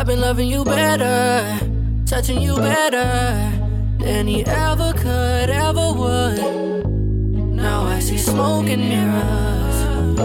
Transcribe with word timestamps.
I've 0.00 0.06
been 0.06 0.22
loving 0.22 0.48
you 0.48 0.64
better, 0.64 1.60
touching 2.06 2.40
you 2.40 2.56
better 2.56 3.52
than 3.98 4.26
he 4.26 4.46
ever 4.46 4.94
could, 4.94 5.50
ever 5.50 5.92
would. 5.92 6.86
Now 7.54 7.82
I 7.84 7.98
see 8.00 8.16
smoke 8.16 8.70
and 8.70 8.80
mirrors. 8.80 10.18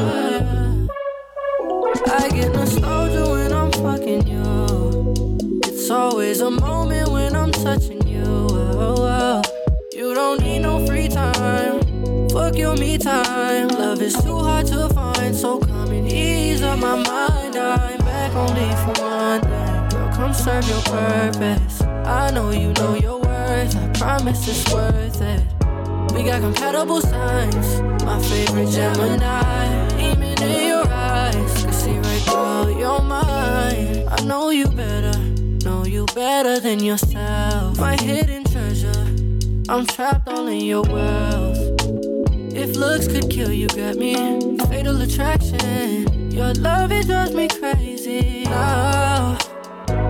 I 2.07 2.29
get 2.29 2.53
nostalgia 2.53 3.29
when 3.29 3.51
I'm 3.51 3.69
fucking 3.73 4.25
you. 4.25 5.59
It's 5.65 5.89
always 5.89 6.39
a 6.39 6.51
moment 6.51 7.09
when 7.11 7.35
I'm 7.35 7.51
touching 7.51 8.07
you. 8.07 8.23
Oh, 8.23 8.95
oh. 8.97 9.41
You 9.91 10.13
don't 10.13 10.39
need 10.39 10.59
no 10.59 10.87
free 10.87 11.09
time. 11.09 11.81
Fuck 12.29 12.55
your 12.55 12.77
me 12.77 12.97
time. 12.97 13.67
Love 13.67 14.01
is 14.01 14.13
too 14.23 14.39
hard 14.39 14.67
to 14.67 14.87
find, 14.93 15.35
so 15.35 15.59
come 15.59 15.89
and 15.89 16.09
ease 16.09 16.61
up 16.61 16.79
my 16.79 16.95
mind. 16.95 17.57
I'm 17.57 17.97
back 17.97 18.33
only 18.35 18.69
for 18.85 19.03
one 19.03 19.41
thing. 19.41 19.64
Come 20.15 20.33
serve 20.33 20.65
your 20.69 20.81
purpose. 20.83 21.81
I 21.81 22.31
know 22.31 22.51
you 22.51 22.71
know 22.73 22.95
your 22.95 23.19
worth. 23.19 23.75
I 23.75 23.89
promise 23.89 24.47
it's 24.47 24.73
worth 24.73 25.21
it. 25.21 25.43
We 26.13 26.23
got 26.23 26.39
compatible 26.39 27.01
signs. 27.01 27.81
My 28.01 28.17
favorite 28.21 28.69
Gemini. 28.69 29.89
Aiming 29.97 30.41
in 30.41 30.67
your 30.69 30.87
eyes. 30.87 31.63
Can 31.63 31.73
see 31.73 31.97
right 31.97 32.21
through 32.21 32.79
your 32.79 33.01
mind. 33.01 34.07
I 34.07 34.23
know 34.23 34.51
you 34.51 34.67
better. 34.67 35.19
Know 35.65 35.83
you 35.83 36.05
better 36.15 36.61
than 36.61 36.81
yourself. 36.81 37.77
My 37.77 37.97
hidden 37.97 38.45
treasure. 38.45 39.05
I'm 39.67 39.85
trapped 39.85 40.29
all 40.29 40.47
in 40.47 40.61
your 40.61 40.83
world. 40.83 41.57
If 42.55 42.77
looks 42.77 43.09
could 43.09 43.29
kill 43.29 43.51
you, 43.51 43.67
got 43.67 43.97
me 43.97 44.15
fatal 44.67 45.01
attraction. 45.01 46.31
Your 46.31 46.53
love 46.53 46.93
it 46.93 47.05
drives 47.05 47.33
me 47.33 47.49
crazy. 47.49 48.43
Now 48.45 49.37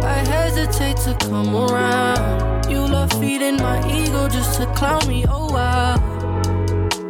I 0.05 0.23
hesitate 0.25 0.97
to 0.97 1.15
come 1.25 1.55
around. 1.55 2.69
You 2.69 2.85
love 2.85 3.11
feeding 3.13 3.57
my 3.57 3.79
ego 3.91 4.29
just 4.29 4.59
to 4.59 4.67
clown 4.73 5.07
me. 5.07 5.25
Oh 5.27 5.51
wow. 5.51 5.97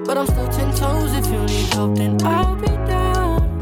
But 0.05 0.17
I'm 0.17 0.27
still 0.27 0.49
ten 0.49 0.73
toes. 0.73 1.13
If 1.13 1.25
you 1.27 1.41
need 1.45 1.73
help, 1.73 1.95
then 1.95 2.17
I'll 2.23 2.55
be 2.55 2.67
down. 2.67 3.59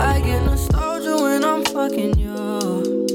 I 0.00 0.20
get 0.20 0.44
nostalgia 0.44 1.16
when 1.16 1.44
I'm 1.44 1.64
fucking 1.64 2.18
you. 2.18 3.06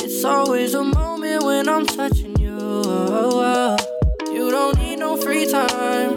It's 0.00 0.24
always 0.24 0.74
a 0.74 0.82
moment 0.82 1.44
when 1.44 1.68
I'm 1.68 1.86
touching 1.86 2.38
you. 2.40 2.56
Oh, 2.58 3.76
oh. 3.80 4.32
You 4.32 4.50
don't 4.50 4.78
need 4.78 4.98
no 4.98 5.16
free 5.16 5.46
time. 5.50 6.14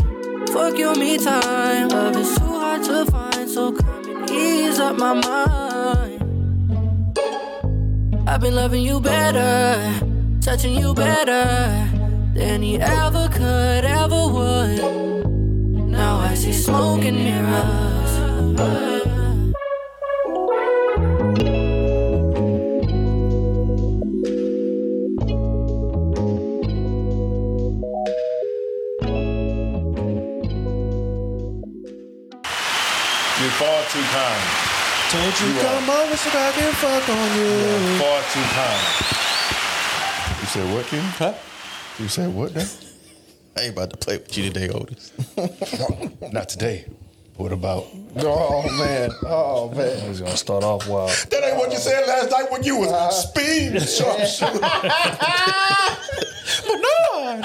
Fuck 0.47 0.77
your 0.77 0.95
me 0.95 1.17
time. 1.17 1.89
Love 1.89 2.15
is 2.15 2.35
too 2.37 2.45
hard 2.45 2.83
to 2.83 3.05
find, 3.11 3.49
so 3.49 3.71
come 3.73 4.05
and 4.05 4.29
ease 4.31 4.79
up 4.79 4.97
my 4.97 5.13
mind. 5.13 5.62
I've 8.25 8.39
been 8.39 8.55
loving 8.55 8.81
you 8.83 9.01
better, 9.01 9.99
touching 10.39 10.75
you 10.75 10.93
better 10.93 11.89
than 12.33 12.61
he 12.61 12.79
ever 12.79 13.27
could, 13.27 13.83
ever 13.83 14.27
would. 14.27 15.25
Now 15.91 16.19
I 16.19 16.33
see 16.33 16.53
smoke 16.53 17.03
and 17.03 17.17
mirrors. 17.17 17.93
You're 33.41 33.51
far 33.51 33.83
too 33.89 34.01
kind. 34.01 34.72
Don't 35.13 35.41
you, 35.41 35.47
You 35.53 35.61
come 35.61 35.89
over 35.89 36.17
so 36.17 36.29
I 36.29 36.51
can 36.53 36.73
fuck 36.73 37.09
on 37.09 37.37
you. 37.37 37.45
You're 37.45 37.99
far 37.99 38.19
too 38.33 38.47
kind. 38.57 38.81
You 40.41 40.47
said 40.47 40.73
what, 40.73 40.85
King? 40.87 41.01
Huh? 41.01 41.33
You 41.99 42.07
said 42.07 42.33
what 42.33 42.55
now? 42.55 42.65
I 43.55 43.61
ain't 43.61 43.73
about 43.73 43.91
to 43.91 43.97
play 43.97 44.17
with 44.17 44.35
you 44.35 44.45
today, 44.51 44.69
Otis. 44.69 45.11
Not 46.33 46.49
today. 46.49 46.85
What 47.37 47.51
about? 47.51 47.87
Oh 48.17 48.61
man, 48.77 49.09
oh 49.25 49.71
man. 49.75 50.07
He's 50.07 50.21
gonna 50.21 50.37
start 50.37 50.63
off 50.63 50.87
wild. 50.87 51.09
That 51.31 51.43
ain't 51.43 51.57
what 51.57 51.71
you 51.71 51.79
said 51.79 52.05
last 52.07 52.29
night 52.29 52.51
when 52.51 52.61
you 52.63 52.77
was 52.77 53.29
speed 53.29 53.81
sharpshooter. 53.81 54.59
But 56.67 56.79
no. 56.79 57.41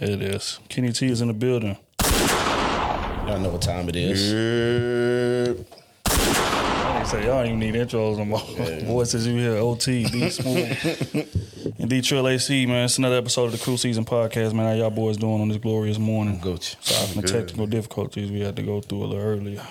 There 0.00 0.10
it 0.10 0.22
is. 0.22 0.58
Kenny 0.68 0.92
T 0.92 1.06
is 1.06 1.20
in 1.20 1.28
the 1.28 1.34
building. 1.34 1.76
Y'all 2.02 3.40
know 3.40 3.50
what 3.50 3.62
time 3.62 3.88
it 3.88 3.96
is. 3.96 4.32
Yeah. 4.32 5.54
I 6.06 7.04
say 7.08 7.24
y'all 7.24 7.42
don't 7.42 7.46
even 7.46 7.58
need 7.60 7.74
intros 7.74 8.18
no 8.18 8.24
more. 8.24 8.40
Voices 8.84 9.26
you 9.26 9.36
hear, 9.36 9.56
OT, 9.56 10.04
D 10.04 10.28
Smooth, 10.30 11.74
and 11.78 11.88
D 11.88 12.00
Trill 12.02 12.26
AC, 12.28 12.66
man. 12.66 12.84
It's 12.84 12.98
another 12.98 13.16
episode 13.16 13.44
of 13.44 13.52
the 13.52 13.58
Crew 13.58 13.76
Season 13.76 14.04
Podcast, 14.04 14.52
man. 14.54 14.66
How 14.66 14.72
y'all 14.72 14.90
boys 14.90 15.16
doing 15.16 15.40
on 15.40 15.48
this 15.48 15.58
glorious 15.58 15.98
morning? 15.98 16.40
Gucci. 16.40 16.76
Sorry 16.84 17.06
for 17.08 17.14
the 17.14 17.22
Good. 17.22 17.32
technical 17.32 17.66
difficulties 17.66 18.30
we 18.30 18.40
had 18.40 18.56
to 18.56 18.62
go 18.62 18.80
through 18.80 19.04
a 19.04 19.06
little 19.06 19.24
earlier. 19.24 19.62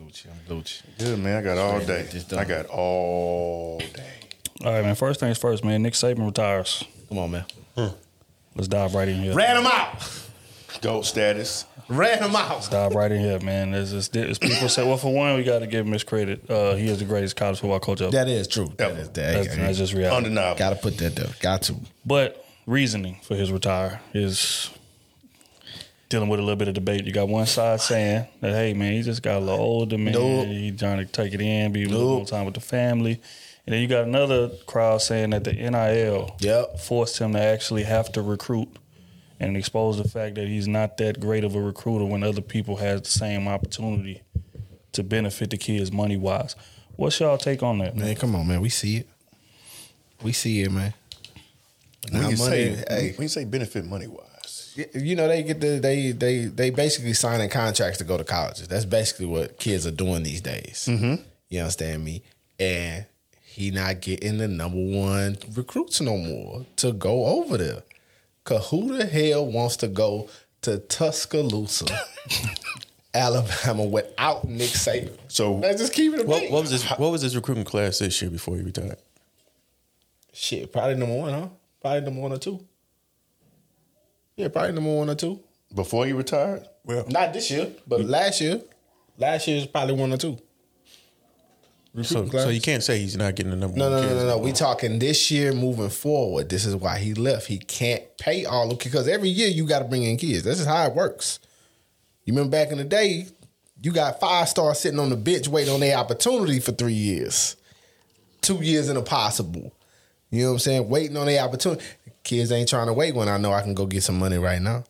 Gucci. 0.00 0.26
I'm 0.26 0.56
Gucci. 0.56 0.82
Good 0.98 1.18
man, 1.18 1.36
I 1.38 1.42
got 1.42 1.58
all 1.58 1.80
day. 1.80 2.08
Just. 2.10 2.32
I 2.32 2.44
got 2.44 2.66
all 2.66 3.78
day. 3.78 4.17
All 4.64 4.72
right, 4.72 4.84
man. 4.84 4.94
First 4.94 5.20
things 5.20 5.38
first, 5.38 5.64
man. 5.64 5.82
Nick 5.82 5.92
Saban 5.94 6.24
retires. 6.26 6.84
Come 7.08 7.18
on, 7.18 7.30
man. 7.30 7.44
Let's 8.56 8.68
dive 8.68 8.94
right 8.94 9.06
in 9.08 9.22
here. 9.22 9.34
Ran 9.34 9.56
him 9.56 9.66
out. 9.66 10.20
Goat 10.82 11.02
status. 11.06 11.64
Ran 11.88 12.18
him 12.22 12.34
out. 12.36 12.68
Dive 12.70 12.92
right 12.94 13.10
in 13.10 13.20
here, 13.20 13.38
man. 13.40 13.72
As, 13.72 13.92
as, 13.92 14.08
as 14.16 14.38
people 14.38 14.68
say, 14.68 14.84
well, 14.86 14.96
for 14.96 15.14
one, 15.14 15.36
we 15.36 15.44
got 15.44 15.60
to 15.60 15.66
give 15.66 15.86
him 15.86 15.92
his 15.92 16.02
credit. 16.04 16.50
Uh, 16.50 16.74
he 16.74 16.88
is 16.88 16.98
the 16.98 17.04
greatest 17.04 17.36
college 17.36 17.60
football 17.60 17.78
coach 17.80 18.00
ever. 18.02 18.10
That 18.10 18.28
is 18.28 18.48
true. 18.48 18.72
That 18.76 18.90
Ever. 18.90 19.02
that. 19.04 19.14
That's, 19.14 19.56
that's 19.56 19.78
just 19.78 19.92
reality. 19.94 20.16
Undeniable. 20.16 20.58
Gotta 20.58 20.76
put 20.76 20.98
that 20.98 21.14
there. 21.14 21.28
Got 21.40 21.62
to. 21.62 21.76
But 22.04 22.44
reasoning 22.66 23.18
for 23.22 23.36
his 23.36 23.50
retire 23.52 24.00
is 24.12 24.70
dealing 26.08 26.28
with 26.28 26.40
a 26.40 26.42
little 26.42 26.56
bit 26.56 26.68
of 26.68 26.74
debate. 26.74 27.04
You 27.04 27.12
got 27.12 27.28
one 27.28 27.46
side 27.46 27.80
saying 27.80 28.26
that, 28.40 28.50
hey, 28.52 28.74
man, 28.74 28.92
he 28.92 29.02
just 29.02 29.22
got 29.22 29.36
a 29.38 29.40
little 29.40 29.60
older, 29.60 29.96
man. 29.98 30.14
Nope. 30.14 30.46
He 30.48 30.72
trying 30.72 30.98
to 30.98 31.06
take 31.06 31.32
it 31.32 31.40
in, 31.40 31.72
be 31.72 31.84
a 31.84 31.88
little 31.88 32.08
Nope. 32.08 32.16
more 32.18 32.26
time 32.26 32.44
with 32.44 32.54
the 32.54 32.60
family. 32.60 33.20
And 33.68 33.74
then 33.74 33.82
you 33.82 33.86
got 33.86 34.04
another 34.04 34.48
crowd 34.64 35.02
saying 35.02 35.28
that 35.28 35.44
the 35.44 35.52
NIL 35.52 36.34
Yep. 36.40 36.78
forced 36.80 37.18
him 37.18 37.34
to 37.34 37.38
actually 37.38 37.82
have 37.82 38.10
to 38.12 38.22
recruit 38.22 38.66
and 39.38 39.58
expose 39.58 39.98
the 39.98 40.08
fact 40.08 40.36
that 40.36 40.48
he's 40.48 40.66
not 40.66 40.96
that 40.96 41.20
great 41.20 41.44
of 41.44 41.54
a 41.54 41.60
recruiter 41.60 42.06
when 42.06 42.22
other 42.22 42.40
people 42.40 42.76
has 42.76 43.02
the 43.02 43.10
same 43.10 43.46
opportunity 43.46 44.22
to 44.92 45.02
benefit 45.02 45.50
the 45.50 45.58
kids 45.58 45.92
money 45.92 46.16
wise. 46.16 46.56
What's 46.96 47.20
y'all 47.20 47.36
take 47.36 47.62
on 47.62 47.76
that? 47.80 47.94
Man, 47.94 48.16
come 48.16 48.34
on, 48.34 48.46
man. 48.48 48.62
We 48.62 48.70
see 48.70 48.96
it. 48.96 49.08
We 50.22 50.32
see 50.32 50.62
it, 50.62 50.72
man. 50.72 50.94
When 52.10 52.22
Now 52.22 52.28
you, 52.30 52.36
money- 52.38 52.74
say, 52.74 52.84
hey. 52.88 53.12
when 53.16 53.22
you 53.24 53.28
say 53.28 53.44
benefit 53.44 53.84
money 53.84 54.06
wise, 54.06 54.78
you 54.94 55.14
know 55.14 55.28
they 55.28 55.42
get 55.42 55.60
the 55.60 55.78
they 55.78 56.12
they 56.12 56.46
they 56.46 56.70
basically 56.70 57.12
signing 57.12 57.50
contracts 57.50 57.98
to 57.98 58.04
go 58.04 58.16
to 58.16 58.24
colleges. 58.24 58.66
That's 58.66 58.86
basically 58.86 59.26
what 59.26 59.58
kids 59.58 59.86
are 59.86 59.90
doing 59.90 60.22
these 60.22 60.40
days. 60.40 60.86
Mm-hmm. 60.90 61.22
You 61.50 61.60
understand 61.60 62.02
me? 62.02 62.22
And 62.58 63.04
he 63.48 63.70
not 63.70 64.00
getting 64.00 64.38
the 64.38 64.46
number 64.48 64.78
one 64.78 65.36
recruits 65.54 66.00
no 66.00 66.16
more 66.16 66.64
to 66.76 66.92
go 66.92 67.24
over 67.26 67.56
there. 67.58 67.82
Cause 68.44 68.68
who 68.70 68.96
the 68.96 69.04
hell 69.06 69.46
wants 69.46 69.76
to 69.78 69.88
go 69.88 70.28
to 70.62 70.78
Tuscaloosa, 70.78 71.86
Alabama 73.14 73.84
without 73.84 74.44
Nick 74.48 74.70
Saban? 74.70 75.12
So- 75.28 75.56
let's 75.56 75.80
just 75.80 75.92
keep 75.92 76.14
it 76.14 76.20
a 76.20 76.24
What, 76.24 76.40
beat. 76.42 76.50
what 76.50 76.62
was 76.62 76.70
this? 76.70 76.84
What 76.98 77.10
was 77.12 77.22
his 77.22 77.34
recruiting 77.36 77.64
class 77.64 77.98
this 77.98 78.20
year 78.22 78.30
before 78.30 78.56
he 78.56 78.62
retired? 78.62 78.96
Shit, 80.32 80.72
probably 80.72 80.94
number 80.94 81.16
one, 81.16 81.32
huh? 81.32 81.48
Probably 81.80 82.00
number 82.02 82.20
one 82.20 82.32
or 82.32 82.38
two. 82.38 82.64
Yeah, 84.36 84.48
probably 84.48 84.72
number 84.72 84.94
one 84.94 85.10
or 85.10 85.14
two. 85.14 85.40
before 85.74 86.06
he 86.06 86.12
retired, 86.12 86.66
Well, 86.84 87.04
Not 87.08 87.32
this 87.32 87.50
year, 87.50 87.72
but 87.86 88.04
last 88.04 88.40
year. 88.40 88.60
Last 89.18 89.48
year 89.48 89.56
is 89.58 89.66
probably 89.66 89.94
one 89.94 90.12
or 90.12 90.16
two. 90.16 90.38
So, 92.04 92.26
class. 92.26 92.44
so 92.44 92.50
you 92.50 92.60
can't 92.60 92.82
say 92.82 92.98
he's 93.00 93.16
not 93.16 93.34
getting 93.34 93.50
the 93.50 93.56
number 93.56 93.76
No, 93.78 93.90
one. 93.90 93.92
no, 93.92 94.02
no, 94.02 94.08
kids 94.08 94.22
no, 94.22 94.28
no. 94.28 94.38
We 94.38 94.52
talking 94.52 94.98
this 94.98 95.30
year 95.30 95.52
moving 95.52 95.90
forward. 95.90 96.48
This 96.48 96.64
is 96.64 96.74
why 96.76 96.98
he 96.98 97.14
left. 97.14 97.46
He 97.46 97.58
can't 97.58 98.02
pay 98.18 98.44
all 98.44 98.70
of 98.70 98.78
because 98.78 99.08
every 99.08 99.28
year 99.28 99.48
you 99.48 99.66
got 99.66 99.80
to 99.80 99.84
bring 99.86 100.02
in 100.02 100.16
kids. 100.16 100.42
This 100.44 100.60
is 100.60 100.66
how 100.66 100.86
it 100.86 100.94
works. 100.94 101.38
You 102.24 102.32
remember 102.34 102.50
back 102.50 102.70
in 102.70 102.78
the 102.78 102.84
day, 102.84 103.26
you 103.82 103.92
got 103.92 104.20
five 104.20 104.48
stars 104.48 104.80
sitting 104.80 104.98
on 104.98 105.08
the 105.10 105.16
bench 105.16 105.48
waiting 105.48 105.72
on 105.72 105.80
their 105.80 105.96
opportunity 105.96 106.60
for 106.60 106.72
three 106.72 106.92
years, 106.92 107.56
two 108.40 108.56
years 108.62 108.88
in 108.88 108.96
a 108.96 109.02
possible. 109.02 109.72
You 110.30 110.42
know 110.42 110.48
what 110.48 110.52
I'm 110.54 110.58
saying? 110.58 110.88
Waiting 110.88 111.16
on 111.16 111.26
their 111.26 111.42
opportunity. 111.42 111.84
Kids 112.24 112.52
ain't 112.52 112.68
trying 112.68 112.88
to 112.88 112.92
wait 112.92 113.14
when 113.14 113.28
I 113.28 113.38
know 113.38 113.52
I 113.52 113.62
can 113.62 113.72
go 113.74 113.86
get 113.86 114.02
some 114.02 114.18
money 114.18 114.36
right 114.36 114.60
now. 114.60 114.84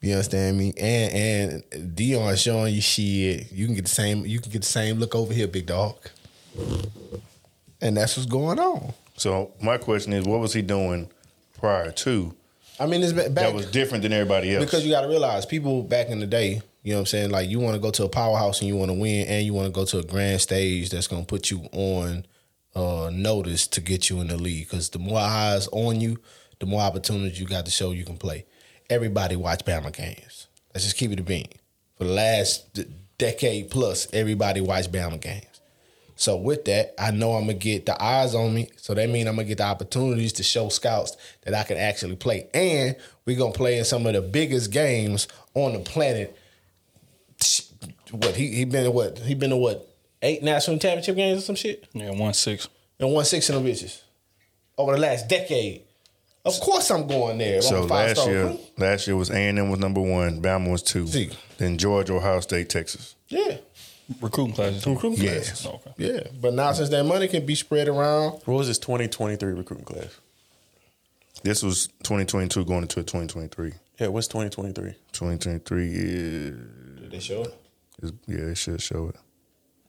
You 0.00 0.12
understand 0.12 0.56
me? 0.56 0.72
And 0.78 1.62
and 1.72 1.96
Deion 1.96 2.36
showing 2.42 2.74
you 2.74 2.80
shit. 2.80 3.50
You 3.50 3.66
can 3.66 3.74
get 3.74 3.84
the 3.84 3.90
same. 3.90 4.24
You 4.24 4.40
can 4.40 4.52
get 4.52 4.62
the 4.62 4.68
same 4.68 4.98
look 4.98 5.14
over 5.14 5.32
here, 5.32 5.48
big 5.48 5.66
dog. 5.66 5.96
And 7.80 7.96
that's 7.96 8.16
what's 8.16 8.28
going 8.28 8.58
on. 8.58 8.92
So 9.16 9.52
my 9.60 9.78
question 9.78 10.12
is, 10.12 10.24
what 10.24 10.40
was 10.40 10.52
he 10.52 10.62
doing 10.62 11.10
prior 11.58 11.90
to 11.90 12.34
I 12.80 12.86
mean, 12.86 13.02
it's 13.02 13.12
back 13.12 13.34
that 13.34 13.54
was 13.54 13.66
different 13.66 14.02
than 14.02 14.12
everybody 14.12 14.54
else? 14.54 14.64
because 14.64 14.84
you 14.84 14.92
got 14.92 15.00
to 15.02 15.08
realize 15.08 15.44
people 15.44 15.82
back 15.82 16.08
in 16.08 16.20
the 16.20 16.26
day. 16.26 16.62
You 16.82 16.92
know 16.92 16.98
what 16.98 17.00
I'm 17.00 17.06
saying? 17.06 17.30
Like 17.30 17.50
you 17.50 17.58
want 17.58 17.74
to 17.74 17.80
go 17.80 17.90
to 17.90 18.04
a 18.04 18.08
powerhouse 18.08 18.60
and 18.60 18.68
you 18.68 18.76
want 18.76 18.90
to 18.90 18.98
win, 18.98 19.26
and 19.26 19.44
you 19.44 19.52
want 19.52 19.66
to 19.66 19.72
go 19.72 19.84
to 19.84 19.98
a 19.98 20.04
grand 20.04 20.40
stage 20.40 20.90
that's 20.90 21.08
going 21.08 21.22
to 21.22 21.26
put 21.26 21.50
you 21.50 21.68
on 21.72 22.24
uh, 22.74 23.10
notice 23.12 23.66
to 23.68 23.80
get 23.80 24.08
you 24.08 24.20
in 24.20 24.28
the 24.28 24.36
league. 24.36 24.68
Because 24.68 24.90
the 24.90 25.00
more 25.00 25.18
eyes 25.18 25.68
on 25.72 26.00
you, 26.00 26.18
the 26.60 26.66
more 26.66 26.80
opportunities 26.80 27.40
you 27.40 27.46
got 27.46 27.64
to 27.64 27.70
show 27.70 27.90
you 27.90 28.04
can 28.04 28.16
play. 28.16 28.46
Everybody 28.90 29.36
watch 29.36 29.64
Bama 29.64 29.92
games. 29.92 30.46
Let's 30.74 30.84
just 30.84 30.96
keep 30.96 31.10
it 31.12 31.20
a 31.20 31.22
bean. 31.22 31.48
For 31.96 32.04
the 32.04 32.10
last 32.10 32.72
d- 32.72 32.86
decade 33.18 33.70
plus, 33.70 34.08
everybody 34.12 34.60
watch 34.60 34.90
Bama 34.90 35.20
games. 35.20 35.44
So 36.16 36.36
with 36.36 36.64
that, 36.64 36.94
I 36.98 37.12
know 37.12 37.34
I'm 37.34 37.42
gonna 37.42 37.54
get 37.54 37.86
the 37.86 38.02
eyes 38.02 38.34
on 38.34 38.54
me. 38.54 38.70
So 38.76 38.94
that 38.94 39.08
means 39.08 39.28
I'm 39.28 39.36
gonna 39.36 39.46
get 39.46 39.58
the 39.58 39.64
opportunities 39.64 40.32
to 40.34 40.42
show 40.42 40.68
scouts 40.68 41.16
that 41.42 41.54
I 41.54 41.62
can 41.62 41.76
actually 41.76 42.16
play. 42.16 42.48
And 42.52 42.96
we're 43.24 43.38
gonna 43.38 43.52
play 43.52 43.78
in 43.78 43.84
some 43.84 44.06
of 44.06 44.14
the 44.14 44.22
biggest 44.22 44.72
games 44.72 45.28
on 45.54 45.74
the 45.74 45.78
planet. 45.78 46.36
What 48.10 48.34
he 48.34 48.48
he 48.48 48.64
been 48.64 48.84
to 48.84 48.90
what? 48.90 49.18
He 49.18 49.34
been 49.34 49.50
to 49.50 49.56
what? 49.56 49.86
Eight 50.22 50.42
national 50.42 50.78
championship 50.78 51.14
games 51.14 51.38
or 51.38 51.42
some 51.42 51.54
shit? 51.54 51.86
Yeah, 51.92 52.10
one 52.10 52.34
six. 52.34 52.68
And 52.98 53.12
one 53.12 53.24
six 53.24 53.48
in 53.48 53.62
the 53.62 53.70
bitches. 53.70 54.00
Over 54.76 54.92
the 54.92 54.98
last 54.98 55.28
decade. 55.28 55.82
Of 56.48 56.60
course 56.60 56.90
I'm 56.90 57.06
going 57.06 57.38
there. 57.38 57.62
So 57.62 57.82
last 57.84 58.26
year, 58.26 58.42
recruit. 58.44 58.60
last 58.78 59.06
year 59.06 59.16
was 59.16 59.30
A 59.30 59.36
and 59.36 59.58
M 59.58 59.70
was 59.70 59.78
number 59.80 60.00
one, 60.00 60.40
Bama 60.42 60.70
was 60.70 60.82
two, 60.82 61.06
See. 61.06 61.30
then 61.58 61.78
Georgia, 61.78 62.14
Ohio 62.14 62.40
State, 62.40 62.68
Texas. 62.70 63.14
Yeah. 63.28 63.58
Recruiting 64.22 64.54
classes. 64.54 64.86
Recruiting 64.86 65.22
Yeah. 65.24 65.32
classes. 65.34 65.66
Oh, 65.66 65.80
okay. 65.86 65.92
Yeah. 65.98 66.20
But 66.40 66.54
now 66.54 66.72
since 66.72 66.88
that 66.88 67.04
money 67.04 67.28
can 67.28 67.44
be 67.44 67.54
spread 67.54 67.88
around, 67.88 68.40
What 68.46 68.56
was 68.56 68.66
his 68.68 68.78
2023 68.78 69.52
recruiting 69.52 69.84
class? 69.84 70.08
This 71.42 71.62
was 71.62 71.88
2022 72.02 72.64
going 72.64 72.82
into 72.82 72.96
2023. 72.96 73.72
Yeah, 74.00 74.08
what's 74.08 74.26
2023? 74.28 74.94
2023 75.12 75.90
is, 75.92 76.54
they 77.10 77.20
show 77.20 77.42
it. 77.42 77.54
is 78.02 78.12
yeah, 78.26 78.36
it 78.50 78.56
should 78.56 78.80
show 78.82 79.08
it. 79.08 79.16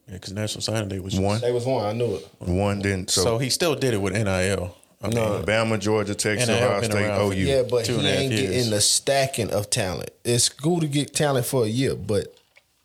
Yeah, 0.07 0.13
because 0.15 0.33
National 0.33 0.61
Signing 0.61 0.89
Day 0.89 0.99
was 0.99 1.19
One, 1.19 1.39
They 1.41 1.51
was 1.51 1.65
one, 1.65 1.85
I 1.85 1.93
knew 1.93 2.15
it. 2.15 2.27
one. 2.39 2.79
Then 2.79 3.07
so, 3.07 3.23
So, 3.23 3.37
he 3.37 3.49
still 3.49 3.75
did 3.75 3.93
it 3.93 4.01
with 4.01 4.13
NIL. 4.13 4.75
I 5.01 5.07
mean, 5.07 5.15
No. 5.15 5.43
Bama, 5.43 5.79
Georgia, 5.79 6.13
Texas, 6.13 6.49
And 6.49 6.57
they 6.57 6.63
Ohio 6.63 6.81
have 6.81 6.85
State, 6.85 7.39
OU. 7.39 7.45
Yeah, 7.45 7.63
but 7.63 7.85
two 7.85 7.93
he 7.93 7.99
and 7.99 8.07
a 8.07 8.11
half 8.11 8.19
ain't 8.19 8.31
years. 8.33 8.51
getting 8.51 8.69
the 8.71 8.81
stacking 8.81 9.51
of 9.51 9.69
talent. 9.69 10.09
It's 10.25 10.49
cool 10.49 10.81
to 10.81 10.87
get 10.87 11.13
talent 11.13 11.45
for 11.45 11.63
a 11.63 11.67
year, 11.69 11.95
but 11.95 12.35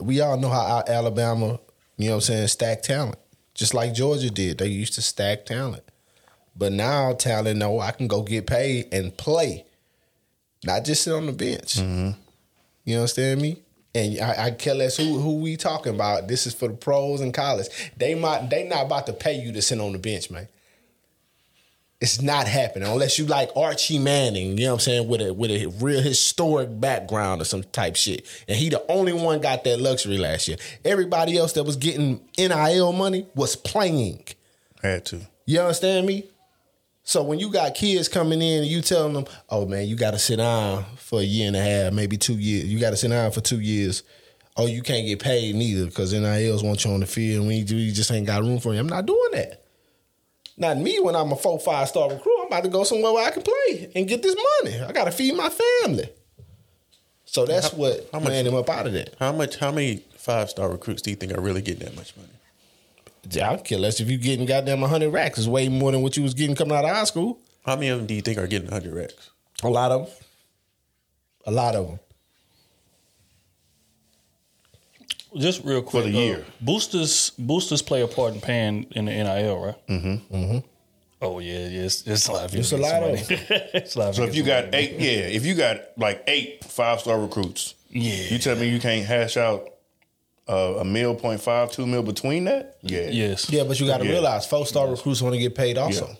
we 0.01 0.21
all 0.21 0.37
know 0.37 0.49
how 0.49 0.85
Alabama, 0.87 1.59
you 1.97 2.07
know 2.07 2.13
what 2.13 2.15
I'm 2.17 2.21
saying, 2.21 2.49
stack 2.49 2.83
talent. 2.83 3.19
Just 3.55 3.75
like 3.75 3.95
Georgia 3.95 4.31
did. 4.31 4.59
They 4.59 4.67
used 4.69 4.95
to 4.95 5.03
stack 5.03 5.47
talent. 5.47 5.83
But 6.57 6.73
now 6.73 7.13
talent 7.15 7.59
know 7.59 7.81
I 7.81 7.91
can 7.91 8.07
go 8.07 8.23
get 8.23 8.47
paid 8.47 8.93
and 8.93 9.17
play. 9.17 9.65
Not 10.65 10.85
just 10.85 11.03
sit 11.03 11.13
on 11.13 11.27
the 11.27 11.33
bench. 11.33 11.75
Mm-hmm. 11.75 12.19
You 12.85 12.97
understand 12.97 13.41
me? 13.43 13.59
And 13.95 14.21
I, 14.21 14.47
I 14.47 14.51
care 14.53 14.75
less 14.75 14.97
who 14.97 15.19
who 15.21 15.37
we 15.37 15.57
talking 15.57 15.95
about. 15.95 16.27
This 16.27 16.47
is 16.47 16.55
for 16.55 16.69
the 16.69 16.75
pros 16.75 17.21
and 17.21 17.33
college. 17.35 17.67
They 17.97 18.15
might 18.15 18.51
they 18.51 18.65
not 18.69 18.87
about 18.87 19.07
to 19.07 19.13
pay 19.13 19.35
you 19.41 19.53
to 19.53 19.63
sit 19.63 19.81
on 19.81 19.93
the 19.93 19.99
bench, 19.99 20.31
man. 20.31 20.49
It's 22.05 22.21
not 22.21 22.47
happening 22.47 22.87
unless 22.87 23.19
you 23.19 23.25
like 23.25 23.49
Archie 23.57 23.99
Manning, 23.99 24.59
you 24.59 24.65
know 24.65 24.73
what 24.73 24.75
I'm 24.75 24.81
saying, 24.81 25.09
with 25.09 25.23
a 25.23 25.33
with 25.33 25.51
a 25.51 25.69
real 25.81 26.03
historic 26.03 26.79
background 26.79 27.41
or 27.41 27.47
some 27.47 27.63
type 27.65 27.97
shit. 27.97 28.27
And 28.47 28.59
he 28.59 28.69
the 28.69 28.85
only 28.91 29.15
one 29.15 29.41
got 29.41 29.65
that 29.65 29.81
luxury 29.81 30.19
last 30.19 30.47
year. 30.47 30.59
Everybody 30.85 31.39
else 31.39 31.55
that 31.55 31.65
was 31.65 31.77
getting 31.77 32.21
NIL 32.37 32.93
money 32.93 33.27
was 33.35 33.57
playing. 33.57 34.23
Had 34.83 35.07
to. 35.07 35.23
You 35.47 35.61
understand 35.61 36.07
me? 36.07 36.25
So 37.05 37.23
when 37.23 37.39
you 37.39 37.51
got 37.51 37.75
kids 37.75 38.09
coming 38.09 38.43
in 38.43 38.65
and 38.65 38.71
you 38.71 38.83
telling 38.83 39.15
them, 39.15 39.25
"Oh 39.49 39.65
man, 39.65 39.89
you 39.89 39.97
got 39.97 40.11
to 40.11 40.19
sit 40.19 40.37
down 40.37 40.85
for 40.97 41.21
a 41.21 41.25
year 41.25 41.47
and 41.47 41.57
a 41.57 41.63
half, 41.63 41.95
maybe 41.95 42.19
two 42.19 42.35
years. 42.35 42.67
You 42.67 42.81
got 42.81 42.91
to 42.91 42.99
sit 42.99 43.09
down 43.09 43.31
for 43.31 43.41
two 43.41 43.61
years. 43.61 44.03
Oh, 44.59 44.67
you 44.67 44.83
can't 44.83 45.07
get 45.07 45.23
paid 45.23 45.55
neither 45.55 45.87
because 45.87 46.13
NILs 46.13 46.63
want 46.63 46.85
you 46.85 46.91
on 46.91 47.01
the 47.01 47.07
field. 47.07 47.39
And 47.39 47.47
when 47.47 47.57
you 47.57 47.65
do, 47.65 47.77
you 47.77 47.93
just 47.93 48.13
ain't 48.13 48.27
got 48.27 48.43
room 48.43 48.61
for 48.61 48.75
you. 48.75 48.81
I'm 48.81 48.91
not 48.91 49.07
doing 49.07 49.31
that. 49.33 49.64
Not 50.57 50.79
me 50.79 51.01
when 51.01 51.17
I'm 51.17 51.33
a 51.33 51.37
four 51.37 51.59
five 51.59 51.89
star 51.89 52.09
recruit. 52.11 52.37
I'm 52.43 52.47
about 52.47 52.63
to 52.65 52.71
go 52.71 52.85
somewhere 52.85 53.13
where 53.13 53.27
I 53.27 53.31
can 53.31 53.43
play 53.43 53.91
and 53.95 54.07
get 54.07 54.23
this 54.23 54.37
money. 54.63 54.81
I 54.81 54.93
got 54.93 55.05
to 55.05 55.11
feed 55.11 55.35
my 55.37 55.51
family. 55.51 56.09
So 57.25 57.45
that's 57.45 57.73
what 57.73 58.09
how 58.13 58.21
much- 58.21 58.29
ran 58.29 58.47
him 58.47 58.55
up 58.55 58.69
out 58.71 58.87
of 58.87 58.93
that. 58.93 59.15
how 59.19 59.33
much? 59.33 59.57
How 59.57 59.73
many 59.73 60.03
five 60.17 60.51
star 60.51 60.69
recruits 60.71 61.03
do 61.03 61.11
you 61.11 61.17
think 61.17 61.37
are 61.37 61.41
really 61.41 61.63
getting 61.63 61.85
that 61.85 61.97
much 61.97 62.17
money? 62.17 62.29
I 63.27 63.29
don't 63.51 63.65
care 63.65 63.79
less 63.79 64.01
if 64.01 64.09
you're 64.11 64.19
getting 64.19 64.45
goddamn 64.47 64.83
100 64.83 65.11
racks. 65.11 65.39
It's 65.39 65.49
way 65.49 65.69
more 65.69 65.91
than 65.91 66.03
what 66.03 66.17
you 66.17 66.23
was 66.23 66.35
getting 66.35 66.55
coming 66.55 66.77
out 66.77 66.85
of 66.85 66.91
high 66.91 67.05
school. 67.05 67.39
How 67.65 67.75
many 67.75 67.89
of 67.89 67.99
them 67.99 68.07
do 68.07 68.15
you 68.15 68.21
think 68.21 68.39
are 68.39 68.47
getting 68.47 68.69
100 68.71 68.95
racks? 68.95 69.31
A 69.63 69.69
lot 69.69 69.91
of 69.91 70.07
them. 70.07 70.15
A 71.47 71.51
lot 71.51 71.75
of 71.75 71.89
them. 71.89 71.99
Just 75.37 75.65
real 75.65 75.83
quick, 75.83 76.05
For 76.05 76.11
the 76.11 76.17
uh, 76.17 76.21
year. 76.21 76.45
boosters 76.61 77.31
boosters 77.39 77.83
play 77.83 78.03
a 78.03 78.07
part 78.07 78.35
in 78.35 78.41
paying 78.41 78.87
in 78.93 79.07
the 79.07 79.13
NIL, 79.13 79.59
right? 79.59 79.87
Mm-hmm. 79.89 80.35
Mm-hmm. 80.37 80.59
Oh 81.23 81.39
yeah, 81.39 81.67
yes, 81.69 82.07
it's 82.07 82.29
a 82.29 82.33
lot. 82.33 82.55
It's 82.55 82.73
a 82.73 82.77
lot 82.77 83.03
of 83.03 83.31
it's 83.31 83.97
a 83.97 83.99
lot. 83.99 84.09
of 84.11 84.15
So 84.17 84.25
if 84.25 84.35
you 84.35 84.43
people 84.45 84.63
got 84.63 84.75
eight, 84.75 84.93
yeah, 84.93 85.27
if 85.37 85.45
you 85.47 85.55
got 85.55 85.81
like 85.97 86.23
eight 86.27 86.65
five 86.65 87.01
star 87.01 87.19
recruits, 87.19 87.75
Yeah. 87.91 88.15
you 88.31 88.39
tell 88.39 88.57
me 88.57 88.69
you 88.69 88.79
can't 88.79 89.07
hash 89.07 89.37
out 89.37 89.71
uh, 90.49 90.77
a 90.81 90.85
mil 90.85 91.15
point 91.15 91.41
five, 91.41 91.73
two 91.73 91.87
mil 91.87 92.03
between 92.03 92.45
that? 92.45 92.77
Yeah, 92.83 93.09
yes, 93.11 93.49
Yeah, 93.51 93.65
but 93.65 93.81
you 93.81 93.87
got 93.87 93.99
to 93.99 94.05
Yeah. 94.05 94.13
realize 94.13 94.47
four 94.47 94.67
star 94.67 94.89
recruits 94.89 95.23
want 95.23 95.35
to 95.35 95.41
get 95.41 95.55
paid 95.55 95.79
also. 95.79 96.17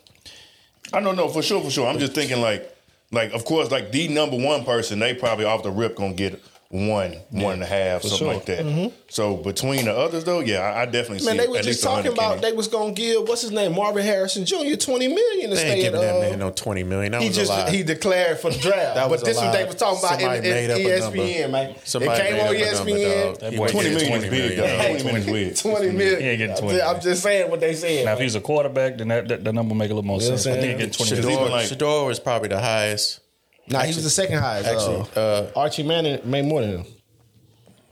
I 0.91 0.99
don't 0.99 1.15
know 1.15 1.29
for 1.29 1.41
sure, 1.41 1.61
for 1.61 1.69
sure. 1.69 1.87
I'm 1.87 1.99
just 1.99 2.13
thinking 2.13 2.41
like, 2.41 2.75
like 3.11 3.31
of 3.33 3.45
course, 3.45 3.69
like 3.71 3.91
the 3.91 4.07
number 4.07 4.37
one 4.37 4.65
person, 4.65 4.99
they 4.99 5.13
probably 5.13 5.45
off 5.45 5.61
the 5.63 5.71
rip 5.71 5.95
gonna 5.95 6.13
get 6.13 6.41
one, 6.75 7.13
one 7.29 7.53
and 7.53 7.63
a 7.63 7.65
half, 7.65 8.01
something 8.01 8.17
sure. 8.19 8.33
like 8.33 8.45
that. 8.45 8.91
So 9.09 9.37
between 9.37 9.85
the 9.85 9.95
others 9.95 10.23
though, 10.25 10.39
yeah, 10.41 10.59
I, 10.59 10.81
I 10.81 10.85
definitely 10.85 11.25
Man, 11.25 11.35
see 11.35 11.41
they 11.41 11.47
were 11.47 11.57
at 11.57 11.63
just 11.63 11.81
talking 11.83 12.11
about 12.11 12.35
Kenny. 12.35 12.41
they 12.41 12.51
was 12.57 12.67
gonna 12.67 12.91
give 12.93 13.27
what's 13.27 13.41
his 13.41 13.51
name 13.51 13.73
Marvin 13.75 14.03
Harrison 14.03 14.45
Jr. 14.45 14.75
twenty 14.75 15.07
million 15.07 15.49
to 15.51 15.55
They 15.55 15.61
ain't 15.61 15.71
stay 15.71 15.71
at. 15.71 15.91
giving 15.93 16.01
that 16.01 16.15
Uh, 16.15 16.19
man 16.19 16.39
no 16.39 16.51
20 16.51 16.83
million. 16.83 17.11
That 17.13 17.21
he 17.21 17.27
was 17.29 17.37
just 17.37 17.51
a 17.51 17.55
lie. 17.55 17.69
he 17.71 17.83
declared 17.83 18.39
for 18.39 18.49
the 18.51 18.59
draft, 18.59 18.95
That 18.95 19.03
but 19.03 19.09
was 19.11 19.21
a 19.21 19.25
this 19.25 19.37
what 19.37 19.45
lie. 19.47 19.51
they 19.57 19.65
was 19.65 19.75
talking 19.75 19.99
about 19.99 20.13
in, 20.13 20.19
Somebody 20.19 20.47
in 20.49 20.53
made 20.53 20.69
up 20.71 20.77
a 20.77 20.83
ESPN, 20.83 21.41
number. 21.41 21.51
man. 21.51 21.75
Somebody 21.85 22.21
it 22.21 22.23
came 22.25 22.33
made 22.33 22.41
on 22.41 22.55
E 22.55 22.63
up 22.63 22.87
a 22.87 23.51
number, 23.55 23.67
twenty 23.69 23.89
million 23.89 24.07
20 24.09 24.25
is 24.25 24.31
big. 24.31 24.31
Million. 24.31 24.57
Dog. 24.57 24.79
Twenty 24.85 25.03
million 25.03 25.17
is 25.17 25.25
big. 25.25 25.71
Twenty 25.71 25.91
million. 25.91 26.19
He 26.21 26.27
ain't 26.27 26.37
getting 26.39 26.55
20 26.57 26.81
I'm 26.81 27.01
just 27.01 27.23
saying 27.23 27.49
what 27.49 27.59
they 27.61 27.73
said. 27.75 28.05
Now, 28.05 28.13
if 28.13 28.19
he's 28.19 28.35
a 28.35 28.41
quarterback, 28.41 28.97
then 28.97 29.07
that, 29.09 29.27
that, 29.29 29.43
that 29.43 29.53
number 29.53 29.75
make 29.75 29.85
a 29.91 29.93
little 29.93 30.03
more 30.07 30.19
sense. 30.21 30.45
what 30.45 30.57
I 30.57 30.61
think 30.61 30.65
he 30.73 30.77
saying? 30.77 30.89
get 30.89 30.97
twenty. 30.97 31.15
Shedeur- 31.15 31.37
Shedeur, 31.37 31.49
like- 31.51 31.67
Shedeur 31.69 32.07
was 32.07 32.19
probably 32.19 32.49
the 32.49 32.59
highest. 32.59 33.19
Nah, 33.67 33.81
he 33.81 33.87
was 33.87 34.03
the 34.03 34.09
second 34.09 34.39
highest. 34.39 34.67
Actually, 34.69 35.05
uh, 35.15 35.19
uh, 35.19 35.51
Archie 35.55 35.83
Manning 35.83 36.19
made 36.29 36.45
more 36.45 36.61
than 36.61 36.69
him. 36.79 36.85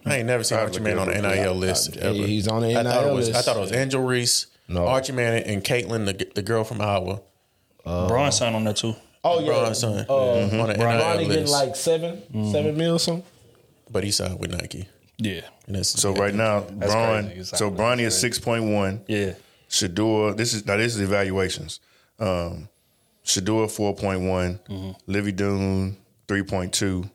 I 0.05 0.17
ain't 0.17 0.27
never 0.27 0.43
seen 0.43 0.57
Archie 0.59 0.79
Manning 0.81 0.99
on 0.99 1.07
the 1.07 1.17
it. 1.17 1.21
NIL 1.21 1.53
list. 1.55 1.95
Uh, 1.97 2.01
ever. 2.01 2.13
he's 2.13 2.47
on 2.47 2.61
the 2.61 2.77
I 2.77 2.83
thought 2.83 3.03
it 3.03 3.05
NIL 3.07 3.15
was, 3.15 3.29
I 3.31 3.41
thought 3.41 3.57
it 3.57 3.61
was 3.61 3.71
Angel 3.71 4.01
Reese, 4.03 4.47
No. 4.67 4.85
Archie 4.85 5.13
Manning, 5.13 5.43
and 5.45 5.63
Caitlin, 5.63 6.05
the, 6.05 6.27
the 6.35 6.41
girl 6.41 6.63
from 6.63 6.81
Iowa. 6.81 7.21
Braun 7.83 8.31
signed 8.31 8.55
on 8.55 8.63
that 8.65 8.77
too. 8.77 8.95
Oh 9.23 9.39
yeah, 9.39 9.51
LeBron's 9.53 9.79
son. 9.79 9.99
Uh, 9.99 10.03
Mhm. 10.13 10.61
On 10.61 10.67
the 10.67 10.73
NIL 10.73 10.85
Bronny 10.87 11.17
getting 11.19 11.29
list. 11.29 11.53
like 11.53 11.75
7 11.75 12.51
seven 12.51 12.77
mil 12.77 12.95
or 12.95 12.99
something. 12.99 13.23
But 13.89 14.03
he 14.03 14.11
signed 14.11 14.39
with 14.39 14.51
Nike. 14.51 14.87
Yeah, 15.17 15.41
And 15.67 15.75
that's, 15.77 15.89
So 16.01 16.13
right 16.13 16.33
now, 16.33 16.61
Braun, 16.61 17.27
crazy. 17.27 17.43
So 17.55 17.69
like- 17.69 17.77
Bronny 17.77 18.01
is 18.01 18.17
six 18.19 18.37
point 18.39 18.65
one. 18.65 19.01
yeah. 19.07 19.33
Shedeur, 19.69 20.35
this 20.37 20.53
is 20.53 20.65
now 20.65 20.75
this 20.77 20.93
is 20.95 21.01
evaluations. 21.01 21.79
Um, 22.19 22.67
Shedeur 23.25 23.69
four 23.71 23.95
point 23.95 24.21
one, 24.21 24.59
Livvy 25.07 25.31
Dunne 25.31 25.97
three 26.27 26.43
point 26.43 26.73
two. 26.73 27.09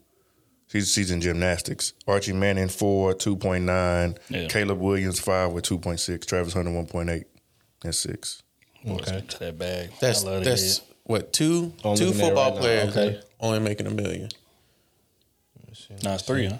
She's 0.69 0.93
she's 0.93 1.11
in 1.11 1.21
gymnastics. 1.21 1.93
Archie 2.07 2.33
Manning 2.33 2.69
four, 2.69 3.15
two 3.15 3.37
point 3.37 3.65
nine. 3.65 4.17
Yeah. 4.29 4.49
Caleb 4.49 4.81
Williams 4.81 5.19
five 5.21 5.53
with 5.53 5.65
two 5.65 5.79
point 5.79 6.00
six. 6.00 6.27
Travis 6.27 6.53
Hunter 6.55 6.71
one 6.73 6.87
point 6.87 7.09
eight. 7.11 7.27
and 7.85 7.95
six. 7.95 8.43
Okay, 8.87 9.23
to 9.27 9.38
that 9.41 9.59
bag. 9.59 9.91
that's, 10.00 10.25
I 10.25 10.31
love 10.31 10.45
that's 10.45 10.81
what, 11.05 11.33
two, 11.33 11.73
I'm 11.85 11.97
two 11.97 12.07
looking 12.07 12.21
at 12.21 12.25
it 12.25 12.29
football 12.29 12.50
right 12.53 12.61
players 12.61 12.97
Okay. 12.97 13.21
only 13.41 13.59
making 13.61 13.87
a 13.87 13.91
million. 13.91 14.29
Nah, 16.03 16.15
it's 16.15 16.23
three, 16.23 16.47
huh? 16.47 16.57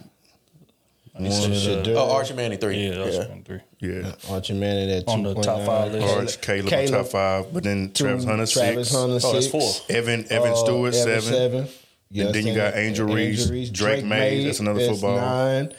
One 1.19 1.31
Shedeur, 1.31 1.95
Oh, 1.97 2.13
Archie 2.13 2.35
Manning, 2.35 2.59
three. 2.59 2.89
Yeah, 2.89 2.95
that's 3.05 3.17
yeah. 3.17 3.25
three. 3.45 3.61
Yeah. 3.81 4.13
Archie 4.31 4.55
Manning 4.55 4.91
at 4.91 5.09
On 5.09 5.23
the 5.23 5.35
top 5.35 5.65
five 5.67 5.93
list. 5.93 6.15
Arch, 6.17 6.41
Caleb, 6.41 6.73
on 6.73 6.87
top 6.87 7.07
five, 7.07 7.53
but 7.53 7.63
then 7.65 7.91
two, 7.93 8.05
Travis 8.05 8.25
Hunter 8.25 8.47
Travis 8.47 8.89
six. 8.89 8.99
Hunter 8.99 9.19
Oh, 9.23 9.33
that's 9.33 9.47
six. 9.47 9.47
four. 9.49 9.73
Evan 9.97 10.27
Evan 10.31 10.53
Uh, 10.53 10.57
Stewart 10.57 10.95
Evan 10.95 11.21
seven. 11.23 11.69
You 12.11 12.25
And 12.27 12.35
then 12.35 12.47
you 12.47 12.55
got? 12.55 12.75
Angel 12.77 13.07
Reese, 13.07 13.69
Drake 13.71 14.05
Mays, 14.05 14.45
that's 14.47 14.61
another 14.61 14.81
football. 14.89 15.17
Nine. 15.17 15.73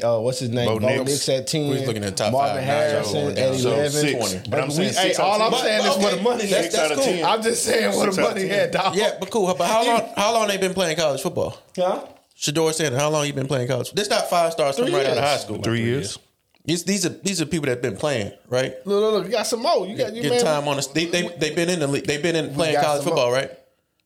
Uh, 0.00 0.20
what's 0.20 0.38
his 0.38 0.50
name? 0.50 0.66
Bo 0.68 0.78
Bo 0.78 0.86
Nix. 0.86 1.10
Nix 1.10 1.28
at 1.30 1.46
ten. 1.48 1.62
We 1.68 1.70
was 1.74 1.86
looking 1.88 2.04
at 2.04 2.16
top 2.16 2.30
Marvin 2.32 2.56
five. 2.58 2.64
Harrison 2.64 3.24
Nine, 3.34 3.38
at 3.38 3.54
so 3.56 3.72
eleven. 3.72 3.90
six. 3.90 4.48
But 4.48 4.60
I'm 4.60 4.68
We- 4.68 4.74
saying 4.74 4.92
hey, 4.94 5.14
all 5.14 5.42
I'm 5.42 5.50
ten. 5.50 5.60
saying 5.60 5.80
is 5.80 5.86
But 5.96 6.10
for 6.10 6.16
the 6.16 6.22
money. 6.22 6.46
that's- 6.46 6.72
that's 6.72 6.94
cool. 7.04 7.24
I'm 7.26 7.42
just 7.42 7.64
saying 7.64 7.96
what 7.96 8.14
the 8.14 8.20
money 8.22 8.46
had, 8.46 8.70
dog. 8.70 8.94
Yeah, 8.94 9.12
but 9.18 9.30
cool. 9.30 9.52
But 9.54 9.66
how 9.66 9.84
long? 9.86 10.02
How 10.14 10.32
long 10.34 10.46
they 10.46 10.58
been 10.58 10.74
playing 10.74 10.96
college 10.96 11.20
football? 11.20 11.56
Huh? 11.76 12.04
Shador 12.42 12.72
said, 12.72 12.92
how 12.92 13.08
long 13.08 13.24
you 13.24 13.32
been 13.32 13.46
playing 13.46 13.68
college? 13.68 13.92
This 13.92 14.10
not 14.10 14.28
five 14.28 14.50
stars 14.52 14.74
coming 14.74 14.92
right 14.92 15.06
out 15.06 15.16
of 15.16 15.22
high 15.22 15.36
school. 15.36 15.62
Three 15.62 15.82
years. 15.82 16.18
These, 16.64 16.82
these 16.84 17.06
are 17.06 17.10
these 17.10 17.40
are 17.40 17.46
people 17.46 17.66
that 17.66 17.72
have 17.72 17.82
been 17.82 17.96
playing, 17.96 18.32
right? 18.48 18.74
Look, 18.84 19.00
look, 19.00 19.12
look, 19.14 19.24
you 19.26 19.30
got 19.30 19.46
some 19.46 19.62
more. 19.62 19.86
You 19.86 19.96
got 19.96 20.12
you 20.14 20.22
Get 20.22 20.30
man. 20.30 20.40
time 20.42 20.66
on 20.68 20.76
us. 20.78 20.88
They 20.88 21.06
they 21.06 21.28
they've 21.38 21.54
been 21.54 21.68
in 21.68 21.78
the 21.80 21.86
league. 21.86 22.04
They've 22.06 22.22
been 22.22 22.34
in 22.36 22.52
playing 22.54 22.80
college 22.80 23.04
football, 23.04 23.26
more. 23.26 23.34
right? 23.34 23.50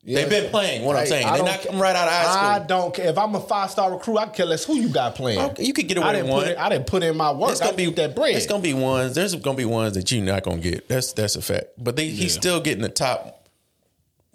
Yeah. 0.02 0.20
They've 0.20 0.30
been 0.30 0.50
playing. 0.50 0.84
What 0.84 0.96
I'm 0.96 1.02
Hey, 1.04 1.08
saying, 1.08 1.26
I 1.26 1.36
they're 1.38 1.46
don't 1.46 1.62
coming 1.66 1.80
right 1.80 1.96
out 1.96 2.06
of 2.08 2.12
high 2.14 2.22
school. 2.32 2.48
I 2.48 2.58
don't 2.66 2.94
care 2.94 3.08
if 3.10 3.18
I'm 3.18 3.34
a 3.34 3.40
five 3.40 3.70
star 3.70 3.90
recruit. 3.92 4.18
I 4.18 4.24
can 4.26 4.34
care 4.34 4.46
less 4.46 4.64
who 4.64 4.74
you 4.76 4.88
got 4.88 5.14
playing. 5.16 5.38
Okay, 5.40 5.64
you 5.64 5.72
could 5.72 5.88
get 5.88 5.96
away 5.98 6.06
I 6.06 6.10
with 6.12 6.16
didn't 6.20 6.30
one. 6.30 6.42
put 6.44 6.50
it, 6.52 6.58
I 6.58 6.68
didn't 6.68 6.86
put 6.86 7.02
in 7.02 7.16
my 7.16 7.32
work. 7.32 7.50
It's 7.52 7.60
gonna 7.60 7.72
be 7.76 7.86
need 7.86 7.96
that 7.96 8.14
bread. 8.14 8.36
It's 8.36 8.46
gonna 8.46 8.62
be 8.62 8.74
ones. 8.74 9.14
There's 9.14 9.34
gonna 9.34 9.56
be 9.56 9.64
ones 9.64 9.94
that 9.94 10.10
you're 10.12 10.22
not 10.24 10.42
gonna 10.44 10.58
get. 10.58 10.88
That's 10.88 11.12
that's 11.14 11.36
a 11.36 11.42
fact. 11.42 11.66
But 11.78 11.96
they, 11.96 12.08
he's 12.08 12.34
still 12.34 12.60
getting 12.60 12.82
the 12.82 12.88
top 12.88 13.45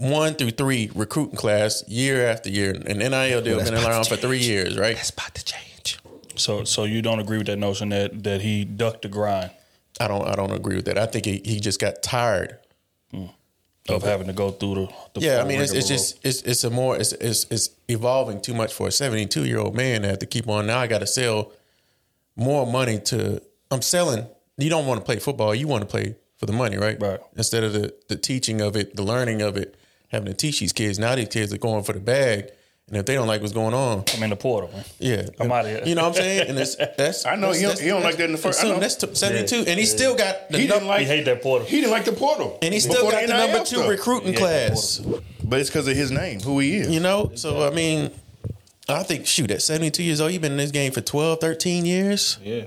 one 0.01 0.34
through 0.34 0.51
three 0.51 0.91
recruiting 0.96 1.36
class 1.36 1.84
year 1.88 2.27
after 2.27 2.50
year. 2.50 2.72
And 2.72 3.00
NIL 3.00 3.41
deal 3.41 3.58
that's 3.58 3.70
been 3.70 3.84
around 3.84 4.08
for 4.08 4.15
three 4.15 4.39
years, 4.39 4.77
right? 4.77 4.96
That's 4.96 5.12
about 5.12 5.36
to 5.36 5.46
change. 5.46 6.00
So 6.36 6.63
so 6.63 6.86
you 6.86 7.01
don't 7.01 7.20
agree 7.20 7.38
with 7.38 7.48
that 7.48 7.58
notion 7.58 7.89
that 7.89 8.24
that 8.24 8.41
he 8.41 8.65
ducked 8.65 9.03
the 9.03 9.10
grind 9.10 9.51
I 10.01 10.08
don't 10.08 10.27
I 10.27 10.36
don't 10.36 10.51
agree 10.51 10.75
with 10.75 10.86
that. 10.86 10.98
I 10.98 11.05
think 11.05 11.25
he, 11.25 11.41
he 11.43 11.60
just 11.60 11.79
got 11.79 12.01
tired. 12.01 12.58
Hmm. 13.12 13.25
of 13.89 14.03
having 14.03 14.27
to 14.27 14.34
go 14.34 14.51
through 14.51 14.75
the, 14.75 14.89
the 15.15 15.20
Yeah, 15.20 15.41
I 15.41 15.43
mean 15.43 15.60
it's, 15.60 15.74
it's 15.74 15.88
just 15.88 16.25
it's 16.25 16.41
it's 16.43 16.63
a 16.63 16.70
more 16.70 16.96
it's, 16.98 17.12
it's 17.13 17.46
it's 17.51 17.72
evolving 17.89 18.41
too 18.41 18.53
much 18.53 18.74
for 18.74 18.88
a 18.88 18.91
72 18.91 19.46
year 19.46 19.60
old 19.60 19.75
man 19.75 20.03
to 20.03 20.08
have 20.08 20.20
to 20.20 20.25
keep 20.25 20.48
on. 20.48 20.67
Now 20.67 20.79
I 20.79 20.88
got 20.88 21.00
to 21.00 21.08
sell 21.08 21.51
more 22.36 22.65
money 22.65 23.00
to. 23.00 23.41
I'm 23.70 23.81
selling. 23.81 24.27
You 24.58 24.70
don't 24.70 24.86
want 24.86 25.01
to 25.01 25.05
play 25.05 25.17
football. 25.20 25.53
You 25.53 25.67
want 25.67 25.81
to 25.81 25.88
play 25.88 26.15
for 26.38 26.46
the 26.46 26.53
money, 26.53 26.77
right? 26.77 27.01
Right. 27.01 27.20
Instead 27.36 27.63
of 27.63 27.74
the 27.74 27.93
the 28.08 28.15
teaching 28.15 28.62
of 28.62 28.75
it, 28.75 28.96
the 28.96 29.03
learning 29.03 29.41
of 29.41 29.58
it, 29.58 29.75
having 30.12 30.27
to 30.27 30.34
teach 30.34 30.60
these 30.60 30.74
kids. 30.74 31.00
Now 31.00 31.15
these 31.15 31.27
kids 31.30 31.53
are 31.53 31.58
going 31.58 31.84
for 31.84 31.94
the 31.94 32.00
bag, 32.00 32.50
and 32.88 32.98
if 32.98 33.06
they 33.06 33.13
don't 33.15 33.27
like 33.27 33.41
what's 33.41 33.53
going 33.53 33.74
on, 33.74 34.03
I'm 34.15 34.24
in 34.24 34.30
the 34.32 34.36
portal. 34.36 34.70
Man. 34.74 34.84
yeah, 35.00 35.25
I'm 35.39 35.51
outta 35.51 35.70
here. 35.70 35.82
You 35.86 35.96
know 35.96 36.03
what 36.03 36.10
I'm 36.10 36.13
saying? 36.15 36.50
And 36.50 36.60
it's 36.60 36.75
that's 36.98 37.25
I 37.25 37.36
know, 37.36 37.48
that's, 37.48 37.58
he 37.60 37.63
don't- 37.63 37.70
that's- 37.70 37.80
he 37.80 37.88
don't 37.88 38.03
like 38.03 38.18
that 38.18 38.25
in 38.25 38.32
the 38.34 38.38
first- 38.38 38.63
I 38.63 38.68
know. 38.70 38.80
that's 38.80 38.96
t- 38.96 39.13
72, 39.15 39.63
and 39.68 39.80
he 39.80 39.86
still 39.86 40.15
got 40.15 40.50
the 40.50 40.58
He 40.60 40.68
num- 40.68 40.77
didn't 40.80 40.88
like 40.89 41.00
He 41.01 41.06
hate 41.06 41.25
that 41.25 41.41
portal. 41.41 41.68
He 41.68 41.77
didn't 41.77 41.91
like 41.91 42.06
the 42.06 42.12
portal, 42.12 42.58
and 42.62 42.74
he 42.74 42.80
still 42.80 42.96
Before 42.96 43.12
got 43.12 43.22
the 43.27 43.34
NIL 43.34 43.38
number 43.48 43.60
two 43.60 43.77
stuff. 43.77 43.89
recruiting 43.89 44.34
class. 44.34 45.00
But 45.44 45.60
it's 45.60 45.70
because 45.70 45.88
of 45.88 45.96
his 45.96 46.12
name, 46.12 46.39
who 46.39 46.60
he 46.60 46.75
is. 46.77 46.89
You 46.89 47.00
know, 47.00 47.32
so 47.36 47.65
I 47.68 47.72
mean, 47.72 48.12
I 48.89 49.03
think 49.03 49.25
shoot 49.25 49.51
at 49.51 49.62
72 49.62 50.03
years 50.03 50.20
old, 50.22 50.32
you've 50.34 50.41
been 50.41 50.51
in 50.53 50.58
this 50.58 50.72
game 50.72 50.91
for 50.91 51.01
12, 51.01 51.39
13 51.39 51.86
years. 51.86 52.38
Yeah. 52.44 52.65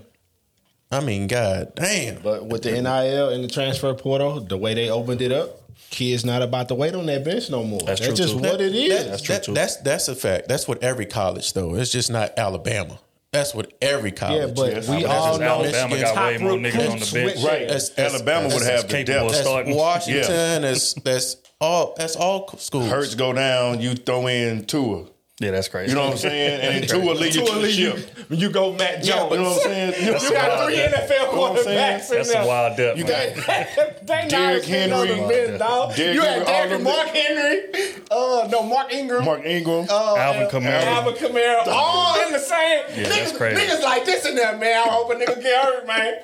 I 0.90 1.00
mean, 1.00 1.26
god 1.26 1.72
damn. 1.74 2.22
But 2.22 2.46
with 2.46 2.62
the 2.62 2.70
NIL 2.72 3.30
and 3.30 3.42
the 3.42 3.48
transfer 3.48 3.92
portal, 3.94 4.40
the 4.40 4.56
way 4.56 4.74
they 4.74 4.88
opened 4.90 5.22
it 5.22 5.32
up, 5.32 5.60
kids 5.94 6.24
not 6.24 6.42
about 6.42 6.68
to 6.68 6.74
wait 6.74 6.94
on 6.94 7.06
that 7.06 7.24
bench 7.24 7.48
no 7.50 7.62
more. 7.64 7.80
That's 7.80 8.00
That's, 8.00 8.06
true, 8.18 8.26
just 8.26 8.34
too. 8.34 8.40
what 8.40 8.60
it 8.60 8.74
is. 8.74 8.88
That- 9.04 9.10
That's 9.10 9.22
true, 9.22 9.34
that- 9.34 9.44
too. 9.44 9.54
That's 9.54 9.76
that's 9.78 10.08
a 10.08 10.14
fact. 10.14 10.48
That's 10.48 10.66
what 10.68 10.82
every 10.82 11.06
college 11.06 11.52
though. 11.52 11.74
It's 11.74 11.90
just 11.90 12.10
not 12.10 12.32
Alabama. 12.38 12.98
That's 13.32 13.52
what 13.54 13.72
every 13.82 14.12
college. 14.12 14.38
yeah, 14.48 14.54
but 14.54 14.72
Yes, 14.72 14.88
we 14.88 15.02
but 15.02 15.06
all 15.10 15.38
know 15.38 15.62
just 15.64 15.74
Alabama 15.74 15.88
Michigan's 15.88 16.12
got 16.14 16.26
way 16.26 16.38
more 16.38 16.52
niggas 16.52 16.90
on 16.92 16.98
the 17.00 17.10
bench. 17.12 17.36
Right. 17.44 17.60
That's- 17.66 17.88
that's- 17.90 18.14
Alabama 18.14 18.42
would 18.48 18.52
that's 18.62 18.64
have 18.66 18.82
the 18.88 18.94
capable 18.94 19.26
of 19.26 19.32
depth. 19.32 19.32
that's 19.32 19.48
starting. 19.48 19.76
Washington. 19.76 20.62
That's 20.62 20.94
that's 20.94 21.36
all. 21.60 21.94
That's 21.96 22.14
all 22.16 22.48
schools. 22.58 22.88
Hurts 22.88 23.14
go 23.16 23.32
down, 23.32 23.80
you 23.80 23.94
throw 23.94 24.26
in 24.28 24.64
Tua. 24.66 25.06
Yeah, 25.40 25.50
that's 25.50 25.66
crazy. 25.66 25.90
You 25.90 25.96
know 25.96 26.04
what 26.04 26.12
I'm 26.12 26.18
saying? 26.18 26.60
And 26.60 26.84
then 26.88 27.02
Tua 27.02 27.10
lead 27.12 27.34
you 27.34 27.44
to 27.44 27.52
the 27.54 27.58
lead 27.58 27.74
you, 27.74 27.96
ship. 27.96 28.30
when 28.30 28.38
you 28.38 28.50
go 28.50 28.72
Mac 28.76 29.02
Jones. 29.02 29.32
You 29.32 29.38
know 29.38 29.42
what 29.50 29.56
I'm 29.56 29.62
saying? 29.62 29.94
You, 30.06 30.12
You 30.12 30.30
got 30.30 30.64
three 30.64 30.76
depth. 30.76 31.10
NFL 31.10 31.32
know 31.34 31.40
what 31.40 31.58
I'm 31.58 31.64
saying? 31.64 32.00
quarterbacks 32.00 32.10
in 32.10 32.16
That's 32.18 32.32
some 32.32 32.46
wild 32.46 32.76
depth. 32.76 32.98
You 32.98 33.04
man. 33.04 33.36
got 33.36 34.06
they 34.06 34.28
Derrick 34.28 34.62
sitting 34.62 34.92
on 34.92 35.08
the 35.08 35.14
Henry. 35.16 35.34
bench, 35.46 35.58
dog. 35.58 35.96
Derrick 35.96 36.14
you 36.14 36.20
had 36.20 36.46
Henry, 36.46 36.46
all 36.46 36.46
Derrick, 36.46 36.70
them 36.70 36.82
Mark 36.84 37.08
Henry, 37.08 38.02
uh, 38.12 38.48
no, 38.52 38.62
Mark 38.62 38.92
Ingram, 38.92 39.24
Mark 39.24 39.44
Ingram. 39.44 39.86
uh, 39.90 40.16
Alvin 40.16 40.46
Kamara. 40.46 40.82
Alvin 40.84 41.14
Kamara, 41.14 41.66
all 41.66 42.26
in 42.26 42.32
the 42.32 42.38
same. 42.38 42.84
Yeah, 42.94 43.08
that's 43.08 43.32
niggas, 43.32 43.36
crazy. 43.36 43.60
niggas 43.60 43.82
like 43.82 44.04
this 44.04 44.24
in 44.26 44.36
there, 44.36 44.56
man. 44.56 44.86
I 44.86 44.88
hope 44.88 45.10
a 45.10 45.14
nigga 45.16 45.42
get 45.42 45.64
hurt, 45.64 45.86
man. 45.88 46.14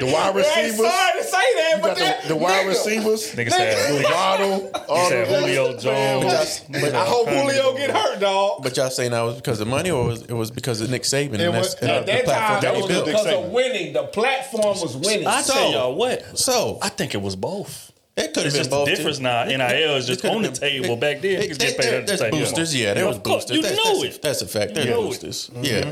the 0.00 0.06
wide 0.10 0.34
It's 0.36 0.48
receivers. 0.48 0.76
sorry 0.90 1.20
to 1.20 1.24
say 1.24 1.38
that, 1.56 1.78
but 1.82 1.94
the, 1.98 2.28
the 2.28 2.36
wide 2.36 2.64
nigga, 2.64 2.68
receivers. 2.68 3.34
Nigga 3.34 3.50
said, 3.50 4.04
Waddle. 4.04 4.70
All 4.88 5.08
said 5.10 5.28
them 5.28 5.42
Julio. 5.42 5.76
Jones. 5.76 6.62
I 6.72 7.04
hope 7.04 7.28
Julio 7.54 7.76
get 7.76 7.90
hurt, 7.90 8.20
dog. 8.20 8.62
But 8.62 8.76
y'all 8.76 8.90
saying 8.90 9.10
that 9.12 9.22
was 9.22 9.36
because 9.36 9.60
of 9.60 9.68
money, 9.68 9.90
or 9.90 10.04
was, 10.06 10.22
it 10.22 10.32
was 10.32 10.50
because 10.50 10.80
of 10.80 10.90
Nick 10.90 11.02
Saban? 11.02 11.34
It 11.34 11.40
and 11.42 11.56
was, 11.56 11.74
that's, 11.74 11.82
and 11.82 11.90
at 11.90 12.06
the 12.06 12.12
that 12.12 12.24
platform 12.24 12.52
time, 12.52 12.62
that 12.62 12.74
it 12.74 12.82
was 12.82 12.90
was 12.90 13.02
because 13.04 13.26
Saban. 13.26 13.44
of 13.46 13.50
winning. 13.52 13.92
The 13.92 14.02
platform 14.04 14.80
was 14.80 14.96
winning. 14.96 15.26
I 15.26 15.42
So- 15.42 15.52
tell 15.54 15.72
y'all 15.72 15.94
what. 15.94 16.38
So 16.38 16.78
I 16.82 16.88
think 16.88 17.14
it 17.14 17.22
was 17.22 17.36
both. 17.36 17.92
it 18.16 18.34
could 18.34 18.44
have 18.44 18.52
been 18.52 18.60
just 18.60 18.70
the 18.70 18.76
both. 18.76 18.86
difference 18.88 19.16
too. 19.18 19.22
now. 19.24 19.44
NIL 19.44 19.96
is 19.96 20.06
just 20.06 20.24
on 20.24 20.42
the 20.42 20.50
been- 20.50 20.58
table. 20.60 20.96
Back 20.96 21.20
then, 21.20 21.42
niggas 21.42 21.58
get 21.58 21.76
paid 21.78 21.86
there- 21.86 21.94
at 22.00 22.00
the 22.02 22.06
There's 22.06 22.20
table. 22.20 22.38
boosters, 22.38 22.74
yeah. 22.76 22.94
There 22.94 23.06
was 23.06 23.16
of 23.16 23.22
course. 23.22 23.44
boosters. 23.44 23.56
You 23.56 23.62
that's, 23.62 23.76
know 23.84 24.02
it. 24.04 24.22
that's 24.22 24.42
a 24.42 24.46
fact. 24.46 24.74
There's 24.74 24.86
boosters. 24.94 25.50
Yeah. 25.60 25.80
Mm-hmm. 25.82 25.90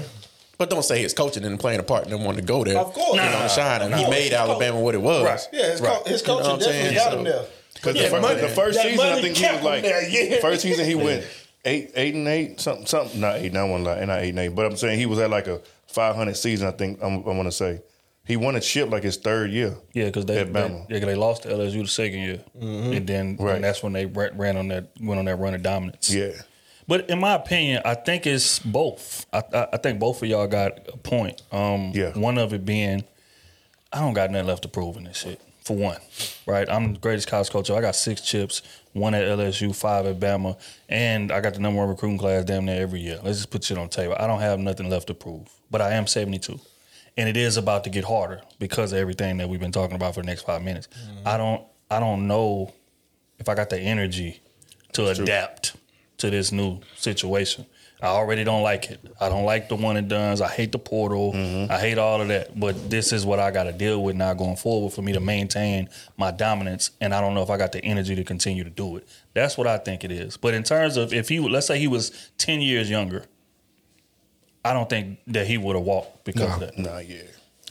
But 0.59 0.71
don't 0.71 0.85
say 0.85 1.01
his 1.01 1.15
coaching 1.15 1.45
and 1.45 1.59
playing 1.59 1.79
a 1.79 1.85
part 1.85 2.03
and 2.03 2.13
them 2.13 2.25
wanting 2.25 2.41
to 2.41 2.47
go 2.47 2.65
there. 2.65 2.77
Of 2.79 2.93
course. 2.93 3.15
You 3.15 3.23
know, 3.23 3.31
Nah, 3.31 3.47
shine. 3.47 3.81
And 3.83 3.95
he 3.95 4.03
nah. 4.03 4.11
made 4.11 4.33
Alabama 4.33 4.81
what 4.81 4.97
it 4.97 5.01
was. 5.01 5.25
Right. 5.25 5.41
Yeah, 5.53 5.71
his, 5.71 5.81
Right. 5.81 6.03
co- 6.03 6.11
his 6.11 6.21
You 6.23 6.27
know 6.27 6.39
coaching 6.41 6.59
definitely 6.59 6.95
got 6.97 7.15
him 7.15 7.25
there. 7.25 7.45
Because 7.75 7.95
Yeah, 7.95 8.09
the, 8.09 8.35
the 8.41 8.49
first 8.49 8.77
that 8.77 8.87
season, 8.91 9.07
I 9.07 9.21
think 9.21 9.37
he 9.37 9.47
was 9.47 9.63
like 9.63 9.83
there, 9.83 10.09
yeah. 10.09 10.41
first 10.41 10.63
season 10.63 10.85
he 10.85 10.97
went 10.97 11.25
eight, 11.65 11.91
eight 11.95 12.15
and 12.15 12.27
eight, 12.29 12.61
something, 12.61 12.87
something. 12.87 13.21
Not 13.21 13.37
eight, 13.37 13.53
not 13.53 13.69
one 13.69 13.85
lie, 13.85 14.05
not 14.05 14.21
eight 14.21 14.31
and 14.31 14.39
eight. 14.39 14.49
But 14.55 14.67
I'm 14.67 14.77
saying 14.77 14.99
he 14.99 15.07
was 15.07 15.19
at 15.19 15.31
like 15.31 15.47
a 15.47 15.61
500 15.89 16.37
season. 16.37 16.69
I 16.69 16.73
think 16.73 16.99
I'm, 17.03 17.17
I 17.19 17.33
want 17.33 17.45
to 17.45 17.53
say 17.53 17.83
he 18.25 18.37
won 18.37 18.57
a 18.57 18.61
chip 18.61 18.91
like 18.91 19.03
his 19.03 19.17
third 19.17 19.51
year. 19.51 19.77
Yeah, 19.93 20.07
because 20.07 20.27
they, 20.27 20.39
At 20.39 20.53
they 20.53 20.61
Bama. 20.61 20.87
yeah, 20.91 20.99
'cause 20.99 21.07
they 21.07 21.15
lost 21.15 21.43
to 21.45 21.49
LSU 21.49 21.83
the 21.83 21.89
second 21.89 22.21
year, 22.21 22.41
and 22.61 23.07
then 23.07 23.37
Right. 23.41 23.57
and 23.57 23.65
that's 23.65 23.83
when 23.83 23.93
they 23.95 24.07
ra- 24.07 24.29
ran 24.35 24.57
on 24.57 24.69
that 24.69 24.91
went 25.01 25.19
on 25.19 25.25
that 25.27 25.37
run 25.37 25.55
of 25.55 25.63
dominance. 25.63 26.13
Yeah, 26.13 26.33
But 26.87 27.09
in 27.11 27.19
my 27.21 27.35
opinion, 27.35 27.83
I 27.85 27.95
think 27.95 28.27
it's 28.27 28.59
both. 28.59 29.25
I, 29.33 29.43
I, 29.55 29.67
I 29.75 29.77
think 29.79 29.99
both 29.99 30.23
of 30.23 30.29
y'all 30.29 30.47
got 30.47 30.89
a 30.93 30.97
point. 30.99 31.43
Um, 31.53 31.93
Yeah. 31.95 32.13
One 32.19 32.37
of 32.39 32.53
it 32.53 32.65
being, 32.67 33.05
I 33.93 34.01
don't 34.01 34.13
got 34.15 34.31
nothing 34.31 34.47
left 34.47 34.63
to 34.63 34.69
prove 34.69 34.97
in 34.99 35.05
this 35.05 35.17
shit. 35.19 35.41
For 35.65 35.77
one, 35.77 35.99
right? 36.47 36.67
I'm 36.71 36.95
the 36.95 36.99
greatest 36.99 37.29
college 37.29 37.51
coach. 37.51 37.71
I 37.71 37.81
got 37.83 37.95
six 37.95 38.23
chips, 38.23 38.63
one 38.93 39.15
at 39.15 39.25
LSU, 39.25 39.75
five 39.75 40.07
at 40.07 40.19
Bama, 40.19 40.59
and 40.89 41.31
I 41.31 41.41
got 41.41 41.55
the 41.55 41.61
number 41.61 41.81
one 41.81 41.89
recruiting 41.89 42.19
class 42.19 42.45
damn 42.45 42.65
near 42.65 42.81
every 42.81 43.01
year. 43.01 43.21
Let's 43.23 43.39
just 43.39 43.51
put 43.51 43.65
shit 43.65 43.79
on 43.79 43.89
the 43.89 43.95
table. 43.95 44.17
I 44.19 44.27
don't 44.27 44.41
have 44.41 44.59
nothing 44.59 44.89
left 44.89 45.07
to 45.09 45.15
prove, 45.15 45.49
but 45.71 45.81
I 45.81 45.93
am 45.93 46.07
72, 46.07 46.59
and 47.17 47.29
it 47.29 47.37
is 47.37 47.57
about 47.57 47.85
to 47.85 47.91
get 47.91 48.05
harder 48.05 48.41
because 48.59 48.93
of 48.93 48.99
everything 48.99 49.37
that 49.39 49.49
we've 49.49 49.61
been 49.61 49.73
talking 49.73 49.97
about 49.97 50.15
for 50.15 50.21
the 50.21 50.27
next 50.27 50.43
five 50.43 50.63
minutes. 50.63 50.89
Mm-hmm. 50.89 51.29
I 51.29 51.37
don't, 51.37 51.63
I 51.91 52.01
don't 52.01 52.27
know 52.27 52.73
if 53.39 53.49
I 53.49 53.55
got 53.55 53.71
the 53.71 53.79
energy 53.79 54.41
to 54.93 55.09
adapt 55.09 55.77
to 56.19 56.31
this 56.31 56.53
new 56.53 56.81
situation. 56.97 57.67
I 58.01 58.07
already 58.07 58.45
don't 58.45 58.63
like 58.63 58.91
it. 58.91 59.01
I 59.21 59.29
don't 59.29 59.45
like 59.45 59.69
the 59.69 59.75
one 59.75 59.97
and 59.97 60.09
dones. 60.09 60.41
I 60.41 60.49
hate 60.49 60.71
the 60.71 60.79
portal. 60.79 61.33
Mm-hmm. 61.33 61.73
I 61.73 61.79
hate 61.79 61.99
all 61.99 62.21
of 62.21 62.29
that. 62.29 62.59
But 62.59 62.91
this 62.91 63.13
is 63.13 63.27
what 63.27 63.41
I 63.41 63.51
got 63.51 63.65
to 63.65 63.73
deal 63.73 64.03
with 64.03 64.15
now 64.15 64.35
going 64.35 64.55
forward 64.57 64.93
for 64.93 65.03
me 65.03 65.13
to 65.15 65.21
maintain 65.21 65.89
my 66.17 66.31
dominance. 66.31 66.93
And 67.01 67.13
I 67.13 67.21
don't 67.21 67.35
know 67.35 67.43
if 67.43 67.51
I 67.51 67.57
got 67.57 67.73
the 67.73 67.85
energy 67.85 68.15
to 68.15 68.23
continue 68.23 68.63
to 68.63 68.71
do 68.71 68.97
it. 68.97 69.09
That's 69.35 69.59
what 69.59 69.67
I 69.67 69.79
think 69.79 70.05
it 70.05 70.13
is. 70.13 70.37
But 70.37 70.55
in 70.55 70.63
terms 70.63 70.97
of 70.97 71.13
if 71.13 71.29
he, 71.29 71.41
let's 71.41 71.67
say 71.67 71.79
he 71.81 71.89
was 71.89 72.31
ten 72.39 72.61
years 72.61 72.89
younger, 72.89 73.25
I 74.65 74.73
don't 74.73 74.89
think 74.89 75.19
that 75.29 75.47
he 75.49 75.59
would 75.59 75.75
have 75.75 75.85
walked 75.85 76.25
because 76.25 76.55
of 76.55 76.61
that. 76.61 76.79
nah, 76.79 76.99
yeah. 76.99 77.23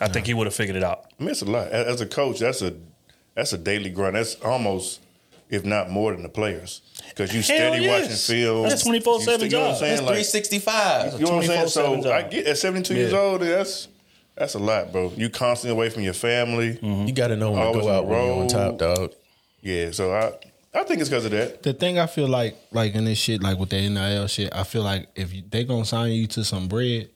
I 0.02 0.10
think 0.10 0.28
he 0.28 0.34
would 0.34 0.48
have 0.48 0.54
figured 0.54 0.76
it 0.76 0.84
out. 0.84 1.06
I 1.20 1.24
mean, 1.24 1.32
it's 1.32 1.42
a 1.42 1.46
lot. 1.46 1.70
As 1.70 1.88
as 1.88 2.02
a 2.02 2.06
coach, 2.06 2.40
that's 2.40 2.62
a 2.62 2.74
that's 3.34 3.54
a 3.54 3.58
daily 3.58 3.90
grind. 3.90 4.16
That's 4.16 4.36
almost, 4.36 5.00
if 5.50 5.64
not 5.64 5.90
more 5.90 6.12
than 6.12 6.24
the 6.24 6.30
players, 6.30 6.82
because 7.10 7.34
you 7.34 7.42
steady 7.42 7.84
yes. 7.84 8.02
watching 8.02 8.16
film. 8.18 8.70
That's 8.70 8.88
24/7 8.88 9.44
You 9.44 9.50
know 9.50 9.60
what 9.62 9.70
I'm 9.72 9.76
saying? 9.76 9.96
That's 9.96 10.02
Like, 10.02 10.26
365. 10.26 11.14
you 11.14 11.26
know 11.26 11.32
what 11.32 11.44
I'm 11.44 11.48
saying? 11.48 11.68
So 11.70 12.02
job. 12.04 12.06
I 12.08 12.22
get 12.24 12.48
at 12.48 12.58
72 12.58 12.94
years 12.94 13.14
old. 13.14 13.42
That's 13.42 13.88
that's 14.36 14.54
a 14.54 14.60
lot, 14.60 14.92
bro. 14.92 15.12
You 15.16 15.30
constantly 15.30 15.76
away 15.76 15.90
from 15.90 16.04
your 16.04 16.14
family. 16.14 16.76
Mm-hmm. 16.76 17.08
You 17.08 17.14
got 17.14 17.28
to 17.28 17.36
know 17.36 17.52
when 17.52 17.74
to 17.74 17.80
go 17.80 17.90
out 17.90 18.02
the 18.02 18.08
when 18.08 18.24
you're 18.24 18.34
on 18.34 18.40
road. 18.42 18.50
top, 18.50 18.78
dog. 18.78 19.14
Yeah. 19.62 19.92
So 19.92 20.14
I 20.14 20.34
I 20.78 20.84
think 20.84 21.02
it's 21.02 21.10
because 21.10 21.26
of 21.26 21.32
that. 21.32 21.64
The 21.64 21.74
thing 21.74 21.98
I 21.98 22.06
feel 22.06 22.28
like, 22.28 22.56
like 22.72 22.94
in 22.94 23.06
this 23.06 23.18
shit, 23.18 23.42
like 23.42 23.58
with 23.58 23.70
the 23.70 23.90
NIL 23.90 24.28
shit, 24.28 24.56
I 24.56 24.64
feel 24.64 24.84
like 24.84 25.10
if 25.16 25.34
you, 25.34 25.42
they 25.50 25.64
gonna 25.64 25.86
sign 25.86 26.12
you 26.12 26.28
to 26.28 26.44
some 26.44 26.68
bread, 26.68 27.10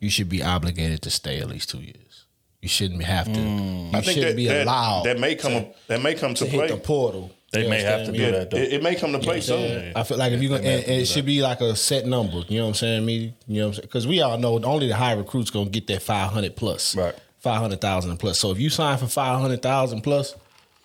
you 0.00 0.10
should 0.10 0.28
be 0.28 0.42
obligated 0.42 1.02
to 1.02 1.10
stay 1.10 1.38
at 1.38 1.48
least 1.48 1.70
two 1.70 1.78
years. 1.78 2.26
You 2.60 2.68
shouldn't 2.68 3.02
have 3.04 3.26
to. 3.26 3.38
Mm. 3.38 3.92
You 3.92 3.98
I 3.98 4.00
think 4.00 4.04
shouldn't 4.04 4.26
that, 4.32 4.36
be 4.36 4.48
that, 4.48 4.66
allowed 4.66 5.04
that 5.04 5.20
may 5.20 5.34
come 5.36 5.66
that 5.86 6.02
may 6.02 6.14
come 6.14 6.34
to, 6.34 6.44
to 6.44 6.50
play. 6.50 6.66
hit 6.66 6.74
the 6.74 6.76
portal. 6.78 7.30
They 7.52 7.64
You 7.64 7.68
may 7.68 7.82
have 7.82 8.04
to 8.04 8.06
understand 8.08 8.16
do? 8.16 8.22
Yeah, 8.22 8.30
that 8.30 8.50
though. 8.50 8.56
it, 8.58 8.72
it 8.74 8.82
may 8.82 8.94
come 8.94 9.12
to 9.12 9.18
play 9.18 9.40
soon. 9.40 9.92
I 9.96 10.02
feel 10.04 10.18
like 10.18 10.32
if 10.32 10.40
you're 10.40 10.56
gonna, 10.56 10.68
and, 10.68 10.84
and 10.84 11.02
it 11.02 11.06
should 11.06 11.26
be 11.26 11.42
like 11.42 11.60
a 11.60 11.74
set 11.74 12.06
number. 12.06 12.42
You 12.48 12.58
know 12.58 12.64
what 12.64 12.68
I'm 12.68 12.74
saying? 12.74 13.04
Me, 13.04 13.34
you 13.48 13.60
know 13.60 13.66
what 13.66 13.68
I'm 13.68 13.74
saying? 13.74 13.82
Because 13.86 14.06
we 14.06 14.20
all 14.20 14.38
know 14.38 14.62
only 14.62 14.86
the 14.86 14.94
high 14.94 15.12
recruits 15.14 15.50
gonna 15.50 15.68
get 15.68 15.86
that 15.88 16.02
500 16.02 16.54
plus, 16.54 16.94
Right. 16.94 17.14
500,000 17.40 18.18
plus. 18.18 18.38
So 18.38 18.52
if 18.52 18.60
you 18.60 18.68
sign 18.70 18.98
for 18.98 19.06
500,000 19.06 20.02
plus, 20.02 20.34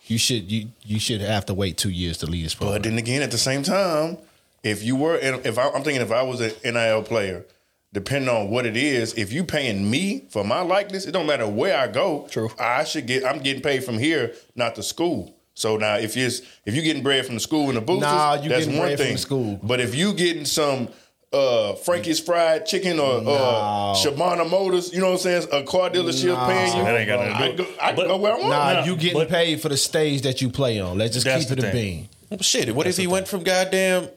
you 0.06 0.18
should 0.18 0.50
you 0.50 0.68
you 0.84 0.98
should 0.98 1.20
have 1.20 1.46
to 1.46 1.54
wait 1.54 1.76
two 1.76 1.90
years 1.90 2.18
to 2.18 2.26
lead 2.26 2.44
this 2.44 2.54
program. 2.54 2.76
But 2.82 2.88
then 2.88 2.98
again, 2.98 3.22
at 3.22 3.30
the 3.30 3.38
same 3.38 3.62
time, 3.62 4.18
if 4.64 4.82
you 4.82 4.96
were, 4.96 5.16
if 5.16 5.58
I, 5.58 5.68
I'm 5.68 5.84
thinking, 5.84 6.02
if 6.02 6.10
I 6.10 6.22
was 6.22 6.40
an 6.40 6.52
NIL 6.64 7.02
player, 7.02 7.44
depending 7.92 8.28
on 8.28 8.50
what 8.50 8.66
it 8.66 8.76
is, 8.76 9.14
if 9.14 9.32
you 9.32 9.44
paying 9.44 9.88
me 9.88 10.24
for 10.30 10.42
my 10.42 10.62
likeness, 10.62 11.06
it 11.06 11.12
don't 11.12 11.26
matter 11.26 11.46
where 11.46 11.78
I 11.78 11.86
go. 11.86 12.26
True. 12.30 12.50
I 12.58 12.82
should 12.84 13.06
get. 13.06 13.24
I'm 13.24 13.38
getting 13.40 13.62
paid 13.62 13.84
from 13.84 13.98
here, 13.98 14.34
not 14.56 14.74
the 14.74 14.82
school. 14.82 15.35
So 15.56 15.76
now, 15.78 15.96
if 15.96 16.16
you 16.16 16.26
if 16.26 16.74
you 16.74 16.82
getting 16.82 17.02
bread 17.02 17.24
from 17.26 17.34
the 17.34 17.40
school 17.40 17.68
and 17.68 17.76
the 17.76 17.80
boosters, 17.80 18.02
Nah, 18.02 18.34
you 18.34 18.48
that's 18.50 18.66
getting 18.66 18.78
one 18.78 18.88
bread 18.88 18.98
from 18.98 19.06
thing. 19.06 19.14
the 19.14 19.20
school. 19.20 19.60
But 19.62 19.80
if 19.80 19.94
you 19.94 20.12
getting 20.12 20.44
some 20.44 20.88
uh, 21.32 21.74
Frankie's 21.74 22.20
Fried 22.20 22.66
Chicken 22.66 23.00
or 23.00 23.18
uh, 23.18 23.94
Shabana 23.94 24.48
Motors. 24.48 24.92
You 24.92 25.00
know 25.00 25.06
what 25.06 25.12
I'm 25.14 25.18
saying? 25.18 25.48
A 25.52 25.64
car 25.64 25.90
dealership 25.90 26.46
paying 26.46 26.76
you. 26.76 26.84
That 26.84 26.96
ain't 26.96 27.08
got 27.08 27.26
nothing 27.26 27.56
to 27.56 27.62
I, 27.62 27.66
go. 27.66 27.74
I 27.82 27.92
But- 27.94 28.06
go 28.06 28.16
where 28.18 28.32
I 28.34 28.36
want. 28.36 28.48
Nah, 28.50 28.72
no, 28.74 28.84
you 28.84 28.96
getting 28.96 29.18
but- 29.18 29.28
paid 29.28 29.60
for 29.60 29.68
the 29.68 29.76
stage 29.76 30.22
that 30.22 30.40
you 30.40 30.50
play 30.50 30.78
on. 30.80 30.98
Let's 30.98 31.14
just 31.14 31.26
keep 31.26 31.50
it 31.50 31.60
the 31.60 31.68
a 31.68 31.72
thing. 31.72 31.96
bean. 32.00 32.08
Well, 32.30 32.40
shit, 32.42 32.74
what 32.74 32.86
if 32.86 32.96
he 32.96 33.06
went 33.06 33.26
from 33.28 33.42
goddamn 33.42 34.08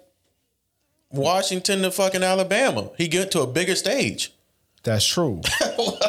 Washington 1.12 1.82
to 1.82 1.92
fucking 1.92 2.24
Alabama? 2.24 2.90
He 2.98 3.08
get 3.08 3.32
to 3.32 3.42
a 3.42 3.48
bigger 3.48 3.76
stage. 3.76 4.32
That's 4.84 5.06
true. 5.06 5.42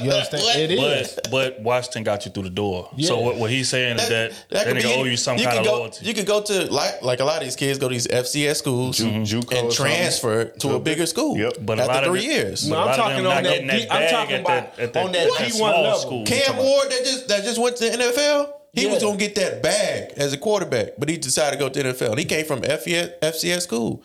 You 0.02 0.10
understand? 0.12 0.42
What? 0.42 0.56
It 0.56 0.70
is. 0.72 1.14
But 1.14 1.30
but 1.30 1.60
Washington 1.60 2.02
got 2.04 2.24
you 2.24 2.32
through 2.32 2.44
the 2.44 2.50
door. 2.50 2.88
Yeah. 2.96 3.08
So 3.08 3.20
what, 3.20 3.36
what 3.36 3.50
he's 3.50 3.68
saying 3.68 3.98
is 3.98 4.08
that 4.08 4.32
that, 4.48 4.66
could 4.66 4.76
nigga 4.78 4.82
be- 4.82 4.94
owe 4.94 5.04
you 5.04 5.16
some 5.16 5.36
you 5.36 5.44
kind 5.44 5.58
could 5.58 5.66
of 5.66 5.72
go, 5.72 5.78
loyalty. 5.80 6.06
You 6.06 6.14
could 6.14 6.26
go 6.26 6.42
to 6.42 6.72
like 6.72 7.02
like 7.02 7.20
a 7.20 7.24
lot 7.24 7.36
of 7.38 7.44
these 7.44 7.54
kids 7.54 7.78
go 7.78 7.88
to 7.88 7.92
these 7.92 8.06
FCS 8.08 8.56
schools 8.56 8.96
Ju- 8.98 9.04
JUCO 9.04 9.12
or 9.12 9.36
and 9.36 9.44
something. 9.44 9.70
transfer 9.72 10.44
to 10.46 10.74
a 10.74 10.80
bigger 10.80 11.04
school. 11.06 11.36
Yep. 11.36 11.52
But 11.60 11.78
a 11.78 11.82
after 11.82 11.94
lot 11.94 12.04
of 12.04 12.10
three 12.12 12.26
the- 12.26 12.32
years. 12.34 12.68
but 12.68 12.74
No, 12.74 12.76
a 12.76 12.80
I'm 12.80 12.86
lot 12.86 12.90
of 12.90 12.96
talking 13.04 13.16
them 13.22 13.26
on 13.26 13.34
not 13.34 13.42
that 13.44 13.50
getting 13.50 13.66
D- 13.68 13.90
I'm 13.90 14.00
bag 14.00 14.10
talking 14.10 14.34
at 14.36 14.40
about 14.40 14.76
that, 14.76 14.82
at 14.82 14.92
that, 14.94 15.04
on 15.04 15.12
that 15.12 15.26
at 15.26 15.32
D1 15.32 15.50
small 15.52 15.82
level. 15.82 15.98
school. 15.98 16.24
Cam 16.26 16.56
Ward 16.56 16.90
that 16.90 17.04
just 17.04 17.28
that 17.28 17.44
just 17.44 17.60
went 17.60 17.76
to 17.76 17.84
the 17.84 17.90
NFL. 17.96 18.52
He 18.72 18.86
was 18.86 18.94
Yeah. 18.96 19.00
gonna 19.08 19.18
get 19.18 19.34
that 19.34 19.62
bag 19.62 20.12
as 20.16 20.32
a 20.32 20.38
quarterback, 20.38 20.92
but 20.98 21.08
he 21.08 21.16
decided 21.18 21.58
to 21.58 21.62
go 21.62 21.68
to 21.68 21.82
the 21.82 21.88
NFL. 21.90 22.16
He 22.18 22.24
came 22.24 22.46
from 22.46 22.62
FCS, 22.62 23.10
FCS 23.22 23.60
school. 23.64 24.02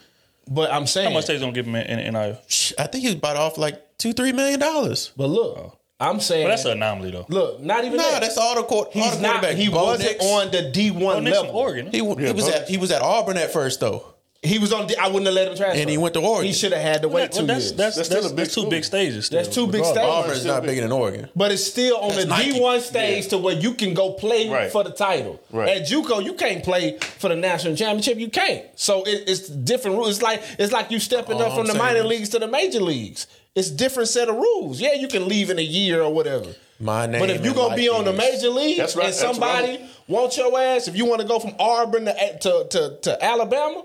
But 0.50 0.72
I'm 0.72 0.88
saying. 0.88 1.08
How 1.10 1.14
much 1.14 1.26
they 1.28 1.40
gonna 1.40 1.52
give 1.52 1.66
him 1.66 1.76
in, 1.76 2.00
in 2.00 2.14
NIL? 2.14 2.38
I 2.78 2.88
think 2.88 3.04
he's 3.04 3.14
was 3.14 3.16
bought 3.16 3.36
off 3.38 3.58
like 3.58 3.98
two, 3.98 4.14
three 4.14 4.32
million 4.32 4.60
dollars. 4.60 5.12
but 5.18 5.28
look, 5.28 5.58
oh. 5.58 5.78
I'm 6.00 6.20
saying. 6.20 6.46
But 6.46 6.50
that's 6.50 6.66
an 6.66 6.72
anomaly 6.74 7.12
though. 7.12 7.26
look, 7.30 7.62
not 7.62 7.86
even 7.86 7.98
No, 7.98 8.04
that. 8.12 8.22
that's 8.22 8.38
all 8.38 8.56
the 8.56 8.64
court. 8.64 8.90
all 8.96 9.02
He's 9.04 9.16
the 9.16 9.22
not. 9.22 9.46
He 9.54 9.70
Bo 9.70 9.86
wasn't 9.86 10.12
Nix. 10.12 10.26
on 10.26 10.52
the 10.52 10.58
D1 10.72 11.02
Oh, 11.16 11.20
Nix 11.22 11.38
from 11.38 11.46
level. 11.48 11.60
Oregon. 11.60 11.90
He, 11.92 12.00
w- 12.00 12.20
Yeah, 12.20 12.28
he 12.28 12.34
was 12.34 12.46
Bo- 12.46 12.52
at 12.52 12.70
he 12.70 12.78
was 12.78 12.92
at 12.92 13.02
Auburn 13.02 13.38
at 13.38 13.52
first 13.54 13.80
though. 13.80 14.15
He 14.46 14.60
was 14.60 14.72
on. 14.72 14.88
I 15.00 15.08
wouldn't 15.08 15.26
have 15.26 15.34
let 15.36 15.48
him 15.50 15.56
transfer. 15.58 15.80
And 15.82 15.90
he 15.90 15.98
went 15.98 16.14
to 16.16 16.22
Oregon. 16.22 16.46
He 16.48 16.54
should 16.54 16.72
have 16.72 16.82
had 16.82 17.02
to 17.02 17.08
wait 17.10 17.32
Well, 17.32 17.42
two 17.42 17.46
that's, 17.48 17.66
years. 17.66 17.74
that's, 17.76 17.96
That's 17.98 18.10
that's, 18.10 18.20
still 18.22 18.26
a 18.32 18.36
big 18.36 18.38
that's 18.38 18.54
two 18.56 18.62
school. 18.62 18.70
big 18.70 18.84
stages. 18.84 19.26
Still, 19.28 19.42
That's 19.44 19.54
two 19.56 19.68
big 19.68 19.84
stages. 19.84 20.04
Auburn 20.04 20.32
is 20.32 20.46
not 20.46 20.64
bigger 20.64 20.82
than 20.82 20.92
Oregon. 20.92 21.30
But 21.36 21.52
it's 21.52 21.64
still 21.66 21.98
on 21.98 22.10
That's 22.16 22.26
the 22.26 22.32
D1 22.60 22.80
stage 22.82 23.28
to 23.30 23.38
where 23.38 23.56
you 23.56 23.74
can 23.74 23.94
go 23.94 24.14
play 24.14 24.50
Right. 24.50 24.72
for 24.72 24.84
the 24.84 24.92
title. 24.92 25.40
Right. 25.52 25.70
At 25.82 25.88
JUCO, 25.88 26.24
you 26.24 26.34
can't 26.34 26.64
play 26.64 26.98
for 27.00 27.30
the 27.30 27.36
national 27.36 27.76
championship. 27.76 28.18
You 28.18 28.30
can't. 28.30 28.66
So 28.76 29.04
it, 29.04 29.24
it's 29.28 29.48
different 29.50 29.98
rules. 29.98 30.10
It's 30.12 30.22
like 30.22 30.42
it's 30.60 30.72
like 30.74 30.92
you 30.92 31.00
stepping 31.00 31.36
All 31.36 31.44
up 31.44 31.52
from 31.54 31.62
I'm 31.62 31.68
the 31.68 31.74
minor 31.76 32.00
is- 32.00 32.06
leagues 32.06 32.30
to 32.30 32.40
the 32.40 32.48
major 32.48 32.80
leagues. 32.82 33.28
It's 33.56 33.70
different 33.72 34.10
set 34.10 34.28
of 34.28 34.36
rules. 34.36 34.82
Yeah, 34.82 34.94
you 34.94 35.08
can 35.08 35.28
leave 35.30 35.50
in 35.50 35.58
a 35.60 35.64
year 35.64 36.02
or 36.02 36.14
whatever. 36.14 36.54
My 36.78 37.06
name 37.06 37.22
But 37.22 37.30
if 37.30 37.46
you're 37.46 37.54
gonna 37.54 37.74
be 37.76 37.88
on 37.88 38.04
the 38.04 38.12
major 38.12 38.50
league 38.50 38.78
That's 38.80 38.98
right, 38.98 39.06
and 39.06 39.16
somebody 39.16 39.68
right. 39.78 39.90
wants 40.10 40.36
your 40.38 40.60
ass, 40.60 40.90
if 40.90 40.98
you 40.98 41.06
want 41.06 41.22
to 41.22 41.28
go 41.28 41.40
from 41.40 41.54
Auburn 41.58 42.04
to, 42.04 42.38
to 42.42 42.68
to 42.70 42.98
to 43.04 43.24
Alabama, 43.24 43.84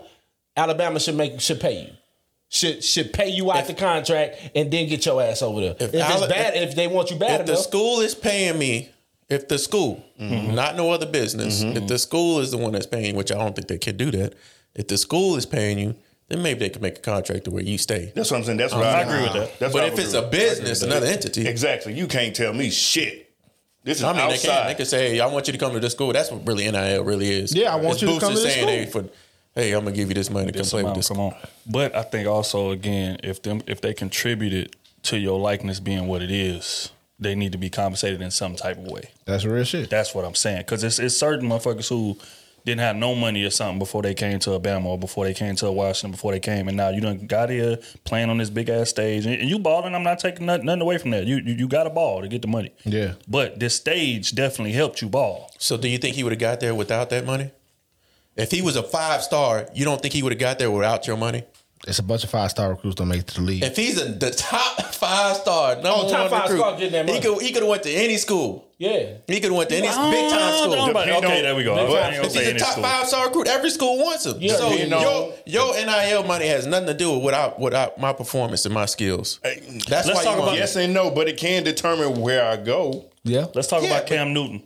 Alabama 0.61 1.01
should 1.01 1.17
make 1.17 1.41
should 1.41 1.61
pay 1.61 1.83
you. 1.85 1.91
Should 2.49 2.83
should 2.83 3.13
pay 3.13 3.29
you 3.29 3.51
out 3.53 3.67
the 3.67 3.75
contract 3.75 4.37
and 4.57 4.71
then 4.73 4.89
get 4.89 5.07
your 5.07 5.23
ass 5.23 5.41
over 5.43 5.61
there. 5.61 5.77
If, 5.79 5.95
it's 5.95 6.15
Ala- 6.17 6.29
bad, 6.29 6.55
if, 6.57 6.75
they 6.75 6.89
want 6.89 7.11
you 7.11 7.17
bad 7.17 7.41
if 7.43 7.47
the 7.47 7.57
school 7.57 8.01
is 8.01 8.15
paying 8.15 8.59
me, 8.59 8.91
if 9.29 9.47
the 9.49 9.59
school, 9.59 10.05
Mm-hmm. 10.21 10.55
not 10.55 10.77
no 10.77 10.91
other 10.91 11.07
business, 11.07 11.63
if 11.63 11.87
the 11.87 11.99
school 11.99 12.41
is 12.41 12.51
the 12.51 12.59
one 12.59 12.73
that's 12.73 12.87
paying, 12.87 13.15
which 13.17 13.31
I 13.33 13.37
don't 13.37 13.55
think 13.57 13.69
they 13.69 13.79
can 13.79 13.97
do 13.97 14.11
that. 14.11 14.35
If 14.75 14.89
the 14.89 14.99
school 14.99 15.37
is 15.37 15.47
paying 15.47 15.79
you, 15.79 15.95
then 16.29 16.43
maybe 16.43 16.61
they 16.61 16.69
can 16.71 16.83
make 16.83 16.99
a 16.99 17.01
contract 17.01 17.45
to 17.45 17.51
where 17.51 17.63
you 17.63 17.79
stay. 17.79 18.13
That's 18.15 18.31
what 18.31 18.39
I'm 18.39 18.45
saying. 18.45 18.59
That's 18.59 18.75
what 18.75 18.85
I 18.85 19.01
I, 19.01 19.03
agree 19.03 19.23
with 19.23 19.33
that. 19.33 19.59
That's 19.61 19.73
But 19.73 19.89
if 19.89 19.99
it's 19.99 20.15
a 20.15 20.23
business, 20.23 20.83
another 20.83 21.07
entity, 21.07 21.47
exactly, 21.49 21.95
you 21.95 22.07
can't 22.09 22.35
tell 22.37 22.53
me 22.53 22.69
shit. 22.71 23.33
This 23.83 23.99
is 23.99 24.05
I 24.05 24.09
mean, 24.13 24.29
they 24.29 24.35
outside. 24.35 24.49
can. 24.49 24.67
They 24.67 24.75
can 24.75 24.87
say, 24.87 25.11
"Hey, 25.13 25.21
I 25.21 25.27
want 25.27 25.47
you 25.47 25.53
to 25.53 25.59
come 25.59 25.73
to 25.73 25.81
this 25.81 25.93
school." 25.93 26.13
That's 26.13 26.31
what 26.31 26.47
really 26.47 26.71
NIL 26.71 27.03
really 27.05 27.31
is. 27.31 27.55
Yeah, 27.55 27.73
I 27.73 27.77
want 27.77 27.95
It's 27.95 28.03
you 28.03 28.09
to 28.09 28.15
boosters 28.15 28.29
come 28.29 28.37
to 28.37 28.43
this 28.43 28.55
saying, 28.55 28.69
Hey, 28.69 28.87
school. 28.91 29.05
for 29.05 29.09
hey, 29.55 29.73
I'm 29.73 29.85
gonna 29.85 29.97
give 29.97 30.09
you 30.09 30.15
this 30.15 30.31
money 30.31 30.53
to 30.53 30.59
come 30.59 30.67
play 30.67 30.85
with 30.85 30.95
this. 30.95 31.09
come 31.09 31.21
on. 31.21 31.35
But 31.67 31.95
I 31.95 32.03
think 32.03 32.29
also 32.29 32.71
again, 32.71 33.19
if 33.23 33.43
them 33.43 33.63
if 33.67 33.81
they 33.81 33.95
contributed 33.95 34.77
to 35.05 35.19
your 35.19 35.39
likeness 35.39 35.81
being 35.81 36.07
what 36.07 36.23
it 36.23 36.31
is, 36.31 36.91
they 37.19 37.35
need 37.35 37.53
to 37.53 37.59
be 37.59 37.71
compensated 37.71 38.21
in 38.23 38.31
some 38.31 38.57
type 38.57 38.79
of 38.79 38.85
way. 38.85 39.11
that's 39.25 39.45
real 39.45 39.65
shit. 39.65 39.91
That's 39.91 40.15
what 40.15 40.25
I'm 40.25 40.35
saying. 40.35 40.63
Because 40.63 40.83
it's, 40.85 40.99
it's 40.99 41.17
certain 41.17 41.49
motherfuckers 41.49 41.89
who 41.89 42.19
didn't 42.65 42.81
have 42.81 42.97
no 42.97 43.15
money 43.15 43.43
or 43.45 43.51
something 43.51 43.79
before 43.79 44.03
they 44.03 44.15
came 44.15 44.39
to 44.39 44.51
Alabama 44.51 44.91
or 44.91 44.99
before 44.99 45.25
they 45.25 45.35
came 45.35 45.55
to 45.57 45.71
Washington, 45.71 46.11
before 46.11 46.33
they 46.33 46.41
came, 46.41 46.69
and 46.69 46.77
now 46.77 46.91
you 46.91 47.01
done 47.01 47.27
got 47.27 47.49
here 47.51 47.79
playing 48.05 48.29
on 48.29 48.39
this 48.39 48.51
big 48.51 48.69
ass 48.69 48.91
stage, 48.91 49.27
and, 49.27 49.35
and 49.35 49.49
you 49.49 49.59
balling. 49.59 49.95
I'm 49.95 50.03
not 50.03 50.19
taking 50.19 50.47
nothing, 50.47 50.67
nothing 50.67 50.83
away 50.83 50.99
from 50.99 51.11
that. 51.11 51.25
You, 51.27 51.37
you 51.37 51.55
you 51.55 51.69
got 51.69 51.87
a 51.87 51.91
ball 51.91 52.21
to 52.21 52.29
get 52.29 52.43
the 52.43 52.49
money. 52.49 52.73
Yeah. 52.85 53.15
But 53.27 53.59
this 53.59 53.75
stage 53.75 54.35
definitely 54.35 54.73
helped 54.73 55.01
you 55.01 55.09
ball. 55.09 55.51
So, 55.59 55.77
do 55.77 55.89
you 55.89 55.99
think 55.99 56.17
he 56.17 56.23
would 56.23 56.33
have 56.33 56.41
got 56.41 56.61
there 56.61 56.75
without 56.75 57.11
that 57.11 57.25
money? 57.25 57.51
If 58.41 58.51
he 58.51 58.63
was 58.63 58.77
a 58.77 58.83
five 58.83 59.23
star, 59.23 59.67
you 59.75 59.85
don't 59.85 60.01
think 60.01 60.15
he 60.15 60.23
would 60.23 60.33
have 60.33 60.41
got 60.41 60.59
there 60.59 60.71
without 60.71 61.07
your 61.07 61.17
money? 61.17 61.45
It's 61.89 61.99
a 61.99 62.03
bunch 62.03 62.25
of 62.25 62.31
five 62.31 62.51
star 62.51 62.69
recruits 62.71 62.97
don't 62.97 63.09
make 63.09 63.21
it 63.21 63.27
to 63.29 63.35
the 63.37 63.41
league. 63.41 63.63
If 63.63 63.75
he's 63.75 63.99
a, 64.01 64.05
the 64.13 64.31
top 64.31 64.83
five 64.93 65.37
star, 65.37 65.77
number 65.77 65.89
Oh, 65.91 66.11
top 66.11 66.31
one 66.31 66.31
five 66.31 66.43
recruit, 66.51 66.59
star 66.59 66.73
getting 66.77 66.93
that 66.93 67.07
he 67.09 67.13
money. 67.15 67.25
could 67.27 67.43
he 67.43 67.53
could 67.53 67.63
have 67.63 67.71
went 67.71 67.83
to 67.85 67.91
any 67.91 68.19
school. 68.19 68.69
yeah. 68.77 69.15
He 69.27 69.35
could 69.41 69.45
have 69.45 69.53
went 69.55 69.71
to 69.71 69.77
any 69.77 69.89
oh, 69.91 70.11
big 70.11 70.31
time 70.31 70.57
school. 70.59 70.87
Nobody- 70.89 71.11
okay, 71.13 71.41
there 71.41 71.55
we 71.57 71.65
go. 71.65 71.75
I 71.75 71.77
Big 71.77 71.87
ain't 71.87 71.95
time. 72.03 72.13
gonna 72.13 72.27
If 72.27 72.35
he's 72.35 72.49
a 72.49 72.59
top 72.59 72.73
school. 72.73 72.83
five 72.85 73.07
star 73.07 73.27
recruit, 73.29 73.47
every 73.49 73.71
school 73.71 73.97
wants 73.97 74.27
him. 74.27 74.37
Yeah, 74.41 74.57
so 74.57 74.73
you 74.73 74.89
know- 74.89 75.33
your 75.47 75.73
your 75.73 75.87
NIL 75.87 76.25
money 76.25 76.49
has 76.49 76.67
nothing 76.67 76.89
to 76.89 76.95
do 76.95 77.15
with 77.15 77.25
without 77.25 77.59
without 77.59 77.99
my 77.99 78.13
performance 78.13 78.67
and 78.67 78.75
my 78.75 78.85
skills. 78.85 79.41
That's 79.43 79.89
let's 79.89 80.09
why 80.09 80.13
talk 80.15 80.25
you 80.25 80.29
want 80.31 80.43
about- 80.43 80.57
yes 80.59 80.77
and 80.77 80.93
no, 80.93 81.11
but 81.11 81.29
it 81.29 81.39
can 81.39 81.63
determine 81.65 82.21
where 82.21 82.45
I 82.45 82.57
go. 82.57 83.07
Yeah. 83.25 83.47
Let's 83.55 83.69
talk 83.69 83.83
Yeah, 83.83 83.89
about 83.89 84.03
but- 84.03 84.09
Cam 84.17 84.35
Newton. 84.35 84.65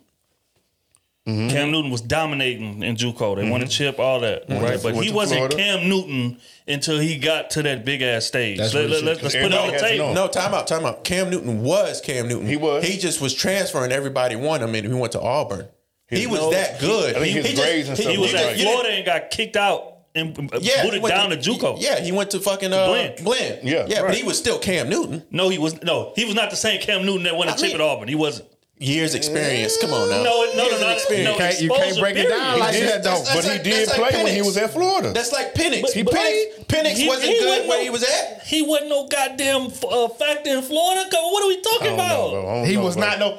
Cam 1.27 1.71
Newton 1.71 1.91
was 1.91 2.03
dominating 2.03 2.83
in 2.83 2.97
JUCO. 2.97 3.37
They 3.37 3.49
won 3.49 3.63
a 3.63 3.67
chip, 3.67 3.99
all 3.99 4.21
that, 4.21 4.45
right? 4.49 4.79
But 4.83 4.95
he 5.03 5.11
wasn't 5.11 5.39
Florida. 5.39 5.57
Cam 5.57 5.89
Newton 5.89 6.39
until 6.69 6.99
he 6.99 7.19
got 7.19 7.49
to 7.51 7.63
that 7.63 7.87
big 7.87 8.03
ass 8.03 8.27
stage. 8.27 8.59
That's 8.59 8.75
Let, 8.75 8.91
what 8.91 8.99
he 8.99 9.05
let, 9.07 9.19
said, 9.21 9.23
put 9.23 9.35
it 9.35 9.45
on 9.45 9.51
the 9.69 9.75
everybody 9.75 9.99
table. 9.99 10.13
No, 10.13 10.29
time 10.29 10.53
out, 10.53 10.67
time 10.67 10.85
out. 10.85 11.03
Cam 11.03 11.31
Newton 11.31 11.63
was 11.63 12.03
Cam 12.03 12.29
Newton. 12.29 12.47
He 12.47 12.57
was. 12.59 12.85
He 12.87 12.99
just 12.99 13.23
was 13.23 13.33
transferring. 13.33 13.91
Everybody 13.91 14.37
wanted 14.37 14.69
him, 14.69 14.75
and 14.75 14.87
he 14.87 14.93
went 14.93 15.13
to 15.13 15.21
Auburn. 15.21 15.67
He, 16.09 16.21
He- 16.21 16.27
was 16.27 16.41
no, 16.41 16.51
that 16.51 16.79
good. 16.79 17.17
I 17.17 17.21
think 17.21 17.27
he, 17.27 17.33
his 17.41 17.47
he 17.47 17.57
grades 17.57 17.89
and 17.89 17.97
stuff 17.97 18.13
He 18.13 18.19
was 18.19 18.33
was 18.33 18.43
at 18.43 18.47
right. 18.49 18.61
Florida 18.61 18.91
and 18.91 19.07
got 19.07 19.31
kicked 19.31 19.57
out 19.57 19.95
and 20.15 20.37
Yeah, 20.61 20.83
he 20.83 20.89
booted 20.89 21.03
went 21.03 21.15
down 21.15 21.31
to, 21.31 21.37
JUCO. 21.37 21.77
Yeah, 21.81 22.01
he 22.01 22.13
went 22.13 22.31
to 22.33 22.41
fucking 22.41 22.73
uh, 22.73 22.87
Glenn. 22.87 23.15
Glenn. 23.25 23.61
Yeah, 23.63 23.87
yeah, 23.89 24.03
but 24.03 24.15
he 24.15 24.23
was 24.23 24.39
still 24.39 24.59
Cam 24.59 24.89
Newton. 24.89 25.25
No, 25.31 25.49
he 25.49 25.59
was 25.59 25.83
no, 25.83 26.13
he 26.15 26.25
was 26.25 26.35
not 26.35 26.51
the 26.51 26.57
same 26.57 26.81
Cam 26.81 27.05
Newton 27.05 27.25
that 27.25 27.35
won 27.35 27.49
a 27.49 27.53
I 27.53 27.55
chip 27.57 27.75
at 27.75 27.81
Auburn. 27.81 28.09
He 28.09 28.15
wasn't. 28.15 28.49
Years 28.79 29.15
experience. 29.15 29.77
Come 29.79 29.93
on 29.93 30.11
now. 30.11 30.23
No, 30.25 30.25
no, 30.25 30.53
no, 30.57 30.65
Years 30.65 30.81
no, 30.81 30.87
of 30.89 30.93
experience. 30.93 31.25
no. 31.27 31.33
You 31.33 31.39
can't- 31.39 31.61
you 31.63 31.69
can't 31.71 31.83
exposure, 31.83 32.01
break 32.01 32.17
it 32.17 32.29
down 32.29 32.59
like 32.59 32.73
that, 32.81 33.03
though. 33.05 33.11
That's- 33.23 33.35
but 33.35 33.45
he 33.45 33.51
that's 33.51 33.63
did 33.63 33.89
like 33.89 34.11
play 34.13 34.25
when 34.25 34.35
he 34.35 34.43
was 34.43 34.57
at 34.57 34.73
Florida. 34.73 35.13
That's 35.13 35.33
like 35.33 35.55
Penix. 35.55 35.83
But- 35.83 35.93
he 35.93 36.03
but- 36.03 36.15
Penix, 36.15 36.67
Penix 36.67 36.97
He- 36.97 37.09
wasn't 37.09 37.27
he 37.33 37.39
good 37.39 37.47
wasn't 37.49 37.69
where 37.69 37.79
no- 37.79 37.85
he 37.85 37.91
was 37.91 38.03
at. 38.03 38.41
He 38.47 38.63
wasn't 38.63 38.89
no 38.91 39.07
goddamn 39.07 39.69
uh, 39.91 40.09
factor 40.09 40.51
in 40.51 40.63
Florida. 40.63 41.09
What 41.13 41.43
are 41.45 41.49
we 41.49 41.61
talking 41.63 41.87
I 41.87 41.87
don't 41.89 41.97
know, 41.97 42.05
about? 42.05 42.31
bro. 42.33 42.49
I 42.51 42.55
don't 42.57 42.67
He 42.67 42.75
know, 42.75 42.83
was 42.83 42.97
bro. 42.97 43.07
not 43.07 43.19
no 43.21 43.27
over, 43.27 43.39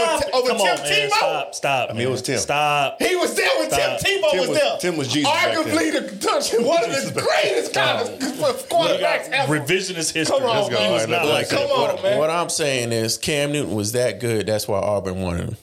Stop 0.00 0.22
it. 0.22 0.28
over 0.32 0.48
Come 0.48 0.56
Tim 0.58 0.66
on, 0.66 0.78
man. 0.82 1.10
Stop, 1.10 1.54
stop. 1.54 1.90
I 1.90 1.92
mean, 1.92 2.02
it 2.02 2.10
was 2.10 2.22
Tim. 2.22 2.38
Stop. 2.38 3.02
He 3.02 3.16
was 3.16 3.34
there 3.34 3.50
when 3.58 3.70
Stop. 3.70 3.98
Tim 4.00 4.22
Tebow 4.22 4.30
Tim 4.30 4.38
was, 4.40 4.48
was- 4.48 4.58
there. 4.58 4.76
Tim 4.78 4.96
was 4.96 5.08
Jesus 5.08 5.30
Arguably 5.30 5.92
the, 5.92 6.62
one 6.62 6.84
of 6.84 7.14
the 7.14 7.20
greatest 7.20 7.74
kind 7.74 8.00
of 8.08 8.22
You 8.22 8.28
quarterbacks 8.28 9.28
ever. 9.30 9.58
revisionist 9.58 10.12
history. 10.14 10.24
Come 10.38 10.44
on, 10.44 10.72
man. 10.72 10.82
He 10.86 10.92
was 10.92 11.02
All 11.04 11.08
right, 11.08 11.08
not 11.10 11.26
let's 11.26 11.52
like 11.52 11.60
go. 11.60 11.68
Come 11.68 11.96
on, 11.96 12.02
man. 12.02 12.18
What 12.18 12.30
I'm 12.30 12.48
saying 12.48 12.92
is 12.92 13.18
Cam 13.18 13.52
Newton 13.52 13.74
was 13.74 13.92
that 13.92 14.20
good. 14.20 14.46
That's 14.46 14.66
why 14.66 14.75
Auburn 14.82 15.20
wanted 15.20 15.48
him. 15.50 15.56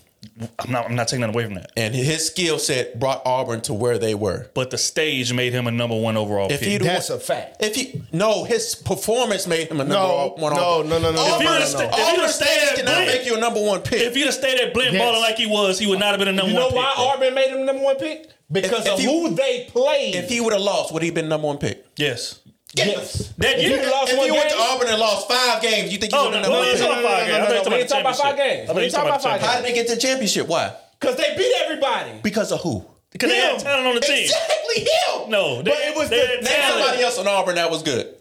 I'm 0.58 0.71
not. 0.71 0.86
I'm 0.86 0.95
not 0.95 1.10
taking 1.10 1.21
that 1.21 1.30
away 1.30 1.43
from 1.43 1.56
that. 1.56 1.71
And 1.78 1.93
his 1.93 2.26
skill 2.26 2.58
set 2.58 2.97
brought 2.99 3.21
Auburn 3.26 3.62
to 3.62 3.73
where 3.73 3.97
they 3.99 4.15
were. 4.15 4.49
But 4.54 4.71
the 4.71 4.78
stage 4.78 5.32
made 5.34 5.54
him 5.54 5.67
a 5.67 5.71
number 5.71 5.99
one 5.99 6.15
overall 6.17 6.49
If 6.52 6.62
pick. 6.62 6.69
he'd 6.69 6.82
That's 6.82 7.10
a 7.10 7.19
fact. 7.19 7.58
if 7.62 7.76
he 7.76 8.02
no, 8.13 8.43
his 8.45 8.73
performance 8.73 9.45
made 9.47 9.67
him 9.67 9.80
a 9.82 9.84
number 9.84 9.93
No, 9.95 10.34
one. 10.38 10.54
no, 10.56 10.82
no, 10.82 10.97
no, 10.97 10.99
no, 10.99 11.12
no, 11.12 11.21
If 11.21 11.28
he 11.28 11.32
Auburn, 11.47 11.47
would've 11.54 11.67
sta- 11.67 11.80
if 11.89 11.93
he 11.95 12.02
Auburn 12.02 12.15
would've 12.21 12.32
stayed 12.36 12.67
at 12.69 12.76
cannot 12.78 12.95
Blinn- 12.95 13.08
make 13.08 13.26
you 13.26 13.36
a 13.36 13.39
number 13.39 13.62
one 13.62 13.82
pick. 13.82 14.02
if 14.02 14.15
he'd 14.15 14.26
have 14.26 14.34
stayed 14.34 14.60
at 14.60 14.73
Blinn 14.73 14.93
Yes. 14.93 15.02
balling 15.04 15.21
like 15.21 15.36
he 15.38 15.45
was, 15.45 15.78
he 15.78 15.88
would 15.88 15.99
not 15.99 16.12
have 16.12 16.19
been 16.19 16.30
a 16.30 16.32
number 16.32 16.54
one 16.54 16.63
pick. 16.63 16.71
You 16.73 16.76
know 16.82 16.82
one 16.82 16.86
why 16.86 16.93
pick. 16.95 16.99
Auburn 17.30 17.34
made 17.36 17.49
him 17.52 17.65
number 17.65 17.84
one 17.84 17.95
pick? 17.97 18.30
Because 18.52 18.86
If- 18.88 18.93
of 18.93 18.99
if 18.99 19.06
he- 19.06 19.12
who 19.12 19.36
they 19.36 19.65
played. 19.69 20.15
if 20.15 20.30
he 20.30 20.39
would 20.39 20.54
have 20.54 20.62
lost, 20.62 20.93
would 20.93 21.04
he 21.04 21.12
been 21.12 21.28
number 21.28 21.47
one 21.47 21.58
pick? 21.58 21.86
yes. 21.97 22.39
Yes. 22.76 23.34
That 23.38 23.58
If 23.60 23.62
year- 23.68 23.80
he 23.84 23.86
lost 23.92 24.12
if 24.12 24.18
one 24.18 24.26
he 24.26 24.32
went 24.32 24.50
to 24.50 24.58
Auburn 24.58 24.88
and 24.90 25.00
lost 25.00 25.28
five 25.30 25.62
games, 25.62 25.92
you 25.92 25.98
think 25.98 26.12
he 26.14 26.18
Oh, 26.18 26.26
would 26.26 26.32
no, 26.32 26.38
have 26.40 26.48
no, 26.48 26.54
number 26.54 26.60
we 26.60 26.62
one 26.62 26.68
ain't 26.70 26.80
pick? 26.80 26.88
talking 26.88 27.04
about 27.04 27.14
five 27.14 27.28
games. 27.28 27.34
I 27.34 27.46
thought 27.46 27.54
you 27.54 27.64
no, 27.64 27.70
were 27.70 27.70
we 27.70 27.82
ain't 27.82 27.90
talking 27.90 28.04
talking 28.04 28.06
about 28.06 28.18
five 28.18 28.36
championship. 28.38 28.38
games. 28.38 28.64
I 28.64 28.68
thought 28.68 28.76
We 28.76 28.82
you 28.82 28.86
ain't 28.86 28.94
were 28.94 28.98
talking 28.98 29.10
talking 29.10 29.10
about 29.10 29.22
five 29.24 29.42
How 29.42 29.54
games. 29.54 29.62
did 29.64 29.70
they 29.70 29.76
get 29.78 29.88
to 29.90 29.96
the 29.96 30.02
championship? 30.02 30.46
Why? 30.48 30.66
Because 31.00 31.16
they 31.18 31.30
beat 31.38 31.54
everybody. 31.64 32.12
Because 32.24 32.52
of 32.52 32.62
who? 32.62 32.86
Because 33.12 33.30
they 33.30 33.38
had 33.38 33.54
Him. 33.54 33.60
talent 33.62 33.88
on 33.88 33.96
the 33.96 34.02
team. 34.02 34.24
Exactly 34.26 34.80
him. 34.82 35.30
No, 35.30 35.62
they, 35.62 35.70
But 35.72 35.80
it 35.86 35.96
was 35.96 36.10
they 36.10 36.20
the- 36.20 36.28
had 36.28 36.46
talent. 36.46 36.74
somebody 36.84 37.04
else 37.04 37.18
on 37.20 37.28
Auburn 37.28 37.56
that 37.56 37.70
was 37.70 37.84
good. 37.84 38.16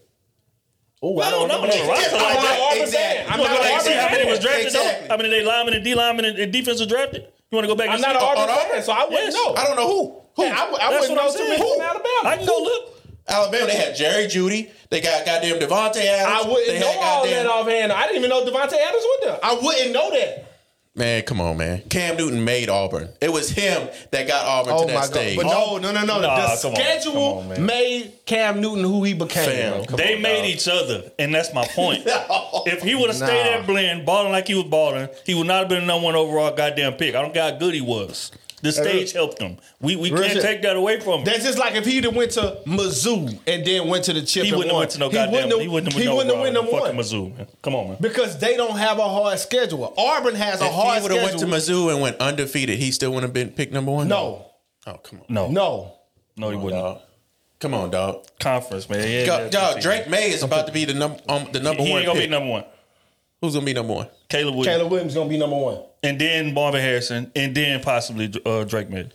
Oh, 1.02 1.18
I 1.18 1.30
don't 1.30 1.48
know. 1.48 1.60
that. 1.66 1.74
No, 1.74 1.86
like 1.88 1.98
I'm 1.98 2.12
that. 2.12 2.12
not 2.12 2.60
Auburn 2.60 2.82
Exactly. 2.82 3.24
I'm 3.32 3.38
not 3.38 3.38
want 3.40 3.50
to 3.50 3.56
go 3.56 3.56
an 3.56 3.62
back 3.62 3.72
and 3.72 3.82
see 3.82 3.90
Auburn 3.90 4.02
how 4.02 4.10
many 4.12 4.22
fan. 4.22 4.30
was 4.30 4.38
drafted? 4.38 4.66
Exactly. 4.66 5.00
Though? 5.02 5.08
How 5.08 5.16
many 5.16 5.28
they 5.30 5.42
linemen 5.44 5.74
and 5.74 5.84
D 5.84 5.94
linemen 5.94 6.24
and, 6.26 6.38
and 6.38 6.52
defense 6.52 6.78
was 6.78 6.86
drafted? 6.88 7.22
You 7.50 7.56
want 7.56 7.64
to 7.64 7.68
go 7.72 7.74
back 7.74 7.88
I'm 7.88 7.94
and 7.94 8.02
not 8.02 8.14
see? 8.14 8.22
an 8.22 8.38
Auburn 8.38 8.54
fan, 8.70 8.82
so 8.84 8.92
I 8.92 9.04
wouldn't 9.04 9.24
Yes. 9.24 9.34
know. 9.34 9.54
I 9.56 9.64
don't 9.66 9.76
know 9.76 9.88
who. 9.88 10.02
Who? 10.36 10.44
Yeah, 10.44 10.54
I, 10.60 10.70
would- 10.70 10.80
I 10.80 10.90
That's 10.92 11.08
wouldn't 11.08 11.18
what 11.18 11.20
I'm 11.20 11.26
know 11.26 11.32
saying. 11.32 11.50
many 11.50 11.72
from 11.74 11.80
Alabama. 11.82 12.22
I 12.28 12.36
can 12.36 12.46
go 12.46 12.58
look. 12.62 12.82
Alabama, 13.28 13.66
they 13.66 13.76
had 13.76 13.96
Jerry 13.96 14.26
Jeudy. 14.26 14.70
They 14.90 15.00
got 15.00 15.24
goddamn 15.24 15.58
Davante 15.58 16.04
Adams. 16.04 16.44
I 16.44 16.48
wouldn't 16.48 16.66
they 16.66 16.80
know 16.80 16.88
all 16.88 17.22
goddamn- 17.22 17.44
that 17.44 17.46
offhand. 17.46 17.92
I 17.92 18.02
didn't 18.06 18.18
even 18.18 18.30
know 18.30 18.44
Davante 18.44 18.74
Adams 18.74 19.02
was 19.02 19.20
there. 19.24 19.38
I 19.42 19.54
wouldn't 19.54 19.92
know 19.92 20.10
that. 20.10 20.48
Man, 20.94 21.22
come 21.22 21.40
on, 21.40 21.56
man. 21.56 21.80
Cam 21.88 22.18
Newton 22.18 22.44
made 22.44 22.68
Auburn. 22.68 23.08
It 23.22 23.32
was 23.32 23.48
him 23.48 23.88
that 24.10 24.28
got 24.28 24.44
Auburn 24.44 24.74
Oh 24.76 24.86
to 24.86 24.92
that 24.92 25.04
stage. 25.06 25.38
But 25.38 25.46
no, 25.46 25.64
oh, 25.70 25.78
no, 25.78 25.90
no, 25.90 26.04
no. 26.04 26.20
Nah, 26.20 26.54
the 26.54 26.60
come 26.60 26.72
on, 26.72 26.76
schedule 26.76 27.22
on, 27.38 27.64
made 27.64 28.12
Cam 28.26 28.60
Newton 28.60 28.84
who 28.84 29.02
he 29.02 29.14
became. 29.14 29.48
Fam. 29.48 29.84
bro. 29.84 29.96
They 29.96 30.18
made 30.18 30.46
each 30.52 30.68
other, 30.68 31.10
and 31.18 31.34
that's 31.34 31.54
my 31.54 31.64
point. 31.68 32.06
If 32.64 32.82
he 32.82 32.94
would 32.94 33.08
have 33.08 33.16
stayed 33.16 33.54
at 33.54 33.66
Blinn, 33.66 34.04
balling 34.04 34.30
like 34.32 34.46
he 34.46 34.54
was 34.54 34.64
balling, 34.64 35.08
he 35.24 35.34
would 35.34 35.46
not 35.46 35.60
have 35.60 35.68
been 35.68 35.80
the 35.80 35.86
number 35.86 36.04
one 36.04 36.14
overall 36.14 36.54
goddamn 36.54 36.92
pick. 36.94 37.14
I 37.14 37.22
don't 37.22 37.32
care 37.34 37.50
how 37.50 37.58
good 37.58 37.74
he 37.74 37.80
was. 37.80 38.30
The 38.62 38.70
stage 38.72 39.12
helped 39.12 39.40
him. 39.42 39.58
We 39.80 39.96
we 39.96 40.08
can't 40.10 40.20
Richard, 40.20 40.42
take 40.42 40.62
that 40.62 40.76
away 40.76 41.00
from 41.00 41.20
him. 41.20 41.24
That's 41.24 41.44
just 41.44 41.58
like 41.58 41.74
if 41.74 41.84
he'd 41.84 42.04
have 42.04 42.14
went 42.14 42.30
to 42.32 42.60
Mizzou 42.66 43.38
and 43.46 43.64
then 43.66 43.88
went 43.88 44.04
to 44.04 44.12
the 44.12 44.22
chip. 44.22 44.44
He 44.44 44.50
and 44.50 44.58
wouldn't 44.58 44.70
have 44.70 44.74
won. 44.74 44.80
went 44.82 44.90
to 44.92 44.98
no 45.00 45.08
He 45.08 45.14
goddamn. 45.14 45.32
wouldn't 45.32 45.50
have- 45.52 45.60
he 45.60 45.68
wouldn't 45.68 45.92
have 45.92 46.02
he 46.02 46.08
wouldn't 46.08 46.28
have 46.28 46.36
no 46.36 46.42
win 46.42 46.54
number 46.54 46.70
fucking 46.70 46.96
one 46.96 47.04
Mizzou. 47.04 47.36
Man. 47.36 47.46
Come 47.62 47.74
on, 47.74 47.88
man. 47.88 47.96
because 48.00 48.38
they 48.38 48.56
don't 48.56 48.76
have 48.78 48.98
a 48.98 49.08
hard 49.08 49.38
schedule. 49.40 49.92
Auburn 49.98 50.36
has 50.36 50.60
a 50.62 50.66
if 50.66 50.72
hard 50.72 50.96
he 50.98 51.02
would 51.02 51.10
have 51.12 51.22
went 51.22 51.32
to 51.40 51.58
schedule. 51.58 51.86
Mizzou 51.88 51.92
and 51.92 52.00
went 52.00 52.16
undefeated, 52.18 52.78
he 52.78 52.92
still 52.92 53.10
wouldn't 53.10 53.24
have 53.24 53.34
been 53.34 53.50
picked 53.50 53.72
number 53.72 53.90
one. 53.90 54.06
no, 54.08 54.46
Oh, 54.86 54.94
come 54.94 55.20
on. 55.20 55.24
No, 55.28 55.48
no. 55.48 55.94
no, 56.36 56.50
he 56.50 56.56
wouldn't. 56.56 56.82
Dog. 56.82 57.00
Come 57.60 57.74
on, 57.74 57.90
dog. 57.90 58.24
Conference, 58.40 58.88
man. 58.90 59.08
Yeah, 59.08 59.26
Go- 59.26 59.50
Dog. 59.50 59.80
Drake 59.80 60.08
Maye 60.08 60.30
is 60.30 60.42
about 60.42 60.66
to 60.66 60.72
be 60.72 60.84
the 60.84 60.94
number 60.94 61.18
um, 61.28 61.48
the 61.52 61.60
number 61.60 61.82
He 61.82 61.90
one. 61.90 61.98
ain't 62.00 62.06
gonna 62.06 62.18
pick. 62.20 62.28
be 62.28 62.32
number 62.32 62.50
one. 62.50 62.64
Who's 63.42 63.52
gonna 63.54 63.66
be 63.66 63.74
number 63.74 63.92
one? 63.92 64.08
Caleb 64.30 64.54
Williams, 64.54 64.66
Caleb 64.78 64.90
Williams 64.92 65.14
gonna 65.14 65.28
be 65.28 65.36
number 65.36 65.56
one. 65.56 65.82
and 66.02 66.18
then 66.18 66.54
Marvin 66.54 66.80
Harrison, 66.80 67.30
and 67.36 67.54
then 67.54 67.80
possibly 67.82 68.32
uh, 68.46 68.64
Drake 68.64 68.88
Maye. 68.88 69.10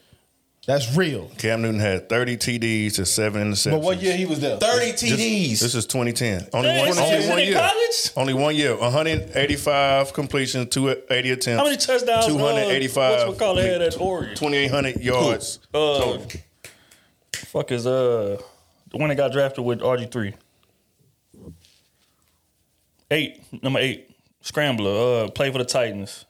That's 0.68 0.98
real. 0.98 1.32
Cam 1.38 1.62
Newton 1.62 1.80
had 1.80 2.10
30 2.10 2.36
TDs 2.36 2.96
to 2.96 3.06
seven 3.06 3.54
interceptions. 3.54 3.72
But 3.72 3.82
what 3.84 4.02
year 4.02 4.18
he 4.18 4.26
was 4.26 4.42
there? 4.42 4.58
Thirty 4.58 4.92
TDs. 4.92 5.62
this 5.62 5.74
is 5.76 5.86
2010. 5.86 6.50
Only 6.54 6.68
Hey, 6.70 6.80
one, 6.80 6.88
was 6.90 7.00
only 7.00 7.30
one 7.30 7.40
in 7.40 7.46
year. 7.48 7.56
college? 7.58 8.12
Only 8.18 8.34
one 8.34 8.54
year. 8.54 8.76
185 8.76 10.12
completions, 10.12 10.68
280 10.72 11.32
attempts. 11.32 11.58
How 11.58 11.64
many 11.64 11.78
touchdowns? 11.78 12.26
285. 12.26 12.98
Uh, 13.22 13.26
what's 13.28 13.40
call 13.40 13.56
had 13.56 13.82
at 13.82 13.98
Oregon? 14.02 14.36
2,800 14.36 14.98
yards. 15.00 15.60
Uh, 15.74 16.18
fuck 17.34 17.72
is 17.72 17.88
uh 17.88 18.38
the 18.92 18.98
one 18.98 19.08
that 19.08 19.16
got 19.16 19.32
drafted 19.32 19.64
with 19.64 19.80
RG 19.80 20.12
three. 20.12 20.34
Eight, 23.10 23.42
number 23.64 23.80
eight, 23.80 24.07
scrambler. 24.48 25.26
Uh, 25.26 25.30
play 25.30 25.52
for 25.52 25.58
the 25.58 25.66
Titans. 25.66 26.26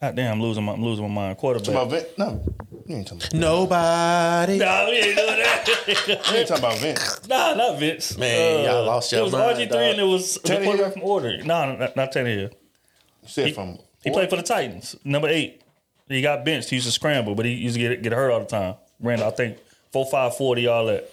God 0.00 0.14
damn, 0.14 0.34
I'm 0.34 0.40
losing 0.42 0.64
my, 0.64 0.72
I'm 0.72 0.82
losing 0.84 1.08
my 1.08 1.12
mind. 1.22 1.38
Quarterback. 1.38 1.74
Talking 1.74 1.88
about 1.88 1.90
Vince? 1.90 2.18
No, 2.18 2.54
you 2.86 2.96
ain't 2.96 3.06
talking 3.08 3.18
about. 3.22 3.34
Nobody. 3.34 4.58
Nah, 4.58 4.86
we 4.86 4.92
ain't 4.92 5.16
doing 5.16 5.26
that. 5.26 5.64
You 6.30 6.36
ain't 6.38 6.48
talking 6.48 6.64
about 6.64 6.78
Vince. 6.78 7.28
nah, 7.28 7.54
not 7.54 7.78
Vince. 7.80 8.16
Uh, 8.16 8.20
Man, 8.20 8.64
y'all 8.64 8.84
lost 8.84 9.10
your 9.10 9.20
It 9.20 9.24
was 9.24 9.32
mind, 9.32 9.44
RG 9.56 9.56
three, 9.56 9.66
dog. 9.66 9.80
and 9.82 9.98
it 10.00 10.04
was 10.04 10.34
the 10.36 10.60
quarterback 10.62 10.92
from 10.92 11.02
Order. 11.02 11.38
No, 11.44 11.74
not, 11.76 11.96
not 11.96 12.12
Tannehill. 12.12 12.50
You 12.52 13.28
said 13.28 13.46
He, 13.48 13.52
from. 13.52 13.78
he 14.04 14.10
played 14.10 14.30
for 14.30 14.36
the 14.36 14.42
Titans. 14.42 14.94
Number 15.04 15.28
eight. 15.28 15.62
He 16.08 16.22
got 16.22 16.44
benched. 16.44 16.70
He 16.70 16.76
used 16.76 16.86
to 16.86 16.92
scramble, 16.92 17.34
but 17.34 17.44
he 17.44 17.52
used 17.52 17.74
to 17.74 17.80
get 17.80 18.00
get 18.02 18.12
hurt 18.12 18.30
all 18.30 18.40
the 18.40 18.46
time. 18.46 18.76
Ran, 19.00 19.20
I 19.22 19.30
think, 19.30 19.58
four 19.92 20.06
five 20.06 20.36
forty 20.36 20.66
all 20.66 20.86
that. 20.86 21.10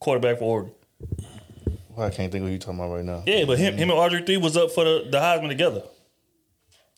Quarterback 0.00 0.38
for 0.38 0.44
Oregon. 0.44 0.72
Well, 1.96 2.06
I 2.06 2.10
can't 2.10 2.30
think 2.32 2.42
of 2.42 2.48
who 2.48 2.52
you 2.54 2.58
talking 2.58 2.80
about 2.80 2.92
right 2.94 3.04
now. 3.04 3.22
Yeah, 3.26 3.44
but 3.44 3.58
him, 3.58 3.76
him 3.76 3.90
and 3.90 3.98
RG 3.98 4.26
three 4.26 4.36
was 4.36 4.56
up 4.56 4.70
for 4.72 4.84
the, 4.84 5.06
the 5.10 5.18
Heisman 5.18 5.48
together. 5.48 5.82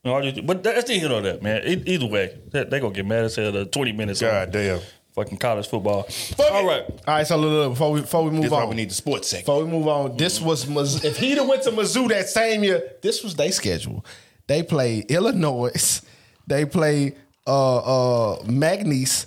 And 0.04 0.12
RG3 0.12 0.46
but 0.46 0.62
that's 0.62 0.84
the 0.84 0.98
hit 0.98 1.10
on 1.10 1.24
that, 1.24 1.42
man. 1.42 1.62
E- 1.66 1.82
either 1.86 2.06
way, 2.06 2.38
they, 2.52 2.64
they 2.64 2.80
gonna 2.80 2.94
get 2.94 3.04
mad 3.06 3.24
as 3.24 3.36
hell. 3.36 3.50
The 3.52 3.66
twenty 3.66 3.92
minutes. 3.92 4.22
on 4.22 4.28
God 4.30 4.52
damn. 4.52 4.80
fucking 5.14 5.38
college 5.38 5.66
football. 5.66 6.06
All 6.38 6.64
right, 6.66 6.84
All 6.88 6.96
right, 7.08 7.26
so 7.26 7.36
look, 7.36 7.50
look, 7.50 7.72
before 7.72 7.92
we 7.92 8.00
before 8.02 8.22
we 8.24 8.30
move 8.30 8.42
This 8.42 8.46
is 8.46 8.52
why 8.52 8.62
on, 8.62 8.68
we 8.70 8.76
need 8.76 8.90
the 8.90 8.94
sports 8.94 9.28
section. 9.28 9.42
before 9.44 9.64
we 9.64 9.70
move 9.70 9.88
on, 9.88 10.16
this 10.16 10.40
was 10.40 10.64
Mizzou. 10.66 11.04
if 11.04 11.16
he'd 11.18 11.38
have 11.38 11.48
went 11.48 11.62
to 11.64 11.70
Mizzou 11.72 12.08
that 12.10 12.28
same 12.28 12.62
year, 12.62 12.92
this 13.02 13.24
was 13.24 13.34
their 13.34 13.50
schedule. 13.50 14.04
They 14.46 14.62
played 14.62 15.10
Illinois, 15.10 16.00
they 16.46 16.64
played 16.66 17.16
uh 17.48 17.76
uh 18.36 18.42
Magnes, 18.44 19.26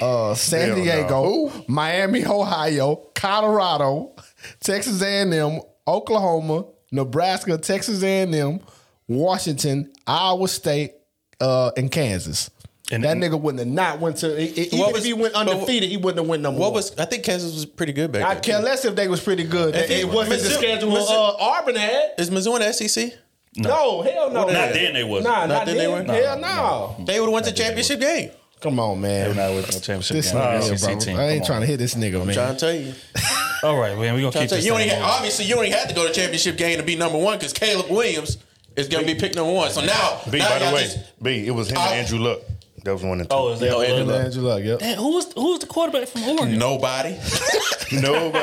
uh 0.00 0.34
San 0.34 0.68
Hell 0.70 0.76
no. 0.78 0.82
Diego, 0.82 1.64
Miami, 1.68 2.26
Ohio, 2.26 2.96
Colorado, 3.14 4.12
Texas 4.60 5.02
A&M, 5.02 5.60
Oklahoma, 5.86 6.64
Nebraska, 6.92 7.58
Texas 7.58 8.02
A&M, 8.02 8.60
Washington, 9.08 9.92
Iowa 10.06 10.48
State, 10.48 10.92
uh, 11.40 11.70
and 11.76 11.90
Kansas. 11.90 12.50
And- 12.92 13.04
that 13.04 13.16
nigga 13.16 13.40
wouldn't 13.40 13.60
have 13.60 13.68
not 13.68 14.00
went 14.00 14.16
to. 14.18 14.36
e- 14.40 14.46
e- 14.56 14.60
Even 14.62 14.78
What 14.80 14.96
if 14.96 15.04
he 15.04 15.12
went 15.12 15.34
but 15.34 15.48
undefeated, 15.48 15.88
he 15.90 15.96
wouldn't 15.96 16.18
have 16.18 16.26
went 16.28 16.42
number 16.42 16.58
What 16.60 16.72
one. 16.72 16.78
was 16.78 16.92
I 16.98 17.04
think 17.04 17.22
Kansas 17.22 17.54
was 17.54 17.64
pretty 17.64 17.92
good 17.92 18.10
back 18.10 18.22
then. 18.22 18.30
I 18.30 18.34
then. 18.34 18.42
care 18.42 18.60
less 18.60 18.84
if 18.84 18.96
they 18.96 19.06
was 19.06 19.20
pretty 19.20 19.44
good. 19.44 19.76
If 19.76 19.88
It, 19.90 19.98
he- 19.98 20.04
wasn't 20.04 20.42
the 20.42 20.50
schedule 20.50 20.90
Mizzou- 20.90 21.08
uh, 21.10 21.36
Auburn 21.38 21.76
had. 21.76 22.14
Is 22.18 22.30
Mizzou 22.30 22.54
in 22.56 22.62
the 22.62 22.72
SEC? 22.72 23.14
No, 23.56 24.02
hell 24.02 24.30
no. 24.30 24.46
Not 24.48 24.72
then 24.72 24.94
they 24.94 25.04
wasn't. 25.04 25.32
Nah, 25.32 25.40
not, 25.40 25.48
Not 25.48 25.66
then 25.66 25.76
they 25.76 25.88
weren't? 25.88 26.08
Hell 26.10 26.38
no. 26.38 26.96
They 27.04 27.18
would 27.20 27.26
have 27.26 27.32
went 27.32 27.46
to 27.46 27.52
championship 27.52 28.00
game. 28.00 28.30
Come 28.60 28.78
on, 28.78 29.00
they're 29.00 29.28
man. 29.34 29.36
not 29.36 29.54
with 29.54 29.72
no 29.72 29.78
championship. 29.80 30.16
This 30.16 30.32
game. 30.32 30.40
nigga, 30.40 30.70
Nah, 30.70 30.76
SEC 30.76 30.90
bro. 30.92 30.98
team. 31.00 31.16
I 31.16 31.28
ain't 31.28 31.40
Come 31.40 31.46
trying 31.46 31.56
on. 31.56 31.60
to 31.62 31.66
hit 31.66 31.76
this 31.78 31.94
nigga, 31.94 32.12
man. 32.12 32.28
I'm 32.28 32.34
trying 32.34 32.54
to 32.56 32.60
tell 32.60 32.74
you. 32.74 32.92
All 33.62 33.76
right, 33.78 33.96
man, 33.98 34.14
We're 34.14 34.20
gonna 34.20 34.32
Trying 34.32 34.32
keep 34.32 34.32
to 34.32 34.48
tell 34.48 34.48
this. 34.56 34.64
you. 34.64 34.66
You 34.66 34.72
only 34.74 34.84
thing 34.84 34.92
had, 34.94 35.00
going. 35.00 35.10
obviously 35.14 35.44
you 35.46 35.54
only 35.56 35.70
had 35.70 35.88
to 35.88 35.94
go 35.94 36.06
to 36.06 36.12
championship 36.12 36.56
game 36.56 36.76
to 36.78 36.82
be 36.84 36.96
number 36.96 37.18
one 37.18 37.38
because 37.38 37.52
Caleb 37.52 37.90
Williams 37.90 38.38
is 38.76 38.88
going 38.88 39.06
to 39.06 39.12
be 39.14 39.18
picked 39.18 39.34
number 39.36 39.52
one. 39.52 39.70
So 39.70 39.80
now, 39.84 40.20
B, 40.30 40.38
now 40.38 40.48
by 40.50 40.58
the 40.58 40.64
y'all 40.66 40.74
way, 40.74 40.82
just- 40.84 41.22
B, 41.22 41.46
it 41.46 41.50
was 41.50 41.70
him 41.70 41.78
I- 41.78 41.86
and 41.88 42.00
Andrew 42.06 42.18
Luck. 42.18 42.40
That 42.84 42.92
was 42.94 43.02
one 43.02 43.20
and 43.20 43.28
two. 43.28 43.36
Oh, 43.36 43.52
is 43.52 43.60
that? 43.60 43.66
Yo, 43.70 43.80
Andrew 43.82 44.02
uh, 44.14 44.16
Luck. 44.16 44.24
Andrew 44.26 44.42
Luck, 44.42 44.62
yep. 44.64 44.78
Damn, 44.78 44.98
who 44.98 45.14
was 45.14 45.32
who 45.34 45.50
was 45.50 45.58
the 45.60 45.66
quarterback 45.66 46.08
from 46.08 46.22
Oregon? 46.24 46.58
nobody. 46.58 47.16
Nobody. 47.92 48.38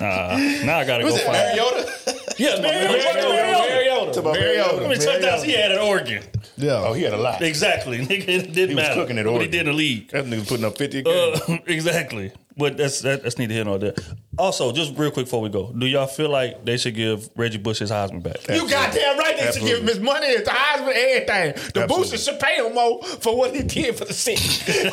Now 0.00 0.78
I 0.78 0.84
gotta 0.86 1.04
Was 1.04 1.14
go 1.14 1.20
it 1.20 1.26
find. 1.26 1.56
Mariota? 1.56 1.92
Yeah, 2.38 2.60
Mariota. 2.60 3.28
Mariota. 3.28 4.22
Mariota. 4.22 4.76
How 4.76 4.88
many 4.88 5.04
touchdowns 5.04 5.42
he 5.42 5.52
had 5.52 5.72
at 5.72 5.80
Oregon? 5.80 6.22
Yeah. 6.56 6.84
Oh, 6.86 6.92
he 6.92 7.02
had 7.02 7.12
a 7.12 7.16
lot. 7.18 7.42
Exactly, 7.42 7.98
nigga. 8.06 8.28
It 8.28 8.52
didn't 8.52 8.68
He 8.70 8.74
was 8.76 8.84
matter. 8.84 8.94
cooking 8.94 9.18
at 9.18 9.26
what 9.26 9.32
he 9.32 9.38
Oregon. 9.38 9.50
did 9.50 9.60
in 9.62 9.66
the 9.66 9.72
league. 9.72 10.08
That 10.10 10.24
nigga 10.26 10.46
putting 10.48 10.64
up 10.64 10.78
50 10.78 10.98
a 10.98 11.02
game. 11.02 11.34
Uh, 11.48 11.58
exactly. 11.66 12.30
But 12.58 12.76
that's 12.76 13.00
that, 13.02 13.22
that's 13.22 13.38
neither 13.38 13.54
here 13.54 13.64
nor 13.64 13.78
there. 13.78 13.94
Also, 14.36 14.72
just 14.72 14.96
real 14.98 15.10
quick 15.12 15.26
before 15.26 15.40
we 15.40 15.48
go, 15.48 15.72
do 15.72 15.86
y'all 15.86 16.06
feel 16.08 16.28
like 16.28 16.64
they 16.64 16.76
should 16.76 16.94
give 16.96 17.30
Reggie 17.36 17.58
Bush 17.58 17.78
his 17.78 17.90
Heisman 17.90 18.22
back? 18.22 18.48
You 18.48 18.68
goddamn 18.68 19.16
right 19.18 19.36
they 19.38 19.52
should 19.52 19.62
give 19.62 19.78
him 19.78 19.86
his 19.86 20.00
money, 20.00 20.26
his 20.26 20.46
Heisman, 20.46 20.92
everything. 20.92 21.52
The 21.74 21.82
Absolutely. 21.82 21.86
boosters 21.86 22.24
should 22.24 22.40
pay 22.40 22.56
him 22.56 22.74
more 22.74 23.02
for 23.04 23.36
what 23.36 23.54
he 23.54 23.62
did 23.62 23.96
for 23.96 24.04
the 24.06 24.12
city. 24.12 24.42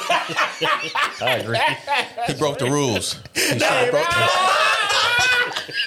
I 1.22 1.38
agree. 1.42 1.60
He 2.28 2.34
broke 2.36 2.60
the 2.60 2.70
rules. 2.70 3.20
He 3.34 3.40
should 3.42 3.60
Damn, 3.60 3.84
have 3.86 3.92
broke 3.92 4.10
the 4.10 5.74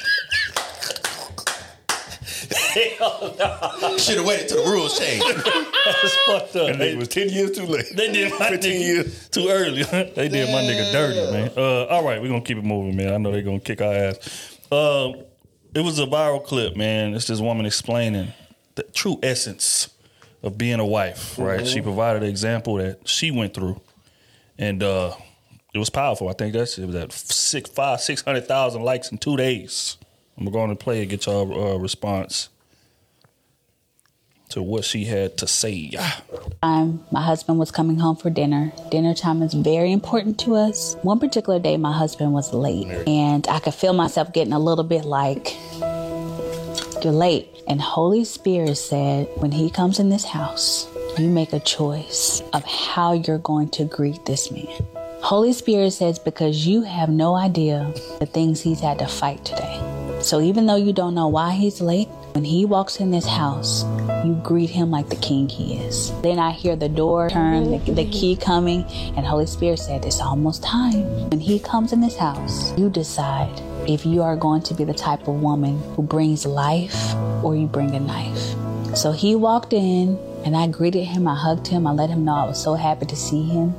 Should 3.99 4.19
have 4.19 4.27
waited 4.27 4.49
till 4.49 4.65
the 4.65 4.71
rules 4.71 4.99
changed. 4.99 5.27
That's 5.85 6.17
fucked 6.27 6.57
up. 6.57 6.67
That 6.69 6.79
They, 6.79 6.95
nigga 6.95 6.99
was 6.99 7.09
10 7.09 7.29
years 7.31 7.53
too 7.53 7.65
late. 7.67 7.87
they 7.95 8.13
did 8.13 8.33
my 8.39 8.49
15 8.51 8.73
nigga 8.73 8.79
years. 8.87 9.29
too 9.29 9.49
early. 9.49 9.83
they 10.15 10.29
did 10.29 10.49
my 10.51 10.63
nigga 10.63 10.93
dirty, 10.93 11.33
man. 11.33 11.51
Uh, 11.57 11.85
all 11.87 12.05
right, 12.05 12.21
we're 12.21 12.29
gonna 12.29 12.41
keep 12.41 12.59
it 12.59 12.65
moving, 12.65 12.97
man. 12.97 13.13
I 13.13 13.17
know 13.19 13.33
they're 13.33 13.43
gonna 13.43 13.61
kick 13.61 13.81
our 13.81 13.93
ass. 13.93 14.59
Uh, 14.71 15.13
it 15.75 15.81
was 15.81 15.99
a 15.99 16.07
viral 16.07 16.45
clip, 16.45 16.77
man. 16.77 17.15
It's 17.15 17.27
this 17.27 17.41
woman 17.41 17.67
explaining 17.67 18.33
the 18.75 18.83
true 18.85 19.19
essence 19.23 19.89
of 20.43 20.57
being 20.57 20.81
a 20.81 20.87
wife, 20.87 21.39
right? 21.39 21.67
She 21.67 21.81
provided 21.81 22.23
an 22.23 22.29
example 22.29 22.75
that 22.77 23.07
she 23.09 23.31
went 23.31 23.55
through, 23.55 23.81
and 24.59 24.83
uh, 24.83 25.15
it 25.75 25.79
was 25.79 25.91
powerful. 25.91 26.29
I 26.29 26.33
think 26.33 26.53
that's 26.55 26.79
it 26.79 26.87
was 26.87 26.95
at 26.95 27.13
six, 27.13 27.69
five, 27.71 28.01
six 28.01 28.23
hundred 28.23 28.47
thousand 28.47 28.83
likes 28.83 29.11
in 29.11 29.19
two 29.19 29.37
days. 29.37 29.97
I'm 30.39 30.51
going 30.51 30.71
to 30.71 30.77
play 30.77 31.01
and 31.01 31.11
get 31.11 31.27
y'all 31.27 31.75
uh, 31.75 31.79
response 31.79 32.49
to 34.51 34.63
what 34.63 34.85
she 34.85 35.05
had 35.05 35.37
to 35.39 35.47
say. 35.47 35.91
time 36.63 37.05
my 37.11 37.21
husband 37.21 37.59
was 37.59 37.71
coming 37.71 37.99
home 37.99 38.17
for 38.17 38.31
dinner. 38.31 38.73
Dinner 38.91 39.15
time 39.15 39.43
is 39.43 39.53
very 39.53 39.93
important 39.93 40.39
to 40.41 40.55
us. 40.55 40.97
One 41.03 41.19
particular 41.19 41.59
day, 41.59 41.77
my 41.77 41.93
husband 41.93 42.33
was 42.33 42.55
late, 42.55 42.87
and 43.07 43.47
I 43.49 43.59
could 43.59 43.75
feel 43.75 43.93
myself 43.93 44.33
getting 44.33 44.53
a 44.53 44.59
little 44.59 44.85
bit 44.85 45.05
like, 45.05 45.57
You're 47.03 47.13
late. 47.13 47.49
And 47.67 47.81
Holy 47.81 48.25
Spirit 48.25 48.77
said, 48.77 49.29
When 49.37 49.53
he 49.53 49.71
comes 49.71 49.99
in 49.99 50.09
this 50.09 50.25
house, 50.25 50.89
you 51.19 51.29
make 51.29 51.53
a 51.53 51.61
choice 51.61 52.43
of 52.53 52.65
how 52.65 53.13
you're 53.13 53.39
going 53.39 53.69
to 53.71 53.85
greet 53.85 54.25
this 54.25 54.51
man. 54.51 54.69
Holy 55.21 55.53
Spirit 55.53 55.91
says, 55.91 56.19
Because 56.19 56.67
you 56.67 56.83
have 56.83 57.11
no 57.11 57.35
idea 57.35 57.93
the 58.21 58.27
things 58.27 58.63
he's 58.63 58.81
had 58.81 59.01
to 59.01 59.07
fight 59.07 59.45
today. 59.45 59.98
So 60.21 60.41
even 60.41 60.67
though 60.67 60.77
you 60.77 60.93
don't 60.93 61.15
know 61.15 61.29
why 61.29 61.53
he's 61.53 61.81
late, 61.81 62.09
when 62.35 62.45
he 62.45 62.65
walks 62.65 62.99
in 62.99 63.11
this 63.11 63.27
house, 63.27 63.85
you 64.25 64.39
greet 64.43 64.69
him 64.71 64.91
like 64.91 65.09
the 65.09 65.17
king 65.17 65.49
he 65.49 65.75
is. 65.75 66.13
Then 66.23 66.39
I 66.39 66.51
hear 66.51 66.77
the 66.77 66.89
door 66.89 67.31
turn, 67.31 67.71
the, 67.71 67.93
the 67.93 68.05
key 68.11 68.37
coming, 68.37 68.85
and 69.17 69.25
Holy 69.25 69.47
Spirit 69.47 69.79
said, 69.79 70.05
It's 70.05 70.21
almost 70.21 70.63
time. 70.63 71.31
When 71.31 71.41
he 71.41 71.59
comes 71.59 71.93
in 71.93 72.01
this 72.01 72.17
house, 72.17 72.77
you 72.77 72.91
decide 72.91 73.61
if 73.89 74.05
you 74.05 74.23
are 74.23 74.37
going 74.37 74.63
to 74.63 74.75
be 74.75 74.85
the 74.85 74.95
type 74.95 75.29
of 75.29 75.41
woman 75.41 75.81
who 75.95 76.03
brings 76.03 76.45
life 76.45 77.15
or 77.43 77.57
you 77.57 77.67
bring 77.67 77.95
a 77.95 78.01
knife. 78.01 78.55
So 78.97 79.13
he 79.13 79.37
walked 79.37 79.73
in, 79.73 80.19
and 80.45 80.57
I 80.57 80.67
greeted 80.67 81.05
him, 81.05 81.29
I 81.29 81.37
hugged 81.37 81.69
him, 81.69 81.87
I 81.87 81.93
let 81.93 82.11
him 82.11 82.25
know 82.25 82.35
I 82.35 82.45
was 82.45 82.63
so 82.63 82.75
happy 82.75 83.07
to 83.07 83.17
see 83.17 83.45
him. 83.45 83.75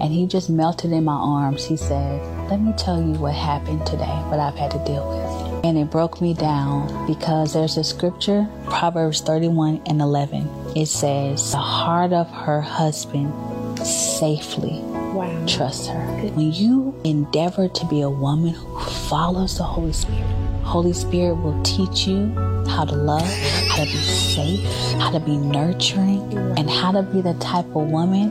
And 0.00 0.12
he 0.12 0.26
just 0.26 0.50
melted 0.50 0.90
in 0.92 1.04
my 1.04 1.14
arms. 1.14 1.64
He 1.64 1.76
said, 1.76 2.20
let 2.50 2.60
me 2.60 2.72
tell 2.76 3.00
you 3.00 3.14
what 3.14 3.34
happened 3.34 3.86
today, 3.86 4.04
what 4.28 4.38
I've 4.38 4.54
had 4.56 4.70
to 4.72 4.84
deal 4.84 5.08
with. 5.08 5.31
And 5.64 5.78
it 5.78 5.90
broke 5.90 6.20
me 6.20 6.34
down 6.34 7.06
because 7.06 7.52
there's 7.52 7.76
a 7.76 7.84
scripture, 7.84 8.48
Proverbs 8.64 9.20
31 9.20 9.82
and 9.86 10.00
11. 10.00 10.48
It 10.74 10.86
says, 10.86 11.52
The 11.52 11.58
heart 11.58 12.12
of 12.12 12.28
her 12.30 12.60
husband 12.60 13.32
safely 13.86 14.80
Wow. 15.12 15.30
trust 15.46 15.88
her. 15.88 16.00
When 16.34 16.52
you 16.52 16.94
endeavor 17.04 17.68
to 17.68 17.86
be 17.86 18.00
a 18.00 18.10
woman 18.10 18.54
who 18.54 18.80
follows 19.08 19.56
the 19.58 19.62
Holy 19.64 19.92
Spirit, 19.92 20.26
Holy 20.64 20.92
Spirit 20.92 21.34
will 21.34 21.60
teach 21.62 22.06
you 22.06 22.32
how 22.68 22.84
to 22.84 22.94
love, 22.94 23.22
how 23.68 23.84
to 23.84 23.90
be 23.90 23.98
safe, 23.98 24.64
how 25.00 25.10
to 25.10 25.20
be 25.20 25.36
nurturing, 25.36 26.22
and 26.58 26.68
how 26.70 26.90
to 26.92 27.02
be 27.02 27.20
the 27.20 27.34
type 27.34 27.66
of 27.76 27.88
woman 27.90 28.30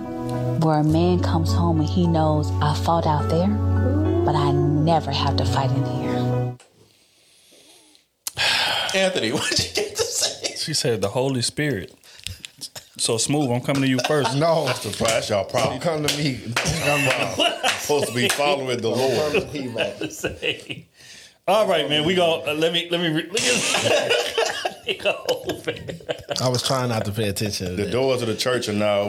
where 0.61 0.79
a 0.79 0.83
man 0.83 1.21
comes 1.21 1.53
home 1.53 1.79
and 1.79 1.89
he 1.89 2.07
knows 2.07 2.51
I 2.61 2.73
fought 2.73 3.05
out 3.05 3.29
there, 3.29 3.47
but 4.25 4.35
I 4.35 4.51
never 4.51 5.11
have 5.11 5.37
to 5.37 5.45
fight 5.45 5.69
in 5.71 5.85
here. 5.85 6.00
Anthony, 8.95 9.31
what 9.33 9.49
did 9.49 9.59
you 9.67 9.73
get 9.83 9.95
to 9.95 10.03
say? 10.03 10.55
She 10.55 10.73
said 10.73 11.01
the 11.01 11.09
Holy 11.09 11.41
Spirit. 11.41 11.93
So 12.97 13.17
smooth. 13.17 13.49
I'm 13.49 13.61
coming 13.61 13.81
to 13.81 13.87
you 13.87 13.99
first. 14.07 14.35
No, 14.35 14.65
That's 14.65 14.83
the 14.83 14.91
price 14.91 15.29
y'all 15.29 15.47
don't 15.49 15.81
come 15.81 16.05
to 16.05 16.17
me. 16.17 16.39
Don't 16.45 16.55
come 16.55 17.35
to 17.35 17.69
supposed 17.79 18.07
to 18.09 18.13
be 18.13 18.29
following 18.29 18.79
the 18.79 18.89
Lord. 18.89 19.33
Come 19.33 19.41
to 19.49 19.53
me, 19.53 19.67
man. 19.69 20.85
All 21.47 21.65
right, 21.67 21.89
man. 21.89 22.05
We 22.05 22.13
go. 22.13 22.43
Uh, 22.45 22.53
let 22.53 22.71
me. 22.73 22.87
Let 22.91 23.01
me. 23.01 23.09
Re- 23.09 23.27
look 23.29 23.41
at. 23.41 24.77
He 24.85 24.93
go 24.95 25.15
over. 25.49 25.73
I 26.39 26.47
was 26.49 26.61
trying 26.61 26.89
not 26.89 27.05
to 27.05 27.11
pay 27.11 27.29
attention 27.29 27.67
to 27.67 27.75
The 27.75 27.83
that. 27.85 27.91
doors 27.91 28.21
of 28.21 28.27
the 28.27 28.35
church 28.35 28.69
are 28.69 28.73
now. 28.73 29.05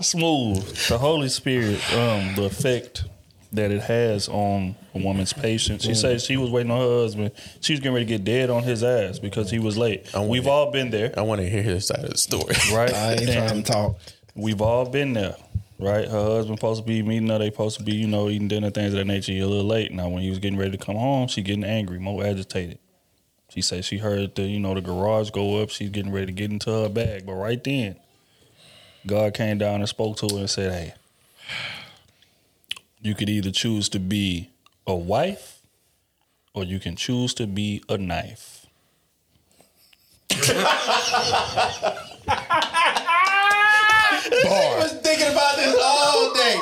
Smooth. 0.00 0.64
The 0.88 0.98
Holy 0.98 1.28
Spirit. 1.28 1.80
Um, 1.94 2.34
the 2.34 2.44
effect 2.44 3.04
that 3.52 3.70
it 3.70 3.82
has 3.82 4.28
on 4.28 4.74
a 4.94 4.98
woman's 4.98 5.32
patience. 5.32 5.84
She 5.84 5.94
said 5.94 6.20
she 6.20 6.36
was 6.36 6.50
waiting 6.50 6.70
on 6.70 6.80
her 6.80 7.02
husband. 7.02 7.32
She 7.60 7.74
was 7.74 7.80
getting 7.80 7.94
ready 7.94 8.06
to 8.06 8.18
get 8.18 8.24
dead 8.24 8.50
on 8.50 8.62
his 8.62 8.82
ass 8.82 9.18
because 9.18 9.50
he 9.50 9.58
was 9.58 9.76
late. 9.76 10.08
We've 10.14 10.44
with 10.44 10.46
all 10.46 10.70
been 10.70 10.90
there, 10.90 11.12
I 11.16 11.22
want 11.22 11.40
to 11.42 11.48
hear 11.48 11.62
his 11.62 11.86
side 11.86 12.04
of 12.04 12.10
the 12.10 12.18
story. 12.18 12.54
right? 12.72 12.92
I 12.92 13.14
ain't 13.14 13.32
trying 13.32 13.62
to 13.62 13.72
talk. 13.72 13.98
We've 14.34 14.62
all 14.62 14.88
been 14.88 15.12
there, 15.12 15.36
right? 15.78 16.08
Her 16.08 16.22
husband 16.22 16.58
supposed 16.58 16.82
to 16.82 16.86
be 16.86 17.02
meeting 17.02 17.28
her. 17.28 17.38
They 17.38 17.50
supposed 17.50 17.78
to 17.78 17.84
be, 17.84 17.94
you 17.94 18.06
know, 18.06 18.30
eating 18.30 18.48
dinner, 18.48 18.70
things 18.70 18.94
of 18.94 18.98
that 18.98 19.04
nature. 19.04 19.32
He 19.32 19.40
a 19.40 19.46
little 19.46 19.66
late. 19.66 19.92
Now, 19.92 20.08
when 20.08 20.22
he 20.22 20.30
was 20.30 20.38
getting 20.38 20.58
ready 20.58 20.70
to 20.70 20.82
come 20.82 20.96
home, 20.96 21.28
she 21.28 21.42
getting 21.42 21.64
angry, 21.64 21.98
more 21.98 22.24
agitated. 22.24 22.78
She 23.50 23.60
said 23.60 23.84
she 23.84 23.98
heard 23.98 24.34
the, 24.34 24.44
you 24.44 24.58
know, 24.58 24.72
the 24.72 24.80
garage 24.80 25.28
go 25.28 25.62
up. 25.62 25.68
She's 25.68 25.90
getting 25.90 26.10
ready 26.10 26.26
to 26.26 26.32
get 26.32 26.50
into 26.50 26.70
her 26.70 26.88
bag, 26.88 27.26
but 27.26 27.34
right 27.34 27.62
then, 27.62 27.96
God 29.06 29.34
came 29.34 29.58
down 29.58 29.80
and 29.80 29.88
spoke 29.88 30.16
to 30.18 30.28
her 30.28 30.40
and 30.40 30.48
said, 30.48 30.72
"Hey, 30.72 30.94
you 33.02 33.14
could 33.14 33.28
either 33.28 33.50
choose 33.50 33.90
to 33.90 33.98
be 33.98 34.48
a 34.86 34.94
wife, 34.94 35.60
or 36.54 36.64
you 36.64 36.78
can 36.78 36.96
choose 36.96 37.34
to 37.34 37.46
be 37.46 37.82
a 37.88 37.98
knife." 37.98 38.66
I 40.30 40.34
was 44.78 44.92
thinking 45.02 45.28
about 45.28 45.56
this 45.56 45.76
all 45.82 46.32
day. 46.32 46.56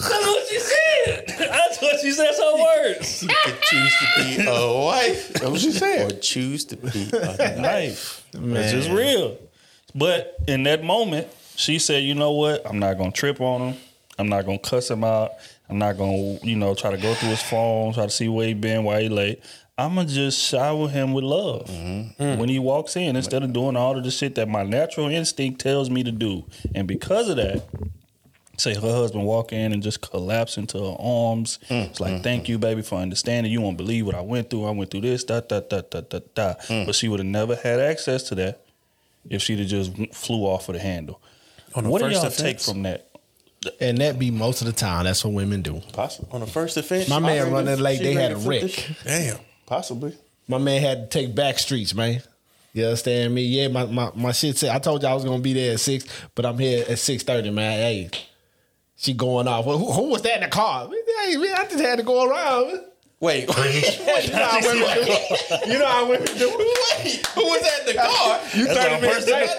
That's 0.00 0.26
what 0.26 0.46
she 0.48 0.58
said. 0.58 1.24
That's 1.38 1.80
what 1.80 2.00
she 2.00 2.10
said. 2.10 2.34
Some 2.34 2.60
words. 2.60 3.22
You 3.22 3.28
could 3.44 3.62
choose 3.62 3.92
to 3.98 4.06
be 4.24 4.44
a 4.46 4.82
wife. 4.84 5.28
That's 5.34 5.46
what 5.46 5.60
she 5.60 5.70
said. 5.72 6.12
Or 6.12 6.16
choose 6.16 6.64
to 6.66 6.76
be 6.76 7.08
a 7.12 7.60
knife. 7.60 8.24
knife. 8.34 8.34
It's 8.34 8.72
just 8.72 8.90
real. 8.90 9.38
But 9.94 10.36
in 10.46 10.64
that 10.64 10.82
moment, 10.82 11.28
she 11.56 11.78
said, 11.78 12.02
"You 12.02 12.14
know 12.14 12.32
what? 12.32 12.66
I'm 12.66 12.78
not 12.78 12.98
gonna 12.98 13.12
trip 13.12 13.40
on 13.40 13.72
him. 13.72 13.80
I'm 14.18 14.28
not 14.28 14.46
gonna 14.46 14.58
cuss 14.58 14.90
him 14.90 15.04
out. 15.04 15.32
I'm 15.68 15.78
not 15.78 15.96
gonna, 15.96 16.38
you 16.42 16.56
know, 16.56 16.74
try 16.74 16.90
to 16.90 16.96
go 16.96 17.14
through 17.14 17.30
his 17.30 17.42
phone, 17.42 17.92
try 17.92 18.04
to 18.04 18.10
see 18.10 18.28
where 18.28 18.46
he 18.46 18.54
been, 18.54 18.84
why 18.84 19.02
he 19.02 19.08
late. 19.08 19.42
I'm 19.76 19.94
gonna 19.94 20.08
just 20.08 20.40
shower 20.40 20.88
him 20.88 21.12
with 21.12 21.22
love 21.22 21.66
mm-hmm. 21.66 22.38
when 22.38 22.48
he 22.48 22.58
walks 22.58 22.96
in, 22.96 23.14
instead 23.14 23.44
of 23.44 23.52
doing 23.52 23.76
all 23.76 23.96
of 23.96 24.02
the 24.02 24.10
shit 24.10 24.34
that 24.34 24.48
my 24.48 24.64
natural 24.64 25.08
instinct 25.08 25.60
tells 25.60 25.88
me 25.88 26.02
to 26.02 26.12
do. 26.12 26.44
And 26.74 26.86
because 26.86 27.28
of 27.28 27.36
that." 27.36 27.64
Say 28.56 28.74
her 28.74 28.80
husband 28.80 29.24
walk 29.24 29.52
in 29.52 29.72
and 29.72 29.84
just 29.84 30.00
collapse 30.00 30.56
into 30.56 30.78
her 30.78 30.96
arms. 30.98 31.60
Mm. 31.68 31.90
it's 31.90 32.00
like, 32.00 32.14
mm. 32.14 32.22
thank 32.24 32.48
you, 32.48 32.58
baby, 32.58 32.82
for 32.82 32.96
understanding. 32.96 33.52
You 33.52 33.60
won't 33.60 33.76
believe 33.76 34.04
what 34.04 34.16
I 34.16 34.20
went 34.20 34.50
through. 34.50 34.64
I 34.64 34.72
went 34.72 34.90
through 34.90 35.02
this, 35.02 35.22
da 35.22 35.38
da 35.38 35.60
da 35.60 35.82
da 35.88 36.00
da 36.00 36.18
da. 36.34 36.54
Mm. 36.66 36.84
But 36.84 36.96
she 36.96 37.06
would 37.06 37.20
have 37.20 37.26
never 37.28 37.54
had 37.54 37.78
access 37.78 38.24
to 38.24 38.34
that 38.34 38.64
if 39.30 39.42
she'd 39.42 39.60
have 39.60 39.68
just 39.68 39.94
flew 40.12 40.40
off 40.40 40.68
of 40.68 40.74
the 40.74 40.80
handle. 40.80 41.20
On 41.76 41.84
the 41.84 41.90
what 41.90 42.00
do 42.00 42.08
y'all 42.08 42.18
offense? 42.18 42.36
take 42.36 42.60
from 42.60 42.82
that? 42.82 43.07
And 43.80 43.98
that 43.98 44.18
be 44.18 44.30
most 44.30 44.60
of 44.60 44.66
the 44.66 44.72
time. 44.72 45.04
That's 45.04 45.24
what 45.24 45.34
women 45.34 45.62
do. 45.62 45.82
Possibly. 45.92 46.28
On 46.32 46.40
the 46.40 46.46
first 46.46 46.76
offense, 46.76 47.08
My 47.08 47.18
man 47.18 47.50
running 47.52 47.78
late, 47.80 48.00
they 48.00 48.14
had 48.14 48.32
a 48.32 48.36
wreck. 48.36 48.70
Damn. 49.04 49.38
Possibly. 49.66 50.16
My 50.46 50.58
man 50.58 50.80
had 50.80 51.10
to 51.10 51.18
take 51.18 51.34
back 51.34 51.58
streets, 51.58 51.94
man. 51.94 52.22
You 52.72 52.84
understand 52.84 53.34
me? 53.34 53.42
Yeah, 53.42 53.68
my, 53.68 53.86
my, 53.86 54.10
my 54.14 54.32
shit 54.32 54.56
said 54.56 54.74
I 54.74 54.78
told 54.78 55.02
you 55.02 55.08
I 55.08 55.14
was 55.14 55.24
gonna 55.24 55.42
be 55.42 55.52
there 55.52 55.72
at 55.72 55.80
six, 55.80 56.04
but 56.34 56.46
I'm 56.46 56.58
here 56.58 56.84
at 56.88 56.98
six 56.98 57.22
thirty, 57.22 57.50
man. 57.50 57.72
Hey, 57.78 58.10
she 58.96 59.14
going 59.14 59.48
off. 59.48 59.66
Well, 59.66 59.78
who, 59.78 59.90
who 59.92 60.10
was 60.10 60.22
that 60.22 60.36
in 60.36 60.40
the 60.42 60.48
car? 60.48 60.88
Hey, 61.24 61.36
man, 61.36 61.54
I 61.58 61.64
just 61.64 61.80
had 61.80 61.98
to 61.98 62.04
go 62.04 62.28
around. 62.28 62.80
Wait, 63.20 63.48
You 63.48 63.48
know 63.48 64.44
how 64.46 64.60
women 64.62 64.86
do. 64.94 65.72
You 65.72 65.78
know 65.80 65.86
how 65.86 66.08
women 66.08 66.38
do. 66.38 66.48
wait. 67.02 67.26
Who 67.34 67.42
was 67.46 67.62
in 67.80 67.86
the 67.86 67.94
car? 67.94 68.40
You 68.54 68.66
That's 68.66 68.78
thirty 68.78 69.00
minutes 69.00 69.26
late. 69.26 69.50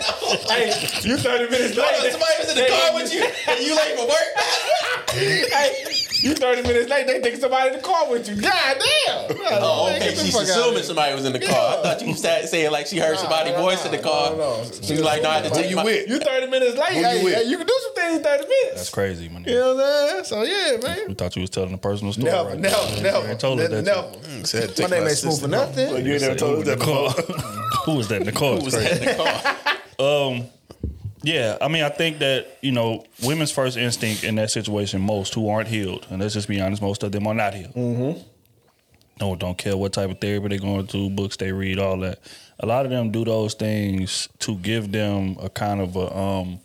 hey, 0.49 1.09
you 1.09 1.17
thirty 1.17 1.49
minutes 1.51 1.75
late. 1.75 2.11
somebody 2.11 2.35
was 2.39 2.49
in 2.51 2.55
the 2.55 2.69
car 2.69 2.93
with 2.95 3.11
you 3.13 3.27
and 3.49 3.59
you 3.65 3.75
late 3.75 3.97
for 3.99 4.07
work? 4.07 4.29
hey, 5.11 5.75
you 6.23 6.33
thirty 6.35 6.61
minutes 6.63 6.89
late. 6.89 7.07
They 7.07 7.19
think 7.21 7.39
somebody 7.41 7.69
in 7.69 7.75
the 7.77 7.81
car 7.81 8.09
with 8.09 8.27
you. 8.29 8.35
God 8.41 8.77
damn. 8.79 9.37
Oh, 9.61 9.91
okay. 9.95 10.15
She's 10.15 10.35
assuming 10.35 10.83
somebody 10.83 11.13
was 11.15 11.25
in 11.25 11.33
the 11.33 11.39
car. 11.39 11.77
I 11.79 11.81
thought 11.83 12.01
you 12.01 12.13
started 12.15 12.47
saying 12.47 12.71
like 12.71 12.87
she 12.87 12.99
heard 12.99 13.17
somebody's 13.17 13.53
no, 13.53 13.61
voice 13.61 13.83
no, 13.85 13.91
in 13.91 13.97
the 13.97 14.03
car. 14.03 14.31
no, 14.31 14.37
no. 14.37 14.63
She 14.81 14.93
was 14.93 15.01
like, 15.01 15.21
"No, 15.23 15.29
I 15.29 15.33
had 15.35 15.43
to 15.45 15.49
Who 15.49 15.55
take 15.55 15.69
you 15.69 15.75
my- 15.77 15.83
with? 15.83 16.09
You 16.09 16.19
thirty 16.19 16.47
minutes 16.47 16.77
late. 16.77 16.95
you 16.97 17.03
Hey, 17.03 17.23
with? 17.23 17.33
hey, 17.35 17.43
you 17.43 17.57
can 17.57 17.65
do 17.67 17.79
some 17.83 17.95
things 17.95 18.17
in 18.17 18.23
thirty 18.23 18.43
minutes. 18.47 18.75
That's 18.75 18.89
crazy, 18.89 19.29
man. 19.29 19.43
You 19.45 19.55
know 19.55 19.75
what 19.75 19.85
I'm 19.85 20.23
saying? 20.23 20.23
So 20.25 20.43
yeah, 20.43 20.77
man. 20.81 21.07
We 21.07 21.13
thought 21.13 21.35
you 21.35 21.41
was 21.41 21.49
telling 21.49 21.73
a 21.73 21.77
personal 21.77 22.13
story. 22.13 22.31
Never, 22.31 22.49
right 22.49 22.59
never, 22.59 22.95
now. 22.95 23.01
never, 23.01 23.27
I 23.29 23.35
told 23.35 23.59
her 23.59 23.67
that. 23.67 23.83
never. 23.83 24.01
Mm, 24.01 24.45
said, 24.47 24.69
My 24.69 24.73
take 24.75 24.89
name 24.91 25.03
ain't 25.07 25.17
smooth 25.17 25.41
for 25.41 25.47
nothing. 25.47 25.89
You 26.05 26.13
ain't 26.13 26.21
never 26.21 26.35
told 26.35 26.59
us 26.59 26.65
that 26.65 26.79
before. 26.79 27.09
Who 27.85 27.95
was 27.95 28.07
that 28.09 28.21
in 28.21 28.25
the 28.25 28.31
car? 28.31 28.57
Who 28.57 28.65
was 28.65 28.73
that 28.73 29.01
in 29.01 29.07
the 29.07 29.15
car? 29.23 29.55
Um, 29.99 30.45
Yeah, 31.21 31.57
I 31.61 31.67
mean, 31.67 31.83
I 31.83 31.89
think 31.89 32.19
that 32.19 32.57
you 32.61 32.71
know, 32.71 33.05
women's 33.23 33.51
first 33.51 33.77
instinct 33.77 34.23
in 34.23 34.35
that 34.35 34.51
situation, 34.51 35.01
most 35.01 35.33
who 35.33 35.49
aren't 35.49 35.67
healed, 35.67 36.07
and 36.09 36.21
let's 36.21 36.33
just 36.33 36.47
be 36.47 36.61
honest, 36.61 36.81
most 36.81 37.03
of 37.03 37.11
them 37.11 37.27
are 37.27 37.33
not 37.33 37.53
healed. 37.53 37.73
Mm-hmm. 37.73 38.21
No, 39.19 39.35
don't 39.35 39.57
care 39.57 39.75
what 39.75 39.91
type 39.91 40.09
of 40.09 40.21
therapy 40.21 40.47
they're 40.47 40.59
going 40.59 40.87
through, 40.87 41.09
books 41.09 41.35
they 41.35 41.51
read, 41.51 41.77
all 41.77 41.97
that. 41.99 42.19
A 42.61 42.65
lot 42.65 42.85
of 42.85 42.91
them 42.91 43.11
do 43.11 43.25
those 43.25 43.53
things 43.53 44.29
to 44.39 44.55
give 44.55 44.91
them 44.91 45.35
a 45.41 45.49
kind 45.49 45.81
of 45.81 45.95
a 45.97 46.17
um, 46.17 46.59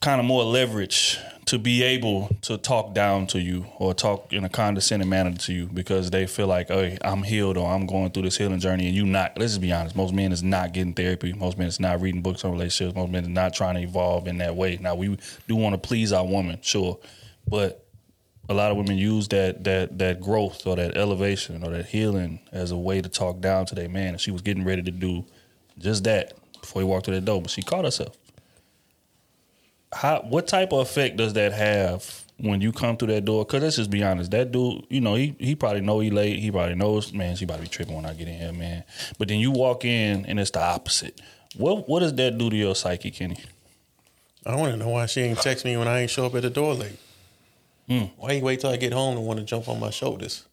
kind 0.00 0.20
of 0.20 0.26
more 0.26 0.42
leverage 0.42 1.18
to 1.50 1.58
be 1.58 1.82
able 1.82 2.28
to 2.42 2.56
talk 2.56 2.94
down 2.94 3.26
to 3.26 3.40
you 3.40 3.66
or 3.80 3.92
talk 3.92 4.32
in 4.32 4.44
a 4.44 4.48
condescending 4.48 5.08
manner 5.08 5.32
to 5.32 5.52
you 5.52 5.66
because 5.66 6.08
they 6.08 6.24
feel 6.24 6.46
like, 6.46 6.68
hey, 6.68 6.96
I'm 7.02 7.24
healed 7.24 7.56
or 7.56 7.68
I'm 7.68 7.86
going 7.86 8.12
through 8.12 8.22
this 8.22 8.36
healing 8.36 8.60
journey 8.60 8.86
and 8.86 8.94
you 8.94 9.04
not. 9.04 9.36
Let's 9.36 9.54
just 9.54 9.60
be 9.60 9.72
honest. 9.72 9.96
Most 9.96 10.14
men 10.14 10.30
is 10.30 10.44
not 10.44 10.72
getting 10.72 10.94
therapy. 10.94 11.32
Most 11.32 11.58
men 11.58 11.66
is 11.66 11.80
not 11.80 12.00
reading 12.00 12.22
books 12.22 12.44
on 12.44 12.52
relationships. 12.52 12.94
Most 12.94 13.10
men 13.10 13.24
is 13.24 13.30
not 13.30 13.52
trying 13.52 13.74
to 13.74 13.80
evolve 13.80 14.28
in 14.28 14.38
that 14.38 14.54
way. 14.54 14.78
Now 14.80 14.94
we 14.94 15.18
do 15.48 15.56
want 15.56 15.72
to 15.72 15.78
please 15.78 16.12
our 16.12 16.24
woman, 16.24 16.60
sure, 16.62 17.00
but 17.48 17.84
a 18.48 18.54
lot 18.54 18.70
of 18.70 18.76
women 18.76 18.96
use 18.96 19.26
that 19.28 19.64
that 19.64 19.98
that 19.98 20.20
growth 20.20 20.68
or 20.68 20.76
that 20.76 20.96
elevation 20.96 21.64
or 21.64 21.70
that 21.70 21.86
healing 21.86 22.38
as 22.52 22.70
a 22.70 22.78
way 22.78 23.02
to 23.02 23.08
talk 23.08 23.40
down 23.40 23.66
to 23.66 23.74
their 23.74 23.88
man. 23.88 24.10
And 24.10 24.20
she 24.20 24.30
was 24.30 24.42
getting 24.42 24.64
ready 24.64 24.82
to 24.82 24.92
do 24.92 25.26
just 25.78 26.04
that 26.04 26.32
before 26.60 26.80
he 26.82 26.86
walked 26.86 27.06
through 27.06 27.16
that 27.16 27.24
door, 27.24 27.42
but 27.42 27.50
she 27.50 27.62
caught 27.62 27.84
herself 27.84 28.16
how 29.92 30.20
what 30.22 30.46
type 30.46 30.72
of 30.72 30.80
effect 30.80 31.16
does 31.16 31.32
that 31.34 31.52
have 31.52 32.24
when 32.38 32.60
you 32.60 32.72
come 32.72 32.96
through 32.96 33.08
that 33.08 33.24
door? 33.24 33.44
Because 33.44 33.62
let's 33.62 33.76
just 33.76 33.90
be 33.90 34.02
honest, 34.02 34.30
that 34.30 34.52
dude, 34.52 34.86
you 34.88 35.00
know, 35.00 35.14
he 35.14 35.34
he 35.38 35.54
probably 35.54 35.80
know 35.80 36.00
he 36.00 36.10
late. 36.10 36.38
He 36.38 36.50
probably 36.50 36.74
knows, 36.74 37.12
man, 37.12 37.36
she 37.36 37.44
about 37.44 37.56
to 37.56 37.62
be 37.62 37.68
tripping 37.68 37.96
when 37.96 38.06
I 38.06 38.14
get 38.14 38.28
in 38.28 38.38
here, 38.38 38.52
man. 38.52 38.84
But 39.18 39.28
then 39.28 39.38
you 39.40 39.50
walk 39.50 39.84
in 39.84 40.26
and 40.26 40.38
it's 40.38 40.50
the 40.50 40.62
opposite. 40.62 41.20
What 41.56 41.88
what 41.88 42.00
does 42.00 42.14
that 42.14 42.38
do 42.38 42.50
to 42.50 42.56
your 42.56 42.74
psyche, 42.74 43.10
Kenny? 43.10 43.38
I 44.46 44.56
want 44.56 44.72
to 44.72 44.78
know 44.78 44.88
why 44.88 45.06
she 45.06 45.20
ain't 45.20 45.38
text 45.38 45.64
me 45.64 45.76
when 45.76 45.86
I 45.86 46.00
ain't 46.00 46.10
show 46.10 46.26
up 46.26 46.34
at 46.34 46.42
the 46.42 46.50
door 46.50 46.74
late. 46.74 46.98
Hmm. 47.88 48.04
Why 48.16 48.32
you 48.32 48.44
wait 48.44 48.60
till 48.60 48.70
I 48.70 48.76
get 48.76 48.92
home 48.92 49.16
and 49.16 49.26
want 49.26 49.38
to 49.40 49.44
jump 49.44 49.68
on 49.68 49.80
my 49.80 49.90
shoulders? 49.90 50.46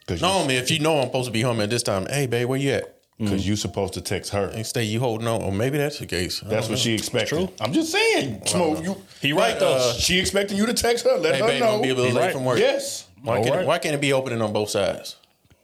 Because 0.00 0.20
Normally, 0.20 0.56
if 0.56 0.70
you 0.70 0.80
know 0.80 0.98
I'm 0.98 1.06
supposed 1.06 1.26
to 1.26 1.32
be 1.32 1.42
home 1.42 1.60
at 1.60 1.70
this 1.70 1.82
time, 1.82 2.06
hey, 2.06 2.26
babe, 2.26 2.48
where 2.48 2.58
you 2.58 2.72
at? 2.72 2.98
You 3.18 3.56
supposed 3.56 3.94
to 3.94 4.00
text 4.00 4.32
her. 4.32 4.46
And 4.48 4.66
stay 4.66 4.84
you 4.84 5.00
holding 5.00 5.26
on. 5.28 5.42
Or 5.42 5.52
maybe 5.52 5.78
that's 5.78 5.98
the 5.98 6.06
case. 6.06 6.42
I 6.44 6.48
That's 6.48 6.66
what 6.68 6.72
know. 6.72 6.76
she 6.80 6.94
expected. 6.94 7.36
true. 7.36 7.48
I'm 7.60 7.72
just 7.72 7.92
saying. 7.92 8.44
Smooth. 8.46 8.84
You, 8.84 8.96
He 9.22 9.32
right 9.32 9.58
though. 9.58 9.74
uh, 9.74 9.92
she 9.94 10.18
expecting 10.18 10.56
you 10.56 10.66
to 10.66 10.74
text 10.74 11.04
her. 11.04 11.16
Let 11.16 11.34
Hey, 11.36 11.40
her 11.40 11.46
babe, 11.46 11.60
know. 11.60 11.80
be 11.82 11.90
a 11.90 11.94
little 11.94 12.10
He 12.10 12.12
late 12.16 12.24
right. 12.26 12.32
from 12.32 12.44
work. 12.44 12.58
Yes. 12.58 13.06
Why 13.22 13.42
can't, 13.42 13.54
right. 13.56 13.66
why 13.66 13.78
can't 13.78 13.94
it 13.94 14.00
be 14.00 14.12
opening 14.12 14.42
on 14.42 14.52
both 14.52 14.68
sides? 14.70 15.16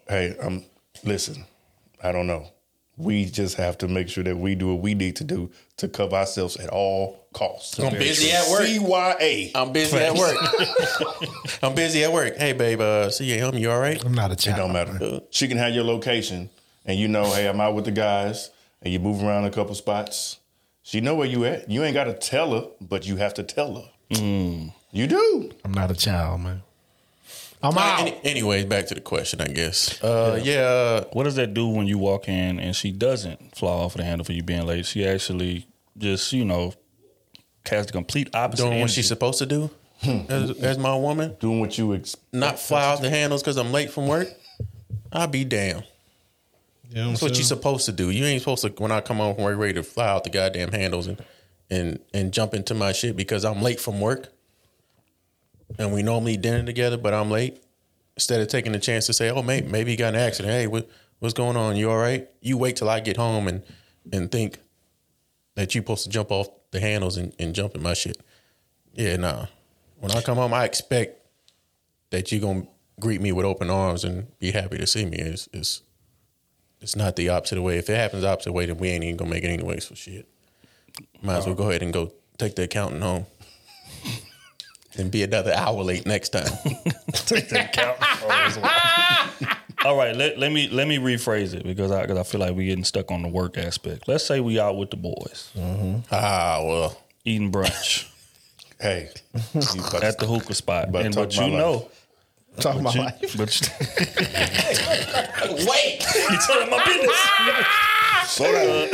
Hey, 0.08 0.34
um, 0.40 0.64
listen. 1.04 1.44
I 2.02 2.12
don't 2.12 2.26
know, 2.26 2.46
We 2.96 3.26
just 3.26 3.56
have 3.56 3.76
to 3.78 3.88
make 3.88 4.08
sure 4.08 4.24
that 4.24 4.36
we 4.38 4.54
do 4.54 4.68
what 4.74 4.82
we 4.82 4.94
need 4.94 5.16
to 5.16 5.24
do 5.24 5.50
to 5.76 5.88
cover 5.88 6.16
ourselves 6.16 6.56
at 6.56 6.70
all 6.70 7.26
costs. 7.34 7.78
I'm 7.78 7.92
busy 7.92 8.30
at 8.32 8.48
work. 8.50 8.62
CYA. 8.62 9.50
I'm 9.54 9.72
busy 9.72 9.96
at 9.98 10.14
work. 10.14 10.36
I'm 11.62 11.74
busy 11.74 12.04
at 12.04 12.12
work. 12.12 12.36
Hey, 12.36 12.52
babe, 12.54 12.80
uh, 12.80 13.10
see 13.10 13.32
you 13.34 13.40
home. 13.42 13.56
You 13.58 13.70
all 13.70 13.78
right? 13.80 14.02
I'm 14.04 14.14
not 14.14 14.30
a 14.30 14.34
It 14.50 14.56
don't 14.56 14.72
matter. 14.72 15.20
She 15.30 15.46
can 15.48 15.58
have 15.58 15.74
your 15.74 15.84
location, 15.84 16.48
and 16.90 16.98
you 16.98 17.06
know, 17.06 17.24
hey, 17.32 17.46
I'm 17.46 17.60
out 17.60 17.76
with 17.76 17.84
the 17.84 17.92
guys, 17.92 18.50
and 18.82 18.92
you 18.92 18.98
move 18.98 19.22
around 19.22 19.44
a 19.44 19.50
couple 19.50 19.76
spots. 19.76 20.40
She 20.82 21.00
know 21.00 21.14
where 21.14 21.28
you 21.28 21.44
at. 21.44 21.70
You 21.70 21.84
ain't 21.84 21.94
got 21.94 22.04
to 22.04 22.14
tell 22.14 22.52
her, 22.52 22.66
but 22.80 23.06
you 23.06 23.16
have 23.16 23.32
to 23.34 23.44
tell 23.44 23.76
her. 23.76 24.16
Hmm. 24.16 24.68
You 24.90 25.06
do. 25.06 25.52
I'm 25.64 25.72
not 25.72 25.92
a 25.92 25.94
child, 25.94 26.40
man. 26.40 26.62
I'm 27.62 27.78
out. 27.78 28.00
Any, 28.00 28.20
anyways, 28.24 28.64
back 28.64 28.86
to 28.88 28.96
the 28.96 29.00
question, 29.00 29.40
I 29.40 29.46
guess. 29.46 30.02
Uh, 30.02 30.40
yeah. 30.42 30.62
Uh, 30.62 31.04
what 31.12 31.24
does 31.24 31.36
that 31.36 31.54
do 31.54 31.68
when 31.68 31.86
you 31.86 31.96
walk 31.96 32.28
in 32.28 32.58
and 32.58 32.74
she 32.74 32.90
doesn't 32.90 33.54
fly 33.54 33.70
off 33.70 33.94
the 33.94 34.02
handle 34.02 34.24
for 34.24 34.32
you 34.32 34.42
being 34.42 34.66
late? 34.66 34.84
She 34.84 35.06
actually 35.06 35.68
just, 35.96 36.32
you 36.32 36.44
know, 36.44 36.74
cast 37.62 37.86
the 37.88 37.92
complete 37.92 38.34
opposite. 38.34 38.64
doing 38.64 38.80
what 38.80 38.90
she's 38.90 39.06
supposed 39.06 39.38
to 39.38 39.46
do 39.46 39.70
hmm. 40.02 40.22
as, 40.28 40.58
as 40.58 40.78
my 40.78 40.96
woman, 40.96 41.36
Doing 41.38 41.60
what 41.60 41.78
you 41.78 41.92
expect. 41.92 42.34
not 42.34 42.58
fly 42.58 42.86
off 42.86 43.00
the 43.00 43.10
handles 43.10 43.42
because 43.42 43.58
I'm 43.58 43.70
late 43.70 43.92
from 43.92 44.08
work. 44.08 44.28
I'll 45.12 45.28
be 45.28 45.44
damned. 45.44 45.84
You 46.90 46.96
know 46.96 47.08
That's 47.10 47.22
what 47.22 47.34
you're 47.36 47.44
supposed 47.44 47.86
to 47.86 47.92
do. 47.92 48.10
You 48.10 48.24
ain't 48.24 48.42
supposed 48.42 48.62
to 48.62 48.68
when 48.82 48.90
I 48.90 49.00
come 49.00 49.18
home 49.18 49.36
from 49.36 49.44
work 49.44 49.58
ready 49.58 49.74
to 49.74 49.82
fly 49.84 50.08
out 50.08 50.24
the 50.24 50.30
goddamn 50.30 50.72
handles 50.72 51.06
and 51.06 51.24
and 51.70 52.00
and 52.12 52.32
jump 52.32 52.52
into 52.52 52.74
my 52.74 52.92
shit 52.92 53.16
because 53.16 53.44
I'm 53.44 53.62
late 53.62 53.80
from 53.80 54.00
work. 54.00 54.28
And 55.78 55.94
we 55.94 56.02
normally 56.02 56.36
dinner 56.36 56.64
together, 56.64 56.96
but 56.96 57.14
I'm 57.14 57.30
late. 57.30 57.62
Instead 58.16 58.40
of 58.40 58.48
taking 58.48 58.72
the 58.72 58.80
chance 58.80 59.06
to 59.06 59.12
say, 59.12 59.30
"Oh, 59.30 59.40
mate, 59.42 59.66
maybe 59.66 59.92
you 59.92 59.96
got 59.96 60.14
an 60.14 60.20
accident. 60.20 60.52
Hey, 60.52 60.66
what, 60.66 60.90
what's 61.20 61.32
going 61.32 61.56
on? 61.56 61.76
You 61.76 61.90
all 61.92 61.96
right?" 61.96 62.28
You 62.40 62.58
wait 62.58 62.74
till 62.74 62.90
I 62.90 62.98
get 62.98 63.16
home 63.16 63.46
and 63.46 63.62
and 64.12 64.32
think 64.32 64.58
that 65.54 65.74
you're 65.74 65.82
supposed 65.82 66.04
to 66.04 66.10
jump 66.10 66.32
off 66.32 66.48
the 66.72 66.80
handles 66.80 67.16
and, 67.16 67.32
and 67.38 67.54
jump 67.54 67.76
in 67.76 67.82
my 67.82 67.94
shit. 67.94 68.20
Yeah, 68.94 69.16
nah. 69.16 69.46
When 70.00 70.10
I 70.10 70.22
come 70.22 70.38
home, 70.38 70.52
I 70.52 70.64
expect 70.64 71.24
that 72.10 72.32
you're 72.32 72.40
gonna 72.40 72.66
greet 72.98 73.20
me 73.20 73.30
with 73.30 73.46
open 73.46 73.70
arms 73.70 74.04
and 74.04 74.26
be 74.40 74.50
happy 74.50 74.76
to 74.78 74.86
see 74.86 75.06
me. 75.06 75.18
It's, 75.18 75.48
it's 75.52 75.82
it's 76.80 76.96
not 76.96 77.16
the 77.16 77.28
opposite 77.28 77.60
way. 77.60 77.78
If 77.78 77.90
it 77.90 77.96
happens 77.96 78.22
the 78.22 78.28
opposite 78.28 78.52
way, 78.52 78.66
then 78.66 78.78
we 78.78 78.88
ain't 78.88 79.04
even 79.04 79.16
gonna 79.16 79.30
make 79.30 79.44
it 79.44 79.48
anyways 79.48 79.86
for 79.86 79.96
shit. 79.96 80.26
Might 81.22 81.38
as 81.38 81.46
well 81.46 81.54
go 81.54 81.70
ahead 81.70 81.82
and 81.82 81.92
go 81.92 82.12
take 82.38 82.56
the 82.56 82.64
accountant 82.64 83.02
home. 83.02 83.26
and 84.96 85.10
be 85.10 85.22
another 85.22 85.52
hour 85.54 85.82
late 85.82 86.06
next 86.06 86.30
time. 86.30 86.50
All 89.84 89.96
right, 89.96 90.14
let, 90.14 90.38
let 90.38 90.52
me 90.52 90.68
let 90.68 90.86
me 90.86 90.98
rephrase 90.98 91.54
it 91.54 91.64
because 91.64 91.90
I 91.90 92.02
because 92.02 92.18
I 92.18 92.22
feel 92.22 92.40
like 92.40 92.54
we're 92.54 92.66
getting 92.66 92.84
stuck 92.84 93.10
on 93.10 93.22
the 93.22 93.28
work 93.28 93.56
aspect. 93.56 94.06
Let's 94.08 94.26
say 94.26 94.40
we 94.40 94.60
out 94.60 94.76
with 94.76 94.90
the 94.90 94.98
boys 94.98 95.50
ah, 96.12 96.60
well. 96.62 96.98
eating 97.24 97.50
brunch 97.50 98.06
Hey, 98.80 99.10
at 99.34 100.18
the 100.18 100.26
hookah 100.26 100.54
spot, 100.54 100.88
About 100.88 101.04
and 101.04 101.14
but 101.14 101.34
you 101.36 101.42
my 101.42 101.48
know, 101.50 101.72
life. 101.72 101.99
Talking 102.60 102.80
about 102.80 102.94
you, 102.94 103.02
life. 103.02 103.36
but 103.36 103.48
Wait! 105.68 106.06
you 106.30 106.38
telling 106.46 106.70
my 106.70 106.82
business. 106.84 107.16
slow 108.30 108.52
down. 108.52 108.88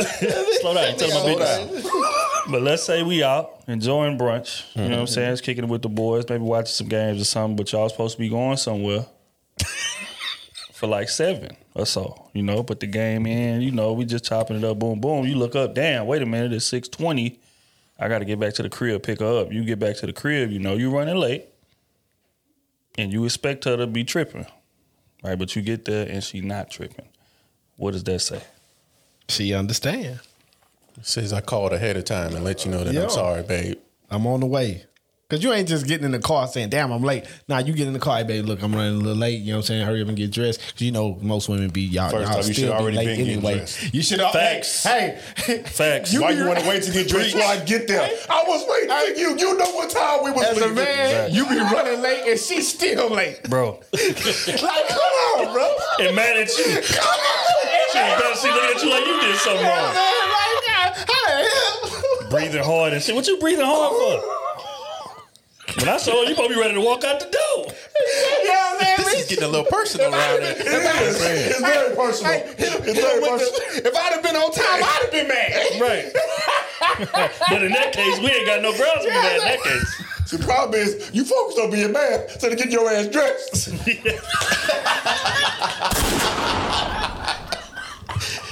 Slow 0.61 0.73
down, 0.73 0.93
you 0.93 0.97
telling 0.97 1.37
my 1.37 1.45
business. 1.45 1.91
But 2.49 2.61
let's 2.61 2.83
say 2.83 3.03
we 3.03 3.23
out 3.23 3.61
enjoying 3.67 4.17
brunch. 4.17 4.65
You 4.75 4.83
know 4.83 4.89
what 4.89 4.93
I'm 4.93 5.05
mm-hmm. 5.05 5.13
saying? 5.13 5.33
Just 5.33 5.43
kicking 5.43 5.65
it 5.65 5.69
with 5.69 5.81
the 5.81 5.89
boys, 5.89 6.25
maybe 6.29 6.43
watching 6.43 6.67
some 6.67 6.87
games 6.87 7.21
or 7.21 7.25
something. 7.25 7.55
But 7.55 7.71
y'all 7.71 7.89
supposed 7.89 8.15
to 8.15 8.19
be 8.19 8.29
going 8.29 8.57
somewhere 8.57 9.05
for 10.73 10.87
like 10.87 11.09
seven 11.09 11.55
or 11.75 11.85
so. 11.85 12.29
You 12.33 12.43
know, 12.43 12.63
put 12.63 12.79
the 12.79 12.87
game 12.87 13.25
in. 13.25 13.61
You 13.61 13.71
know, 13.71 13.93
we 13.93 14.05
just 14.05 14.25
chopping 14.25 14.57
it 14.57 14.63
up. 14.63 14.79
Boom, 14.79 14.99
boom. 14.99 15.25
You 15.25 15.35
look 15.35 15.55
up. 15.55 15.75
Damn. 15.75 16.07
Wait 16.07 16.21
a 16.21 16.25
minute. 16.25 16.53
It's 16.53 16.65
six 16.65 16.87
twenty. 16.87 17.39
I 17.99 18.07
got 18.07 18.19
to 18.19 18.25
get 18.25 18.39
back 18.39 18.53
to 18.55 18.63
the 18.63 18.69
crib. 18.69 19.03
Pick 19.03 19.19
her 19.19 19.41
up. 19.41 19.51
You 19.51 19.63
get 19.63 19.79
back 19.79 19.97
to 19.97 20.05
the 20.05 20.13
crib. 20.13 20.51
You 20.51 20.59
know, 20.59 20.75
you 20.75 20.91
running 20.91 21.17
late, 21.17 21.45
and 22.97 23.11
you 23.11 23.25
expect 23.25 23.65
her 23.65 23.77
to 23.77 23.87
be 23.87 24.03
tripping, 24.03 24.45
right? 25.23 25.37
But 25.37 25.55
you 25.55 25.61
get 25.61 25.85
there 25.85 26.07
and 26.07 26.23
she 26.23 26.41
not 26.41 26.69
tripping. 26.69 27.07
What 27.77 27.91
does 27.91 28.03
that 28.05 28.19
say? 28.19 28.41
She 29.29 29.53
understand. 29.53 30.19
Says 31.01 31.31
I 31.31 31.41
called 31.41 31.73
ahead 31.73 31.95
of 31.95 32.05
time 32.05 32.35
and 32.35 32.43
let 32.43 32.65
you 32.65 32.71
know 32.71 32.83
that 32.83 32.93
Yeah. 32.93 33.03
I'm 33.03 33.09
sorry, 33.09 33.43
babe. 33.43 33.77
I'm 34.09 34.25
on 34.25 34.39
the 34.39 34.47
way. 34.47 34.85
Cause 35.29 35.43
you 35.43 35.51
ain't 35.51 35.67
just 35.67 35.85
getting 35.87 36.05
in 36.05 36.11
the 36.11 36.19
car 36.19 36.47
saying, 36.47 36.69
"Damn, 36.69 36.89
I'm 36.93 37.03
late." 37.03 37.25
Nah, 37.49 37.57
you 37.57 37.73
get 37.73 37.85
in 37.85 37.91
the 37.91 37.99
car, 37.99 38.19
hey, 38.19 38.23
babe. 38.23 38.45
Look, 38.45 38.61
I'm 38.63 38.73
running 38.73 38.93
a 38.95 38.97
little 38.97 39.17
late. 39.17 39.41
You 39.41 39.47
know 39.51 39.57
what 39.57 39.63
I'm 39.63 39.67
saying? 39.67 39.85
Hurry 39.85 40.01
up 40.01 40.07
and 40.07 40.15
get 40.15 40.31
dressed. 40.31 40.61
Cause 40.61 40.81
you 40.81 40.91
know 40.93 41.17
most 41.21 41.49
women 41.49 41.67
be 41.69 41.81
y'all. 41.81 42.09
First 42.11 42.29
y'all 42.31 42.39
off, 42.39 42.47
you 42.47 42.53
should 42.53 42.61
be 42.67 42.69
already 42.69 42.95
late 42.95 43.05
been 43.07 43.17
getting 43.17 43.33
anyway. 43.33 43.55
dressed. 43.57 43.93
You 43.93 44.01
should. 44.03 44.21
Facts. 44.21 44.83
Hey, 44.83 45.19
hey. 45.35 45.63
Facts. 45.63 46.13
You 46.17 46.21
Why 46.21 46.29
you 46.31 46.45
want 46.47 46.59
to 46.59 46.67
wait 46.69 46.83
to 46.83 46.91
get 46.93 47.09
dressed 47.09 47.31
till 47.31 47.41
I 47.43 47.59
get 47.65 47.89
there? 47.89 48.09
I 48.29 48.43
was 48.47 48.63
waiting 48.69 48.87
for 48.89 49.19
you. 49.19 49.37
You 49.37 49.57
know 49.57 49.69
what 49.75 49.89
time 49.89 50.23
we 50.23 50.31
was 50.31 50.45
As 50.45 50.57
a 50.59 50.61
leaving. 50.61 50.75
man, 50.75 51.33
you 51.33 51.45
be 51.45 51.57
running 51.59 52.01
late 52.01 52.23
and 52.29 52.39
she's 52.39 52.69
still 52.73 53.09
late. 53.09 53.43
Bro, 53.49 53.81
Like, 53.93 54.15
come 54.87 55.13
on, 55.39 55.53
bro. 55.53 55.75
and 56.07 56.15
mad 56.15 56.37
at 56.37 56.47
you. 56.57 56.63
Come 56.95 57.19
on. 57.19 57.57
She 57.91 57.97
better 57.99 58.35
she 58.39 58.47
look 58.47 58.63
at 58.63 58.81
you 58.81 58.89
like 58.91 59.05
you 59.05 59.19
did 59.19 59.35
something 59.39 59.65
wrong. 59.65 59.93
Man, 59.93 60.29
like, 60.31 60.63
God, 60.67 60.93
how 60.95 61.27
the 61.27 61.49
hell? 61.49 62.29
breathing 62.29 62.63
hard 62.63 62.93
and 62.93 63.01
shit. 63.03 63.13
What 63.13 63.27
you 63.27 63.37
breathing 63.39 63.65
hard 63.65 63.91
for? 64.21 64.36
When 65.75 65.89
I 65.89 65.97
saw 65.97 66.23
her, 66.23 66.29
you 66.29 66.35
probably 66.35 66.55
be 66.55 66.61
ready 66.61 66.73
to 66.75 66.81
walk 66.81 67.03
out 67.03 67.19
the 67.19 67.25
door. 67.27 67.73
Yeah, 68.45 68.77
man. 68.81 68.95
This 68.97 69.13
is 69.21 69.27
getting 69.27 69.43
a 69.43 69.47
little 69.47 69.65
personal 69.71 70.13
around 70.13 70.41
here. 70.41 70.55
It's 70.57 71.59
very 71.59 71.95
personal. 71.95 72.31
Hey, 72.31 72.53
It's 72.57 72.99
very 72.99 73.21
personal. 73.21 73.51
the- 73.51 73.87
if 73.87 73.95
I'd 73.95 74.13
have 74.13 74.23
been 74.23 74.35
on 74.35 74.51
time, 74.51 74.83
I'd 74.83 75.01
have 75.03 75.11
been 75.11 75.27
mad. 75.27 75.81
Right. 75.81 76.13
but 77.49 77.63
in 77.63 77.71
that 77.73 77.91
case, 77.93 78.19
we 78.19 78.27
ain't 78.31 78.47
got 78.47 78.61
no 78.61 78.71
grounds 78.75 79.03
to 79.03 79.09
be 79.09 79.13
mad 79.15 79.35
in 79.37 79.43
that 79.45 79.61
case. 79.61 80.03
The 80.31 80.39
problem 80.39 80.79
is 80.79 81.09
you 81.13 81.23
focused 81.25 81.59
on 81.59 81.69
being 81.71 81.91
mad 81.91 82.27
instead 82.31 82.51
of 82.51 82.57
getting 82.57 82.71
your 82.73 82.89
ass 82.89 83.07
dressed. 83.07 83.69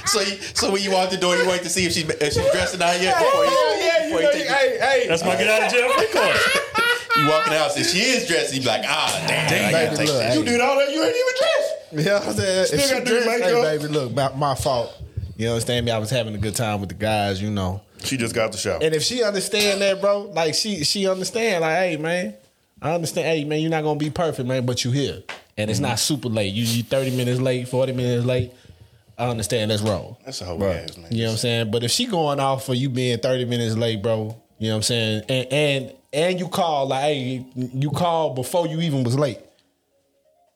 So, 0.06 0.20
you, 0.20 0.36
so 0.54 0.70
when 0.70 0.80
you 0.82 0.92
walk 0.92 1.10
the 1.10 1.16
door, 1.16 1.36
you 1.36 1.46
wait 1.48 1.62
to 1.64 1.68
see 1.68 1.84
if 1.84 1.92
she's 1.92 2.08
if 2.08 2.32
she's 2.32 2.50
dressing 2.52 2.80
out 2.80 2.98
yet 3.02 3.18
before 3.18 3.44
you, 3.44 3.50
Hell 3.50 3.80
yeah, 3.80 4.06
you 4.06 4.14
know, 4.14 4.20
you 4.20 4.32
take 4.32 4.46
hey, 4.46 4.78
hey. 4.78 5.08
That's 5.08 5.22
my 5.24 5.34
get 5.36 5.48
out 5.48 5.64
of 5.66 5.72
jail 5.72 5.90
free 5.92 6.06
card. 6.12 6.36
You 7.18 7.28
walking 7.28 7.52
out. 7.54 7.76
If 7.76 7.86
she 7.86 7.98
is 7.98 8.26
dressed, 8.26 8.54
you 8.54 8.60
be 8.60 8.66
like, 8.66 8.84
ah, 8.86 9.24
damn, 9.28 9.68
I 9.68 9.70
gotta 9.72 9.84
Baby, 9.86 9.96
take 9.96 10.08
look, 10.08 10.18
this. 10.22 10.36
You 10.36 10.44
did 10.44 10.60
all 10.60 10.76
that. 10.78 10.90
You 10.92 11.02
ain't 11.02 11.16
even 11.16 11.34
dressed. 11.38 11.72
You 11.92 12.04
know 12.04 12.14
what 12.18 12.28
I'm 12.28 12.34
saying? 12.34 12.66
Still 12.66 12.80
she 12.80 12.94
gotta 12.94 13.04
do 13.04 13.10
dressed, 13.10 13.26
makeup. 13.40 13.64
Hey, 13.64 13.78
baby, 13.78 13.92
look, 13.92 14.14
my, 14.14 14.34
my 14.34 14.54
fault. 14.54 15.02
You 15.36 15.48
understand 15.48 15.86
me? 15.86 15.92
I 15.92 15.98
was 15.98 16.10
having 16.10 16.34
a 16.34 16.38
good 16.38 16.54
time 16.56 16.80
with 16.80 16.88
the 16.88 16.94
guys, 16.94 17.40
you 17.40 17.50
know. 17.50 17.82
She 18.02 18.16
just 18.16 18.34
got 18.34 18.52
the 18.52 18.58
shower. 18.58 18.78
And 18.82 18.94
if 18.94 19.02
she 19.02 19.22
understand 19.22 19.80
that, 19.82 20.00
bro, 20.00 20.30
like 20.34 20.54
she 20.54 20.84
she 20.84 21.08
understand, 21.08 21.62
like, 21.62 21.76
hey, 21.76 21.96
man, 21.96 22.34
I 22.80 22.94
understand. 22.94 23.26
Hey, 23.26 23.44
man, 23.44 23.60
you're 23.60 23.70
not 23.70 23.82
gonna 23.82 23.98
be 23.98 24.10
perfect, 24.10 24.46
man, 24.48 24.64
but 24.66 24.84
you 24.84 24.90
here, 24.90 25.22
and 25.56 25.70
it's 25.70 25.80
not 25.80 25.98
super 25.98 26.28
late. 26.28 26.52
You 26.52 26.64
you 26.64 26.82
30 26.82 27.16
minutes 27.16 27.40
late, 27.40 27.68
40 27.68 27.92
minutes 27.92 28.24
late. 28.24 28.52
I 29.18 29.28
understand 29.28 29.70
that's 29.70 29.82
wrong. 29.82 30.16
That's 30.24 30.42
a 30.42 30.44
whole 30.44 30.62
ass, 30.64 30.96
man. 30.98 31.10
You 31.10 31.22
know 31.22 31.24
what 31.28 31.32
I'm 31.32 31.38
saying? 31.38 31.70
But 31.70 31.82
if 31.84 31.90
she 31.90 32.06
going 32.06 32.38
off 32.38 32.66
for 32.66 32.74
you 32.74 32.90
being 32.90 33.18
30 33.18 33.46
minutes 33.46 33.74
late, 33.74 34.02
bro, 34.02 34.36
you 34.58 34.68
know 34.68 34.74
what 34.74 34.76
I'm 34.76 34.82
saying? 34.82 35.22
And 35.28 35.52
and 35.52 35.92
and 36.16 36.40
you 36.40 36.48
call 36.48 36.88
like, 36.88 37.02
hey, 37.02 37.46
you 37.54 37.90
called 37.90 38.34
before 38.34 38.66
you 38.66 38.80
even 38.80 39.04
was 39.04 39.16
late. 39.18 39.38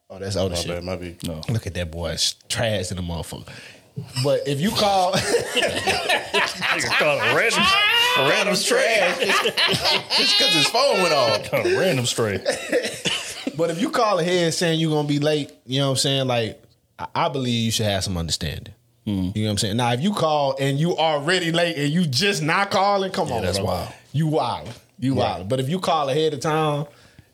Oh, 0.09 0.19
that's 0.19 0.35
other 0.35 0.49
My 0.49 0.55
shit. 0.57 0.69
bad, 0.69 0.83
my 0.85 0.97
be. 0.97 1.17
No. 1.25 1.41
Look 1.49 1.67
at 1.69 1.75
that 1.75 1.91
boy, 1.93 2.11
it's 2.13 2.35
trash 2.49 2.91
in 2.91 2.97
the 2.97 3.03
motherfucker. 3.03 3.47
But 4.25 4.49
if 4.49 4.61
you 4.61 4.71
call, 4.71 5.13
Nigga 5.13 6.99
called 6.99 7.21
a 7.21 7.37
random, 7.37 7.63
a 8.19 8.29
random 8.29 8.55
stray. 8.57 9.13
Just 9.19 10.39
because 10.39 10.55
his 10.55 10.67
phone 10.69 11.03
went 11.03 11.13
off. 11.15 11.53
A 11.53 11.79
random 11.79 12.07
stray. 12.07 12.39
but 13.57 13.71
if 13.71 13.81
you 13.81 13.91
call 13.91 14.19
ahead 14.19 14.55
saying 14.55 14.81
you're 14.81 14.91
gonna 14.91 15.07
be 15.07 15.19
late, 15.19 15.53
you 15.67 15.81
know 15.81 15.87
what 15.89 15.91
I'm 15.93 15.97
saying? 15.99 16.27
Like, 16.27 16.63
I, 16.99 17.07
I 17.15 17.29
believe 17.29 17.65
you 17.65 17.71
should 17.71 17.87
have 17.87 18.03
some 18.03 18.17
understanding. 18.17 18.73
Hmm. 19.05 19.11
You 19.35 19.43
know 19.43 19.49
what 19.49 19.51
I'm 19.53 19.59
saying? 19.59 19.77
Now, 19.77 19.93
if 19.93 20.01
you 20.01 20.13
call 20.15 20.57
and 20.59 20.79
you 20.79 20.97
already 20.97 21.53
late 21.53 21.77
and 21.77 21.93
you 21.93 22.07
just 22.07 22.43
not 22.43 22.71
calling, 22.71 23.13
come 23.13 23.31
on, 23.31 23.43
that's 23.43 23.59
bro. 23.59 23.67
wild. 23.67 23.93
You 24.13 24.27
wild, 24.29 24.69
you 25.01 25.15
wild. 25.15 25.49
But 25.49 25.61
if 25.61 25.69
you 25.69 25.81
call 25.81 26.09
ahead 26.09 26.35
of 26.35 26.41
time, 26.41 26.87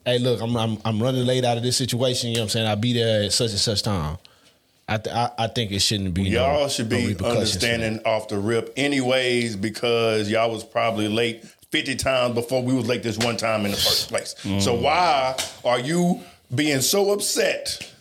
hey, 0.04 0.18
look, 0.18 0.40
I'm, 0.40 0.56
I'm 0.56 0.78
I'm 0.84 1.02
running 1.02 1.26
late 1.26 1.44
out 1.44 1.56
of 1.56 1.62
this 1.62 1.76
situation. 1.76 2.30
You 2.30 2.36
know 2.36 2.40
what 2.40 2.44
I'm 2.44 2.50
saying? 2.50 2.66
I'll 2.66 2.76
be 2.76 2.92
there 2.92 3.24
at 3.24 3.32
such 3.32 3.50
and 3.50 3.58
such 3.58 3.82
time. 3.82 4.18
I 4.88 4.98
th- 4.98 5.14
I, 5.14 5.30
I 5.36 5.46
think 5.48 5.72
it 5.72 5.80
shouldn't 5.80 6.14
be. 6.14 6.30
no- 6.30 6.46
Y'all 6.46 6.68
should 6.68 6.88
be 6.88 7.08
repercussions 7.08 7.18
for 7.18 7.22
that. 7.24 7.70
understanding 7.74 8.00
off 8.06 8.28
the 8.28 8.38
rip, 8.38 8.72
anyways, 8.76 9.56
because 9.56 10.30
y'all 10.30 10.50
was 10.50 10.64
probably 10.64 11.08
late 11.08 11.44
fifty 11.72 11.96
times 11.96 12.34
before 12.34 12.62
we 12.62 12.72
was 12.72 12.86
late 12.86 13.02
this 13.02 13.18
one 13.18 13.36
time 13.36 13.64
in 13.64 13.72
the 13.72 13.76
first 13.76 14.08
place. 14.08 14.36
So 14.38 14.76
mm. 14.76 14.82
why 14.82 15.36
are 15.64 15.80
you 15.80 16.20
being 16.54 16.80
so 16.80 17.12
upset 17.12 17.92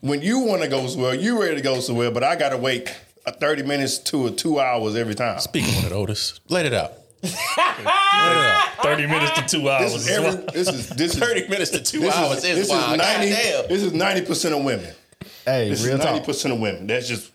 when 0.00 0.22
you 0.22 0.38
want 0.38 0.62
to 0.62 0.68
go 0.68 0.86
somewhere, 0.86 1.14
you 1.14 1.40
ready 1.40 1.56
to 1.56 1.62
go 1.62 1.80
somewhere, 1.80 2.12
but 2.12 2.22
I 2.22 2.36
got 2.36 2.50
to 2.50 2.56
wait 2.56 2.94
thirty 3.40 3.64
minutes 3.64 3.98
to 3.98 4.28
a 4.28 4.30
two 4.30 4.60
hours 4.60 4.94
every 4.94 5.16
time? 5.16 5.40
Speaking 5.40 5.76
of 5.78 5.90
it, 5.90 5.92
Otis, 5.92 6.40
let 6.48 6.66
it 6.66 6.72
out. 6.72 6.92
30 7.22 9.06
minutes 9.06 9.32
to 9.40 9.46
two 9.58 9.68
hours. 9.70 9.92
This 9.92 10.02
is 10.02 10.08
is 10.08 10.18
every. 10.18 10.44
This 10.52 10.68
is 10.68 10.88
this 10.90 11.14
is 11.14 11.18
30 11.18 11.48
minutes 11.48 11.70
to 11.70 11.82
two 11.82 12.00
this 12.00 12.14
hours 12.14 12.38
is, 12.38 12.44
is 12.44 12.56
this 12.56 12.68
wild. 12.70 12.92
is 12.92 12.98
ninety. 12.98 13.30
Goddamn. 13.30 13.68
This 13.68 13.82
is 13.82 13.92
ninety 13.92 14.22
percent 14.22 14.54
of 14.54 14.64
women. 14.64 14.92
Hey, 15.44 15.68
This 15.70 15.84
real 15.84 15.98
is 15.98 16.04
ninety 16.04 16.24
percent 16.24 16.54
of 16.54 16.60
women. 16.60 16.86
That's 16.86 17.06
just 17.08 17.30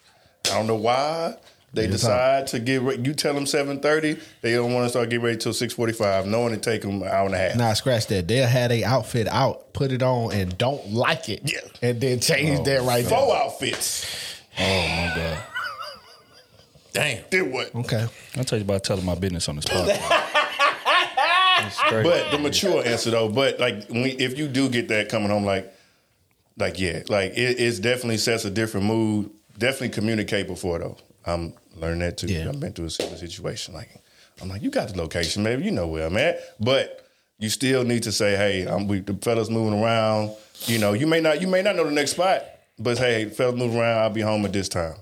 I 0.46 0.58
don't 0.58 0.68
know 0.68 0.76
why. 0.76 1.36
They 1.74 1.84
Real 1.84 1.92
decide 1.92 2.48
to 2.48 2.60
get 2.60 2.82
re- 2.82 2.98
you 2.98 3.14
tell 3.14 3.34
them 3.34 3.46
seven 3.46 3.80
thirty. 3.80 4.18
They 4.42 4.54
don't 4.54 4.74
want 4.74 4.86
to 4.86 4.90
start 4.90 5.10
getting 5.10 5.24
ready 5.26 5.38
till 5.38 5.54
six 5.54 5.74
forty 5.74 5.94
five, 5.94 6.26
knowing 6.26 6.54
it 6.54 6.64
take 6.64 6.82
them 6.82 7.02
an 7.02 7.08
hour 7.08 7.26
and 7.26 7.36
a 7.36 7.38
half. 7.38 7.56
Nah, 7.56 7.74
scratch 7.74 8.08
that. 8.08 8.28
They'll 8.28 8.48
have 8.48 8.72
a 8.72 8.84
outfit 8.84 9.28
out, 9.28 9.74
put 9.74 9.92
it 9.92 10.02
on, 10.02 10.34
and 10.34 10.58
don't 10.58 10.92
like 10.92 11.30
it. 11.30 11.42
Yeah. 11.44 11.60
And 11.82 12.00
then 12.00 12.20
change 12.20 12.60
oh, 12.62 12.64
that 12.64 12.82
right 12.84 13.06
there. 13.06 13.18
Four 13.18 13.36
outfits. 13.36 14.06
Oh 14.60 14.64
my 14.64 15.14
god! 15.16 15.44
Damn. 16.98 17.24
Did 17.30 17.52
what? 17.52 17.76
Okay. 17.76 18.08
I'll 18.36 18.44
tell 18.44 18.58
you 18.58 18.66
about 18.66 18.84
telling 18.84 19.06
my 19.06 19.16
business 19.16 19.48
on 19.50 19.56
this 19.58 19.66
podcast. 19.66 20.44
But 22.04 22.32
the 22.32 22.38
mature 22.38 22.86
answer 22.86 23.12
though, 23.12 23.30
but 23.30 23.60
like 23.60 23.88
when, 23.90 24.06
if 24.20 24.38
you 24.38 24.48
do 24.48 24.70
get 24.70 24.88
that 24.90 25.10
coming 25.10 25.30
home, 25.30 25.44
like, 25.44 25.72
like 26.58 26.80
yeah, 26.80 27.04
like 27.08 27.32
it 27.34 27.60
it's 27.60 27.80
definitely 27.80 28.18
sets 28.18 28.46
a 28.46 28.50
different 28.50 28.86
mood. 28.88 29.30
Definitely 29.58 29.90
communicate 29.90 30.48
before 30.48 30.80
though. 30.80 30.98
I'm 31.26 31.54
learning 31.76 32.00
that 32.00 32.18
too. 32.18 32.28
Yeah. 32.28 32.50
I've 32.50 32.60
been 32.60 32.74
through 32.74 32.86
a 32.86 32.90
similar 32.90 33.18
situation. 33.18 33.74
Like 33.74 33.90
I'm 34.42 34.50
like, 34.50 34.62
you 34.62 34.70
got 34.72 34.90
the 34.90 34.98
location, 34.98 35.44
maybe 35.44 35.64
you 35.64 35.72
know 35.72 35.88
where 35.88 36.08
I'm 36.08 36.18
at, 36.18 36.40
but 36.60 37.08
you 37.40 37.50
still 37.50 37.84
need 37.84 38.04
to 38.04 38.12
say, 38.12 38.36
hey, 38.36 38.66
I'm 38.66 38.88
we, 38.88 39.02
the 39.02 39.14
fellas 39.16 39.50
moving 39.50 39.80
around. 39.80 40.32
You 40.66 40.80
know, 40.80 40.94
you 40.94 41.06
may 41.06 41.22
not 41.22 41.42
you 41.42 41.48
may 41.48 41.62
not 41.62 41.76
know 41.76 41.84
the 41.84 41.92
next 41.92 42.12
spot, 42.12 42.44
but 42.80 42.98
hey, 42.98 43.26
fellas 43.26 43.56
moving 43.56 43.80
around. 43.80 44.00
I'll 44.00 44.10
be 44.10 44.22
home 44.22 44.46
at 44.46 44.54
this 44.54 44.70
time. 44.70 44.96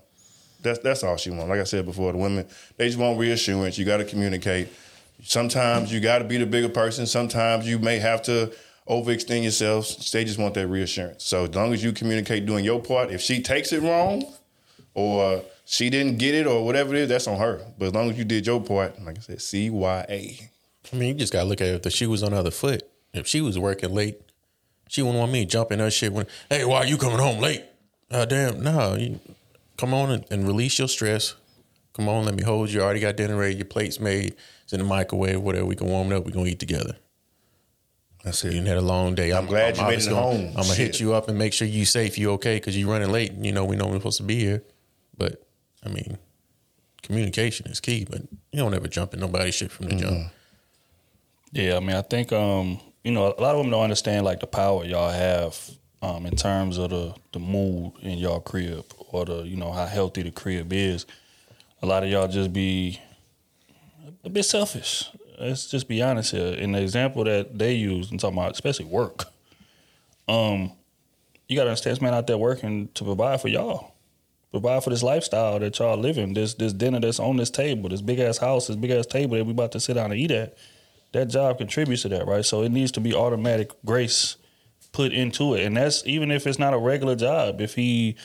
That's 0.66 0.80
that's 0.80 1.04
all 1.04 1.16
she 1.16 1.30
wants. 1.30 1.48
Like 1.48 1.62
I 1.62 1.64
said 1.64 1.86
before, 1.86 2.12
the 2.12 2.18
women 2.18 2.46
they 2.76 2.88
just 2.88 3.00
want 3.00 3.18
reassurance. 3.18 3.78
You 3.78 3.86
got 3.86 3.98
to 3.98 4.06
communicate. 4.06 4.68
Sometimes 5.24 5.94
you 5.94 6.02
got 6.02 6.20
to 6.20 6.26
be 6.26 6.38
the 6.38 6.46
bigger 6.46 6.70
person. 6.70 7.06
Sometimes 7.06 7.68
you 7.68 7.80
may 7.80 8.00
have 8.00 8.22
to 8.24 8.54
overextend 8.88 9.44
yourself. 9.44 9.88
They 10.12 10.26
just 10.26 10.38
want 10.38 10.54
that 10.56 10.68
reassurance. 10.68 11.24
So 11.24 11.46
as 11.46 11.56
long 11.56 11.74
as 11.74 11.84
you 11.84 11.94
communicate 11.94 12.46
doing 12.46 12.66
your 12.66 12.82
part, 12.82 13.12
if 13.12 13.22
she 13.22 13.42
takes 13.42 13.72
it 13.72 13.82
wrong 13.82 14.26
or 14.94 15.42
she 15.66 15.90
didn't 15.90 16.18
get 16.18 16.36
it 16.36 16.46
or 16.46 16.66
whatever 16.66 16.94
it 16.94 17.02
is, 17.02 17.10
that's 17.10 17.28
on 17.28 17.40
her. 17.40 17.66
But 17.80 17.88
as 17.88 17.94
long 17.94 18.12
as 18.12 18.18
you 18.18 18.26
did 18.26 18.46
your 18.46 18.62
part, 18.62 19.02
like 19.04 19.18
I 19.18 19.22
said, 19.22 19.42
C 19.42 19.70
Y 19.70 20.06
A. 20.10 20.50
I 20.94 20.96
mean, 20.96 21.10
you 21.10 21.14
just 21.16 21.34
gotta 21.34 21.48
look 21.48 21.62
at 21.62 21.68
it 21.68 21.76
if 21.76 21.82
the 21.82 21.90
shoe 21.90 22.10
was 22.10 22.22
on 22.22 22.32
the 22.32 22.38
other 22.38 22.52
foot. 22.52 22.84
If 23.14 23.26
she 23.26 23.42
was 23.42 23.58
working 23.58 23.94
late, 23.94 24.20
she 24.90 25.02
wouldn't 25.02 25.20
want 25.20 25.32
me 25.32 25.46
jumping 25.46 25.80
her 25.80 25.90
shit 25.90 26.14
when, 26.14 26.28
hey, 26.50 26.66
why 26.66 26.80
are 26.80 26.86
you 26.86 26.98
coming 26.98 27.18
home 27.18 27.40
late? 27.40 27.64
Uh, 28.12 28.26
damn, 28.26 28.62
no. 28.62 28.96
You 28.96 29.20
come 29.78 29.94
on 29.94 30.12
and, 30.12 30.26
and 30.32 30.48
release 30.48 30.80
your 30.80 30.88
stress. 30.88 31.36
Come 31.94 32.10
on, 32.10 32.26
let 32.26 32.36
me 32.36 32.44
hold 32.44 32.70
you. 32.72 32.82
I 32.82 32.84
already 32.84 33.00
got 33.00 33.16
dinner 33.16 33.38
ready. 33.38 33.56
Your 33.56 33.66
plate's 33.66 34.00
made. 34.00 34.36
It's 34.64 34.74
in 34.74 34.80
the 34.80 34.86
microwave, 34.86 35.42
whatever. 35.42 35.66
We 35.66 35.76
can 35.76 35.88
warm 35.88 36.12
it 36.12 36.16
up. 36.16 36.26
We're 36.26 36.32
gonna 36.32 36.48
eat 36.48 36.60
together. 36.60 36.98
That's 38.24 38.44
You 38.44 38.50
it. 38.52 38.54
done 38.56 38.66
had 38.66 38.78
a 38.78 38.82
long 38.82 39.16
day. 39.16 39.32
I'm, 39.32 39.46
glad 39.46 39.78
you 39.78 39.84
made 39.84 40.00
it 40.00 40.08
home. 40.08 40.38
Gonna, 40.38 40.48
I'm 40.50 40.64
gonna 40.64 40.74
hit 40.74 41.00
you 41.00 41.14
up 41.14 41.30
and 41.30 41.38
make 41.38 41.54
sure 41.54 41.68
you 41.68 41.86
safe. 41.86 42.18
You 42.18 42.32
okay? 42.32 42.56
Because 42.58 42.78
you're 42.78 42.90
running 42.90 43.12
late. 43.12 43.34
You 43.34 43.52
know 43.52 43.64
we 43.64 43.76
know 43.76 43.86
we're 43.88 43.98
supposed 43.98 44.18
to 44.18 44.24
be 44.24 44.40
here. 44.40 44.64
But 45.18 45.46
I 45.86 45.90
mean, 45.90 46.18
communication 47.04 47.68
is 47.68 47.80
key. 47.80 48.06
But 48.10 48.22
you 48.52 48.60
don't 48.60 48.74
ever 48.74 48.88
jump 48.88 49.14
in 49.14 49.20
nobody's 49.20 49.56
shit 49.56 49.72
from 49.72 49.88
the 49.90 49.96
jump. 49.96 50.32
Yeah, 51.52 51.78
I 51.78 51.80
mean, 51.80 51.96
I 51.96 52.02
think 52.02 52.34
um, 52.34 52.80
you 53.04 53.12
know 53.12 53.28
a 53.28 53.40
lot 53.42 53.52
of 53.52 53.58
women 53.58 53.72
don't 53.72 53.84
understand 53.84 54.26
like 54.26 54.40
the 54.40 54.48
power 54.48 54.84
y'all 54.84 55.12
have 55.12 55.58
um, 56.02 56.26
in 56.26 56.36
terms 56.36 56.78
of 56.78 56.90
the 56.90 57.16
the 57.32 57.40
mood 57.40 57.94
in 58.02 58.18
y'all 58.18 58.42
crib 58.42 58.84
or 59.16 59.26
the 59.26 59.44
you 59.44 59.56
know 59.56 59.72
how 59.72 59.86
healthy 59.86 60.24
the 60.24 60.32
crib 60.32 60.72
is. 60.74 61.06
A 61.82 61.86
lot 61.86 62.04
of 62.04 62.10
y'all 62.10 62.28
just 62.28 62.52
be 62.54 63.00
a 64.24 64.30
bit 64.30 64.44
selfish. 64.44 65.10
Let's 65.40 65.68
just 65.70 65.88
be 65.88 66.02
honest 66.02 66.32
here. 66.32 66.54
In 66.54 66.72
the 66.72 66.82
example 66.82 67.24
that 67.26 67.58
they 67.58 67.74
use, 67.74 68.12
and 68.12 68.20
talking 68.20 68.38
about 68.38 68.54
especially 68.54 68.86
work, 68.86 69.26
um, 70.28 70.72
you 71.48 71.56
gotta 71.56 71.70
understand, 71.70 71.96
this 71.96 72.02
man 72.02 72.14
out 72.14 72.28
there 72.28 72.38
working 72.38 72.90
to 72.94 73.04
provide 73.04 73.42
for 73.42 73.48
y'all, 73.48 73.94
provide 74.52 74.84
for 74.84 74.90
this 74.90 75.04
lifestyle 75.04 75.60
that 75.60 75.78
y'all 75.80 75.98
living. 75.98 76.34
This 76.34 76.54
this 76.54 76.74
dinner 76.74 77.00
that's 77.00 77.20
on 77.20 77.38
this 77.38 77.50
table, 77.50 77.90
this 77.90 78.02
big 78.02 78.20
ass 78.20 78.38
house, 78.38 78.68
this 78.68 78.78
big 78.78 78.92
ass 78.92 79.06
table 79.06 79.38
that 79.38 79.46
we 79.46 79.52
about 79.52 79.72
to 79.74 79.80
sit 79.80 79.94
down 79.94 80.12
and 80.12 80.20
eat 80.20 80.32
at. 80.32 80.58
That 81.12 81.28
job 81.28 81.58
contributes 81.58 82.02
to 82.02 82.10
that, 82.10 82.28
right? 82.28 82.44
So 82.44 82.64
it 82.64 82.72
needs 82.74 82.92
to 82.94 83.00
be 83.00 83.14
automatic 83.14 83.72
grace 83.86 84.36
put 84.92 85.12
into 85.12 85.54
it, 85.54 85.66
and 85.66 85.78
that's 85.78 86.06
even 86.08 86.32
if 86.32 86.48
it's 86.48 86.58
not 86.58 86.74
a 86.74 86.78
regular 86.78 87.16
job. 87.16 87.62
If 87.62 87.76
he, 87.76 88.16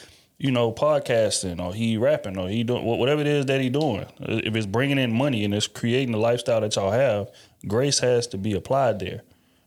you 0.40 0.50
know, 0.50 0.72
podcasting 0.72 1.62
or 1.62 1.74
he 1.74 1.98
rapping 1.98 2.38
or 2.38 2.48
he 2.48 2.64
doing 2.64 2.82
whatever 2.82 3.20
it 3.20 3.26
is 3.26 3.44
that 3.46 3.60
he 3.60 3.68
doing, 3.68 4.06
uh, 4.22 4.40
if 4.42 4.56
it's 4.56 4.64
bringing 4.64 4.96
in 4.96 5.12
money 5.12 5.44
and 5.44 5.52
it's 5.52 5.66
creating 5.66 6.12
the 6.12 6.18
lifestyle 6.18 6.62
that 6.62 6.74
y'all 6.76 6.90
have, 6.90 7.30
grace 7.68 7.98
has 7.98 8.26
to 8.26 8.38
be 8.38 8.54
applied 8.54 9.00
there. 9.00 9.20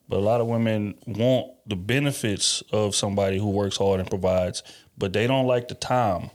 But 0.09 0.17
a 0.17 0.21
lot 0.21 0.41
of 0.41 0.47
women 0.47 0.95
want 1.05 1.51
the 1.67 1.75
benefits 1.75 2.63
of 2.71 2.95
somebody 2.95 3.37
who 3.37 3.51
works 3.51 3.77
hard 3.77 3.99
and 3.99 4.09
provides, 4.09 4.63
but 4.97 5.13
they 5.13 5.27
don't 5.27 5.45
like 5.45 5.67
the 5.67 5.75
time 5.75 6.31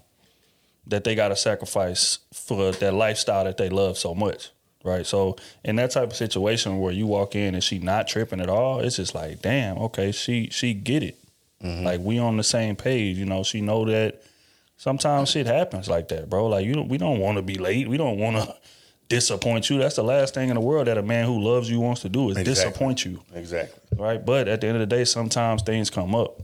that 0.86 1.02
they 1.02 1.16
got 1.16 1.28
to 1.28 1.36
sacrifice 1.36 2.20
for 2.32 2.70
that 2.70 2.94
lifestyle 2.94 3.42
that 3.42 3.56
they 3.56 3.68
love 3.68 3.98
so 3.98 4.14
much. 4.14 4.50
Right. 4.84 5.04
So 5.04 5.34
in 5.64 5.74
that 5.76 5.90
type 5.90 6.10
of 6.10 6.16
situation 6.16 6.78
where 6.78 6.92
you 6.92 7.08
walk 7.08 7.34
in 7.34 7.54
and 7.56 7.64
she 7.64 7.80
not 7.80 8.06
tripping 8.06 8.40
at 8.40 8.48
all, 8.48 8.78
it's 8.78 8.96
just 8.96 9.16
like, 9.16 9.42
damn, 9.42 9.76
okay, 9.78 10.12
she 10.12 10.48
she 10.50 10.74
get 10.74 11.02
it. 11.02 11.18
Mm-hmm. 11.62 11.84
Like 11.84 12.00
we 12.00 12.18
on 12.18 12.36
the 12.36 12.44
same 12.44 12.76
page, 12.76 13.16
you 13.16 13.26
know, 13.26 13.42
she 13.42 13.60
know 13.60 13.84
that 13.86 14.22
sometimes 14.76 15.30
shit 15.30 15.46
happens 15.46 15.88
like 15.88 16.08
that, 16.08 16.30
bro. 16.30 16.46
Like 16.46 16.64
you 16.64 16.74
don't 16.74 16.88
we 16.88 16.98
don't 16.98 17.18
want 17.18 17.36
to 17.36 17.42
be 17.42 17.54
late. 17.54 17.88
We 17.88 17.96
don't 17.96 18.18
want 18.18 18.36
to 18.36 18.56
disappoint 19.08 19.68
you. 19.68 19.78
That's 19.78 19.96
the 19.96 20.04
last 20.04 20.34
thing 20.34 20.48
in 20.48 20.54
the 20.54 20.60
world 20.60 20.86
that 20.86 20.98
a 20.98 21.02
man 21.02 21.26
who 21.26 21.40
loves 21.40 21.68
you 21.70 21.80
wants 21.80 22.02
to 22.02 22.08
do 22.08 22.30
is 22.30 22.36
Exactly. 22.36 22.54
disappoint 22.54 23.04
you 23.04 23.20
Exactly. 23.34 23.80
right? 23.98 24.24
But 24.24 24.48
at 24.48 24.60
the 24.60 24.68
end 24.68 24.76
of 24.76 24.80
the 24.80 24.86
day, 24.86 25.04
sometimes 25.04 25.62
things 25.62 25.90
come 25.90 26.14
up, 26.14 26.40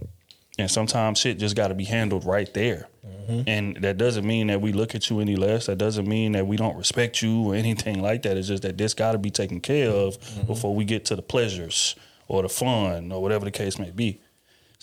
and 0.58 0.70
sometimes 0.70 1.18
shit 1.18 1.38
just 1.38 1.54
got 1.56 1.68
to 1.68 1.74
be 1.74 1.84
handled 1.84 2.24
right 2.24 2.52
there. 2.52 2.88
Mm-hmm. 3.06 3.42
And 3.48 3.76
that 3.76 3.98
doesn't 3.98 4.26
mean 4.26 4.48
that 4.48 4.60
we 4.60 4.72
look 4.72 4.94
at 4.94 5.10
you 5.10 5.20
any 5.20 5.36
less. 5.36 5.66
That 5.66 5.78
doesn't 5.78 6.06
mean 6.06 6.32
that 6.32 6.46
we 6.46 6.56
don't 6.56 6.76
respect 6.76 7.22
you 7.22 7.52
or 7.52 7.54
anything 7.54 8.02
like 8.02 8.22
that. 8.22 8.36
It's 8.36 8.48
just 8.48 8.62
that 8.62 8.78
this 8.78 8.94
got 8.94 9.12
to 9.12 9.18
be 9.18 9.30
taken 9.30 9.60
care 9.60 9.90
of 9.90 10.18
mm-hmm. 10.18 10.46
before 10.46 10.74
we 10.74 10.84
get 10.84 11.04
to 11.06 11.16
the 11.16 11.22
pleasures 11.22 11.96
or 12.28 12.42
the 12.42 12.48
fun 12.48 13.12
or 13.12 13.22
whatever 13.22 13.44
the 13.44 13.50
case 13.50 13.78
may 13.78 13.90
be. 13.90 14.20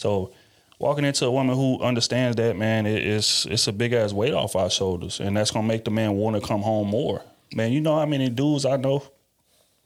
So. 0.01 0.31
Walking 0.79 1.05
into 1.05 1.27
a 1.27 1.31
woman 1.31 1.55
who 1.55 1.79
understands 1.79 2.37
that, 2.37 2.57
man, 2.57 2.87
it, 2.87 3.05
it's 3.05 3.45
it's 3.45 3.67
a 3.67 3.71
big 3.71 3.93
ass 3.93 4.13
weight 4.13 4.33
off 4.33 4.55
our 4.55 4.67
shoulders, 4.67 5.19
and 5.19 5.37
that's 5.37 5.51
gonna 5.51 5.67
make 5.67 5.85
the 5.85 5.91
man 5.91 6.13
want 6.13 6.35
to 6.35 6.41
come 6.41 6.63
home 6.63 6.87
more. 6.87 7.21
Man, 7.53 7.71
you 7.71 7.81
know 7.81 7.99
how 7.99 8.07
many 8.07 8.29
dudes 8.29 8.65
I 8.65 8.77
know 8.77 9.03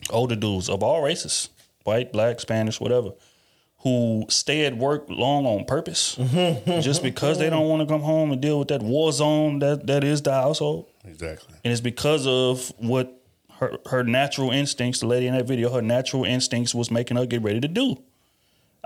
older 0.10 0.36
dudes 0.36 0.70
of 0.70 0.84
all 0.84 1.02
races, 1.02 1.50
white, 1.84 2.12
black, 2.12 2.40
Spanish, 2.40 2.80
whatever, 2.80 3.12
who 3.80 4.26
stay 4.30 4.66
at 4.66 4.78
work 4.78 5.06
long 5.10 5.46
on 5.46 5.66
purpose 5.66 6.16
mm-hmm. 6.16 6.82
just 6.82 7.04
because 7.04 7.38
they 7.40 7.50
don't 7.50 7.68
want 7.68 7.82
to 7.82 7.92
come 7.92 8.02
home 8.02 8.32
and 8.32 8.42
deal 8.42 8.60
with 8.60 8.70
that 8.70 8.82
war 8.82 9.12
zone 9.12 9.60
that, 9.60 9.88
that 9.88 10.04
is 10.04 10.22
the 10.22 10.34
household. 10.34 10.88
Exactly. 11.04 11.56
And 11.64 11.72
it's 11.72 11.82
because 11.82 12.26
of 12.28 12.74
what 12.78 13.22
her 13.60 13.78
her 13.88 14.04
natural 14.04 14.52
instincts, 14.52 15.00
the 15.00 15.08
lady 15.08 15.28
in 15.28 15.36
that 15.36 15.46
video, 15.46 15.70
her 15.70 15.82
natural 15.82 16.26
instincts 16.26 16.76
was 16.76 16.92
making 16.92 17.18
her 17.18 17.26
get 17.26 17.42
ready 17.42 17.62
to 17.62 17.68
do. 17.68 17.98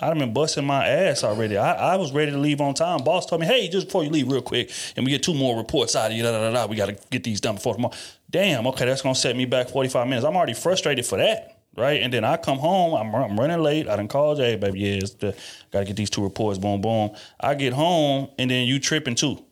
I've 0.01 0.17
been 0.17 0.33
busting 0.33 0.65
my 0.65 0.87
ass 0.87 1.23
already. 1.23 1.57
I, 1.57 1.93
I 1.93 1.95
was 1.97 2.11
ready 2.11 2.31
to 2.31 2.37
leave 2.37 2.61
on 2.61 2.73
time. 2.73 3.03
Boss 3.03 3.25
told 3.25 3.41
me, 3.41 3.47
hey, 3.47 3.67
just 3.67 3.87
before 3.87 4.03
you 4.03 4.09
leave 4.09 4.31
real 4.31 4.41
quick, 4.41 4.71
and 4.95 5.05
we 5.05 5.11
get 5.11 5.23
two 5.23 5.33
more 5.33 5.57
reports 5.57 5.95
out 5.95 6.11
of 6.11 6.17
you, 6.17 6.23
da, 6.23 6.31
da, 6.31 6.39
da, 6.39 6.51
da. 6.51 6.65
we 6.67 6.75
got 6.75 6.87
to 6.87 6.97
get 7.09 7.23
these 7.23 7.41
done 7.41 7.55
before 7.55 7.75
tomorrow. 7.75 7.93
Damn, 8.29 8.65
okay, 8.67 8.85
that's 8.85 9.01
going 9.01 9.15
to 9.15 9.19
set 9.19 9.35
me 9.35 9.45
back 9.45 9.69
45 9.69 10.07
minutes. 10.07 10.25
I'm 10.25 10.35
already 10.35 10.53
frustrated 10.53 11.05
for 11.05 11.17
that, 11.17 11.59
right? 11.75 12.01
And 12.01 12.13
then 12.13 12.23
I 12.23 12.37
come 12.37 12.59
home, 12.59 12.93
I'm, 12.93 13.13
I'm 13.13 13.39
running 13.39 13.59
late. 13.59 13.89
I 13.89 13.95
done 13.97 14.07
called, 14.07 14.37
hey, 14.39 14.55
baby, 14.55 14.79
yeah, 14.79 14.93
it's 14.93 15.11
the, 15.15 15.35
got 15.71 15.79
to 15.79 15.85
get 15.85 15.97
these 15.97 16.09
two 16.09 16.23
reports, 16.23 16.59
boom, 16.59 16.79
boom. 16.79 17.11
I 17.39 17.55
get 17.55 17.73
home, 17.73 18.29
and 18.37 18.49
then 18.49 18.67
you 18.67 18.79
tripping 18.79 19.15
too. 19.15 19.43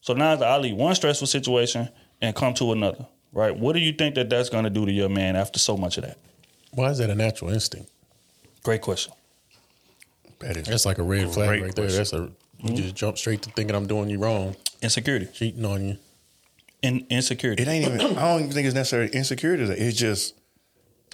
So 0.00 0.14
now 0.14 0.34
I 0.34 0.58
leave 0.58 0.74
one 0.74 0.94
stressful 0.96 1.28
situation 1.28 1.88
and 2.20 2.34
come 2.34 2.54
to 2.54 2.72
another, 2.72 3.06
right? 3.32 3.56
What 3.56 3.74
do 3.74 3.78
you 3.78 3.92
think 3.92 4.16
that 4.16 4.28
that's 4.28 4.48
going 4.48 4.64
to 4.64 4.70
do 4.70 4.84
to 4.86 4.92
your 4.92 5.08
man 5.08 5.36
after 5.36 5.60
so 5.60 5.76
much 5.76 5.98
of 5.98 6.04
that? 6.04 6.18
Why 6.72 6.90
is 6.90 6.98
that 6.98 7.10
a 7.10 7.14
natural 7.14 7.52
instinct? 7.52 7.90
Great 8.64 8.80
question. 8.80 9.12
That 10.42 10.56
is 10.56 10.66
That's 10.66 10.86
like 10.86 10.98
a 10.98 11.02
red 11.02 11.32
flag 11.32 11.48
right 11.62 11.74
there. 11.74 11.86
question. 11.86 11.96
That's 11.96 12.12
a 12.12 12.30
you 12.64 12.76
just 12.76 12.94
jump 12.94 13.18
straight 13.18 13.42
to 13.42 13.50
thinking 13.50 13.74
I'm 13.74 13.86
doing 13.86 14.08
you 14.08 14.18
wrong, 14.18 14.54
Insecurity. 14.82 15.26
cheating 15.32 15.64
on 15.64 15.84
you. 15.88 15.96
In, 16.82 17.06
insecurity. 17.10 17.62
It 17.62 17.68
ain't 17.68 17.86
even. 17.86 18.00
I 18.18 18.22
don't 18.32 18.40
even 18.42 18.52
think 18.52 18.66
it's 18.66 18.74
necessarily 18.74 19.10
insecurity. 19.12 19.64
It's 19.64 19.96
just 19.98 20.34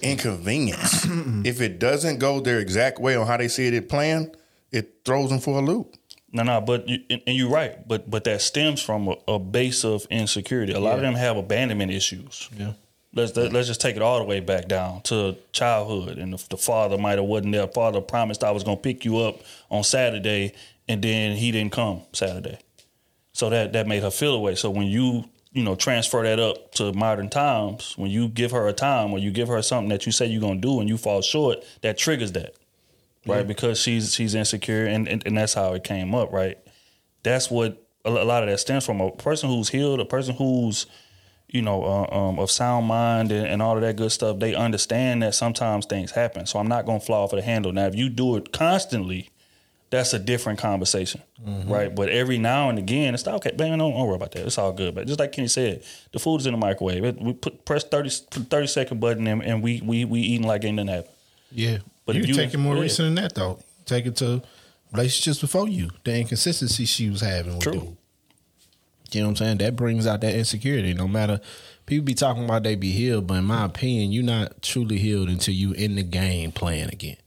inconvenience. 0.01 1.05
if 1.45 1.61
it 1.61 1.79
doesn't 1.79 2.19
go 2.19 2.39
their 2.39 2.59
exact 2.59 2.99
way 2.99 3.15
on 3.15 3.27
how 3.27 3.37
they 3.37 3.47
see 3.47 3.67
it 3.67 3.89
planned, 3.89 4.35
it 4.71 4.99
throws 5.05 5.29
them 5.29 5.39
for 5.39 5.59
a 5.59 5.61
loop. 5.61 5.95
No, 6.31 6.43
no, 6.43 6.61
but 6.61 6.87
you, 6.87 6.99
and 7.09 7.21
and 7.25 7.35
you're 7.35 7.49
right. 7.49 7.87
But 7.87 8.09
but 8.09 8.23
that 8.25 8.41
stems 8.41 8.81
from 8.81 9.07
a, 9.07 9.15
a 9.27 9.39
base 9.39 9.83
of 9.83 10.05
insecurity. 10.11 10.73
A 10.73 10.79
lot 10.79 10.95
of 10.95 11.01
them 11.01 11.15
have 11.15 11.37
abandonment 11.37 11.91
issues. 11.91 12.49
Yeah. 12.55 12.73
Let's 13.13 13.35
let, 13.35 13.51
let's 13.51 13.67
just 13.67 13.81
take 13.81 13.95
it 13.95 14.01
all 14.03 14.19
the 14.19 14.25
way 14.25 14.39
back 14.39 14.67
down 14.67 15.01
to 15.03 15.35
childhood, 15.51 16.19
and 16.19 16.33
the, 16.33 16.45
the 16.49 16.57
father 16.57 16.97
might 16.97 17.17
have 17.17 17.25
wasn't 17.25 17.53
there. 17.53 17.67
Father 17.67 18.01
promised 18.01 18.43
I 18.43 18.51
was 18.51 18.63
gonna 18.63 18.77
pick 18.77 19.03
you 19.03 19.17
up 19.17 19.41
on 19.71 19.83
Saturday, 19.83 20.53
and 20.87 21.01
then 21.01 21.35
he 21.35 21.51
didn't 21.51 21.71
come 21.71 22.03
Saturday, 22.13 22.59
so 23.33 23.49
that 23.49 23.73
that 23.73 23.87
made 23.87 24.03
her 24.03 24.11
feel 24.11 24.35
away. 24.35 24.53
So 24.55 24.69
when 24.69 24.87
you 24.87 25.25
you 25.51 25.63
know 25.63 25.75
transfer 25.75 26.21
that 26.21 26.39
up 26.39 26.71
to 26.73 26.93
modern 26.93 27.29
times, 27.29 27.95
when 27.97 28.11
you 28.11 28.27
give 28.27 28.51
her 28.51 28.67
a 28.67 28.73
time 28.73 29.11
or 29.11 29.17
you 29.17 29.31
give 29.31 29.47
her 29.47 29.61
something 29.63 29.89
that 29.89 30.05
you 30.05 30.11
say 30.11 30.27
you're 30.27 30.41
gonna 30.41 30.59
do 30.59 30.79
and 30.79 30.87
you 30.87 30.97
fall 30.97 31.23
short, 31.23 31.63
that 31.81 31.97
triggers 31.97 32.33
that, 32.33 32.53
right? 33.25 33.47
Because 33.47 33.79
she's 33.79 34.13
she's 34.13 34.35
insecure, 34.35 34.85
and, 34.85 35.07
and 35.07 35.25
and 35.25 35.35
that's 35.35 35.55
how 35.55 35.73
it 35.73 35.83
came 35.83 36.13
up, 36.13 36.31
right? 36.31 36.59
That's 37.23 37.49
what 37.49 37.83
a 38.05 38.11
lot 38.11 38.43
of 38.43 38.49
that 38.49 38.59
stems 38.59 38.85
from 38.85 39.01
a 39.01 39.11
person 39.11 39.49
who's 39.49 39.69
healed, 39.69 39.99
a 39.99 40.05
person 40.05 40.35
who's 40.35 40.85
you 41.49 41.61
know 41.61 41.83
uh, 41.83 42.15
um, 42.15 42.39
of 42.39 42.49
sound 42.51 42.85
mind 42.87 43.31
and, 43.31 43.45
and 43.47 43.61
all 43.61 43.75
of 43.75 43.81
that 43.81 43.95
good 43.95 44.11
stuff. 44.11 44.39
They 44.39 44.55
understand 44.55 45.23
that 45.23 45.35
sometimes 45.35 45.85
things 45.85 46.11
happen. 46.11 46.45
So 46.45 46.59
I'm 46.59 46.67
not 46.67 46.85
gonna 46.85 46.99
fly 46.99 47.17
off 47.17 47.33
of 47.33 47.37
the 47.37 47.43
handle. 47.43 47.71
Now, 47.71 47.87
if 47.87 47.95
you 47.95 48.09
do 48.09 48.35
it 48.35 48.51
constantly, 48.51 49.29
that's 49.91 50.13
a 50.13 50.19
different 50.19 50.59
conversation, 50.59 51.23
right? 51.65 51.93
But 51.93 52.09
every 52.09 52.37
now 52.37 52.69
and 52.69 52.77
again, 52.77 53.15
it's 53.15 53.25
like, 53.25 53.35
okay, 53.37 53.55
man, 53.57 53.79
don't, 53.79 53.91
don't 53.91 54.05
worry 54.05 54.15
about 54.15 54.31
that. 54.33 54.45
It's 54.45 54.59
all 54.59 54.71
good. 54.71 54.93
But 54.93 55.07
just 55.07 55.19
like 55.19 55.31
Kenny 55.31 55.47
said, 55.47 55.83
the 56.11 56.19
food 56.19 56.41
is 56.41 56.45
in 56.45 56.51
the 56.53 56.59
microwave. 56.59 57.03
It, 57.03 57.19
we 57.19 57.33
put 57.33 57.65
press 57.65 57.83
30, 57.83 58.09
30 58.09 58.67
second 58.67 58.99
button 58.99 59.25
and, 59.25 59.43
and 59.43 59.63
we 59.63 59.81
we 59.83 60.05
we 60.05 60.19
eating 60.19 60.45
like 60.47 60.63
ain't 60.63 60.75
nothing 60.75 60.89
happened. 60.89 61.13
Yeah, 61.51 61.77
But 62.05 62.13
but 62.13 62.15
you 62.17 62.21
if 62.21 62.27
you- 62.29 62.35
take 62.35 62.53
it 62.53 62.59
more 62.59 62.75
yeah. 62.75 62.81
recent 62.81 63.07
than 63.07 63.15
that 63.23 63.33
though. 63.33 63.59
Take 63.85 64.05
it 64.05 64.15
to 64.17 64.43
relationships 64.93 65.39
before 65.41 65.67
you, 65.67 65.89
the 66.03 66.19
inconsistency 66.19 66.85
she 66.85 67.09
was 67.09 67.21
having 67.21 67.53
with 67.55 67.63
True. 67.63 67.73
dude. 67.73 67.97
You 69.13 69.21
know 69.21 69.27
what 69.27 69.31
I'm 69.31 69.35
saying? 69.37 69.57
That 69.59 69.75
brings 69.75 70.07
out 70.07 70.21
that 70.21 70.35
insecurity. 70.35 70.93
No 70.93 71.07
matter 71.07 71.39
people 71.85 72.05
be 72.05 72.13
talking 72.13 72.45
about 72.45 72.63
they 72.63 72.75
be 72.75 72.91
healed, 72.91 73.27
but 73.27 73.35
in 73.35 73.45
my 73.45 73.65
opinion, 73.65 74.11
you're 74.11 74.23
not 74.23 74.61
truly 74.61 74.97
healed 74.97 75.29
until 75.29 75.53
you 75.53 75.73
in 75.73 75.95
the 75.95 76.03
game 76.03 76.51
playing 76.51 76.89
again. 76.89 77.17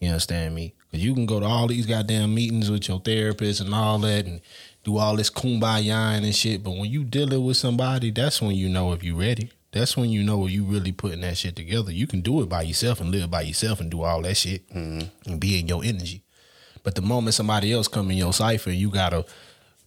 You 0.00 0.08
understand 0.08 0.54
me? 0.54 0.74
Because 0.90 1.04
you 1.04 1.14
can 1.14 1.26
go 1.26 1.40
to 1.40 1.46
all 1.46 1.66
these 1.66 1.86
goddamn 1.86 2.34
meetings 2.34 2.70
with 2.70 2.88
your 2.88 3.00
therapist 3.00 3.60
and 3.60 3.74
all 3.74 3.98
that, 4.00 4.26
and 4.26 4.40
do 4.84 4.98
all 4.98 5.16
this 5.16 5.30
kumbaya 5.30 6.16
and 6.16 6.34
shit. 6.34 6.62
But 6.62 6.72
when 6.72 6.90
you 6.90 7.04
dealing 7.04 7.44
with 7.44 7.56
somebody, 7.56 8.10
that's 8.10 8.40
when 8.42 8.54
you 8.54 8.68
know 8.68 8.92
if 8.92 9.02
you 9.02 9.18
ready. 9.18 9.50
That's 9.72 9.96
when 9.96 10.10
you 10.10 10.22
know 10.22 10.46
if 10.46 10.52
you 10.52 10.62
really 10.62 10.92
putting 10.92 11.22
that 11.22 11.36
shit 11.36 11.56
together. 11.56 11.90
You 11.90 12.06
can 12.06 12.20
do 12.20 12.40
it 12.42 12.48
by 12.48 12.62
yourself 12.62 13.00
and 13.00 13.10
live 13.10 13.30
by 13.30 13.42
yourself 13.42 13.80
and 13.80 13.90
do 13.90 14.02
all 14.02 14.22
that 14.22 14.36
shit 14.36 14.68
mm-hmm. 14.70 15.08
and 15.28 15.40
be 15.40 15.58
in 15.58 15.66
your 15.66 15.82
energy. 15.84 16.22
But 16.84 16.94
the 16.94 17.02
moment 17.02 17.34
somebody 17.34 17.72
else 17.72 17.88
come 17.88 18.10
in 18.10 18.18
your 18.18 18.32
cipher, 18.32 18.70
and 18.70 18.78
you 18.78 18.90
gotta 18.90 19.24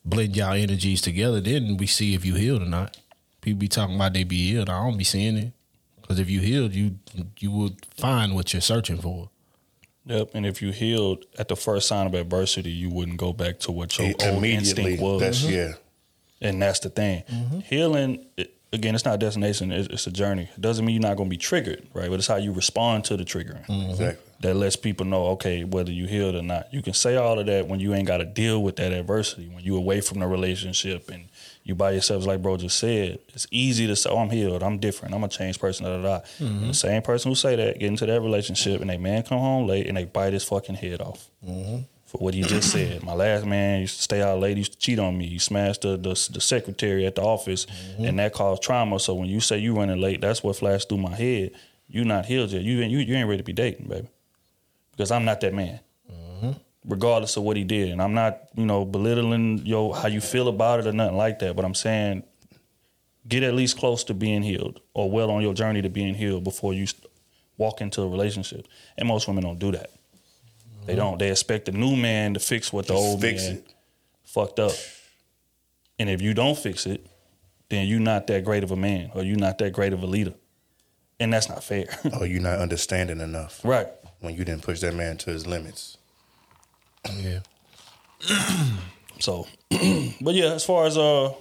blend 0.08 0.36
y'all 0.36 0.54
energies 0.54 1.02
together. 1.02 1.40
Then 1.42 1.78
we 1.78 1.88
see 1.88 2.14
if 2.14 2.26
you 2.26 2.36
healed 2.36 2.62
or 2.62 2.66
not. 2.66 2.98
People 3.42 3.60
be 3.60 3.68
talking 3.68 3.96
about 3.96 4.14
they 4.14 4.24
be 4.24 4.52
healed. 4.52 4.70
I 4.70 4.84
don't 4.84 4.98
be 4.98 5.04
seeing 5.04 5.38
it 5.38 5.54
because 6.02 6.20
if 6.20 6.30
you 6.30 6.40
healed, 6.40 6.74
you 6.74 6.98
you 7.40 7.52
would 7.52 7.86
find 7.98 8.34
what 8.34 8.54
you're 8.54 8.62
searching 8.62 8.98
for. 8.98 9.30
Yep. 10.06 10.32
And 10.34 10.46
if 10.46 10.62
you 10.62 10.72
healed 10.72 11.26
at 11.38 11.50
the 11.50 11.56
first 11.56 11.88
sign 11.88 12.08
of 12.08 12.14
adversity, 12.14 12.72
you 12.72 12.90
wouldn't 12.90 13.18
go 13.18 13.34
back 13.34 13.60
to 13.60 13.72
what 13.72 13.98
your 13.98 14.08
It- 14.08 14.24
old 14.24 14.38
immediately. 14.38 14.94
instinct 14.94 15.02
was. 15.02 15.22
That's 15.22 15.42
mm-hmm. 15.44 15.54
yeah. 15.54 15.74
And 16.40 16.62
that's 16.62 16.80
the 16.80 16.90
thing. 16.90 17.24
Mm-hmm. 17.30 17.60
Healing, 17.62 18.26
it, 18.38 18.54
again, 18.72 18.96
it's 18.96 19.04
not 19.04 19.16
a 19.16 19.18
destination, 19.18 19.72
it's, 19.72 19.88
it's 19.90 20.08
a 20.08 20.12
journey. 20.12 20.50
It 20.56 20.62
doesn't 20.62 20.86
mean 20.86 21.02
you're 21.02 21.10
not 21.10 21.18
going 21.18 21.30
to 21.30 21.34
be 21.34 21.38
triggered, 21.38 21.88
right? 21.94 22.10
But 22.10 22.20
it's 22.20 22.28
how 22.28 22.36
you 22.36 22.54
respond 22.54 23.06
to 23.06 23.18
the 23.18 23.26
triggering. 23.26 23.64
Exactly. 23.90 24.24
That 24.42 24.56
lets 24.56 24.76
people 24.76 25.06
know, 25.06 25.28
okay, 25.30 25.64
whether 25.64 25.92
you 25.92 26.06
healed 26.06 26.36
or 26.36 26.44
not. 26.44 26.72
You 26.72 26.84
can 26.84 26.94
say 26.94 27.16
all 27.16 27.40
of 27.40 27.48
that 27.48 27.68
when 27.68 27.80
you 27.80 27.96
ain't 27.96 28.08
got 28.08 28.18
to 28.18 28.26
deal 28.26 28.62
with 28.62 28.76
that 28.76 28.94
adversity, 28.94 29.50
when 29.50 29.64
you 29.64 29.76
away 29.76 30.00
from 30.00 30.20
the 30.20 30.28
relationship 30.28 31.10
and 31.10 31.28
you 31.68 31.76
by 31.76 31.92
yourself, 31.92 32.26
like 32.26 32.42
bro 32.42 32.56
just 32.56 32.80
said. 32.80 33.20
It's 33.34 33.46
easy 33.52 33.88
to 33.88 33.96
say, 33.96 34.10
oh, 34.10 34.20
I'm 34.20 34.30
healed, 34.30 34.64
I'm 34.64 34.78
different, 34.78 35.14
I'm 35.14 35.24
a 35.24 35.28
changed 35.28 35.60
person, 35.60 35.86
da 35.86 35.98
da 35.98 36.02
da. 36.02 36.26
And 36.40 36.70
the 36.70 36.74
same 36.74 37.02
person 37.02 37.30
who 37.30 37.36
say 37.36 37.58
that, 37.58 37.78
get 37.78 37.88
into 37.88 38.06
that 38.06 38.22
relationship 38.22 38.80
and 38.80 38.90
they 38.90 38.98
man 38.98 39.24
come 39.24 39.40
home 39.40 39.68
late 39.68 39.86
and 39.86 39.98
they 39.98 40.06
bite 40.06 40.32
his 40.32 40.46
fucking 40.46 40.76
head 40.76 41.02
off 41.02 41.30
mm-hmm. 41.46 41.82
for 42.06 42.18
what 42.20 42.34
he 42.34 42.44
just 42.44 42.72
said. 42.72 43.04
My 43.04 43.14
last 43.14 43.46
man 43.46 43.82
used 43.82 43.98
to 43.98 44.02
stay 44.02 44.22
out 44.22 44.40
late. 44.40 44.56
Used 44.56 44.74
to 44.74 44.80
cheat 44.80 44.98
on 44.98 45.18
me. 45.18 45.28
He 45.28 45.40
smashed 45.40 45.82
the 45.82 45.98
the, 45.98 46.30
the 46.32 46.40
secretary 46.40 47.06
at 47.06 47.16
the 47.16 47.22
office, 47.22 47.66
mm-hmm. 47.66 48.06
and 48.06 48.20
that 48.20 48.34
caused 48.34 48.64
trauma. 48.64 48.98
So 48.98 49.14
when 49.14 49.28
you 49.28 49.42
say 49.42 49.58
you 49.58 49.76
running 49.76 50.00
late, 50.00 50.22
that's 50.22 50.42
what 50.42 50.56
flashed 50.56 50.88
through 50.88 51.00
my 51.00 51.16
head. 51.16 51.52
You 51.90 52.06
not 52.06 52.28
healed 52.28 52.52
yet. 52.52 52.62
You 52.62 52.82
ain't 52.82 52.92
you, 52.92 53.00
you 53.00 53.16
ain't 53.16 53.28
ready 53.28 53.40
to 53.40 53.44
be 53.44 53.54
dating, 53.54 53.88
baby, 53.88 54.08
because 54.98 55.12
I'm 55.12 55.24
not 55.24 55.40
that 55.42 55.54
man. 55.54 55.80
Mm-hmm. 56.12 56.52
Regardless 56.86 57.38
of 57.38 57.44
what 57.44 57.56
he 57.56 57.64
did, 57.64 57.92
and 57.92 58.02
I'm 58.02 58.14
not 58.14 58.40
you 58.56 58.66
know 58.66 58.84
belittling 58.84 59.66
yo 59.66 59.92
how 59.92 60.08
you 60.08 60.22
feel 60.22 60.48
about 60.48 60.80
it 60.80 60.88
or 60.88 60.92
nothing 60.92 61.18
like 61.18 61.40
that. 61.40 61.56
But 61.56 61.64
I'm 61.64 61.76
saying 61.76 62.24
get 63.28 63.44
at 63.44 63.54
least 63.54 63.78
close 63.78 64.04
to 64.06 64.14
being 64.14 64.42
healed 64.42 64.80
or 64.94 65.12
well 65.12 65.30
on 65.30 65.42
your 65.42 65.54
journey 65.54 65.82
to 65.82 65.90
being 65.90 66.16
healed 66.16 66.44
before 66.44 66.74
you 66.74 66.88
walk 67.58 67.82
into 67.82 68.02
a 68.02 68.08
relationship. 68.08 68.68
And 68.98 69.08
most 69.08 69.28
women 69.28 69.44
don't 69.44 69.60
do 69.60 69.72
that. 69.72 69.90
They 70.86 70.94
mm-hmm. 70.94 71.02
don't. 71.02 71.20
They 71.20 71.32
expect 71.32 71.66
the 71.66 71.72
new 71.74 71.96
man 71.96 72.34
to 72.36 72.40
fix 72.40 72.72
what 72.72 72.88
the 72.88 72.94
Just 72.94 73.06
old 73.06 73.22
man 73.22 73.36
it. 73.36 73.74
fucked 74.24 74.60
up. 74.60 74.72
And 76.00 76.10
if 76.10 76.22
you 76.22 76.34
don't 76.34 76.58
fix 76.58 76.86
it, 76.86 77.06
then 77.70 77.88
you're 77.88 78.00
not 78.00 78.28
that 78.28 78.46
great 78.46 78.64
of 78.64 78.72
a 78.72 78.76
man 78.76 79.12
or 79.14 79.24
you're 79.24 79.38
not 79.38 79.58
that 79.58 79.74
great 79.74 79.94
of 79.94 80.04
a 80.04 80.06
leader. 80.06 80.34
And 81.20 81.34
that's 81.34 81.50
not 81.50 81.64
fair. 81.64 81.86
Oh, 82.14 82.24
you're 82.24 82.42
not 82.42 82.60
understanding 82.60 83.20
enough 83.20 83.60
right. 83.64 83.88
When 84.20 84.36
you 84.36 84.44
didn't 84.46 84.64
push 84.64 84.80
that 84.82 84.96
man 84.96 85.18
to 85.18 85.32
his 85.32 85.46
limits. 85.48 85.98
Yeah. 87.16 87.40
So, 89.20 89.48
but 90.22 90.36
yeah, 90.36 90.54
as 90.54 90.64
far 90.64 90.86
as 90.86 90.98
uh, 90.98 91.34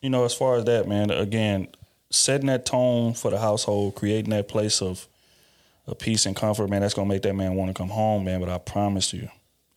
you 0.00 0.10
know, 0.10 0.24
as 0.24 0.34
far 0.34 0.56
as 0.56 0.64
that, 0.64 0.88
man, 0.88 1.10
again, 1.10 1.68
setting 2.10 2.46
that 2.46 2.66
tone 2.66 3.14
for 3.14 3.30
the 3.30 3.38
household, 3.38 3.94
creating 3.94 4.30
that 4.30 4.48
place 4.48 4.80
of, 4.80 5.06
of 5.86 5.98
peace 5.98 6.26
and 6.26 6.36
comfort, 6.36 6.70
man, 6.70 6.80
that's 6.80 6.94
gonna 6.94 7.08
make 7.08 7.22
that 7.22 7.34
man 7.34 7.54
want 7.54 7.68
to 7.68 7.74
come 7.74 7.88
home, 7.88 8.24
man. 8.24 8.40
But 8.40 8.48
I 8.48 8.58
promise 8.58 9.12
you, 9.12 9.28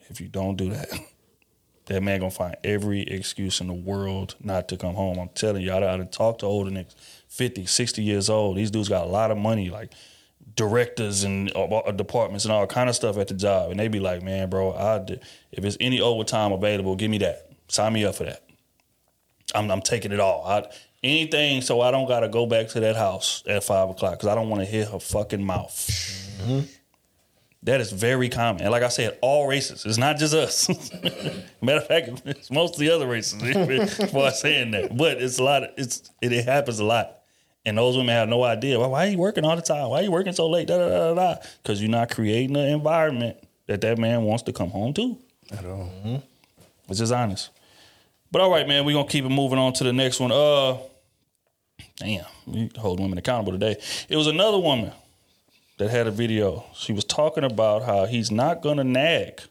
if 0.09 0.21
you 0.21 0.27
don't 0.27 0.55
do 0.55 0.69
that, 0.69 0.89
that 1.85 2.03
man 2.03 2.19
gonna 2.19 2.31
find 2.31 2.55
every 2.63 3.01
excuse 3.01 3.61
in 3.61 3.67
the 3.67 3.73
world 3.73 4.35
not 4.41 4.67
to 4.69 4.77
come 4.77 4.95
home. 4.95 5.19
I'm 5.19 5.29
telling 5.29 5.61
you, 5.61 5.73
I 5.73 5.79
done 5.79 6.07
talked 6.07 6.39
to 6.39 6.45
older 6.45 6.71
niggas, 6.71 6.95
50, 7.27 7.65
60 7.65 8.03
years 8.03 8.29
old. 8.29 8.57
These 8.57 8.71
dudes 8.71 8.89
got 8.89 9.05
a 9.05 9.09
lot 9.09 9.31
of 9.31 9.37
money, 9.37 9.69
like 9.69 9.91
directors 10.55 11.23
and 11.23 11.51
uh, 11.55 11.63
uh, 11.63 11.91
departments 11.91 12.45
and 12.45 12.51
all 12.53 12.65
kind 12.67 12.89
of 12.89 12.95
stuff 12.95 13.17
at 13.17 13.27
the 13.27 13.33
job, 13.33 13.71
and 13.71 13.79
they 13.79 13.87
be 13.87 13.99
like, 13.99 14.21
"Man, 14.21 14.49
bro, 14.49 14.73
I 14.73 14.99
d- 14.99 15.19
if 15.51 15.63
it's 15.63 15.77
any 15.79 16.01
overtime 16.01 16.51
available, 16.51 16.95
give 16.95 17.09
me 17.11 17.17
that. 17.19 17.49
Sign 17.67 17.93
me 17.93 18.05
up 18.05 18.15
for 18.15 18.25
that. 18.25 18.43
I'm, 19.55 19.69
I'm 19.71 19.81
taking 19.81 20.11
it 20.11 20.19
all. 20.19 20.45
I, 20.45 20.65
anything, 21.03 21.61
so 21.61 21.81
I 21.81 21.91
don't 21.91 22.07
gotta 22.07 22.29
go 22.29 22.45
back 22.45 22.67
to 22.69 22.79
that 22.81 22.95
house 22.95 23.43
at 23.47 23.63
five 23.63 23.89
o'clock 23.89 24.13
because 24.13 24.29
I 24.29 24.35
don't 24.35 24.49
want 24.49 24.61
to 24.61 24.65
hear 24.65 24.85
her 24.85 24.99
fucking 24.99 25.43
mouth." 25.43 25.89
That 27.63 27.79
is 27.79 27.93
very 27.93 28.27
common, 28.27 28.61
and 28.61 28.71
like 28.71 28.83
I 28.83 28.89
said, 28.89 29.17
all 29.21 29.47
races. 29.47 29.85
It's 29.85 29.97
not 29.97 30.17
just 30.17 30.33
us. 30.33 30.67
Matter 31.61 31.79
of 31.79 31.87
fact, 31.87 32.21
it's 32.25 32.51
most 32.51 32.73
of 32.73 32.79
the 32.81 32.89
other 32.89 33.07
races. 33.07 33.41
Before 33.97 34.31
saying 34.31 34.71
that, 34.71 34.97
but 34.97 35.21
it's 35.21 35.39
a 35.39 35.43
lot. 35.43 35.63
Of, 35.63 35.69
it's 35.77 36.11
it, 36.21 36.33
it 36.33 36.43
happens 36.43 36.79
a 36.79 36.83
lot. 36.83 37.22
And 37.65 37.77
those 37.77 37.95
women 37.95 38.13
have 38.13 38.27
no 38.27 38.43
idea. 38.43 38.79
Why, 38.79 38.87
why 38.87 39.07
are 39.07 39.09
you 39.09 39.17
working 39.17 39.45
all 39.45 39.55
the 39.55 39.61
time? 39.61 39.89
Why 39.89 40.01
are 40.01 40.03
you 40.03 40.11
working 40.11 40.33
so 40.33 40.49
late? 40.49 40.67
Da 40.67 40.77
da 40.77 40.89
da 40.89 41.13
da. 41.13 41.35
Because 41.61 41.81
you're 41.81 41.89
not 41.89 42.09
creating 42.09 42.57
an 42.57 42.69
environment 42.69 43.37
that 43.67 43.81
that 43.81 43.97
man 43.97 44.23
wants 44.23 44.43
to 44.43 44.53
come 44.53 44.69
home 44.69 44.93
to. 44.95 45.17
At 45.51 45.65
all. 45.65 46.23
Which 46.87 46.99
is 46.99 47.11
honest. 47.11 47.49
But 48.31 48.41
all 48.41 48.51
right, 48.51 48.67
man, 48.67 48.83
we're 48.83 48.93
gonna 48.93 49.07
keep 49.07 49.23
it 49.23 49.29
moving 49.29 49.59
on 49.59 49.73
to 49.73 49.83
the 49.83 49.93
next 49.93 50.19
one. 50.19 50.31
Uh 50.31 50.77
damn, 51.97 52.25
we 52.45 52.69
hold 52.77 52.99
women 52.99 53.17
accountable 53.17 53.53
today. 53.53 53.77
It 54.09 54.17
was 54.17 54.27
another 54.27 54.59
woman 54.59 54.91
that 55.77 55.89
had 55.89 56.07
a 56.07 56.11
video. 56.11 56.65
She 56.73 56.91
was 56.93 57.05
talking 57.05 57.43
about 57.43 57.83
how 57.83 58.05
he's 58.05 58.31
not 58.31 58.61
gonna 58.61 58.83
nag 58.83 59.41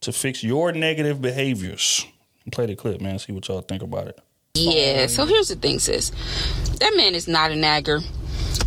to 0.00 0.12
fix 0.12 0.42
your 0.42 0.72
negative 0.72 1.20
behaviors. 1.20 2.06
Play 2.52 2.66
the 2.66 2.76
clip, 2.76 3.00
man. 3.00 3.18
See 3.18 3.32
what 3.32 3.48
y'all 3.48 3.60
think 3.60 3.82
about 3.82 4.06
it. 4.06 4.20
Yeah, 4.56 5.06
so 5.06 5.22
um, 5.22 5.28
here's 5.28 5.48
the 5.48 5.56
thing, 5.56 5.78
sis. 5.78 6.10
That 6.80 6.94
man 6.96 7.14
is 7.14 7.28
not 7.28 7.50
a 7.50 7.56
nagger. 7.56 8.00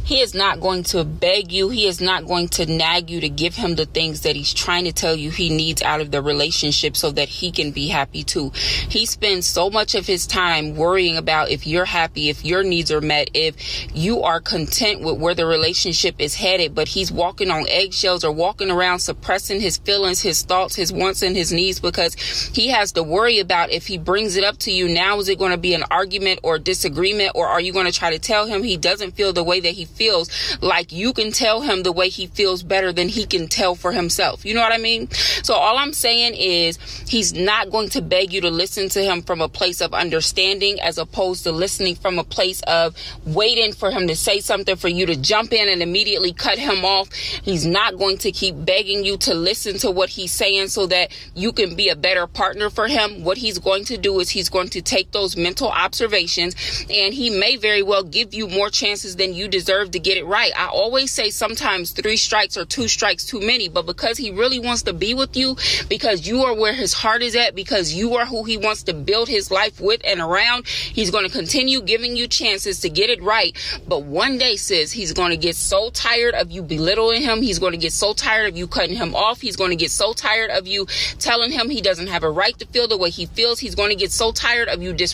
He 0.05 0.21
is 0.21 0.33
not 0.33 0.59
going 0.59 0.83
to 0.85 1.03
beg 1.03 1.51
you. 1.51 1.69
He 1.69 1.85
is 1.85 2.01
not 2.01 2.25
going 2.25 2.47
to 2.49 2.65
nag 2.65 3.09
you 3.09 3.21
to 3.21 3.29
give 3.29 3.55
him 3.55 3.75
the 3.75 3.85
things 3.85 4.21
that 4.21 4.35
he's 4.35 4.53
trying 4.53 4.85
to 4.85 4.91
tell 4.91 5.15
you 5.15 5.29
he 5.29 5.49
needs 5.49 5.81
out 5.81 6.01
of 6.01 6.11
the 6.11 6.21
relationship 6.21 6.95
so 6.95 7.11
that 7.11 7.29
he 7.29 7.51
can 7.51 7.71
be 7.71 7.87
happy 7.87 8.23
too. 8.23 8.51
He 8.53 9.05
spends 9.05 9.45
so 9.45 9.69
much 9.69 9.95
of 9.95 10.07
his 10.07 10.25
time 10.25 10.75
worrying 10.75 11.17
about 11.17 11.49
if 11.49 11.67
you're 11.67 11.85
happy, 11.85 12.29
if 12.29 12.43
your 12.43 12.63
needs 12.63 12.91
are 12.91 13.01
met, 13.01 13.29
if 13.33 13.55
you 13.95 14.23
are 14.23 14.39
content 14.39 15.01
with 15.01 15.19
where 15.19 15.35
the 15.35 15.45
relationship 15.45 16.15
is 16.19 16.35
headed, 16.35 16.73
but 16.73 16.87
he's 16.87 17.11
walking 17.11 17.51
on 17.51 17.67
eggshells 17.67 18.23
or 18.23 18.31
walking 18.31 18.71
around 18.71 18.99
suppressing 18.99 19.61
his 19.61 19.77
feelings, 19.77 20.21
his 20.21 20.41
thoughts, 20.41 20.75
his 20.75 20.91
wants, 20.91 21.21
and 21.21 21.35
his 21.35 21.51
needs 21.51 21.79
because 21.79 22.15
he 22.53 22.69
has 22.69 22.91
to 22.93 23.03
worry 23.03 23.39
about 23.39 23.71
if 23.71 23.87
he 23.87 23.97
brings 23.97 24.35
it 24.35 24.43
up 24.43 24.57
to 24.57 24.71
you 24.71 24.87
now, 24.87 25.19
is 25.19 25.29
it 25.29 25.39
going 25.39 25.51
to 25.51 25.57
be 25.57 25.73
an 25.73 25.83
argument 25.91 26.39
or 26.43 26.57
disagreement, 26.57 27.31
or 27.35 27.47
are 27.47 27.61
you 27.61 27.73
going 27.73 27.85
to 27.85 27.91
try 27.91 28.11
to 28.11 28.19
tell 28.19 28.45
him 28.45 28.63
he 28.63 28.77
doesn't 28.77 29.11
feel 29.11 29.33
the 29.33 29.43
way 29.43 29.59
that 29.59 29.73
he 29.79 29.85
feels 29.85 30.29
like 30.61 30.91
you 30.91 31.13
can 31.13 31.31
tell 31.31 31.61
him 31.61 31.83
the 31.83 31.91
way 31.93 32.09
he 32.09 32.27
feels 32.27 32.63
better 32.63 32.91
than 32.91 33.07
he 33.07 33.25
can 33.25 33.47
tell 33.47 33.75
for 33.75 33.93
himself? 33.93 34.45
You 34.45 34.53
know 34.53 34.61
what 34.61 34.73
I 34.73 34.77
mean? 34.77 35.09
So 35.41 35.53
all 35.53 35.77
I'm 35.77 35.93
saying 35.93 36.33
is 36.35 36.77
he's 37.07 37.33
not 37.33 37.71
going 37.71 37.87
to 37.89 38.01
beg 38.01 38.33
you 38.33 38.41
to 38.41 38.49
listen 38.49 38.89
to 38.89 39.01
him 39.01 39.21
from 39.21 39.39
a 39.39 39.47
place 39.47 39.79
of 39.79 39.93
understanding 39.93 40.81
as 40.81 40.97
opposed 40.97 41.43
to 41.45 41.51
listening 41.53 41.95
from 41.95 42.19
a 42.19 42.25
place 42.25 42.61
of 42.63 42.93
waiting 43.25 43.71
for 43.71 43.89
him 43.89 44.07
to 44.07 44.15
say 44.15 44.41
something 44.41 44.75
for 44.75 44.89
you 44.89 45.05
to 45.05 45.15
jump 45.15 45.53
in 45.53 45.69
and 45.69 45.81
immediately 45.81 46.33
cut 46.33 46.59
him 46.59 46.83
off. 46.83 47.13
He's 47.13 47.65
not 47.65 47.97
going 47.97 48.17
to 48.19 48.31
keep 48.31 48.55
begging 48.65 49.05
you 49.05 49.15
to 49.19 49.33
listen 49.33 49.77
to 49.77 49.91
what 49.91 50.09
he's 50.09 50.33
saying 50.33 50.67
so 50.67 50.87
that 50.87 51.11
you 51.35 51.53
can 51.53 51.75
be 51.75 51.87
a 51.87 51.95
better 51.95 52.27
partner 52.27 52.69
for 52.69 52.87
him. 52.87 53.23
What 53.23 53.37
he's 53.37 53.59
going 53.59 53.85
to 53.85 53.97
do 53.97 54.19
is 54.19 54.29
he's 54.29 54.49
going 54.49 54.69
to 54.69 54.81
take 54.81 55.11
those 55.11 55.37
mental 55.37 55.69
observations 55.69 56.55
and 56.89 57.13
he 57.13 57.29
may 57.29 57.55
very 57.55 57.81
well 57.81 58.03
give 58.03 58.33
you 58.33 58.49
more 58.49 58.69
chances 58.69 59.15
than 59.15 59.33
you 59.33 59.47
deserve 59.47 59.58
deserve 59.59 59.91
to 59.91 59.99
get 59.99 60.17
it 60.17 60.25
right. 60.25 60.51
I 60.55 60.67
always 60.67 61.11
say 61.11 61.29
sometimes 61.29 61.91
three 61.91 62.15
strikes 62.15 62.55
or 62.55 62.63
two 62.63 62.87
strikes 62.87 63.25
too 63.25 63.41
many, 63.41 63.67
but 63.67 63.85
because 63.85 64.17
he 64.17 64.31
really 64.31 64.59
wants 64.59 64.83
to 64.83 64.93
be 64.93 65.13
with 65.13 65.35
you, 65.35 65.57
because 65.89 66.25
you 66.25 66.43
are 66.43 66.55
where 66.55 66.73
his 66.73 66.93
heart 66.93 67.21
is 67.21 67.35
at, 67.35 67.55
because 67.55 67.91
you 67.93 68.15
are 68.15 68.25
who 68.25 68.45
he 68.45 68.57
wants 68.57 68.83
to 68.83 68.93
build 68.93 69.27
his 69.27 69.51
life 69.51 69.81
with 69.81 70.01
and 70.05 70.21
around, 70.21 70.65
he's 70.67 71.11
going 71.11 71.25
to 71.25 71.31
continue 71.31 71.81
giving 71.81 72.15
you 72.15 72.25
chances 72.27 72.79
to 72.81 72.89
get 72.89 73.09
it 73.09 73.21
right. 73.21 73.57
But 73.85 74.03
one 74.03 74.37
day, 74.37 74.55
sis, 74.55 74.93
he's 74.93 75.11
going 75.11 75.31
to 75.31 75.37
get 75.37 75.55
so 75.55 75.89
tired 75.89 76.35
of 76.35 76.51
you 76.51 76.63
belittling 76.63 77.21
him. 77.21 77.41
He's 77.41 77.59
going 77.59 77.73
to 77.73 77.77
get 77.77 77.91
so 77.91 78.13
tired 78.13 78.49
of 78.49 78.57
you 78.57 78.65
cutting 78.67 78.95
him 78.95 79.13
off. 79.13 79.41
He's 79.41 79.57
going 79.57 79.71
to 79.71 79.75
get 79.75 79.91
so 79.91 80.13
tired 80.13 80.51
of 80.51 80.67
you 80.67 80.87
telling 81.19 81.51
him 81.51 81.69
he 81.69 81.81
doesn't 81.81 82.07
have 82.07 82.23
a 82.23 82.31
right 82.31 82.57
to 82.59 82.65
feel 82.67 82.87
the 82.87 82.97
way 82.97 83.09
he 83.09 83.25
feels. 83.25 83.59
He's 83.59 83.75
going 83.75 83.89
to 83.89 83.95
get 83.95 84.11
so 84.11 84.31
tired 84.31 84.69
of 84.69 84.81
you 84.81 84.93
dis 84.93 85.13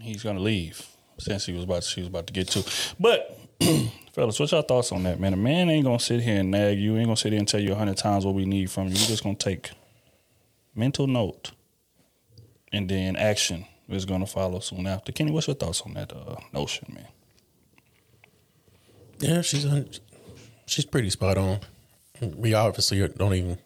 he's 0.00 0.22
gonna 0.22 0.40
leave 0.40 0.87
since 1.18 1.46
he 1.46 1.52
was 1.52 1.64
about 1.64 1.82
to, 1.82 1.88
she 1.88 2.00
was 2.00 2.08
about 2.08 2.26
to 2.28 2.32
get 2.32 2.48
to. 2.48 2.64
But 2.98 3.38
fellas, 4.12 4.38
what's 4.38 4.52
your 4.52 4.62
thoughts 4.62 4.92
on 4.92 5.02
that, 5.04 5.20
man? 5.20 5.34
A 5.34 5.36
man 5.36 5.68
ain't 5.68 5.84
gonna 5.84 6.00
sit 6.00 6.20
here 6.20 6.40
and 6.40 6.50
nag 6.50 6.78
you. 6.78 6.96
Ain't 6.96 7.06
gonna 7.06 7.16
sit 7.16 7.32
here 7.32 7.38
and 7.38 7.48
tell 7.48 7.60
you 7.60 7.72
a 7.72 7.76
hundred 7.76 7.96
times 7.96 8.24
what 8.24 8.34
we 8.34 8.46
need 8.46 8.70
from 8.70 8.84
you. 8.88 8.94
We're 8.94 9.06
just 9.06 9.22
gonna 9.22 9.34
take 9.34 9.70
mental 10.74 11.06
note, 11.06 11.52
and 12.72 12.88
then 12.88 13.16
action 13.16 13.66
is 13.88 14.04
gonna 14.04 14.26
follow 14.26 14.60
soon 14.60 14.86
after. 14.86 15.12
Kenny, 15.12 15.30
what's 15.30 15.46
your 15.46 15.56
thoughts 15.56 15.82
on 15.82 15.94
that 15.94 16.12
uh, 16.12 16.36
notion, 16.52 16.92
man? 16.94 17.08
Yeah, 19.18 19.42
she's 19.42 19.66
she's 20.66 20.84
pretty 20.84 21.10
spot 21.10 21.36
on. 21.36 21.60
We 22.20 22.54
obviously 22.54 23.06
don't 23.08 23.34
even 23.34 23.58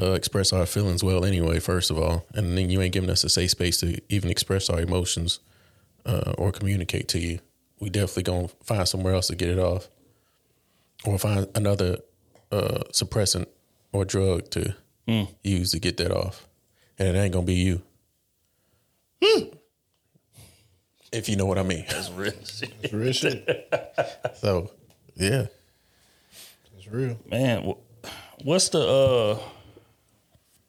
uh, 0.00 0.12
express 0.12 0.52
our 0.52 0.66
feelings 0.66 1.02
well 1.02 1.24
anyway. 1.24 1.60
First 1.60 1.90
of 1.90 1.98
all, 1.98 2.26
and 2.34 2.56
then 2.56 2.70
you 2.70 2.80
ain't 2.80 2.92
giving 2.92 3.10
us 3.10 3.24
a 3.24 3.28
safe 3.28 3.52
space 3.52 3.78
to 3.78 4.00
even 4.08 4.30
express 4.30 4.68
our 4.68 4.80
emotions 4.80 5.40
uh, 6.06 6.32
or 6.38 6.52
communicate 6.52 7.08
to 7.08 7.18
you. 7.18 7.40
We 7.80 7.90
definitely 7.90 8.22
gonna 8.22 8.48
find 8.62 8.88
somewhere 8.88 9.12
else 9.14 9.26
to 9.26 9.36
get 9.36 9.50
it 9.50 9.58
off, 9.58 9.88
or 11.04 11.18
find 11.18 11.46
another 11.54 11.98
uh, 12.50 12.84
suppressant 12.92 13.46
or 13.92 14.04
drug 14.06 14.50
to 14.50 14.74
use 15.42 15.72
to 15.72 15.78
get 15.78 15.98
that 15.98 16.10
off, 16.10 16.48
and 16.98 17.08
it 17.08 17.18
ain't 17.18 17.32
gonna 17.34 17.44
be 17.44 17.54
you. 17.54 17.82
If 21.12 21.28
you 21.28 21.36
know 21.36 21.46
what 21.46 21.58
I 21.58 21.62
mean. 21.62 21.84
That's 21.88 22.10
real 22.10 22.32
shit. 22.44 22.72
It's 22.82 22.92
real 22.92 23.12
shit. 23.12 23.72
So, 24.36 24.70
yeah. 25.14 25.46
It's 26.76 26.86
real. 26.88 27.18
man 27.30 27.74
what's 28.44 28.68
the 28.68 28.78
uh 28.78 29.38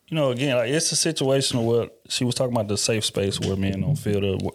you 0.08 0.16
know 0.16 0.32
again 0.32 0.56
like 0.56 0.70
it's 0.70 0.92
a 0.92 0.96
situation 0.96 1.66
where 1.66 1.90
she 2.08 2.24
was 2.24 2.34
talking 2.34 2.54
about 2.54 2.68
the 2.70 2.78
safe 2.78 3.04
space 3.04 3.40
where 3.42 3.58
men 3.58 3.82
don't 3.82 3.98
feel 3.98 4.22
the 4.22 4.52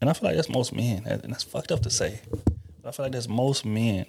and 0.00 0.10
i 0.10 0.12
feel 0.12 0.28
like 0.28 0.36
that's 0.36 0.48
most 0.48 0.72
men 0.72 1.02
and 1.06 1.22
that's 1.22 1.42
fucked 1.42 1.72
up 1.72 1.82
to 1.82 1.90
say 1.90 2.20
But 2.82 2.88
i 2.88 2.92
feel 2.92 3.04
like 3.06 3.12
that's 3.12 3.28
most 3.28 3.64
men 3.64 4.06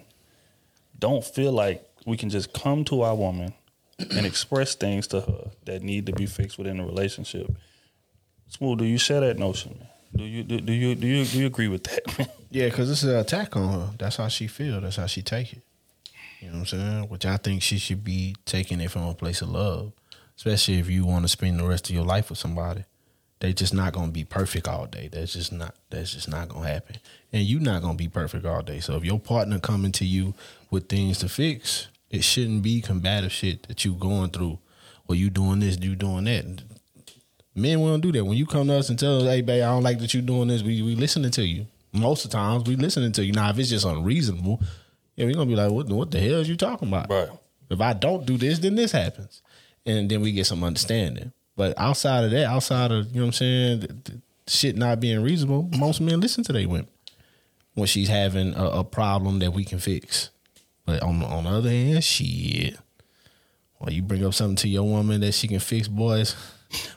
don't 0.98 1.24
feel 1.24 1.52
like 1.52 1.88
we 2.06 2.18
can 2.18 2.30
just 2.30 2.54
come 2.54 2.84
to 2.86 3.02
our 3.02 3.16
woman 3.16 3.54
and 4.00 4.26
express 4.26 4.76
things 4.76 5.08
to 5.08 5.22
her 5.22 5.52
that 5.66 5.82
need 5.82 6.06
to 6.06 6.14
be 6.14 6.26
fixed 6.26 6.58
within 6.58 6.78
the 6.78 6.84
relationship 6.84 7.48
smooth 8.48 8.80
do 8.80 8.86
you 8.86 8.98
share 8.98 9.22
that 9.22 9.38
notion 9.38 9.78
man 9.80 9.90
do 10.16 10.24
you 10.24 10.44
do, 10.44 10.60
do 10.60 10.74
you 10.74 10.96
do 10.96 11.08
you 11.08 11.26
do 11.26 11.40
you 11.40 11.46
agree 11.48 11.68
with 11.68 11.84
that 11.84 12.30
Yeah, 12.50 12.66
because 12.66 12.90
it's 12.90 13.04
an 13.04 13.16
attack 13.18 13.56
on 13.56 13.68
her. 13.72 13.90
That's 13.98 14.16
how 14.16 14.28
she 14.30 14.48
feel. 14.48 14.80
That's 14.80 14.96
how 14.96 15.06
she 15.06 15.22
take 15.22 15.54
it. 15.54 15.62
You 16.40 16.48
know 16.48 16.60
what 16.60 16.60
I'm 16.74 16.80
saying? 16.80 17.04
Which 17.10 17.26
I 17.26 17.38
think 17.38 17.62
she 17.62 17.78
should 17.78 18.04
be 18.04 18.36
taking 18.46 18.80
it 18.80 18.92
from 18.92 19.04
a 19.04 19.14
place 19.14 19.42
of 19.42 19.50
love, 19.50 19.92
especially 20.38 20.80
if 20.80 20.90
you 20.90 21.06
want 21.06 21.26
to 21.26 21.30
spend 21.30 21.60
the 21.60 21.66
rest 21.66 21.90
of 21.90 21.96
your 21.96 22.06
life 22.06 22.30
with 22.30 22.40
somebody. 22.40 22.86
They 23.40 23.54
just 23.54 23.74
not 23.74 23.94
gonna 23.94 24.12
be 24.12 24.24
perfect 24.24 24.68
all 24.68 24.88
day. 24.88 25.10
That's 25.12 25.34
just 25.34 25.52
not. 25.52 25.76
That's 25.90 26.14
just 26.14 26.28
not 26.28 26.50
gonna 26.50 26.68
happen. 26.68 26.98
And 27.32 27.44
you 27.44 27.60
not 27.60 27.82
gonna 27.84 27.98
be 27.98 28.08
perfect 28.08 28.46
all 28.46 28.64
day. 28.64 28.80
So 28.80 28.96
if 28.96 29.06
your 29.06 29.20
partner 29.20 29.60
coming 29.60 29.92
to 29.94 30.06
you 30.06 30.34
with 30.72 30.90
things 30.90 31.20
to 31.20 31.30
fix, 31.30 31.88
it 32.10 32.24
shouldn't 32.24 32.64
be 32.64 32.82
combative 32.82 33.32
shit 33.32 33.68
that 33.68 33.86
you 33.86 33.94
going 33.94 34.32
through. 34.32 34.58
Well, 35.08 35.18
you 35.18 35.30
doing 35.30 35.60
this, 35.60 35.78
you 35.80 35.96
doing 35.96 36.26
that. 36.26 36.64
Men 37.54 37.80
won't 37.80 38.02
do 38.02 38.12
that. 38.12 38.26
When 38.26 38.38
you 38.38 38.46
come 38.46 38.68
to 38.68 38.76
us 38.76 38.90
and 38.90 38.98
tell 38.98 39.18
us, 39.18 39.24
"Hey, 39.24 39.42
babe, 39.42 39.64
I 39.64 39.68
don't 39.68 39.84
like 39.84 40.00
that 40.00 40.14
you 40.14 40.22
doing 40.22 40.48
this," 40.48 40.64
we 40.64 40.82
we 40.82 40.96
listening 40.96 41.32
to 41.32 41.46
you. 41.46 41.68
Most 41.94 42.26
of 42.26 42.32
the 42.32 42.38
times, 42.38 42.68
we 42.68 42.76
listening 42.76 43.12
to 43.14 43.26
you. 43.26 43.34
Now, 43.34 43.50
if 43.50 43.60
it's 43.60 43.70
just 43.70 43.86
unreasonable, 43.86 44.62
yeah, 45.16 45.26
we 45.26 45.34
gonna 45.34 45.46
be 45.46 45.56
like, 45.56 45.72
"What? 45.72 45.88
What 45.88 46.12
the 46.12 46.20
hell 46.20 46.40
is 46.40 46.50
you 46.50 46.56
talking 46.56 46.88
about?" 46.88 47.10
Right. 47.10 47.30
If 47.70 47.82
I 47.82 47.94
don't 47.94 48.26
do 48.26 48.38
this, 48.38 48.60
then 48.60 48.76
this 48.76 48.92
happens, 48.92 49.42
and 49.86 50.10
then 50.10 50.22
we 50.22 50.32
get 50.32 50.46
some 50.46 50.64
understanding. 50.64 51.34
But 51.58 51.78
outside 51.78 52.24
of 52.24 52.32
that, 52.32 52.46
outside 52.46 52.92
of 52.92 53.08
you 53.08 53.16
know 53.16 53.22
what 53.24 53.28
I'm 53.28 53.34
saying, 53.34 53.80
the, 53.82 53.88
the 53.88 54.22
shit 54.46 54.78
not 54.78 55.02
being 55.02 55.22
reasonable, 55.22 55.70
most 55.78 56.00
men 56.00 56.22
listen 56.22 56.44
to 56.46 56.54
their 56.54 56.70
women 56.70 56.88
when 57.74 57.88
she's 57.88 58.08
having 58.08 58.54
a, 58.54 58.66
a 58.66 58.84
problem 58.86 59.40
that 59.40 59.52
we 59.52 59.66
can 59.66 59.80
fix. 59.80 60.30
But 60.86 61.04
on 61.04 61.22
on 61.24 61.44
the 61.44 61.50
other 61.50 61.70
hand, 61.70 62.04
shit. 62.04 62.78
Well, 63.80 63.92
you 63.92 64.02
bring 64.02 64.26
up 64.26 64.34
something 64.34 64.56
to 64.58 64.70
your 64.70 64.84
woman 64.84 65.22
that 65.22 65.34
she 65.34 65.48
can 65.50 65.60
fix, 65.60 65.90
boys. 65.90 66.36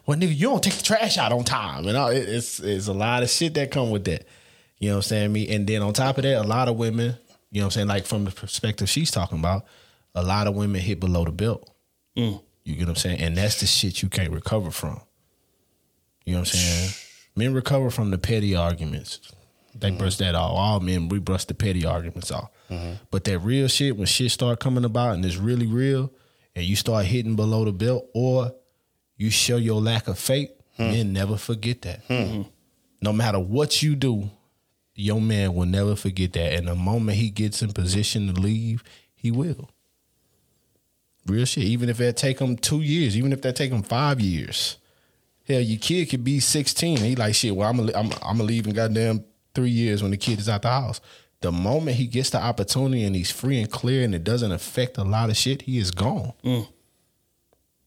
Well, 0.05 0.19
nigga, 0.19 0.37
you 0.37 0.49
don't 0.49 0.61
take 0.65 0.75
the 0.75 0.83
trash 0.83 1.17
out 1.17 1.31
on 1.31 1.45
time, 1.45 1.87
and 1.87 1.97
all, 1.97 2.09
it, 2.09 2.29
it's 2.29 2.59
it's 2.59 2.89
a 2.89 2.93
lot 2.93 3.23
of 3.23 3.31
shit 3.31 3.55
that 3.55 3.71
come 3.71 3.91
with 3.91 4.05
that. 4.07 4.27
You 4.81 4.89
know 4.89 4.97
what 4.97 5.05
I'm 5.05 5.09
saying? 5.09 5.33
Me, 5.33 5.49
and 5.55 5.65
then 5.65 5.81
on 5.81 5.93
top 5.93 6.19
of 6.19 6.25
that, 6.25 6.41
a 6.41 6.43
lot 6.43 6.67
of 6.67 6.75
women, 6.75 7.15
you 7.53 7.61
know 7.61 7.67
what 7.67 7.77
I'm 7.77 7.87
saying, 7.87 7.87
like 7.87 8.05
from 8.05 8.25
the 8.25 8.33
perspective 8.33 8.89
she's 8.89 9.13
talking 9.13 9.39
about, 9.39 9.65
a 10.13 10.25
lot 10.25 10.49
of 10.49 10.57
women 10.57 10.81
hit 10.81 10.99
below 10.99 11.25
the 11.25 11.31
belt. 11.31 11.71
Mm. 12.19 12.43
You 12.65 12.75
get 12.75 12.83
what 12.83 12.91
I'm 12.91 12.97
saying? 12.97 13.21
And 13.21 13.37
that's 13.37 13.61
the 13.61 13.67
shit 13.67 14.03
you 14.03 14.09
can't 14.09 14.33
recover 14.33 14.71
from. 14.71 15.01
You 16.25 16.35
know 16.35 16.41
what 16.41 16.49
I'm 16.49 16.59
saying? 16.59 16.91
Men 17.37 17.55
recover 17.55 17.91
from 17.91 18.11
the 18.11 18.19
petty 18.19 18.55
arguments. 18.55 19.21
They 19.75 19.89
mm-hmm. 19.89 19.99
brush 19.99 20.17
that 20.17 20.35
off. 20.35 20.51
All 20.53 20.81
men, 20.81 21.09
we 21.09 21.19
brush 21.19 21.45
the 21.45 21.55
petty 21.55 21.87
arguments 21.87 22.31
off. 22.31 22.51
Mm-hmm. 22.69 22.95
But 23.11 23.25
that 23.25 23.39
real 23.39 23.69
shit, 23.69 23.97
when 23.97 24.07
shit 24.07 24.31
start 24.31 24.61
coming 24.61 24.85
about 24.85 25.15
and 25.15 25.25
it's 25.25 25.37
really 25.37 25.67
real, 25.67 26.13
and 26.55 26.65
you 26.65 26.77
start 26.77 27.07
hitting 27.07 27.37
below 27.37 27.65
the 27.65 27.73
belt, 27.73 28.09
or 28.15 28.53
you 29.17 29.31
show 29.31 29.57
your 29.57 29.81
lack 29.81 30.09
of 30.09 30.19
faith, 30.19 30.51
hmm. 30.77 30.85
men 30.85 31.13
never 31.13 31.37
forget 31.37 31.83
that. 31.83 32.05
Hmm. 32.07 32.13
Mm-hmm. 32.13 32.43
No 33.03 33.13
matter 33.13 33.39
what 33.39 33.83
you 33.83 33.95
do, 33.95 34.31
your 34.95 35.21
man 35.21 35.55
will 35.55 35.67
never 35.67 35.97
forget 35.97 36.33
that. 36.35 36.55
And 36.55 36.69
the 36.69 36.75
moment 36.75 37.19
he 37.19 37.31
gets 37.31 37.63
in 37.63 37.73
position 37.73 38.33
to 38.33 38.41
leave, 38.41 38.83
he 39.15 39.31
will. 39.31 39.71
Real 41.27 41.45
shit. 41.45 41.65
Even 41.65 41.89
if 41.89 41.99
that 41.99 42.17
take 42.17 42.39
him 42.39 42.57
two 42.57 42.81
years, 42.81 43.17
even 43.17 43.33
if 43.33 43.43
that 43.43 43.57
take 43.57 43.71
him 43.71 43.83
five 43.83 44.21
years. 44.21 44.77
Hell, 45.47 45.61
your 45.61 45.79
kid 45.79 46.09
could 46.09 46.25
be 46.25 46.41
16. 46.41 46.99
He 46.99 47.17
like, 47.17 47.35
shit, 47.35 47.55
well, 47.55 47.69
I'm 47.69 47.77
gonna 47.77 47.93
I'm, 47.95 48.13
I'm 48.23 48.39
gonna 48.39 48.45
leave 48.45 48.67
in 48.67 48.75
goddamn 48.75 49.25
three 49.55 49.71
years 49.71 50.03
when 50.03 50.13
the 50.13 50.17
kid 50.17 50.39
is 50.39 50.49
out 50.49 50.63
the 50.63 50.69
house. 50.69 51.01
The 51.41 51.51
moment 51.51 51.97
he 51.97 52.07
gets 52.07 52.31
the 52.31 52.39
opportunity 52.39 53.03
and 53.03 53.17
he's 53.17 53.31
free 53.31 53.61
and 53.61 53.71
clear 53.71 54.05
and 54.05 54.15
it 54.15 54.25
doesn't 54.25 54.53
affect 54.53 54.99
a 54.99 55.05
lot 55.05 55.31
of 55.31 55.37
shit, 55.37 55.63
he 55.63 55.79
is 55.79 55.91
gone. 55.91 56.35
Mm. 56.45 56.69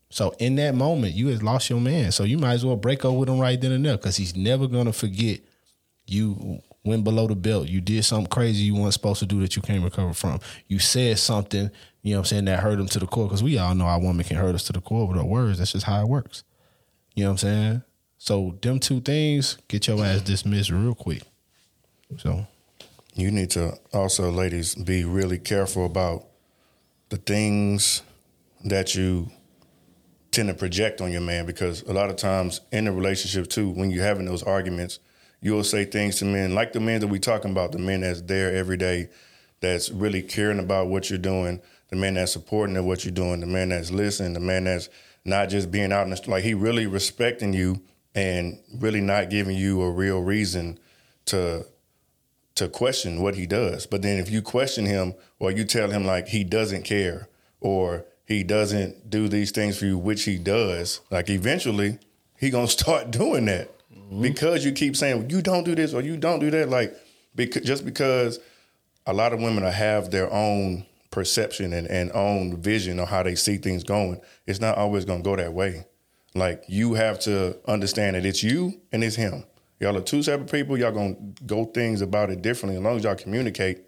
So 0.10 0.34
in 0.40 0.56
that 0.56 0.76
moment, 0.76 1.14
you 1.14 1.28
has 1.28 1.42
lost 1.42 1.70
your 1.70 1.80
man. 1.80 2.12
So 2.12 2.24
you 2.24 2.38
might 2.38 2.54
as 2.54 2.66
well 2.66 2.76
break 2.76 3.06
up 3.06 3.14
with 3.14 3.30
him 3.30 3.40
right 3.40 3.60
then 3.60 3.72
and 3.72 3.86
there 3.86 3.98
because 3.98 4.18
he's 4.18 4.36
never 4.36 4.68
gonna 4.68 4.94
forget 4.94 5.40
you 6.06 6.62
went 6.84 7.04
below 7.04 7.28
the 7.28 7.36
belt. 7.36 7.68
You 7.68 7.82
did 7.82 8.04
something 8.04 8.28
crazy 8.28 8.64
you 8.64 8.76
weren't 8.76 8.94
supposed 8.94 9.20
to 9.20 9.26
do 9.26 9.40
that 9.42 9.56
you 9.56 9.62
can't 9.62 9.84
recover 9.84 10.14
from. 10.14 10.40
You 10.68 10.80
said 10.80 11.18
something, 11.20 11.72
you 12.02 12.12
know 12.12 12.20
what 12.20 12.22
I'm 12.22 12.26
saying, 12.26 12.46
that 12.46 12.60
hurt 12.60 12.80
him 12.80 12.88
to 12.88 13.00
the 13.00 13.08
core. 13.08 13.28
Because 13.28 13.44
we 13.44 13.58
all 13.58 13.74
know 13.76 13.86
our 13.86 14.00
woman 14.00 14.26
can 14.26 14.38
hurt 14.38 14.56
us 14.56 14.66
to 14.66 14.74
the 14.74 14.82
core 14.82 15.08
with 15.08 15.18
her 15.18 15.24
words. 15.24 15.60
That's 15.60 15.72
just 15.72 15.86
how 15.86 16.02
it 16.02 16.08
works. 16.08 16.44
You 17.16 17.24
know 17.24 17.30
what 17.30 17.44
I'm 17.44 17.50
saying? 17.50 17.84
So 18.18 18.58
them 18.62 18.80
two 18.80 19.02
things, 19.02 19.58
get 19.68 19.88
your 19.88 20.04
ass 20.04 20.22
dismissed 20.22 20.70
real 20.70 20.96
quick. 20.96 21.24
So 22.18 22.46
You 23.16 23.32
need 23.32 23.52
to 23.52 23.78
also, 23.94 24.32
ladies, 24.32 24.76
be 24.76 25.04
really 25.04 25.38
careful 25.38 25.86
about 25.86 26.26
the 27.10 27.18
things 27.18 28.02
that 28.66 28.96
you 28.96 29.30
tend 30.32 30.48
to 30.50 30.56
project 30.56 31.00
on 31.00 31.12
your 31.12 31.22
man 31.22 31.46
because 31.46 31.84
a 31.84 31.94
lot 31.94 32.10
of 32.10 32.16
times 32.16 32.62
in 32.72 32.88
a 32.88 32.92
relationship 32.92 33.48
too, 33.50 33.70
when 33.70 33.92
you're 33.92 34.04
having 34.04 34.26
those 34.26 34.42
arguments, 34.42 35.00
you'll 35.44 35.64
say 35.64 35.86
things 35.86 36.16
to 36.18 36.26
men 36.26 36.56
like 36.56 36.74
the 36.74 36.80
men 36.80 37.02
that 37.02 37.08
we 37.08 37.20
talking 37.20 37.52
about, 37.52 37.74
the 37.74 37.80
men 37.80 38.02
that's 38.02 38.22
there 38.22 38.56
every 38.56 38.78
day, 38.78 39.10
that's 39.60 39.90
really 39.90 40.22
caring 40.22 40.60
about 40.60 40.88
what 40.88 41.10
you're 41.10 41.20
doing, 41.20 41.62
the 41.90 41.96
man 41.96 42.16
that's 42.16 42.32
supporting 42.32 42.84
what 42.86 43.06
you're 43.06 43.14
doing, 43.14 43.42
the 43.42 43.46
man 43.46 43.70
that's 43.70 43.92
listening, 43.92 44.34
the 44.34 44.40
man 44.40 44.64
that's 44.64 44.90
not 45.26 45.50
just 45.50 45.70
being 45.70 45.92
out 45.92 46.04
in 46.04 46.10
the 46.10 46.22
like 46.28 46.44
he 46.44 46.54
really 46.54 46.88
respecting 46.88 47.54
you 47.54 47.82
and 48.16 48.60
really 48.78 49.02
not 49.02 49.30
giving 49.30 49.56
you 49.56 49.82
a 49.82 49.92
real 49.92 50.22
reason 50.22 50.80
to 51.26 51.66
to 52.56 52.68
question 52.68 53.22
what 53.22 53.36
he 53.36 53.46
does. 53.46 53.86
But 53.86 54.02
then 54.02 54.20
if 54.20 54.30
you 54.30 54.42
question 54.42 54.86
him 54.86 55.14
or 55.40 55.52
you 55.52 55.66
tell 55.66 55.90
him 55.90 56.06
like 56.06 56.28
he 56.30 56.44
doesn't 56.44 56.84
care 56.84 57.28
or 57.60 58.06
he 58.26 58.44
doesn't 58.44 59.10
do 59.10 59.28
these 59.28 59.52
things 59.52 59.78
for 59.78 59.86
you, 59.86 59.98
which 59.98 60.24
he 60.24 60.38
does, 60.38 61.02
like 61.10 61.30
eventually 61.30 62.00
he 62.40 62.50
gonna 62.50 62.68
start 62.80 63.12
doing 63.12 63.46
that 63.46 63.72
because 64.22 64.64
you 64.66 64.72
keep 64.72 64.96
saying 64.96 65.30
you 65.30 65.42
don't 65.42 65.64
do 65.64 65.76
this 65.76 65.94
or 65.94 66.02
you 66.02 66.18
don't 66.18 66.40
do 66.40 66.52
that. 66.52 66.70
Like 66.70 66.96
because 67.36 67.64
just 67.64 67.86
because 67.86 68.40
a 69.06 69.14
lot 69.14 69.34
of 69.34 69.42
women 69.42 69.64
have 69.64 70.12
their 70.12 70.32
own 70.32 70.86
perception 71.12 71.74
and, 71.74 71.88
and 71.88 72.12
own 72.14 72.62
vision 72.62 73.00
of 73.00 73.10
how 73.10 73.24
they 73.24 73.36
see 73.36 73.58
things 73.58 73.84
going, 73.84 74.20
it's 74.46 74.60
not 74.60 74.78
always 74.78 75.06
gonna 75.06 75.24
go 75.24 75.36
that 75.36 75.54
way. 75.54 75.86
Like 76.36 76.64
you 76.68 76.96
have 76.96 77.20
to 77.22 77.58
understand 77.68 78.16
that 78.16 78.26
it's 78.26 78.44
you 78.44 78.82
and 78.92 79.04
it's 79.04 79.16
him. 79.16 79.44
Y'all 79.80 79.98
are 79.98 80.02
two 80.02 80.24
separate 80.24 80.52
people. 80.52 80.78
Y'all 80.78 80.92
gonna 80.92 81.16
go 81.46 81.66
things 81.66 82.02
about 82.02 82.30
it 82.30 82.42
differently. 82.42 82.78
As 82.78 82.84
long 82.84 82.96
as 82.98 83.04
y'all 83.04 83.16
communicate, 83.16 83.84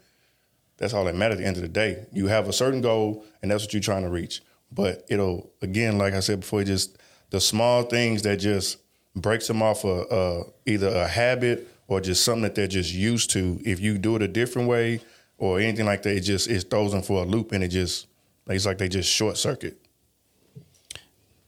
that's 0.76 0.92
all 0.92 1.04
that 1.04 1.14
matters 1.14 1.38
at 1.38 1.40
the 1.40 1.46
end 1.46 1.56
of 1.56 1.62
the 1.62 1.68
day. 1.68 2.06
You 2.12 2.26
have 2.26 2.48
a 2.48 2.52
certain 2.52 2.82
goal, 2.82 3.24
and 3.40 3.50
that's 3.50 3.64
what 3.64 3.72
you're 3.72 3.80
trying 3.80 4.02
to 4.02 4.10
reach. 4.10 4.42
But 4.70 5.06
it'll 5.08 5.50
again, 5.62 5.98
like 5.98 6.14
I 6.14 6.20
said 6.20 6.40
before, 6.40 6.62
just 6.64 6.98
the 7.30 7.40
small 7.40 7.84
things 7.84 8.22
that 8.22 8.36
just 8.36 8.78
breaks 9.16 9.48
them 9.48 9.62
off 9.62 9.84
a, 9.84 9.88
a 9.88 10.40
uh, 10.40 10.44
either 10.66 10.88
a 10.88 11.08
habit 11.08 11.68
or 11.88 12.00
just 12.00 12.24
something 12.24 12.42
that 12.42 12.54
they're 12.54 12.66
just 12.66 12.92
used 12.92 13.30
to. 13.30 13.60
If 13.64 13.80
you 13.80 13.98
do 13.98 14.16
it 14.16 14.22
a 14.22 14.28
different 14.28 14.68
way 14.68 15.00
or 15.38 15.58
anything 15.58 15.86
like 15.86 16.02
that, 16.02 16.16
it 16.16 16.20
just 16.20 16.48
it 16.48 16.70
throws 16.70 16.92
them 16.92 17.02
for 17.02 17.22
a 17.22 17.26
loop, 17.26 17.52
and 17.52 17.64
it 17.64 17.68
just 17.68 18.06
it's 18.48 18.66
like 18.66 18.78
they 18.78 18.88
just 18.88 19.10
short 19.10 19.36
circuit. 19.36 19.76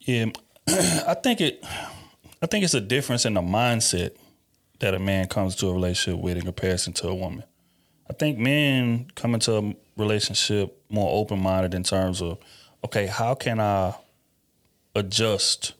Yeah, 0.00 0.26
I 0.68 1.14
think 1.22 1.40
it. 1.40 1.64
I 2.40 2.46
think 2.46 2.64
it's 2.64 2.74
a 2.74 2.80
difference 2.80 3.24
in 3.24 3.34
the 3.34 3.40
mindset 3.40 4.12
that 4.78 4.94
a 4.94 4.98
man 4.98 5.26
comes 5.26 5.56
to 5.56 5.68
a 5.68 5.72
relationship 5.72 6.20
with 6.20 6.36
in 6.36 6.44
comparison 6.44 6.92
to 6.94 7.08
a 7.08 7.14
woman. 7.14 7.42
I 8.08 8.12
think 8.12 8.38
men 8.38 9.10
come 9.16 9.34
into 9.34 9.56
a 9.56 9.74
relationship 9.96 10.80
more 10.88 11.10
open 11.20 11.40
minded 11.40 11.74
in 11.74 11.82
terms 11.82 12.22
of, 12.22 12.38
okay, 12.84 13.06
how 13.06 13.34
can 13.34 13.58
I 13.58 13.94
adjust 14.94 15.74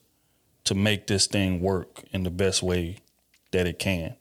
to 0.68 0.74
make 0.74 1.06
this 1.06 1.26
thing 1.26 1.60
work 1.60 2.04
in 2.12 2.22
the 2.22 2.30
best 2.30 2.62
way 2.62 2.98
that 3.50 3.66
it 3.66 3.78
can? 3.78 4.14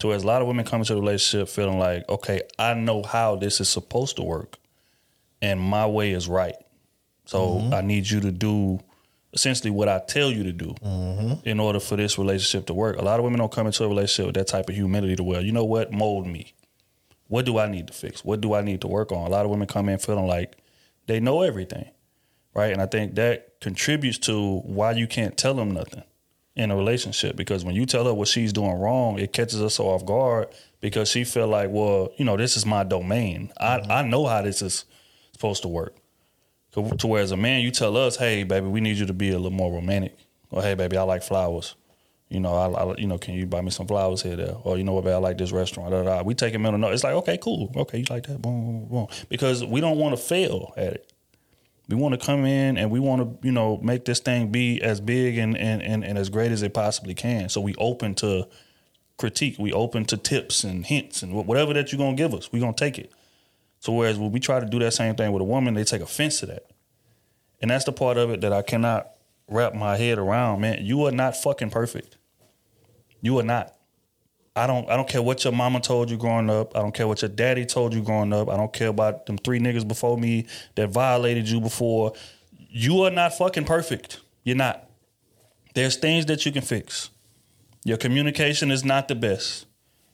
So 0.00 0.10
as 0.10 0.22
a 0.24 0.26
lot 0.26 0.42
of 0.42 0.48
women 0.48 0.64
come 0.64 0.80
into 0.80 0.92
a 0.94 1.00
relationship 1.00 1.48
feeling 1.48 1.78
like, 1.78 2.08
okay, 2.08 2.42
I 2.58 2.74
know 2.74 3.02
how 3.02 3.36
this 3.36 3.60
is 3.60 3.68
supposed 3.68 4.16
to 4.16 4.22
work, 4.22 4.58
and 5.40 5.60
my 5.60 5.86
way 5.86 6.12
is 6.12 6.28
right. 6.28 6.56
So 7.26 7.38
mm-hmm. 7.38 7.74
I 7.74 7.80
need 7.80 8.10
you 8.10 8.20
to 8.20 8.32
do 8.32 8.80
essentially 9.32 9.70
what 9.70 9.88
I 9.88 10.00
tell 10.06 10.30
you 10.30 10.44
to 10.44 10.52
do 10.52 10.74
mm-hmm. 10.82 11.48
in 11.48 11.60
order 11.60 11.80
for 11.80 11.96
this 11.96 12.18
relationship 12.18 12.66
to 12.66 12.74
work. 12.74 12.96
A 12.98 13.02
lot 13.02 13.18
of 13.18 13.24
women 13.24 13.40
don't 13.40 13.52
come 13.52 13.66
into 13.66 13.84
a 13.84 13.88
relationship 13.88 14.26
with 14.26 14.34
that 14.36 14.46
type 14.46 14.68
of 14.68 14.74
humility 14.74 15.16
to 15.16 15.24
well, 15.24 15.42
you 15.42 15.52
know 15.52 15.64
what, 15.64 15.92
mold 15.92 16.26
me. 16.26 16.54
What 17.28 17.46
do 17.46 17.58
I 17.58 17.68
need 17.68 17.86
to 17.88 17.92
fix? 17.92 18.24
What 18.24 18.40
do 18.40 18.54
I 18.54 18.60
need 18.60 18.80
to 18.82 18.88
work 18.88 19.10
on? 19.10 19.26
A 19.26 19.30
lot 19.30 19.44
of 19.44 19.50
women 19.50 19.66
come 19.66 19.88
in 19.88 19.98
feeling 19.98 20.26
like 20.26 20.56
they 21.06 21.20
know 21.20 21.42
everything, 21.42 21.90
right? 22.54 22.72
And 22.72 22.80
I 22.80 22.86
think 22.86 23.14
that 23.16 23.60
contributes 23.60 24.18
to 24.18 24.60
why 24.60 24.92
you 24.92 25.06
can't 25.06 25.36
tell 25.36 25.54
them 25.54 25.72
nothing 25.72 26.04
in 26.56 26.70
a 26.70 26.76
relationship 26.76 27.34
because 27.34 27.64
when 27.64 27.74
you 27.74 27.84
tell 27.84 28.04
her 28.04 28.14
what 28.14 28.28
she's 28.28 28.52
doing 28.52 28.78
wrong, 28.78 29.18
it 29.18 29.32
catches 29.32 29.60
us 29.60 29.80
off 29.80 30.06
guard 30.06 30.48
because 30.80 31.08
she 31.08 31.24
feel 31.24 31.48
like, 31.48 31.68
well, 31.70 32.12
you 32.16 32.24
know, 32.24 32.36
this 32.36 32.56
is 32.56 32.64
my 32.64 32.84
domain. 32.84 33.52
I, 33.58 33.78
mm-hmm. 33.78 33.90
I 33.90 34.02
know 34.02 34.26
how 34.26 34.42
this 34.42 34.62
is 34.62 34.84
supposed 35.32 35.62
to 35.62 35.68
work. 35.68 35.94
To 36.72 37.06
where 37.06 37.22
as 37.22 37.30
a 37.30 37.36
man, 37.36 37.60
you 37.60 37.70
tell 37.70 37.96
us, 37.96 38.16
hey, 38.16 38.42
baby, 38.42 38.66
we 38.66 38.80
need 38.80 38.96
you 38.96 39.06
to 39.06 39.12
be 39.12 39.30
a 39.30 39.36
little 39.36 39.52
more 39.52 39.72
romantic. 39.72 40.16
Or 40.50 40.60
hey, 40.60 40.74
baby, 40.74 40.96
I 40.96 41.02
like 41.02 41.22
flowers. 41.22 41.76
You 42.28 42.40
know, 42.40 42.52
I, 42.52 42.66
I 42.66 42.96
you 42.96 43.06
know, 43.06 43.16
can 43.16 43.34
you 43.34 43.46
buy 43.46 43.60
me 43.60 43.70
some 43.70 43.86
flowers 43.86 44.22
here, 44.22 44.34
there? 44.34 44.56
Or 44.64 44.76
you 44.76 44.82
know 44.82 44.92
what, 44.92 45.04
baby, 45.04 45.14
I 45.14 45.18
like 45.18 45.38
this 45.38 45.52
restaurant. 45.52 45.92
Da, 45.92 46.02
da, 46.02 46.16
da. 46.16 46.22
We 46.24 46.34
take 46.34 46.52
a 46.54 46.58
mental 46.58 46.78
note. 46.78 46.92
It's 46.92 47.04
like, 47.04 47.14
okay, 47.14 47.38
cool. 47.40 47.70
Okay, 47.76 47.98
you 47.98 48.06
like 48.10 48.26
that? 48.26 48.42
Boom, 48.42 48.64
boom, 48.66 48.88
boom. 48.88 49.06
Because 49.28 49.64
we 49.64 49.80
don't 49.80 49.98
want 49.98 50.16
to 50.16 50.22
fail 50.22 50.74
at 50.76 50.94
it. 50.94 51.12
We 51.88 51.96
want 51.96 52.18
to 52.18 52.24
come 52.26 52.46
in 52.46 52.78
and 52.78 52.90
we 52.90 52.98
want 52.98 53.22
to, 53.22 53.46
you 53.46 53.52
know, 53.52 53.78
make 53.82 54.04
this 54.04 54.18
thing 54.18 54.50
be 54.50 54.80
as 54.82 55.00
big 55.00 55.36
and, 55.36 55.56
and, 55.56 55.82
and, 55.82 56.04
and 56.04 56.16
as 56.16 56.30
great 56.30 56.50
as 56.50 56.62
it 56.62 56.72
possibly 56.72 57.14
can. 57.14 57.48
So 57.50 57.60
we 57.60 57.74
open 57.76 58.14
to 58.16 58.48
critique. 59.18 59.56
We 59.58 59.72
open 59.72 60.04
to 60.06 60.16
tips 60.16 60.64
and 60.64 60.86
hints 60.86 61.22
and 61.22 61.34
whatever 61.34 61.74
that 61.74 61.92
you're 61.92 61.98
gonna 61.98 62.16
give 62.16 62.34
us, 62.34 62.52
we're 62.52 62.60
gonna 62.60 62.72
take 62.72 62.98
it. 62.98 63.12
So 63.80 63.92
whereas 63.92 64.18
when 64.18 64.32
we 64.32 64.40
try 64.40 64.60
to 64.60 64.66
do 64.66 64.78
that 64.78 64.92
same 64.92 65.14
thing 65.14 65.30
with 65.32 65.42
a 65.42 65.44
woman, 65.44 65.74
they 65.74 65.84
take 65.84 66.00
offense 66.00 66.40
to 66.40 66.46
that. 66.46 66.64
And 67.60 67.70
that's 67.70 67.84
the 67.84 67.92
part 67.92 68.16
of 68.16 68.30
it 68.30 68.40
that 68.40 68.52
I 68.52 68.62
cannot 68.62 69.10
wrap 69.46 69.74
my 69.74 69.96
head 69.96 70.18
around, 70.18 70.62
man. 70.62 70.84
You 70.84 71.04
are 71.04 71.12
not 71.12 71.36
fucking 71.36 71.70
perfect. 71.70 72.16
You 73.20 73.38
are 73.38 73.42
not. 73.42 73.74
I 74.56 74.66
don't 74.66 74.88
I 74.88 74.96
don't 74.96 75.08
care 75.08 75.22
what 75.22 75.42
your 75.42 75.52
mama 75.52 75.80
told 75.80 76.10
you 76.10 76.16
growing 76.16 76.48
up. 76.48 76.76
I 76.76 76.80
don't 76.80 76.94
care 76.94 77.08
what 77.08 77.22
your 77.22 77.28
daddy 77.28 77.64
told 77.66 77.92
you 77.92 78.02
growing 78.02 78.32
up. 78.32 78.48
I 78.48 78.56
don't 78.56 78.72
care 78.72 78.88
about 78.88 79.26
them 79.26 79.36
three 79.36 79.58
niggas 79.58 79.86
before 79.86 80.16
me 80.16 80.46
that 80.76 80.90
violated 80.90 81.48
you 81.48 81.60
before. 81.60 82.12
You 82.70 83.02
are 83.02 83.10
not 83.10 83.36
fucking 83.36 83.64
perfect. 83.64 84.20
You're 84.44 84.56
not. 84.56 84.88
There's 85.74 85.96
things 85.96 86.26
that 86.26 86.46
you 86.46 86.52
can 86.52 86.62
fix. 86.62 87.10
Your 87.84 87.96
communication 87.96 88.70
is 88.70 88.84
not 88.84 89.08
the 89.08 89.14
best. 89.16 89.66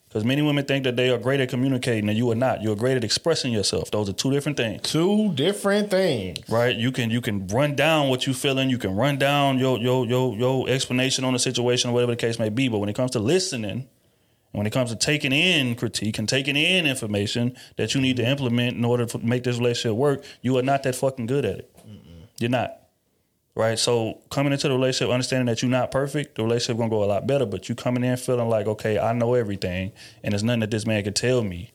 Because 0.08 0.24
many 0.24 0.42
women 0.42 0.64
think 0.64 0.82
that 0.84 0.96
they 0.96 1.08
are 1.10 1.18
great 1.18 1.38
at 1.38 1.50
communicating 1.50 2.08
and 2.08 2.18
you 2.18 2.28
are 2.32 2.34
not. 2.34 2.62
You're 2.62 2.74
great 2.74 2.96
at 2.96 3.04
expressing 3.04 3.52
yourself. 3.52 3.92
Those 3.92 4.08
are 4.08 4.12
two 4.12 4.32
different 4.32 4.56
things 4.56 4.82
Two 4.82 5.32
different 5.34 5.88
things. 5.88 6.38
right? 6.48 6.74
You 6.74 6.90
can 6.90 7.10
you 7.10 7.20
can 7.20 7.46
run 7.46 7.76
down 7.76 8.08
what 8.08 8.26
you 8.26 8.34
feeling. 8.34 8.70
You 8.70 8.78
can 8.78 8.96
run 8.96 9.18
down 9.18 9.58
your 9.58 9.78
your 9.78 10.04
your 10.06 10.34
your 10.36 10.68
explanation 10.68 11.24
on 11.24 11.32
the 11.34 11.38
situation 11.38 11.90
or 11.90 11.92
whatever 11.92 12.12
the 12.12 12.16
case 12.16 12.38
may 12.40 12.48
be. 12.48 12.68
But 12.68 12.78
when 12.78 12.88
it 12.88 12.96
comes 12.96 13.12
to 13.12 13.20
listening, 13.20 13.86
when 14.52 14.66
it 14.66 14.72
comes 14.72 14.90
to 14.90 14.96
taking 14.96 15.32
in 15.32 15.76
critique 15.76 16.18
and 16.18 16.28
taking 16.28 16.56
in 16.56 16.86
information 16.86 17.56
that 17.76 17.94
you 17.94 18.00
need 18.00 18.16
to 18.16 18.28
implement 18.28 18.76
in 18.76 18.84
order 18.84 19.06
to 19.06 19.18
make 19.18 19.44
this 19.44 19.58
relationship 19.58 19.96
work, 19.96 20.24
you 20.42 20.58
are 20.58 20.62
not 20.62 20.82
that 20.82 20.96
fucking 20.96 21.26
good 21.26 21.44
at 21.44 21.58
it. 21.60 21.76
You're 22.38 22.50
not. 22.50 22.76
Right. 23.54 23.78
So 23.78 24.20
coming 24.30 24.52
into 24.52 24.68
the 24.68 24.74
relationship, 24.74 25.12
understanding 25.12 25.46
that 25.46 25.60
you're 25.60 25.70
not 25.70 25.90
perfect, 25.90 26.36
the 26.36 26.42
relationship 26.42 26.78
gonna 26.78 26.88
go 26.88 27.04
a 27.04 27.06
lot 27.06 27.26
better. 27.26 27.46
But 27.46 27.68
you 27.68 27.74
coming 27.74 28.04
in 28.04 28.16
feeling 28.16 28.48
like, 28.48 28.66
okay, 28.66 28.98
I 28.98 29.12
know 29.12 29.34
everything, 29.34 29.92
and 30.22 30.32
there's 30.32 30.42
nothing 30.42 30.60
that 30.60 30.70
this 30.70 30.86
man 30.86 31.02
can 31.04 31.12
tell 31.12 31.42
me. 31.42 31.72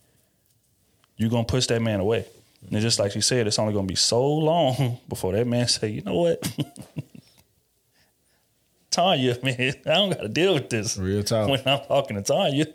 You're 1.17 1.29
gonna 1.29 1.45
push 1.45 1.67
that 1.67 1.81
man 1.81 1.99
away. 1.99 2.25
And 2.71 2.81
just 2.81 2.97
like 2.97 3.11
she 3.11 3.21
said, 3.21 3.45
it's 3.45 3.59
only 3.59 3.73
gonna 3.73 3.87
be 3.87 3.95
so 3.95 4.25
long 4.25 4.99
before 5.07 5.33
that 5.33 5.45
man 5.47 5.67
say, 5.67 5.89
you 5.89 6.01
know 6.01 6.15
what? 6.15 6.51
Tanya, 8.95 9.37
man, 9.43 9.73
I 9.85 9.93
don't 9.93 10.09
gotta 10.11 10.29
deal 10.29 10.53
with 10.53 10.69
this. 10.69 10.97
Real 10.97 11.21
talk. 11.23 11.49
When 11.49 11.59
I'm 11.65 11.81
talking 11.85 12.15
to 12.15 12.23
Tanya. 12.23 12.65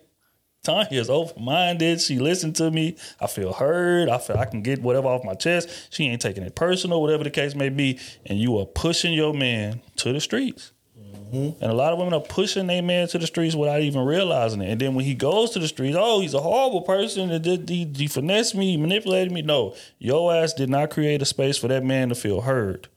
Tanya 0.63 1.01
is 1.01 1.09
open 1.09 1.43
minded. 1.43 2.03
She 2.03 2.19
listened 2.19 2.55
to 2.57 2.71
me. 2.71 2.97
I 3.19 3.27
feel 3.29 3.55
heard. 3.55 4.11
I 4.11 4.19
feel 4.19 4.37
I 4.37 4.45
can 4.45 4.61
get 4.61 4.83
whatever 4.83 5.09
off 5.09 5.25
my 5.25 5.33
chest. 5.33 5.71
She 5.91 6.05
ain't 6.05 6.21
taking 6.21 6.43
it 6.43 6.55
personal, 6.55 7.01
whatever 7.01 7.25
the 7.25 7.31
case 7.31 7.55
may 7.55 7.71
be. 7.71 7.99
And 8.27 8.39
you 8.39 8.59
are 8.59 8.67
pushing 8.67 9.15
your 9.15 9.33
man 9.33 9.81
to 9.97 10.13
the 10.13 10.21
streets. 10.21 10.73
Mm-hmm. 10.99 11.63
And 11.63 11.73
a 11.73 11.75
lot 11.75 11.95
of 11.95 11.99
women 11.99 12.13
are 12.13 12.21
pushing 12.21 12.67
their 12.67 12.83
man 12.83 13.09
to 13.09 13.19
the 13.19 13.27
streets 13.27 13.55
without 13.55 13.81
even 13.81 14.05
realizing 14.05 14.61
it. 14.61 14.71
And 14.71 14.79
then 14.81 14.95
when 14.95 15.07
he 15.07 15.15
goes 15.15 15.51
to 15.53 15.61
the 15.61 15.69
streets, 15.69 15.97
oh, 15.99 16.21
he's 16.21 16.35
a 16.35 16.41
horrible 16.41 16.83
person. 16.83 17.29
did- 17.41 17.69
He, 17.71 17.91
he 17.97 18.07
finessed 18.07 18.55
me, 18.55 18.73
he 18.73 18.77
manipulated 18.77 19.33
me. 19.33 19.41
No, 19.41 19.75
your 19.99 20.35
ass 20.35 20.53
did 20.53 20.69
not 20.69 20.91
create 20.91 21.23
a 21.23 21.25
space 21.25 21.57
for 21.57 21.69
that 21.69 21.85
man 21.85 22.11
to 22.11 22.15
feel 22.15 22.43
heard. 22.43 22.89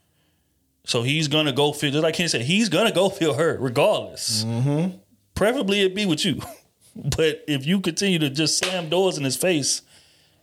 So 0.85 1.03
he's 1.03 1.27
gonna 1.27 1.53
go 1.53 1.71
feel 1.71 1.91
just 1.91 2.03
like 2.03 2.15
Ken 2.15 2.27
said, 2.29 2.41
he's 2.41 2.69
gonna 2.69 2.91
go 2.91 3.09
feel 3.09 3.33
hurt 3.33 3.59
regardless. 3.59 4.43
Mm-hmm. 4.43 4.97
Preferably 5.35 5.81
it 5.81 5.95
be 5.95 6.05
with 6.05 6.25
you. 6.25 6.41
But 6.95 7.43
if 7.47 7.65
you 7.65 7.79
continue 7.81 8.19
to 8.19 8.29
just 8.29 8.59
slam 8.59 8.87
doors 8.87 9.17
in 9.17 9.23
his 9.23 9.35
face, 9.35 9.81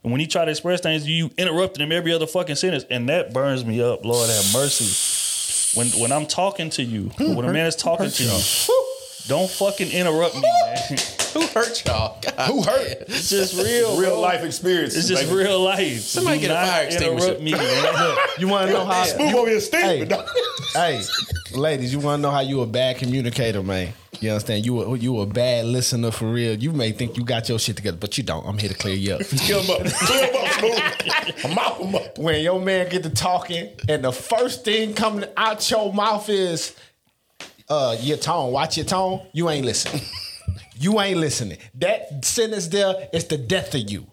and 0.03 0.11
when 0.11 0.19
he 0.19 0.27
try 0.27 0.43
to 0.43 0.51
express 0.51 0.81
things, 0.81 1.07
you 1.07 1.31
interrupted 1.37 1.81
him 1.81 1.93
every 1.93 2.11
other 2.11 2.27
fucking 2.27 2.55
sentence, 2.55 2.83
and 2.89 3.07
that 3.07 3.33
burns 3.33 3.63
me 3.63 3.81
up. 3.81 4.03
Lord 4.03 4.29
have 4.29 4.53
mercy. 4.53 5.77
When 5.79 5.87
when 6.01 6.11
I'm 6.11 6.25
talking 6.25 6.69
to 6.71 6.83
you, 6.83 7.03
when 7.17 7.45
a 7.45 7.53
man 7.53 7.67
is 7.67 7.77
talking 7.77 8.09
to 8.09 8.23
you, 8.23 8.29
don't 9.31 9.49
fucking 9.49 9.89
interrupt 9.91 10.35
me, 10.35 10.41
man. 10.41 10.77
Who 11.33 11.47
hurt 11.47 11.85
y'all? 11.85 12.19
God. 12.21 12.47
Who 12.47 12.63
hurt? 12.63 13.05
It's 13.07 13.29
just 13.29 13.53
real, 13.55 13.97
Real 13.97 14.09
bro. 14.11 14.19
life 14.19 14.43
experience. 14.43 14.93
It's 14.93 15.07
just 15.07 15.31
real 15.31 15.61
life. 15.61 16.01
Somebody 16.01 16.39
Do 16.39 16.47
get 16.47 16.51
a 16.51 16.53
not 16.55 16.67
fire 16.67 16.85
extinguisher. 16.87 17.25
Interrupt 17.27 17.41
me, 17.41 17.51
man. 17.53 18.17
You 18.37 18.47
want 18.49 18.67
to 18.67 18.73
know 18.73 18.83
how? 18.85 19.17
Move 19.17 19.35
over 19.35 19.49
your 19.49 19.61
stick. 19.61 19.81
Hey, 19.81 20.03
but 20.03 20.27
hey, 20.73 21.01
ladies, 21.53 21.93
you 21.93 21.99
want 22.01 22.19
to 22.19 22.21
know 22.23 22.31
how 22.31 22.41
you 22.41 22.59
a 22.59 22.65
bad 22.67 22.97
communicator, 22.97 23.63
man? 23.63 23.93
You 24.19 24.31
understand? 24.31 24.65
You 24.65 24.81
a, 24.81 24.97
you 24.97 25.21
a 25.21 25.25
bad 25.25 25.63
listener 25.63 26.11
for 26.11 26.25
real. 26.25 26.55
You 26.59 26.73
may 26.73 26.91
think 26.91 27.15
you 27.15 27.23
got 27.23 27.47
your 27.47 27.57
shit 27.57 27.77
together, 27.77 27.97
but 27.97 28.17
you 28.17 28.25
don't. 28.25 28.45
I'm 28.45 28.57
here 28.57 28.67
to 28.69 28.75
clear 28.75 28.95
you 28.95 29.13
up. 29.13 29.21
Kill 29.21 29.61
him 29.61 29.71
up. 29.71 29.93
Kill 29.93 30.23
him 30.25 30.35
up. 30.35 31.01
Smooth. 31.39 31.55
Mop 31.55 31.77
him 31.79 31.95
up. 31.95 32.17
when 32.17 32.43
your 32.43 32.59
man 32.59 32.89
get 32.89 33.03
to 33.03 33.09
talking, 33.09 33.69
and 33.87 34.03
the 34.03 34.11
first 34.11 34.65
thing 34.65 34.93
coming 34.93 35.29
out 35.37 35.71
your 35.71 35.93
mouth 35.93 36.27
is, 36.27 36.75
uh, 37.71 37.95
your 38.01 38.17
tone. 38.17 38.51
Watch 38.51 38.75
your 38.77 38.85
tone. 38.85 39.25
You 39.31 39.49
ain't 39.49 39.65
listening. 39.65 40.03
You 40.77 40.99
ain't 40.99 41.19
listening. 41.19 41.59
That 41.75 42.25
sentence 42.25 42.67
there 42.67 43.07
is 43.13 43.25
the 43.25 43.37
death 43.37 43.75
of 43.75 43.87
you. 43.87 44.07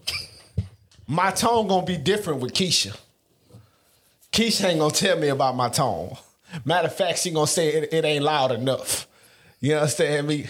My 1.06 1.30
tone 1.30 1.66
gonna 1.66 1.86
be 1.86 1.96
different 1.96 2.40
with 2.42 2.52
Keisha. 2.52 2.94
Keisha 4.30 4.66
ain't 4.68 4.78
gonna 4.78 4.92
tell 4.92 5.18
me 5.18 5.28
about 5.28 5.56
my 5.56 5.70
tone. 5.70 6.18
Matter 6.66 6.88
of 6.88 6.94
fact, 6.94 7.20
she 7.20 7.30
gonna 7.30 7.46
say 7.46 7.68
it, 7.68 7.94
it 7.94 8.04
ain't 8.04 8.22
loud 8.22 8.52
enough. 8.52 9.08
You 9.60 9.76
understand 9.76 10.26
me? 10.26 10.46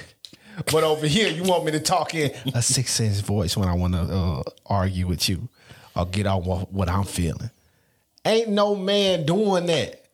But 0.73 0.83
over 0.83 1.07
here, 1.07 1.31
you 1.31 1.45
want 1.45 1.65
me 1.65 1.71
to 1.71 1.81
talk 1.81 2.17
in 2.17 2.33
a 2.53 2.63
six 2.63 2.99
inch 2.99 3.21
voice 3.21 3.57
when 3.57 3.69
I 3.69 3.75
want 3.75 3.95
to 3.95 4.01
uh, 4.01 4.43
argue 4.67 5.07
with 5.07 5.29
you 5.29 5.49
or 5.95 6.05
get 6.05 6.27
out 6.27 6.43
what, 6.43 6.73
what 6.73 6.89
I'm 6.89 7.05
feeling. 7.05 7.51
Ain't 8.25 8.49
no 8.49 8.75
man 8.75 9.25
doing 9.25 9.67
that. 9.67 10.08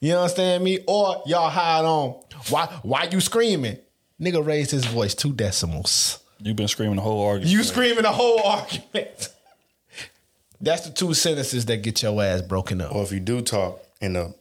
You 0.00 0.14
understand 0.14 0.62
me? 0.64 0.78
Or 0.86 1.22
y'all 1.26 1.50
hide 1.50 1.84
on. 1.84 2.20
Why? 2.50 2.66
Why 2.82 3.08
you 3.10 3.20
screaming? 3.20 3.78
Nigga 4.20 4.44
raised 4.44 4.70
his 4.70 4.84
voice 4.84 5.14
two 5.14 5.32
decimals. 5.32 6.20
You've 6.40 6.56
been 6.56 6.68
screaming 6.68 6.96
the 6.96 7.02
whole 7.02 7.20
argument. 7.24 7.50
You 7.50 7.64
screaming 7.64 8.02
the 8.02 8.12
whole 8.12 8.40
argument. 8.42 9.28
That's 10.60 10.82
the 10.86 10.90
two 10.92 11.14
sentences 11.14 11.66
that 11.66 11.78
get 11.82 12.02
your 12.02 12.20
ass 12.22 12.42
broken 12.42 12.80
up, 12.80 12.94
Or 12.94 13.02
if 13.04 13.12
you 13.12 13.20
do 13.20 13.40
talk 13.42 13.80
in 14.00 14.16
a 14.16 14.32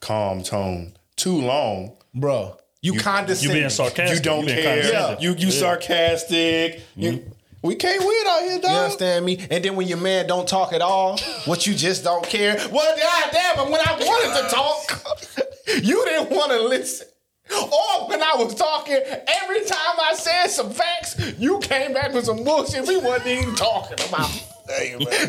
calm 0.00 0.42
tone 0.42 0.94
too 1.16 1.40
long, 1.40 1.92
bro. 2.14 2.56
You, 2.80 2.94
You 2.94 3.00
condescending. 3.00 3.58
being 3.58 3.70
sarcastic. 3.70 4.18
You 4.18 4.22
don't 4.22 4.46
being 4.46 4.62
care. 4.62 4.82
condescending. 4.82 5.22
You 5.22 5.34
you 5.34 5.50
sarcastic. 5.50 6.82
You, 6.96 7.12
mm-hmm. 7.12 7.30
We 7.62 7.74
can't 7.74 8.00
win 8.04 8.24
out 8.28 8.42
here, 8.42 8.58
dog. 8.60 8.70
You 8.70 8.76
understand 8.76 9.24
me? 9.24 9.46
And 9.50 9.64
then 9.64 9.76
when 9.76 9.88
your 9.88 9.98
man 9.98 10.26
don't 10.26 10.48
talk 10.48 10.72
at 10.72 10.80
all, 10.82 11.18
what 11.44 11.66
you 11.66 11.74
just 11.74 12.04
don't 12.04 12.24
care. 12.24 12.54
Well, 12.70 12.96
goddamn 12.96 13.66
it, 13.66 13.70
when 13.70 13.80
I 13.80 13.98
wanted 13.98 14.42
to 14.42 14.54
talk, 14.54 15.44
you 15.82 16.04
didn't 16.04 16.30
want 16.30 16.52
to 16.52 16.62
listen. 16.62 17.08
Or 17.50 18.08
when 18.08 18.22
I 18.22 18.34
was 18.36 18.54
talking, 18.54 18.94
every 18.96 19.64
time 19.64 19.96
I 20.02 20.14
said 20.14 20.48
some 20.48 20.70
facts, 20.70 21.16
you 21.38 21.58
came 21.60 21.94
back 21.94 22.12
with 22.12 22.26
some 22.26 22.44
bullshit 22.44 22.86
we 22.86 22.98
wasn't 22.98 23.28
even 23.28 23.54
talking 23.54 23.98
about. 24.08 24.30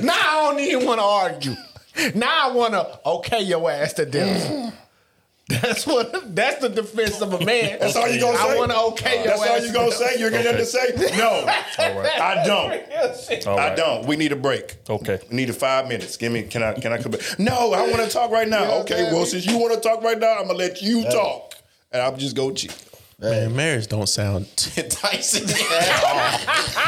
now 0.03 0.13
I 0.13 0.51
don't 0.51 0.59
even 0.59 0.85
want 0.85 0.99
to 0.99 1.05
argue. 1.05 1.55
Now 2.15 2.49
I 2.49 2.51
want 2.53 2.73
to 2.73 2.99
okay 3.05 3.41
your 3.41 3.69
ass 3.71 3.93
to 3.93 4.05
death. 4.05 4.49
Mm-hmm. 4.49 4.75
That's 5.49 5.87
what. 5.87 6.35
That's 6.35 6.61
the 6.61 6.69
defense 6.69 7.21
of 7.21 7.33
a 7.33 7.43
man. 7.43 7.79
That's 7.79 7.95
all 7.95 8.07
you 8.07 8.19
gonna 8.21 8.37
say. 8.37 8.53
I 8.53 8.55
want 8.55 8.71
to 8.71 8.79
okay 8.91 9.15
your 9.23 9.35
That's 9.35 9.41
all 9.41 9.59
you 9.59 9.73
gonna 9.73 9.91
say. 9.91 10.19
You're 10.19 10.29
gonna 10.29 10.43
have 10.43 10.57
to 10.57 10.65
say 10.65 10.93
no. 11.17 11.43
I 11.79 12.43
don't. 12.45 12.69
death. 12.69 13.47
I 13.47 13.73
don't. 13.75 14.05
We 14.05 14.15
need 14.15 14.31
a 14.31 14.35
break. 14.35 14.77
Okay. 14.87 15.19
We 15.29 15.35
need 15.37 15.49
a 15.49 15.53
five 15.53 15.87
minutes. 15.87 16.17
Give 16.17 16.31
me. 16.31 16.43
Can 16.43 16.61
I? 16.61 16.73
Can 16.73 16.93
I 16.93 17.01
come 17.01 17.13
back? 17.13 17.21
No, 17.39 17.73
I 17.73 17.81
want 17.89 17.97
to 18.03 18.09
talk 18.09 18.29
right 18.29 18.47
now. 18.47 18.61
You 18.61 18.67
know 18.67 18.81
okay. 18.81 19.07
I'm 19.07 19.13
Well, 19.13 19.25
saying? 19.25 19.43
since 19.43 19.45
you 19.47 19.57
want 19.57 19.73
to 19.73 19.79
talk 19.79 20.03
right 20.03 20.19
now, 20.19 20.35
I'm 20.37 20.45
gonna 20.47 20.57
let 20.59 20.81
you 20.83 21.03
talk, 21.05 21.55
and 21.91 22.01
I'm 22.01 22.17
just 22.17 22.35
go 22.35 22.51
cheat. 22.51 22.75
Man, 23.19 23.55
marriage 23.55 23.87
don't 23.87 24.07
sound 24.07 24.45
enticing. 24.77 25.47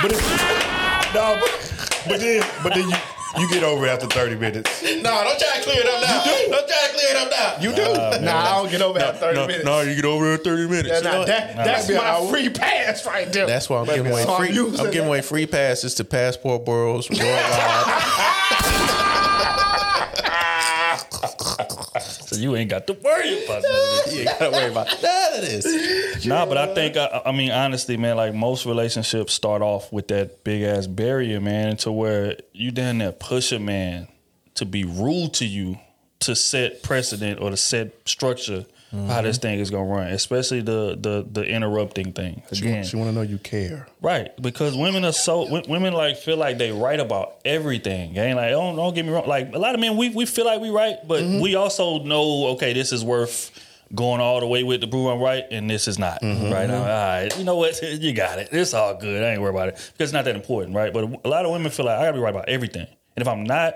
But 0.02 0.12
if, 0.14 1.14
no, 1.14 1.38
but, 1.42 2.04
but 2.08 2.20
then, 2.22 2.44
but 2.64 2.74
then 2.74 2.90
you 2.90 2.96
you 3.40 3.48
get 3.50 3.64
over 3.64 3.86
it 3.86 3.90
after 3.90 4.08
30 4.08 4.36
minutes. 4.36 4.82
no, 4.84 4.90
don't 5.02 5.40
try 5.40 5.58
to 5.58 5.64
clear 5.64 5.80
it 5.82 5.88
up 5.88 6.02
now. 6.02 6.24
You 6.26 6.32
do. 6.46 6.52
Don't 6.52 6.68
try 6.68 6.88
to 6.88 6.94
clear 6.94 7.10
it 7.10 7.18
up 7.18 7.30
now. 7.32 7.56
You 7.62 7.74
do. 8.20 8.26
Nah, 8.26 8.42
I 8.42 8.62
don't 8.62 8.70
get 8.72 8.82
over 8.82 9.00
that 9.00 9.20
30 9.20 9.36
no, 9.36 9.48
minutes. 9.48 9.66
no, 9.66 9.82
you 9.82 9.96
get 9.96 10.06
over 10.06 10.34
it 10.34 10.40
in 10.40 10.44
30 10.44 10.68
minutes. 10.68 10.88
Yeah, 10.90 10.98
You 10.98 11.04
know 11.04 11.12
nah, 11.12 11.18
what? 11.20 11.28
that, 11.28 11.56
that's 11.56 11.90
my 11.90 11.98
hour. 11.98 12.28
free 12.30 12.50
pass 12.50 13.06
right 13.06 13.32
there. 13.32 13.46
That's 13.48 13.70
why 13.70 13.80
I'm 13.80 13.86
giving 13.86 14.12
away 14.12 14.24
So 14.24 14.34
I'm 14.34 14.48
free. 14.48 14.58
I'm 14.80 14.92
giving 14.92 15.08
away 15.08 15.22
free 15.22 15.46
passes 15.46 15.96
to 15.96 16.04
passport 16.04 16.66
bureaus 16.66 17.10
worldwide. 17.10 17.28
So 22.32 22.40
you 22.40 22.56
ain't 22.56 22.70
got 22.70 22.88
to 22.88 22.94
worry 22.94 23.44
about 23.44 23.62
that. 23.62 24.04
you 24.10 24.20
ain't 24.20 24.40
gotta 24.40 24.52
worry 24.52 24.72
about 24.72 24.88
none 25.04 25.34
of 25.34 25.42
this. 25.42 26.26
Nah, 26.26 26.46
but 26.46 26.58
I 26.58 26.74
think 26.74 26.96
I, 26.96 27.24
I 27.26 27.34
mean 27.34 27.52
honestly, 27.52 27.98
man, 27.98 28.16
like 28.16 28.34
most 28.34 28.66
relationships 28.66 29.34
start 29.34 29.62
off 29.62 29.92
with 29.92 30.08
that 30.08 30.46
big 30.46 30.62
ass 30.62 30.88
barrier, 30.88 31.42
man, 31.42 31.76
to 31.78 31.92
where 31.92 32.38
you 32.54 32.72
down 32.72 33.00
there 33.00 33.12
push 33.12 33.52
a 33.52 33.60
man 33.60 34.08
to 34.56 34.66
be 34.66 34.86
rude 34.86 35.34
to 35.34 35.46
you 35.46 35.78
to 36.20 36.34
set 36.34 36.84
precedent 36.84 37.42
or 37.42 37.50
to 37.50 37.58
set 37.58 38.08
structure 38.08 38.66
for 38.92 38.98
how 39.08 39.22
this 39.22 39.38
mm-hmm. 39.38 39.42
thing 39.42 39.60
is 39.60 39.70
gonna 39.70 39.86
run, 39.86 40.08
especially 40.08 40.60
the 40.62 40.98
the 41.00 41.26
the 41.30 41.46
interrupting 41.46 42.12
thing. 42.12 42.44
Again, 42.52 42.84
She 42.84 42.98
want 42.98 43.10
to 43.10 43.16
know 43.16 43.22
you 43.22 43.38
care. 43.38 43.88
Right, 44.02 44.30
because 44.42 44.76
women 44.76 45.06
are 45.06 45.14
so 45.14 45.48
women 45.68 45.94
like 45.94 46.18
feel 46.18 46.36
like 46.36 46.58
they 46.58 46.72
right 46.74 47.00
about 47.00 47.40
everything. 47.46 48.18
Ain't 48.18 48.36
like 48.36 48.50
don't 48.50 48.76
don't 48.76 48.94
get 48.94 49.06
me 49.06 49.12
wrong. 49.14 49.28
Like 49.28 49.54
a 49.54 49.60
lot 49.60 49.76
of 49.76 49.82
men, 49.82 49.96
we 49.96 50.10
we 50.10 50.26
feel 50.26 50.46
like 50.46 50.60
we 50.60 50.70
right, 50.70 50.98
but 51.08 51.24
mm-hmm. 51.24 51.40
we 51.40 51.56
also 51.56 52.04
know 52.04 52.48
okay, 52.50 52.74
this 52.74 52.92
is 52.92 53.04
worth 53.04 53.52
going 53.96 54.22
all 54.22 54.40
the 54.42 54.48
way 54.48 54.64
with 54.64 54.82
to 54.82 54.88
prove 54.88 55.08
I'm 55.08 55.20
right, 55.20 55.46
and 55.52 55.70
this 55.70 55.88
is 55.88 55.98
not 55.98 56.22
mm-hmm. 56.22 56.52
right. 56.52 56.70
All 56.70 56.86
right, 56.86 57.38
you 57.38 57.46
know 57.46 57.56
what? 57.56 57.82
You 58.02 58.14
got 58.14 58.40
it. 58.40 58.50
It's 58.52 58.74
all 58.74 58.96
good. 58.96 59.24
I 59.24 59.32
ain't 59.32 59.42
worried 59.42 59.52
about 59.52 59.70
it 59.70 59.76
because 59.76 60.10
it's 60.10 60.14
not 60.14 60.26
that 60.26 60.36
important, 60.36 60.76
right? 60.76 60.92
But 60.92 61.22
a 61.24 61.30
lot 61.30 61.46
of 61.46 61.52
women 61.52 61.72
feel 61.72 61.86
like 61.86 61.98
I 61.98 62.04
gotta 62.04 62.14
be 62.14 62.20
right 62.20 62.30
about 62.32 62.50
everything, 62.50 62.88
and 63.16 63.22
if 63.22 63.28
I'm 63.28 63.46
not, 63.46 63.76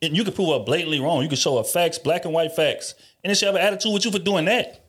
and 0.00 0.16
you 0.16 0.24
can 0.24 0.32
prove 0.32 0.48
up 0.48 0.64
blatantly 0.64 1.00
wrong. 1.00 1.22
You 1.22 1.28
can 1.28 1.36
show 1.36 1.58
up 1.58 1.66
facts, 1.66 1.98
black 1.98 2.24
and 2.24 2.32
white 2.32 2.52
facts, 2.52 2.94
and 3.24 3.30
then 3.30 3.34
she 3.34 3.46
have 3.46 3.54
an 3.54 3.62
attitude 3.62 3.92
with 3.92 4.04
you 4.04 4.12
for 4.12 4.18
doing 4.18 4.44
that. 4.44 4.84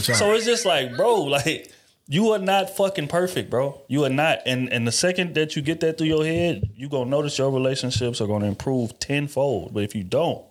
So 0.00 0.32
it's 0.32 0.46
just 0.46 0.64
like, 0.64 0.96
bro, 0.96 1.22
like 1.24 1.72
you 2.06 2.30
are 2.30 2.38
not 2.38 2.76
fucking 2.76 3.08
perfect, 3.08 3.50
bro. 3.50 3.82
You 3.88 4.04
are 4.04 4.10
not. 4.10 4.40
And 4.46 4.72
and 4.72 4.86
the 4.86 4.92
second 4.92 5.34
that 5.34 5.56
you 5.56 5.62
get 5.62 5.80
that 5.80 5.98
through 5.98 6.08
your 6.08 6.24
head, 6.24 6.70
you 6.74 6.88
gonna 6.88 7.10
notice 7.10 7.36
your 7.38 7.50
relationships 7.50 8.20
are 8.20 8.26
gonna 8.26 8.46
improve 8.46 8.98
tenfold. 8.98 9.74
But 9.74 9.84
if 9.84 9.94
you 9.94 10.04
don't, 10.04 10.44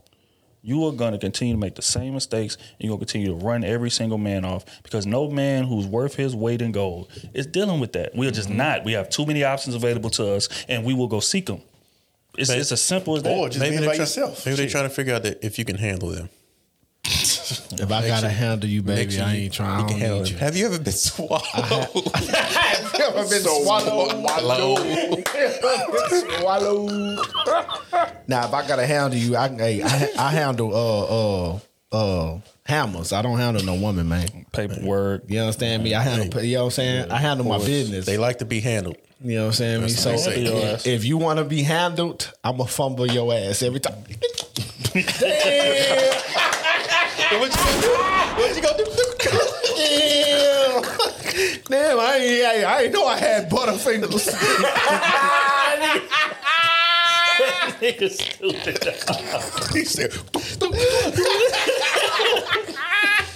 you 0.61 0.85
are 0.85 0.91
gonna 0.91 1.17
continue 1.17 1.53
to 1.53 1.59
make 1.59 1.75
the 1.75 1.81
same 1.81 2.13
mistakes 2.13 2.55
and 2.55 2.65
you're 2.79 2.91
gonna 2.91 2.99
continue 2.99 3.27
to 3.27 3.45
run 3.45 3.63
every 3.63 3.89
single 3.89 4.17
man 4.17 4.45
off 4.45 4.65
because 4.83 5.05
no 5.05 5.29
man 5.29 5.63
who's 5.65 5.85
worth 5.85 6.15
his 6.15 6.35
weight 6.35 6.61
in 6.61 6.71
gold 6.71 7.09
is 7.33 7.45
dealing 7.45 7.79
with 7.79 7.93
that. 7.93 8.15
We 8.15 8.27
are 8.27 8.31
just 8.31 8.49
mm-hmm. 8.49 8.57
not. 8.57 8.83
We 8.83 8.93
have 8.93 9.09
too 9.09 9.25
many 9.25 9.43
options 9.43 9.75
available 9.75 10.09
to 10.11 10.33
us 10.33 10.65
and 10.67 10.83
we 10.85 10.93
will 10.93 11.07
go 11.07 11.19
seek 11.19 11.45
them. 11.45 11.61
It's, 12.37 12.49
it's 12.49 12.71
as 12.71 12.81
simple 12.81 13.17
as 13.17 13.23
that. 13.23 13.35
Or 13.35 13.49
just 13.49 13.59
Maybe 13.59 13.71
being 13.71 13.81
they're 13.81 13.89
by 13.89 13.95
try- 13.95 14.03
yourself. 14.03 14.45
Maybe 14.45 14.57
they're 14.57 14.69
trying 14.69 14.87
to 14.87 14.89
figure 14.89 15.13
out 15.13 15.23
that 15.23 15.43
if 15.43 15.59
you 15.59 15.65
can 15.65 15.77
handle 15.77 16.09
them. 16.09 16.29
If 17.51 17.91
I 17.91 18.07
gotta 18.07 18.29
handle 18.29 18.69
you, 18.69 18.81
Make 18.83 18.95
baby, 18.95 19.11
sure 19.13 19.23
I 19.23 19.33
you- 19.33 19.43
ain't 19.45 19.53
trying. 19.53 19.79
you 19.79 19.85
I 19.85 19.87
can 19.87 19.99
don't 19.99 19.99
handle 19.99 20.21
need 20.23 20.31
you. 20.31 20.37
Have 20.37 20.55
you 20.57 20.65
ever 20.67 20.79
been 20.79 20.93
swallowed? 21.09 21.41
I've 21.53 22.93
never 22.97 23.27
been 23.29 23.41
swallowed. 23.41 24.27
swallowed. 26.39 27.19
now, 28.27 28.45
if 28.47 28.53
I 28.53 28.67
gotta 28.67 28.85
handle 28.85 29.19
you, 29.19 29.35
I 29.35 29.49
hey, 29.49 29.81
I, 29.83 30.09
I 30.17 30.31
handle 30.31 30.73
uh 30.73 31.03
uh 31.51 31.59
uh 31.91 32.39
hammers. 32.65 33.11
I 33.13 33.21
don't 33.21 33.37
handle 33.39 33.63
no 33.63 33.75
woman, 33.75 34.07
man. 34.07 34.45
Paperwork. 34.51 35.23
You 35.27 35.39
understand 35.39 35.83
me? 35.83 35.93
I 35.95 36.01
handle. 36.03 36.43
You 36.43 36.55
know 36.57 36.61
what 36.61 36.65
I'm 36.67 36.71
saying? 36.71 37.11
I 37.11 37.17
handle 37.17 37.45
my 37.47 37.57
business. 37.57 38.05
They 38.05 38.17
like 38.17 38.39
to 38.39 38.45
be 38.45 38.59
handled. 38.59 38.97
You 39.21 39.35
know 39.35 39.41
what 39.41 39.47
I'm 39.47 39.53
saying? 39.53 39.81
Me? 39.81 39.89
So 39.89 40.11
what 40.13 40.27
if, 40.27 40.87
if 40.87 41.03
you 41.03 41.17
want 41.17 41.39
to 41.39 41.45
be 41.45 41.61
handled, 41.63 42.31
I'ma 42.43 42.63
fumble 42.65 43.05
your 43.07 43.33
ass 43.33 43.61
every 43.63 43.79
time. 43.81 43.95
What 47.31 47.51
you 47.51 47.57
gonna 47.57 47.81
do? 47.81 47.89
What 48.41 48.55
you 48.55 48.61
gonna 48.63 48.77
do? 48.77 48.85
Damn, 49.77 50.81
Damn 51.69 51.99
I, 51.99 52.15
ain't, 52.17 52.43
I, 52.43 52.63
I 52.63 52.81
ain't 52.81 52.93
know 52.93 53.05
I 53.05 53.17
had 53.17 53.49
butterfingers. 53.51 54.33
Nigga 57.79 58.09
stupid. 58.09 58.83
He 59.73 59.85
said, 59.85 60.11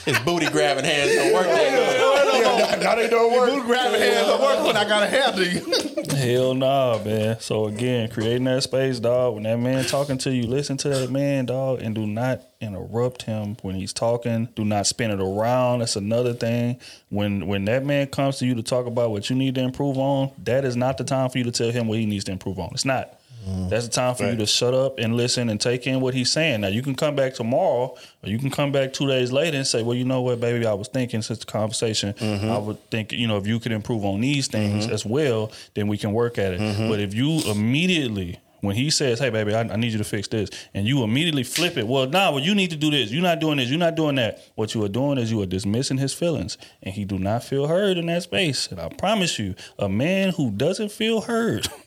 His 0.06 0.20
booty 0.20 0.48
grabbing 0.48 0.84
hands 0.84 1.16
don't 1.16 1.34
work 1.34 1.46
that 1.46 2.80
good. 2.80 2.82
now, 2.82 2.90
now 2.90 2.96
they 2.96 3.10
don't 3.10 3.32
work. 3.32 3.50
Boot 3.50 3.66
grabbing 3.66 4.02
hands 4.02 4.28
don't 4.28 4.42
work 4.42 4.66
when 4.66 4.76
I 4.76 4.84
gotta 4.88 5.08
handle 5.08 5.46
you. 5.46 6.16
Hell 6.16 6.54
nah, 6.54 7.02
man. 7.04 7.40
So 7.40 7.66
again, 7.68 8.10
creating 8.10 8.44
that 8.46 8.64
space, 8.64 9.00
dog. 9.00 9.36
When 9.36 9.44
that 9.44 9.60
man 9.60 9.86
talking 9.86 10.18
to 10.20 10.32
you, 10.32 10.48
listen 10.48 10.78
to 10.78 10.90
that 10.90 11.10
man, 11.10 11.46
dog, 11.46 11.82
and 11.82 11.96
do 11.96 12.06
not 12.06 12.42
interrupt 12.60 13.24
him 13.24 13.58
when 13.62 13.76
he's 13.76 13.94
talking. 13.94 14.50
Do 14.56 14.66
not 14.66 14.88
spin 14.88 15.12
it 15.12 15.22
around. 15.22 15.80
That's 15.80 15.96
another 15.96 16.34
thing. 16.34 16.80
When 17.10 17.48
when 17.48 17.66
that 17.66 17.86
man 17.86 18.08
comes 18.08 18.40
to 18.40 18.46
you 18.46 18.56
to 18.56 18.64
talk 18.64 18.86
about 18.86 19.12
what 19.12 19.30
you 19.30 19.36
need 19.36 19.56
to 19.56 19.62
improve 19.62 19.98
on, 19.98 20.32
that 20.44 20.66
is 20.66 20.76
not 20.76 20.98
the 20.98 21.04
time 21.04 21.30
for 21.30 21.38
you 21.38 21.44
to 21.46 21.52
tell 21.52 21.72
him 21.72 21.88
what 21.88 21.98
he 21.98 22.06
needs 22.06 22.26
to 22.26 22.32
improve 22.32 22.60
on. 22.60 22.70
It's 22.74 22.86
not. 22.86 23.20
Mm-hmm. 23.48 23.70
That's 23.70 23.88
the 23.88 23.92
time 23.92 24.16
for 24.16 24.30
you 24.30 24.38
to 24.38 24.46
shut 24.46 24.74
up 24.74 25.00
and 25.00 25.18
listen 25.18 25.50
and 25.50 25.60
take 25.60 25.86
in 25.86 26.00
what 26.00 26.14
he's 26.14 26.32
saying. 26.32 26.62
Now 26.62 26.70
you 26.70 26.82
can 26.82 26.96
come 26.96 27.16
back 27.16 27.34
tomorrow, 27.34 27.96
or 28.24 28.30
you 28.30 28.40
can 28.40 28.50
come 28.50 28.72
back 28.72 28.94
two 28.94 29.08
days 29.08 29.32
later 29.32 29.58
and 29.58 29.68
say, 29.68 29.84
"Well, 29.84 29.96
you 29.96 30.06
know 30.06 30.22
what, 30.22 30.40
baby, 30.40 30.66
I 30.66 30.74
was 30.74 30.88
thinking 30.88 31.22
since 31.22 31.40
the 31.40 31.46
conversation, 31.46 32.14
mm-hmm. 32.14 32.50
I 32.50 32.58
would 32.58 32.90
think, 32.90 33.12
you 33.12 33.28
know, 33.28 33.38
if 33.38 33.46
you 33.46 33.60
could 33.60 33.72
improve 33.72 34.06
on 34.06 34.22
these 34.22 34.48
things 34.48 34.86
mm-hmm. 34.86 34.94
as 34.94 35.06
well, 35.06 35.52
then 35.74 35.88
we 35.88 35.98
can 35.98 36.14
work 36.14 36.38
at 36.38 36.54
it." 36.54 36.90
But 36.90 37.00
if 37.00 37.14
you 37.14 37.42
immediately 37.50 38.40
when 38.64 38.78
he 38.78 38.90
says, 38.90 39.20
"Hey, 39.20 39.30
baby, 39.30 39.54
I, 39.54 39.62
I 39.62 39.76
need 39.76 39.92
you 39.92 39.98
to 39.98 40.06
fix 40.06 40.30
this," 40.30 40.50
and 40.74 40.88
you 40.88 41.04
immediately 41.04 41.44
flip 41.44 41.78
it, 41.78 41.86
well, 41.86 42.08
nah, 42.08 42.32
well, 42.32 42.40
you 42.40 42.56
need 42.56 42.70
to 42.70 42.78
do 42.78 42.90
this. 42.90 43.12
You're 43.12 43.22
not 43.22 43.40
doing 43.40 43.58
this. 43.58 43.70
You're 43.70 43.78
not 43.78 43.96
doing 43.96 44.16
that. 44.16 44.42
What 44.56 44.74
you 44.74 44.84
are 44.86 44.90
doing 44.90 45.18
is 45.18 45.30
you 45.30 45.42
are 45.42 45.46
dismissing 45.46 45.98
his 45.98 46.14
feelings, 46.14 46.58
and 46.82 46.96
he 46.96 47.04
do 47.04 47.20
not 47.20 47.44
feel 47.44 47.68
heard 47.68 47.98
in 47.98 48.06
that 48.06 48.24
space. 48.24 48.68
And 48.68 48.80
I 48.80 48.88
promise 48.88 49.38
you, 49.38 49.56
a 49.78 49.90
man 49.90 50.30
who 50.30 50.50
doesn't 50.50 50.94
feel 50.94 51.22
heard 51.22 51.68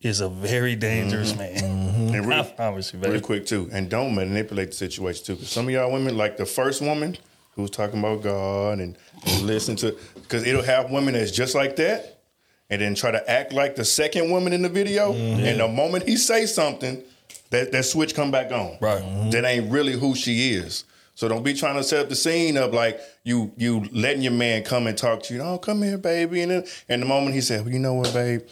is 0.00 0.20
a 0.20 0.28
very 0.28 0.76
dangerous 0.76 1.32
mm-hmm. 1.32 1.38
man. 1.38 1.88
Mm-hmm. 1.88 2.14
And 2.14 2.26
I 2.32 2.36
real, 2.36 2.44
promise 2.44 2.92
you, 2.92 2.98
baby. 2.98 3.14
real 3.14 3.22
quick 3.22 3.46
too, 3.46 3.68
and 3.72 3.88
don't 3.88 4.14
manipulate 4.14 4.70
the 4.70 4.76
situation 4.76 5.24
too. 5.24 5.34
Because 5.34 5.50
some 5.50 5.66
of 5.66 5.70
y'all 5.70 5.92
women, 5.92 6.16
like 6.16 6.36
the 6.36 6.46
first 6.46 6.82
woman 6.82 7.16
who 7.54 7.62
was 7.62 7.70
talking 7.70 7.98
about 7.98 8.22
God 8.22 8.78
and, 8.80 8.96
and 9.26 9.42
listen 9.42 9.76
to, 9.76 9.96
because 10.14 10.46
it'll 10.46 10.62
have 10.62 10.90
women 10.90 11.14
that's 11.14 11.30
just 11.30 11.54
like 11.54 11.76
that, 11.76 12.20
and 12.68 12.82
then 12.82 12.94
try 12.94 13.10
to 13.10 13.30
act 13.30 13.52
like 13.52 13.76
the 13.76 13.84
second 13.84 14.30
woman 14.30 14.52
in 14.52 14.62
the 14.62 14.68
video. 14.68 15.12
Mm-hmm. 15.12 15.44
And 15.44 15.60
the 15.60 15.68
moment 15.68 16.06
he 16.06 16.16
say 16.16 16.46
something, 16.46 17.02
that 17.50 17.72
that 17.72 17.84
switch 17.84 18.14
come 18.14 18.30
back 18.30 18.52
on. 18.52 18.76
Right. 18.80 19.30
That 19.30 19.44
ain't 19.44 19.70
really 19.70 19.92
who 19.92 20.14
she 20.14 20.54
is. 20.54 20.84
So 21.14 21.28
don't 21.28 21.42
be 21.42 21.54
trying 21.54 21.76
to 21.76 21.82
set 21.82 22.00
up 22.00 22.08
the 22.10 22.16
scene 22.16 22.58
of 22.58 22.74
like 22.74 23.00
you 23.24 23.52
you 23.56 23.88
letting 23.92 24.22
your 24.22 24.32
man 24.32 24.64
come 24.64 24.86
and 24.86 24.98
talk 24.98 25.22
to 25.24 25.34
you. 25.34 25.40
Oh, 25.40 25.58
come 25.58 25.82
here, 25.82 25.96
baby. 25.96 26.42
And 26.42 26.50
then 26.50 26.64
and 26.88 27.00
the 27.00 27.06
moment 27.06 27.34
he 27.34 27.40
said, 27.40 27.64
Well, 27.64 27.72
you 27.72 27.78
know 27.78 27.94
what, 27.94 28.12
babe? 28.12 28.42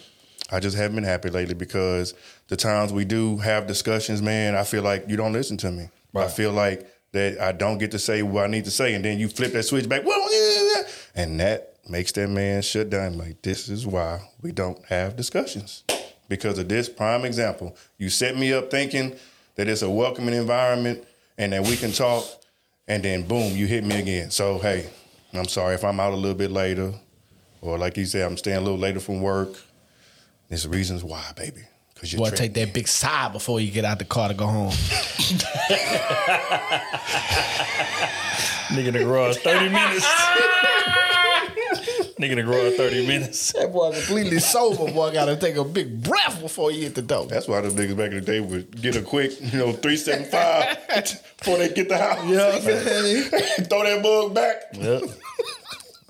I 0.51 0.59
just 0.59 0.77
haven't 0.77 0.95
been 0.95 1.03
happy 1.03 1.29
lately 1.29 1.55
because 1.55 2.13
the 2.47 2.55
times 2.55 2.93
we 2.93 3.03
do 3.03 3.37
have 3.37 3.65
discussions, 3.65 4.21
man, 4.21 4.55
I 4.55 4.63
feel 4.63 4.83
like 4.83 5.05
you 5.07 5.17
don't 5.17 5.33
listen 5.33 5.57
to 5.57 5.71
me. 5.71 5.89
I 6.15 6.27
feel 6.27 6.51
like 6.51 6.87
that 7.11 7.41
I 7.41 7.51
don't 7.51 7.77
get 7.77 7.91
to 7.91 7.99
say 7.99 8.21
what 8.23 8.43
I 8.43 8.47
need 8.47 8.65
to 8.65 8.71
say, 8.71 8.93
and 8.93 9.03
then 9.03 9.19
you 9.19 9.27
flip 9.27 9.53
that 9.53 9.63
switch 9.63 9.89
back, 9.89 10.05
well, 10.05 10.33
yeah, 10.33 10.73
yeah," 10.75 10.83
and 11.15 11.39
that 11.39 11.75
makes 11.89 12.11
that 12.13 12.29
man 12.29 12.61
shut 12.61 12.89
down. 12.89 13.17
Like 13.17 13.41
this 13.41 13.69
is 13.69 13.87
why 13.87 14.21
we 14.41 14.51
don't 14.51 14.83
have 14.85 15.15
discussions 15.15 15.83
because 16.29 16.57
of 16.57 16.69
this 16.69 16.89
prime 16.89 17.25
example. 17.25 17.75
You 17.97 18.09
set 18.09 18.37
me 18.37 18.53
up 18.53 18.69
thinking 18.71 19.15
that 19.55 19.67
it's 19.67 19.81
a 19.81 19.89
welcoming 19.89 20.35
environment 20.35 21.05
and 21.37 21.53
that 21.53 21.63
we 21.63 21.75
can 21.75 21.91
talk, 21.91 22.25
and 22.87 23.03
then 23.03 23.27
boom, 23.27 23.55
you 23.55 23.65
hit 23.65 23.83
me 23.83 23.99
again. 23.99 24.31
So 24.31 24.59
hey, 24.59 24.89
I'm 25.33 25.47
sorry 25.47 25.75
if 25.75 25.83
I'm 25.83 25.99
out 25.99 26.13
a 26.13 26.17
little 26.17 26.37
bit 26.37 26.51
later, 26.51 26.93
or 27.61 27.77
like 27.77 27.97
you 27.97 28.05
said, 28.05 28.25
I'm 28.25 28.37
staying 28.37 28.57
a 28.57 28.61
little 28.61 28.77
later 28.77 28.99
from 28.99 29.21
work. 29.21 29.55
There's 30.49 30.67
reasons 30.67 31.03
why, 31.03 31.31
baby. 31.35 31.61
Because 31.93 32.11
you 32.11 32.19
Boy, 32.19 32.29
take 32.29 32.53
that 32.55 32.73
big 32.73 32.87
sigh 32.87 33.29
before 33.29 33.59
you 33.59 33.71
get 33.71 33.85
out 33.85 33.99
the 33.99 34.05
car 34.05 34.27
to 34.27 34.33
go 34.33 34.47
home. 34.47 34.71
Nigga 38.69 38.87
in 38.87 38.93
the 38.93 39.03
garage, 39.03 39.37
30 39.37 39.69
minutes. 39.69 40.05
Nigga 42.19 42.31
in 42.31 42.37
the 42.37 42.43
garage, 42.43 42.75
30 42.75 43.07
minutes. 43.07 43.53
That 43.53 43.71
boy 43.71 43.91
completely 43.93 44.39
sober. 44.39 44.91
Boy, 44.91 45.13
got 45.13 45.25
to 45.25 45.37
take 45.37 45.55
a 45.55 45.63
big 45.63 46.03
breath 46.03 46.41
before 46.41 46.71
you 46.71 46.83
hit 46.83 46.95
the 46.95 47.01
door. 47.01 47.27
That's 47.27 47.47
why 47.47 47.61
those 47.61 47.73
niggas 47.73 47.97
back 47.97 48.11
in 48.11 48.15
the 48.15 48.21
day 48.21 48.39
would 48.39 48.81
get 48.81 48.95
a 48.95 49.01
quick, 49.01 49.31
you 49.53 49.59
know, 49.59 49.71
three 49.73 49.97
seven 49.97 50.25
five 50.25 50.77
before 51.37 51.57
they 51.57 51.69
get 51.69 51.89
the 51.89 51.97
house. 51.97 52.25
You 52.25 52.35
know 52.35 52.51
I'm 52.51 52.61
saying? 52.61 53.23
Throw 53.69 53.83
that 53.83 54.03
bug 54.03 54.33
back. 54.33 54.63
Yep. 54.73 55.03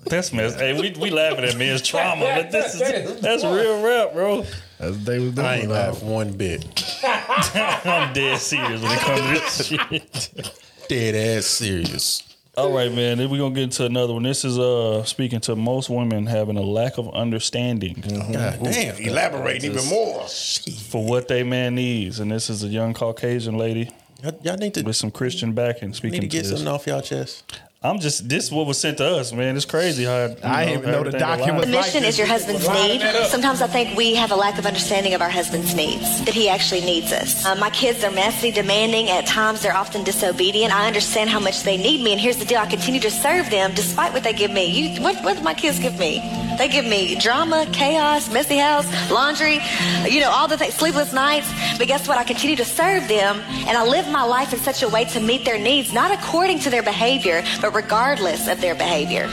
That's 0.08 0.32
mess. 0.32 0.54
Hey, 0.54 0.78
we, 0.78 0.92
we 0.98 1.10
laughing 1.10 1.44
at 1.44 1.56
men's 1.56 1.82
trauma, 1.82 2.24
but 2.24 2.50
this 2.52 2.74
is 2.80 3.20
that's 3.20 3.44
real 3.44 3.82
rap, 3.82 4.12
bro. 4.12 4.44
That's 4.78 4.96
they 5.04 5.18
was 5.18 5.32
doing. 5.34 5.46
I 5.46 5.56
ain't 5.58 5.70
laugh 5.70 6.02
one 6.02 6.32
bit. 6.32 6.64
I'm 7.04 8.12
dead 8.12 8.38
serious 8.38 8.82
when 8.82 8.92
it 8.92 8.98
comes 9.00 9.20
to 9.20 9.28
this 9.28 9.66
shit. 9.66 10.52
Dead 10.88 11.38
ass 11.38 11.46
serious. 11.46 12.22
All 12.56 12.72
right, 12.72 12.90
man. 12.90 13.18
Then 13.18 13.28
we're 13.28 13.38
gonna 13.38 13.54
get 13.54 13.64
into 13.64 13.84
another 13.84 14.14
one. 14.14 14.22
This 14.22 14.44
is 14.44 14.58
uh 14.58 15.04
speaking 15.04 15.40
to 15.40 15.56
most 15.56 15.90
women 15.90 16.26
having 16.26 16.56
a 16.56 16.62
lack 16.62 16.96
of 16.96 17.12
understanding 17.12 18.02
God 18.32 18.60
damn. 18.62 18.96
Elaborate 18.96 19.64
even 19.64 19.84
more. 19.86 20.26
for 20.26 21.04
what 21.04 21.28
they 21.28 21.42
man 21.42 21.74
needs. 21.74 22.18
And 22.18 22.30
this 22.30 22.48
is 22.48 22.64
a 22.64 22.68
young 22.68 22.94
Caucasian 22.94 23.58
lady 23.58 23.90
Y'all, 24.22 24.38
y'all 24.42 24.56
need 24.56 24.74
to 24.74 24.82
with 24.82 24.96
some 24.96 25.10
Christian 25.10 25.52
backing 25.52 25.88
need 25.88 25.96
speaking 25.96 26.20
to 26.22 26.26
to, 26.26 26.30
get 26.30 26.42
this. 26.42 26.50
something 26.50 26.68
off 26.68 26.86
y'all 26.86 27.02
chest. 27.02 27.60
I'm 27.86 28.00
just 28.00 28.28
this 28.28 28.44
is 28.44 28.52
what 28.52 28.66
was 28.66 28.78
sent 28.78 28.98
to 28.98 29.06
us, 29.16 29.32
man. 29.32 29.56
It's 29.56 29.64
crazy 29.64 30.04
how 30.04 30.26
you 30.26 30.36
I 30.42 30.64
didn't 30.64 30.80
even 30.80 30.90
know 30.90 31.02
the 31.04 31.08
everything 31.08 31.20
document 31.20 31.64
aligned. 31.64 31.76
was 31.76 31.86
Mission 31.86 32.04
is 32.04 32.18
your 32.18 32.26
husband's 32.26 32.68
need. 32.68 33.00
Sometimes 33.28 33.62
I 33.62 33.68
think 33.68 33.96
we 33.96 34.14
have 34.14 34.32
a 34.32 34.36
lack 34.36 34.58
of 34.58 34.66
understanding 34.66 35.14
of 35.14 35.22
our 35.22 35.30
husband's 35.30 35.74
needs, 35.74 36.24
that 36.24 36.34
he 36.34 36.48
actually 36.48 36.80
needs 36.80 37.12
us. 37.12 37.44
Uh, 37.44 37.54
my 37.56 37.70
kids 37.70 38.02
are 38.04 38.10
messy, 38.10 38.50
demanding. 38.50 39.08
At 39.08 39.26
times, 39.26 39.62
they're 39.62 39.76
often 39.76 40.04
disobedient. 40.04 40.74
I 40.74 40.86
understand 40.86 41.30
how 41.30 41.40
much 41.40 41.62
they 41.62 41.76
need 41.76 42.02
me, 42.02 42.12
and 42.12 42.20
here's 42.20 42.38
the 42.38 42.44
deal: 42.44 42.58
I 42.58 42.66
continue 42.66 43.00
to 43.00 43.10
serve 43.10 43.50
them 43.50 43.72
despite 43.74 44.12
what 44.12 44.24
they 44.24 44.32
give 44.32 44.50
me. 44.50 44.66
You, 44.66 45.02
what, 45.02 45.22
what 45.24 45.36
do 45.36 45.42
my 45.42 45.54
kids 45.54 45.78
give 45.78 45.98
me? 45.98 46.20
They 46.58 46.68
give 46.68 46.84
me 46.84 47.16
drama, 47.16 47.66
chaos, 47.72 48.30
messy 48.30 48.58
house, 48.58 48.86
laundry, 49.10 49.60
you 50.08 50.20
know, 50.20 50.30
all 50.30 50.48
the 50.48 50.56
things, 50.56 50.74
sleepless 50.74 51.12
nights. 51.12 51.50
But 51.78 51.86
guess 51.86 52.08
what? 52.08 52.18
I 52.18 52.24
continue 52.24 52.56
to 52.56 52.64
serve 52.64 53.08
them, 53.08 53.40
and 53.68 53.76
I 53.76 53.84
live 53.84 54.08
my 54.08 54.24
life 54.24 54.52
in 54.52 54.58
such 54.60 54.82
a 54.82 54.88
way 54.88 55.04
to 55.06 55.20
meet 55.20 55.44
their 55.44 55.58
needs, 55.58 55.92
not 55.92 56.10
according 56.10 56.60
to 56.60 56.70
their 56.70 56.82
behavior, 56.82 57.44
but 57.60 57.74
regardless 57.74 58.48
of 58.48 58.60
their 58.60 58.74
behavior. 58.74 59.28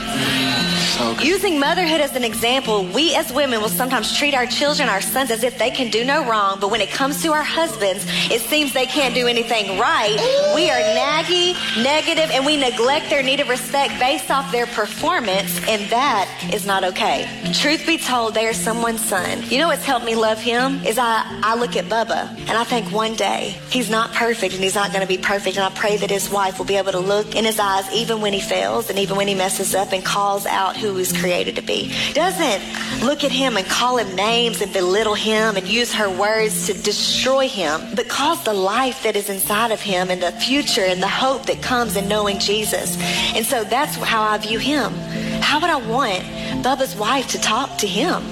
Using 1.20 1.58
motherhood 1.58 2.00
as 2.00 2.14
an 2.14 2.22
example, 2.22 2.84
we 2.84 3.14
as 3.16 3.32
women 3.32 3.60
will 3.60 3.68
sometimes 3.68 4.16
treat 4.16 4.32
our 4.32 4.46
children, 4.46 4.88
our 4.88 5.00
sons, 5.00 5.30
as 5.30 5.42
if 5.42 5.58
they 5.58 5.70
can 5.70 5.90
do 5.90 6.04
no 6.04 6.28
wrong, 6.28 6.58
but 6.60 6.70
when 6.70 6.80
it 6.80 6.90
comes 6.90 7.20
to 7.22 7.32
our 7.32 7.42
husbands, 7.42 8.04
it 8.30 8.40
seems 8.40 8.72
they 8.72 8.86
can't 8.86 9.14
do 9.14 9.26
anything 9.26 9.78
right. 9.78 10.16
We 10.54 10.70
are 10.70 10.80
naggy, 10.94 11.54
negative, 11.82 12.30
and 12.30 12.46
we 12.46 12.56
neglect 12.56 13.10
their 13.10 13.22
need 13.22 13.40
of 13.40 13.48
respect 13.48 13.98
based 13.98 14.30
off 14.30 14.52
their 14.52 14.66
performance, 14.66 15.58
and 15.68 15.82
that 15.90 16.28
is 16.52 16.64
not 16.64 16.84
okay. 16.84 17.28
Truth 17.52 17.86
be 17.86 17.98
told, 17.98 18.34
they 18.34 18.46
are 18.46 18.54
someone's 18.54 19.00
son. 19.00 19.42
You 19.48 19.58
know 19.58 19.68
what's 19.68 19.84
helped 19.84 20.06
me 20.06 20.14
love 20.14 20.38
him? 20.38 20.84
Is 20.84 20.98
I, 20.98 21.24
I 21.42 21.56
look 21.56 21.76
at 21.76 21.86
Bubba, 21.86 22.28
and 22.28 22.52
I 22.52 22.64
think 22.64 22.92
one 22.92 23.14
day 23.14 23.58
he's 23.70 23.90
not 23.90 24.12
perfect, 24.12 24.54
and 24.54 24.62
he's 24.62 24.74
not 24.74 24.92
going 24.92 25.02
to 25.02 25.08
be 25.08 25.18
perfect, 25.18 25.56
and 25.56 25.64
I 25.64 25.70
pray 25.70 25.96
that 25.96 26.10
his 26.10 26.30
wife 26.30 26.58
will 26.58 26.66
be 26.66 26.76
able 26.76 26.92
to 26.92 27.00
look 27.00 27.34
in 27.34 27.44
his 27.44 27.58
eyes 27.58 27.90
even 27.92 28.20
when 28.20 28.32
he 28.32 28.40
fails, 28.40 28.90
and 28.90 28.98
even 28.98 29.16
when 29.16 29.26
he 29.26 29.34
messes 29.34 29.74
up, 29.74 29.92
and 29.92 30.04
calls 30.04 30.46
out 30.46 30.76
who 30.84 30.96
he's 30.96 31.18
created 31.18 31.56
to 31.56 31.62
be. 31.62 31.92
Doesn't 32.12 33.04
look 33.04 33.24
at 33.24 33.32
him 33.32 33.56
and 33.56 33.66
call 33.66 33.96
him 33.96 34.14
names 34.14 34.60
and 34.60 34.72
belittle 34.72 35.14
him 35.14 35.56
and 35.56 35.66
use 35.66 35.92
her 35.94 36.10
words 36.10 36.66
to 36.66 36.74
destroy 36.74 37.48
him, 37.48 37.80
but 37.94 38.08
calls 38.08 38.44
the 38.44 38.52
life 38.52 39.02
that 39.02 39.16
is 39.16 39.30
inside 39.30 39.72
of 39.72 39.80
him 39.80 40.10
and 40.10 40.22
the 40.22 40.32
future 40.32 40.84
and 40.84 41.02
the 41.02 41.08
hope 41.08 41.46
that 41.46 41.62
comes 41.62 41.96
in 41.96 42.06
knowing 42.06 42.38
Jesus. 42.38 42.98
And 43.34 43.46
so 43.46 43.64
that's 43.64 43.94
how 43.96 44.22
I 44.22 44.36
view 44.38 44.58
him. 44.58 44.92
How 45.40 45.58
would 45.60 45.70
I 45.70 45.76
want 45.76 46.22
Bubba's 46.62 46.94
wife 46.96 47.28
to 47.28 47.38
talk 47.38 47.78
to 47.78 47.86
him? 47.86 48.22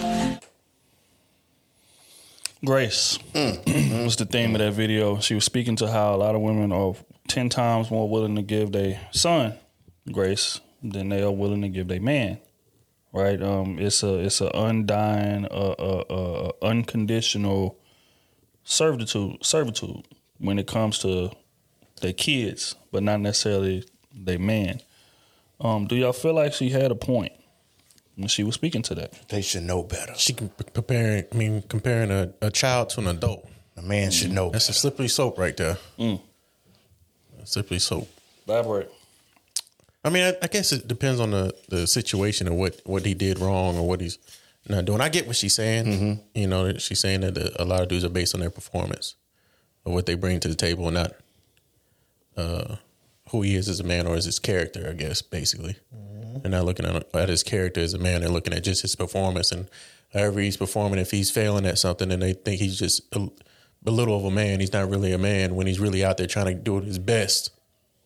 Grace 2.65 3.19
mm. 3.33 4.05
was 4.05 4.17
the 4.17 4.27
theme 4.27 4.55
of 4.55 4.61
that 4.61 4.75
video. 4.75 5.19
She 5.21 5.35
was 5.35 5.45
speaking 5.45 5.77
to 5.77 5.91
how 5.91 6.15
a 6.15 6.19
lot 6.19 6.35
of 6.35 6.43
women 6.43 6.71
are 6.71 6.95
ten 7.29 7.49
times 7.49 7.91
more 7.91 8.09
willing 8.09 8.37
to 8.37 8.43
give 8.43 8.73
their 8.73 9.01
son 9.11 9.55
grace 10.11 10.61
than 10.83 11.09
they 11.09 11.23
are 11.23 11.31
willing 11.33 11.63
to 11.63 11.69
give 11.69 11.89
their 11.89 12.01
man. 12.01 12.39
Right? 13.13 13.43
Um, 13.43 13.79
it's 13.79 14.03
a 14.03 14.15
it's 14.19 14.41
a 14.41 14.51
undying, 14.55 15.45
uh, 15.47 15.75
uh, 15.79 16.05
uh, 16.09 16.53
unconditional 16.63 17.79
servitude 18.65 19.45
servitude 19.45 20.07
when 20.39 20.59
it 20.59 20.67
comes 20.67 20.99
to 21.01 21.31
their 22.01 22.13
kids, 22.15 22.75
but 22.91 23.03
not 23.03 23.21
necessarily 23.21 23.85
their 24.15 24.39
man. 24.39 24.81
Um, 25.61 25.87
do 25.87 25.95
y'all 25.95 26.13
feel 26.13 26.35
like 26.35 26.53
she 26.55 26.71
had 26.71 26.91
a 26.91 26.95
point 26.95 27.33
when 28.17 28.29
she 28.29 28.45
was 28.45 28.55
speaking 28.55 28.83
to 28.83 28.95
that? 28.97 29.29
They 29.29 29.43
should 29.43 29.63
know 29.65 29.83
better. 29.83 30.15
She 30.17 30.33
can 30.33 30.49
preparing. 30.49 31.25
I 31.31 31.37
mean, 31.37 31.63
comparing 31.69 32.11
a, 32.11 32.33
a 32.41 32.51
child 32.51 32.91
to 32.91 33.01
an 33.01 33.09
adult. 33.09 33.49
A 33.77 33.83
man 33.83 34.11
should 34.11 34.33
know 34.33 34.51
That's 34.51 34.69
a 34.69 34.75
slippery 34.75 35.09
slope 35.09 35.39
right 35.39 35.57
there. 35.57 35.79
Mm. 35.99 36.21
Slippery 37.45 37.79
slope. 37.79 38.09
Elaborate. 38.47 38.93
I 40.05 40.11
mean, 40.11 40.25
I, 40.25 40.35
I 40.43 40.47
guess 40.49 40.73
it 40.73 40.89
depends 40.89 41.21
on 41.21 41.31
the, 41.31 41.55
the 41.69 41.87
situation 41.87 42.47
and 42.49 42.59
what, 42.59 42.81
what 42.85 43.07
he 43.07 43.15
did 43.15 43.39
wrong 43.39 43.79
or 43.79 43.87
what 43.87 44.01
he's 44.01 44.19
not 44.69 44.85
doing. 44.85 45.01
I 45.01 45.09
get 45.09 45.27
what 45.27 45.37
she's 45.37 45.55
saying. 45.55 46.21
You 46.35 46.47
know, 46.47 46.77
she's 46.79 47.01
saying 47.01 47.21
that 47.21 47.35
the, 47.35 47.63
a 47.63 47.65
lot 47.65 47.83
of 47.83 47.89
dudes 47.89 48.05
are 48.05 48.09
based 48.09 48.35
on 48.35 48.41
their 48.41 48.51
performance 48.51 49.15
or 49.85 49.93
what 49.93 50.07
they 50.07 50.15
bring 50.15 50.41
to 50.41 50.49
the 50.49 50.55
table, 50.55 50.87
and 50.87 50.95
not 50.95 51.13
uh, 52.37 52.77
who 53.31 53.43
he 53.43 53.57
is 53.57 53.69
as 53.69 53.81
a 53.81 53.85
man 53.85 54.07
or 54.07 54.15
as 54.15 54.25
his 54.25 54.39
character. 54.39 54.89
I 54.89 54.93
guess 54.93 55.23
basically, 55.23 55.77
they're 56.41 56.51
not 56.51 56.65
looking 56.65 56.87
at, 56.87 57.15
at 57.15 57.29
his 57.29 57.43
character 57.43 57.81
as 57.81 57.95
a 57.95 57.99
man. 57.99 58.21
They're 58.21 58.31
looking 58.31 58.55
at 58.55 58.63
just 58.65 58.83
his 58.83 58.95
performance 58.95 59.51
and 59.51 59.69
however 60.13 60.41
he's 60.41 60.57
performing. 60.57 60.99
If 61.01 61.11
he's 61.11 61.31
failing 61.31 61.67
at 61.67 61.79
something, 61.79 62.11
and 62.13 62.23
they 62.23 62.33
think 62.33 62.61
he's 62.61 62.79
just 62.79 63.03
a, 63.15 63.29
a 63.87 63.91
little 63.91 64.17
of 64.17 64.25
a 64.25 64.31
man. 64.31 64.61
He's 64.61 64.73
not 64.73 64.89
really 64.89 65.13
a 65.13 65.19
man 65.19 65.55
when 65.57 65.67
he's 65.67 65.81
really 65.81 66.05
out 66.05 66.17
there 66.17 66.27
trying 66.29 66.47
to 66.47 66.55
do 66.55 66.81
his 66.81 66.99
best. 66.99 67.51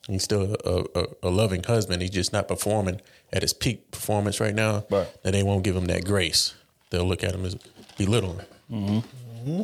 He's 0.09 0.23
still 0.23 0.57
a, 0.65 0.85
a, 0.95 1.07
a 1.25 1.31
loving 1.31 1.65
husband. 1.65 2.01
He's 2.01 2.11
just 2.11 2.33
not 2.33 2.47
performing 2.49 3.01
at 3.33 3.43
his 3.43 3.53
peak 3.53 3.91
performance 3.91 4.39
right 4.41 4.55
now. 4.55 4.85
Right. 4.91 5.09
That 5.23 5.33
they 5.33 5.43
won't 5.43 5.65
give 5.65 5.75
him 5.75 5.87
that 5.87 6.05
grace. 6.05 6.55
They'll 6.91 7.07
look 7.07 7.25
at 7.25 7.35
him 7.35 7.45
as 7.45 7.57
belittling. 7.99 8.41
Mm-hmm. 8.71 9.63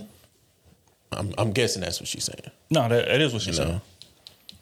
I'm, 1.12 1.34
I'm 1.38 1.53
guessing 1.53 1.82
that's 1.82 2.01
what 2.01 2.09
she's 2.09 2.24
saying. 2.24 2.51
No, 2.70 2.88
that, 2.88 3.07
that 3.07 3.20
is 3.20 3.32
what 3.32 3.43
she's 3.43 3.59
You 3.59 3.64
know? 3.64 3.70
saying. 3.70 3.80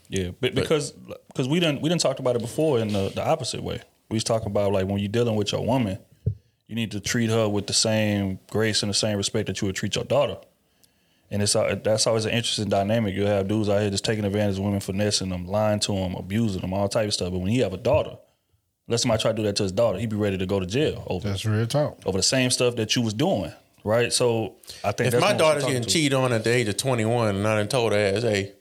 Yeah, 0.08 0.30
but 0.40 0.56
because 0.56 0.90
because 0.90 1.46
we 1.48 1.60
didn't 1.60 1.82
we 1.82 1.88
didn't 1.88 2.00
talk 2.00 2.18
about 2.18 2.34
it 2.34 2.42
before 2.42 2.80
in 2.80 2.92
the, 2.92 3.10
the 3.10 3.24
opposite 3.24 3.62
way. 3.62 3.80
We 4.08 4.16
was 4.16 4.24
talking 4.24 4.48
about 4.48 4.72
like 4.72 4.86
when 4.86 4.98
you're 4.98 5.08
dealing 5.08 5.36
with 5.36 5.52
your 5.52 5.64
woman, 5.64 5.98
you 6.66 6.74
need 6.74 6.90
to 6.90 7.00
treat 7.00 7.30
her 7.30 7.48
with 7.48 7.68
the 7.68 7.72
same 7.72 8.40
grace 8.50 8.82
and 8.82 8.90
the 8.90 8.94
same 8.94 9.16
respect 9.16 9.46
that 9.46 9.60
you 9.60 9.66
would 9.66 9.76
treat 9.76 9.94
your 9.94 10.04
daughter. 10.04 10.36
And 11.30 11.42
it's 11.42 11.54
uh, 11.54 11.76
that's 11.82 12.06
always 12.06 12.24
an 12.24 12.32
interesting 12.32 12.68
dynamic. 12.68 13.14
You 13.14 13.24
have 13.26 13.46
dudes 13.46 13.68
out 13.68 13.80
here 13.80 13.90
just 13.90 14.04
taking 14.04 14.24
advantage 14.24 14.58
of 14.58 14.64
women, 14.64 14.80
finessing 14.80 15.28
them, 15.28 15.46
lying 15.46 15.78
to 15.80 15.92
them, 15.92 16.14
abusing 16.16 16.60
them, 16.60 16.72
all 16.72 16.88
type 16.88 17.06
of 17.06 17.14
stuff. 17.14 17.30
But 17.30 17.38
when 17.38 17.50
he 17.52 17.58
have 17.60 17.72
a 17.72 17.76
daughter, 17.76 18.16
let 18.88 18.98
somebody 18.98 19.22
try 19.22 19.30
to 19.30 19.36
do 19.36 19.44
that 19.44 19.54
to 19.56 19.62
his 19.62 19.70
daughter, 19.72 19.98
he'd 20.00 20.10
be 20.10 20.16
ready 20.16 20.36
to 20.38 20.46
go 20.46 20.58
to 20.58 20.66
jail 20.66 21.04
over 21.06 21.28
That's 21.28 21.44
real 21.44 21.66
talk. 21.66 21.98
over 22.04 22.18
the 22.18 22.22
same 22.24 22.50
stuff 22.50 22.74
that 22.76 22.96
you 22.96 23.02
was 23.02 23.14
doing, 23.14 23.52
right? 23.84 24.12
So 24.12 24.56
I 24.82 24.90
think 24.90 25.06
If 25.06 25.12
that's 25.12 25.22
my 25.22 25.32
daughter's 25.32 25.64
getting 25.64 25.84
cheated 25.84 26.14
on 26.14 26.32
at 26.32 26.42
the 26.42 26.50
age 26.50 26.66
of 26.66 26.76
21 26.76 27.36
and 27.36 27.46
I 27.46 27.58
done 27.58 27.68
told 27.68 27.92
her 27.92 27.98
ass, 27.98 28.22
hey, 28.22 28.52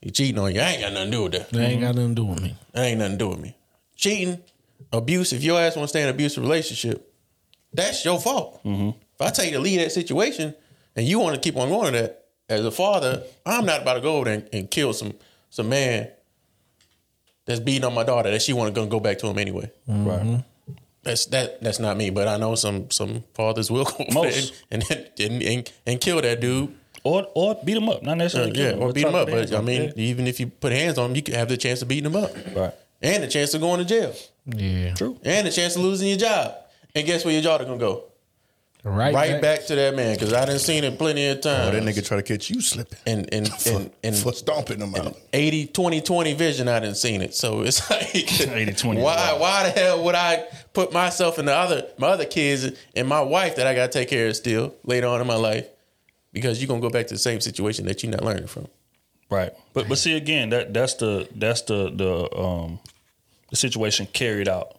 you 0.00 0.10
cheating 0.10 0.38
on 0.38 0.54
you, 0.54 0.60
I 0.62 0.70
ain't 0.70 0.80
got 0.80 0.92
nothing 0.94 1.10
to 1.10 1.16
do 1.18 1.22
with 1.24 1.32
that. 1.32 1.50
They 1.50 1.64
ain't 1.66 1.82
got 1.82 1.94
nothing 1.94 2.14
to 2.14 2.14
do 2.14 2.24
with 2.24 2.40
me. 2.42 2.56
That 2.72 2.84
ain't 2.84 2.98
nothing 2.98 3.12
to 3.12 3.18
do 3.18 3.28
with 3.28 3.40
me. 3.40 3.54
Cheating, 3.94 4.40
abuse, 4.90 5.34
if 5.34 5.42
your 5.42 5.60
ass 5.60 5.76
want 5.76 5.84
to 5.84 5.88
stay 5.88 6.00
in 6.00 6.08
an 6.08 6.14
abusive 6.14 6.42
relationship, 6.42 7.12
that's 7.74 8.06
your 8.06 8.18
fault. 8.18 8.64
Mm-hmm. 8.64 8.88
If 8.88 9.20
I 9.20 9.30
tell 9.30 9.44
you 9.44 9.52
to 9.52 9.58
leave 9.60 9.80
that 9.80 9.92
situation 9.92 10.54
and 10.96 11.06
you 11.06 11.18
want 11.20 11.34
to 11.34 11.40
keep 11.40 11.56
on 11.56 11.68
going 11.68 11.92
to 11.92 11.98
that, 12.00 12.24
as 12.48 12.64
a 12.64 12.70
father, 12.70 13.22
I'm 13.44 13.66
not 13.66 13.82
about 13.82 13.94
to 13.94 14.00
go 14.00 14.16
over 14.16 14.24
there 14.26 14.34
and, 14.34 14.48
and 14.52 14.70
kill 14.70 14.92
some 14.92 15.14
some 15.50 15.68
man 15.68 16.08
that's 17.44 17.60
beating 17.60 17.84
on 17.84 17.94
my 17.94 18.02
daughter 18.04 18.30
that 18.30 18.42
she 18.42 18.52
want 18.52 18.74
to 18.74 18.86
go 18.86 19.00
back 19.00 19.18
to 19.18 19.26
him 19.28 19.38
anyway. 19.38 19.70
right. 19.88 20.42
That's 21.02 21.26
that. 21.26 21.60
That's 21.62 21.78
not 21.78 21.96
me, 21.96 22.10
but 22.10 22.26
I 22.26 22.36
know 22.36 22.56
some 22.56 22.90
some 22.90 23.22
fathers 23.34 23.70
will 23.70 23.84
go 23.98 24.04
Most. 24.12 24.52
there 24.70 24.80
and, 24.90 25.12
and 25.20 25.42
and 25.42 25.72
and 25.86 26.00
kill 26.00 26.20
that 26.20 26.40
dude. 26.40 26.74
Or 27.04 27.28
or 27.36 27.56
beat 27.64 27.76
him 27.76 27.88
up, 27.88 28.02
not 28.02 28.12
Uh, 28.12 28.14
necessarily. 28.16 28.50
kill 28.52 28.64
yeah, 28.64 28.72
him, 28.72 28.82
or 28.82 28.86
but 28.88 28.94
beat 28.96 29.06
him 29.06 29.14
up. 29.14 29.28
But 29.30 29.52
I 29.52 29.56
on 29.58 29.68
him. 29.68 29.82
mean, 29.82 29.92
even 29.96 30.26
if 30.26 30.40
you 30.40 30.48
put 30.48 30.72
hands 30.72 30.98
on 30.98 31.10
him, 31.10 31.16
you 31.16 31.22
can 31.22 31.34
have 31.34 31.48
the 31.48 31.56
chance 31.56 31.80
of 31.82 31.86
beating 31.86 32.06
him 32.10 32.16
up, 32.16 32.32
right, 32.56 32.74
and 33.00 33.22
the 33.22 33.28
chance 33.28 33.54
of 33.54 33.60
going 33.60 33.78
to 33.78 33.84
jail, 33.84 34.12
Yeah. 34.46 34.94
true. 34.94 35.16
and 35.22 35.46
the 35.46 35.52
chance 35.52 35.76
of 35.76 35.82
losing 35.82 36.08
your 36.08 36.18
job. 36.18 36.56
And 36.96 37.06
guess 37.06 37.24
where 37.24 37.32
your 37.32 37.42
daughter 37.42 37.64
gonna 37.64 37.78
go? 37.78 38.04
Right, 38.86 39.12
right 39.12 39.32
back. 39.32 39.40
back. 39.42 39.66
to 39.66 39.74
that 39.74 39.96
man 39.96 40.14
because 40.14 40.32
I 40.32 40.44
didn't 40.44 40.60
seen 40.60 40.84
it 40.84 40.96
plenty 40.96 41.26
of 41.26 41.40
times. 41.40 41.68
Oh, 41.68 41.70
that 41.72 41.82
nigga 41.82 42.06
try 42.06 42.18
to 42.18 42.22
catch 42.22 42.48
you 42.48 42.60
slipping. 42.60 42.98
and 43.04 43.28
and 43.34 43.50
and 43.66 43.90
and, 44.04 44.16
for 44.16 44.32
stomping 44.32 44.78
them 44.78 44.94
out. 44.94 45.16
80 45.32 45.66
20 45.66 46.00
20 46.02 46.34
vision 46.34 46.68
I 46.68 46.78
didn't 46.78 46.96
seen 46.96 47.20
it. 47.20 47.34
So 47.34 47.62
it's 47.62 47.90
like 47.90 48.00
80-20. 48.06 49.02
Why 49.02 49.36
why 49.40 49.64
the 49.64 49.70
hell 49.70 50.04
would 50.04 50.14
I 50.14 50.46
put 50.72 50.92
myself 50.92 51.38
and 51.38 51.48
the 51.48 51.54
other 51.54 51.88
my 51.98 52.08
other 52.08 52.26
kids 52.26 52.78
and 52.94 53.08
my 53.08 53.20
wife 53.20 53.56
that 53.56 53.66
I 53.66 53.74
gotta 53.74 53.90
take 53.92 54.08
care 54.08 54.28
of 54.28 54.36
still 54.36 54.72
later 54.84 55.08
on 55.08 55.20
in 55.20 55.26
my 55.26 55.34
life? 55.34 55.66
Because 56.32 56.62
you're 56.62 56.68
gonna 56.68 56.80
go 56.80 56.90
back 56.90 57.08
to 57.08 57.14
the 57.14 57.18
same 57.18 57.40
situation 57.40 57.86
that 57.86 58.04
you're 58.04 58.12
not 58.12 58.22
learning 58.22 58.46
from. 58.46 58.68
Right. 59.28 59.52
But 59.72 59.88
but 59.88 59.98
see 59.98 60.16
again, 60.16 60.50
that 60.50 60.72
that's 60.72 60.94
the 60.94 61.28
that's 61.34 61.62
the 61.62 61.90
the 61.90 62.38
um 62.38 62.78
the 63.50 63.56
situation 63.56 64.06
carried 64.06 64.46
out. 64.48 64.78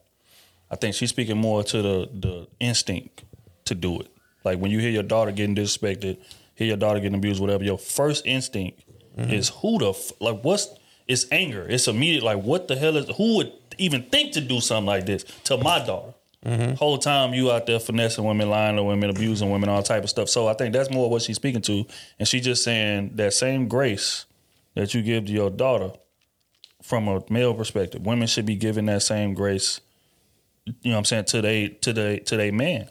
I 0.71 0.77
think 0.77 0.95
she's 0.95 1.09
speaking 1.09 1.37
more 1.37 1.61
to 1.65 1.81
the 1.81 2.09
the 2.13 2.47
instinct 2.61 3.23
to 3.67 3.75
do 3.75 3.99
it. 3.99 4.07
Like 4.43 4.59
when 4.59 4.71
you 4.71 4.79
hear 4.79 4.89
your 4.89 5.03
daughter 5.03 5.31
getting 5.31 5.55
disrespected, 5.55 6.17
hear 6.55 6.67
your 6.67 6.77
daughter 6.77 6.99
getting 6.99 7.17
abused, 7.17 7.41
whatever, 7.41 7.63
your 7.63 7.77
first 7.77 8.25
instinct 8.25 8.83
mm-hmm. 9.17 9.31
is 9.31 9.49
who 9.49 9.79
the 9.79 9.89
f- 9.89 10.11
like 10.19 10.41
what's 10.43 10.69
it's 11.07 11.25
anger. 11.31 11.65
It's 11.67 11.87
immediate 11.87 12.23
like 12.23 12.41
what 12.43 12.67
the 12.67 12.75
hell 12.75 12.97
is 12.97 13.09
who 13.15 13.37
would 13.37 13.51
even 13.77 14.03
think 14.03 14.33
to 14.33 14.41
do 14.41 14.59
something 14.59 14.85
like 14.85 15.05
this 15.05 15.23
to 15.45 15.57
my 15.57 15.83
daughter? 15.85 16.13
Mm-hmm. 16.45 16.75
Whole 16.75 16.97
time 16.97 17.33
you 17.33 17.51
out 17.51 17.65
there 17.65 17.79
finessing 17.79 18.23
women, 18.23 18.49
lying 18.49 18.75
to 18.75 18.83
women, 18.83 19.09
abusing 19.09 19.49
women, 19.49 19.69
all 19.69 19.83
type 19.83 20.03
of 20.03 20.09
stuff. 20.09 20.29
So 20.29 20.47
I 20.47 20.53
think 20.53 20.73
that's 20.73 20.89
more 20.91 21.09
what 21.09 21.21
she's 21.21 21.35
speaking 21.35 21.61
to, 21.63 21.85
and 22.19 22.27
she's 22.27 22.43
just 22.43 22.63
saying 22.63 23.11
that 23.15 23.33
same 23.33 23.67
grace 23.67 24.25
that 24.75 24.93
you 24.93 25.01
give 25.01 25.25
to 25.25 25.31
your 25.31 25.49
daughter 25.49 25.91
from 26.83 27.07
a 27.07 27.23
male 27.29 27.53
perspective. 27.53 28.05
Women 28.05 28.27
should 28.27 28.45
be 28.45 28.55
given 28.55 28.85
that 28.85 29.01
same 29.01 29.33
grace, 29.33 29.81
you 30.65 30.73
know 30.85 30.91
what 30.91 30.97
I'm 30.99 31.05
saying, 31.05 31.25
to 31.25 31.41
they 31.41 31.67
to 31.69 31.91
they 31.91 32.19
to 32.19 32.37
they 32.37 32.51
man. 32.51 32.89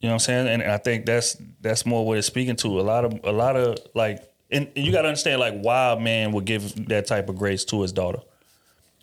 You 0.00 0.08
know 0.08 0.14
what 0.14 0.14
I'm 0.14 0.18
saying? 0.20 0.48
And 0.48 0.62
I 0.62 0.76
think 0.78 1.06
that's 1.06 1.36
that's 1.60 1.86
more 1.86 2.06
what 2.06 2.18
it's 2.18 2.26
speaking 2.26 2.56
to. 2.56 2.80
A 2.80 2.82
lot 2.82 3.04
of 3.04 3.20
a 3.24 3.32
lot 3.32 3.56
of 3.56 3.78
like 3.94 4.22
and, 4.50 4.70
and 4.76 4.84
you 4.84 4.92
gotta 4.92 5.08
understand 5.08 5.40
like 5.40 5.58
why 5.60 5.92
a 5.92 6.00
man 6.00 6.32
would 6.32 6.44
give 6.44 6.88
that 6.88 7.06
type 7.06 7.28
of 7.28 7.36
grace 7.36 7.64
to 7.66 7.82
his 7.82 7.92
daughter. 7.92 8.20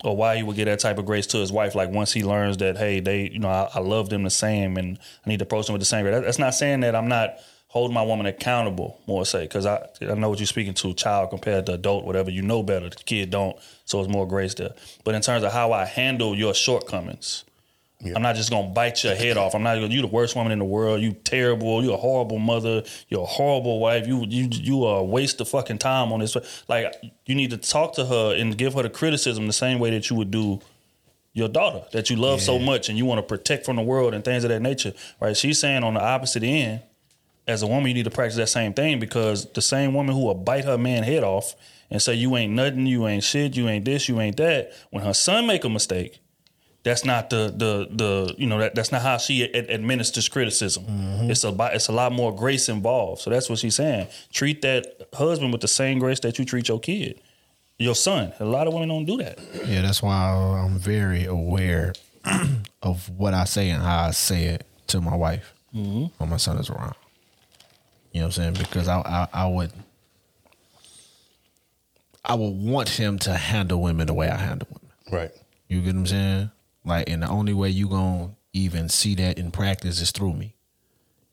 Or 0.02 0.14
why 0.14 0.36
he 0.36 0.42
would 0.42 0.56
give 0.56 0.66
that 0.66 0.80
type 0.80 0.98
of 0.98 1.06
grace 1.06 1.26
to 1.28 1.38
his 1.38 1.50
wife, 1.50 1.74
like 1.74 1.88
once 1.88 2.12
he 2.12 2.24
learns 2.24 2.58
that, 2.58 2.76
hey, 2.76 3.00
they, 3.00 3.30
you 3.30 3.38
know, 3.38 3.48
I, 3.48 3.70
I 3.74 3.78
love 3.78 4.10
them 4.10 4.22
the 4.22 4.28
same, 4.28 4.76
and 4.76 4.98
I 5.24 5.30
need 5.30 5.38
to 5.38 5.44
approach 5.44 5.66
them 5.66 5.72
with 5.72 5.80
the 5.80 5.86
same 5.86 6.04
That's 6.04 6.38
not 6.38 6.52
saying 6.52 6.80
that 6.80 6.94
I'm 6.94 7.08
not 7.08 7.38
holding 7.68 7.94
my 7.94 8.02
woman 8.02 8.26
accountable, 8.26 9.00
more 9.06 9.24
say, 9.24 9.42
because 9.42 9.66
I, 9.66 9.88
I 10.02 10.14
know 10.14 10.28
what 10.28 10.38
you're 10.38 10.46
speaking 10.46 10.74
to, 10.74 10.94
child 10.94 11.30
compared 11.30 11.66
to 11.66 11.72
adult, 11.72 12.04
whatever. 12.04 12.30
You 12.30 12.42
know 12.42 12.62
better, 12.62 12.88
the 12.88 12.96
kid 12.96 13.30
don't, 13.30 13.56
so 13.84 13.98
it's 14.00 14.08
more 14.08 14.28
grace 14.28 14.54
there. 14.54 14.74
But 15.04 15.14
in 15.14 15.22
terms 15.22 15.42
of 15.42 15.52
how 15.52 15.72
I 15.72 15.84
handle 15.84 16.36
your 16.36 16.54
shortcomings, 16.54 17.44
I'm 18.04 18.22
not 18.22 18.36
just 18.36 18.50
gonna 18.50 18.68
bite 18.68 19.02
your 19.02 19.14
head 19.14 19.36
off. 19.36 19.54
I'm 19.54 19.62
not 19.62 19.76
gonna. 19.76 19.88
You 19.88 20.02
the 20.02 20.06
worst 20.06 20.36
woman 20.36 20.52
in 20.52 20.58
the 20.58 20.64
world. 20.64 21.00
You 21.00 21.12
terrible. 21.12 21.82
You're 21.82 21.94
a 21.94 21.98
horrible 21.98 22.38
mother. 22.38 22.82
You're 23.08 23.22
a 23.22 23.26
horrible 23.26 23.80
wife. 23.80 24.06
You 24.06 24.24
you 24.28 24.48
you 24.50 24.84
are 24.84 25.00
a 25.00 25.04
waste 25.04 25.40
of 25.40 25.48
fucking 25.48 25.78
time 25.78 26.12
on 26.12 26.20
this. 26.20 26.36
Like 26.68 26.94
you 27.26 27.34
need 27.34 27.50
to 27.50 27.56
talk 27.56 27.94
to 27.94 28.04
her 28.04 28.34
and 28.34 28.56
give 28.56 28.74
her 28.74 28.82
the 28.82 28.90
criticism 28.90 29.46
the 29.46 29.52
same 29.52 29.78
way 29.78 29.90
that 29.90 30.10
you 30.10 30.16
would 30.16 30.30
do 30.30 30.60
your 31.32 31.48
daughter 31.48 31.82
that 31.92 32.10
you 32.10 32.16
love 32.16 32.40
so 32.40 32.58
much 32.60 32.88
and 32.88 32.96
you 32.96 33.04
want 33.04 33.18
to 33.18 33.22
protect 33.22 33.66
from 33.66 33.76
the 33.76 33.82
world 33.82 34.14
and 34.14 34.24
things 34.24 34.44
of 34.44 34.50
that 34.50 34.60
nature. 34.60 34.92
Right? 35.20 35.36
She's 35.36 35.58
saying 35.58 35.82
on 35.82 35.94
the 35.94 36.00
opposite 36.00 36.44
end, 36.44 36.80
as 37.46 37.62
a 37.62 37.66
woman, 37.66 37.88
you 37.88 37.94
need 37.94 38.04
to 38.04 38.10
practice 38.10 38.36
that 38.36 38.48
same 38.48 38.72
thing 38.72 38.98
because 38.98 39.50
the 39.52 39.60
same 39.60 39.94
woman 39.94 40.14
who 40.14 40.24
will 40.24 40.34
bite 40.34 40.64
her 40.64 40.78
man 40.78 41.02
head 41.02 41.24
off 41.24 41.54
and 41.90 42.00
say 42.00 42.14
you 42.14 42.36
ain't 42.36 42.52
nothing, 42.52 42.86
you 42.86 43.06
ain't 43.06 43.22
shit, 43.22 43.56
you 43.56 43.68
ain't 43.68 43.84
this, 43.84 44.08
you 44.08 44.20
ain't 44.20 44.36
that. 44.36 44.72
When 44.90 45.04
her 45.04 45.12
son 45.12 45.46
make 45.46 45.64
a 45.64 45.68
mistake, 45.68 46.20
that's 46.84 47.04
not 47.04 47.30
the 47.30 47.52
the 47.56 47.88
the 47.90 48.34
you 48.36 48.46
know 48.46 48.58
that 48.58 48.74
that's 48.74 48.92
not 48.92 49.00
how 49.02 49.16
she 49.16 49.42
ad- 49.42 49.70
administers 49.70 50.28
criticism. 50.28 50.84
Mm-hmm. 50.84 51.30
It's 51.30 51.42
a 51.42 51.70
it's 51.74 51.88
a 51.88 51.92
lot 51.92 52.12
more 52.12 52.34
grace 52.34 52.68
involved. 52.68 53.22
So 53.22 53.30
that's 53.30 53.48
what 53.48 53.58
she's 53.58 53.74
saying. 53.74 54.06
Treat 54.32 54.62
that 54.62 55.08
husband 55.14 55.50
with 55.50 55.62
the 55.62 55.68
same 55.68 55.98
grace 55.98 56.20
that 56.20 56.38
you 56.38 56.44
treat 56.44 56.68
your 56.68 56.78
kid, 56.78 57.20
your 57.78 57.94
son. 57.94 58.34
A 58.38 58.44
lot 58.44 58.66
of 58.66 58.74
women 58.74 58.90
don't 58.90 59.06
do 59.06 59.16
that. 59.16 59.38
Yeah, 59.66 59.80
that's 59.80 60.02
why 60.02 60.14
I'm 60.14 60.78
very 60.78 61.24
aware 61.24 61.94
of 62.82 63.08
what 63.08 63.32
I 63.32 63.44
say 63.44 63.70
and 63.70 63.82
how 63.82 64.04
I 64.04 64.10
say 64.10 64.44
it 64.44 64.66
to 64.88 65.00
my 65.00 65.16
wife 65.16 65.54
mm-hmm. 65.74 66.06
when 66.18 66.30
my 66.30 66.36
son 66.36 66.58
is 66.58 66.68
around. 66.68 66.94
You 68.12 68.20
know 68.20 68.26
what 68.26 68.38
I'm 68.38 68.54
saying? 68.54 68.54
Because 68.58 68.88
I, 68.88 68.98
I, 69.00 69.28
I 69.32 69.46
would, 69.48 69.72
I 72.24 72.34
would 72.34 72.54
want 72.54 72.90
him 72.90 73.18
to 73.20 73.34
handle 73.34 73.82
women 73.82 74.06
the 74.06 74.14
way 74.14 74.28
I 74.28 74.36
handle 74.36 74.68
women. 74.70 74.92
Right. 75.10 75.32
You 75.66 75.80
get 75.80 75.94
what 75.94 76.00
I'm 76.00 76.06
saying? 76.06 76.50
Like, 76.84 77.08
and 77.08 77.22
the 77.22 77.28
only 77.28 77.54
way 77.54 77.70
you 77.70 77.88
gonna 77.88 78.34
even 78.52 78.88
see 78.88 79.14
that 79.16 79.38
in 79.38 79.50
practice 79.50 80.00
is 80.00 80.10
through 80.10 80.34
me. 80.34 80.54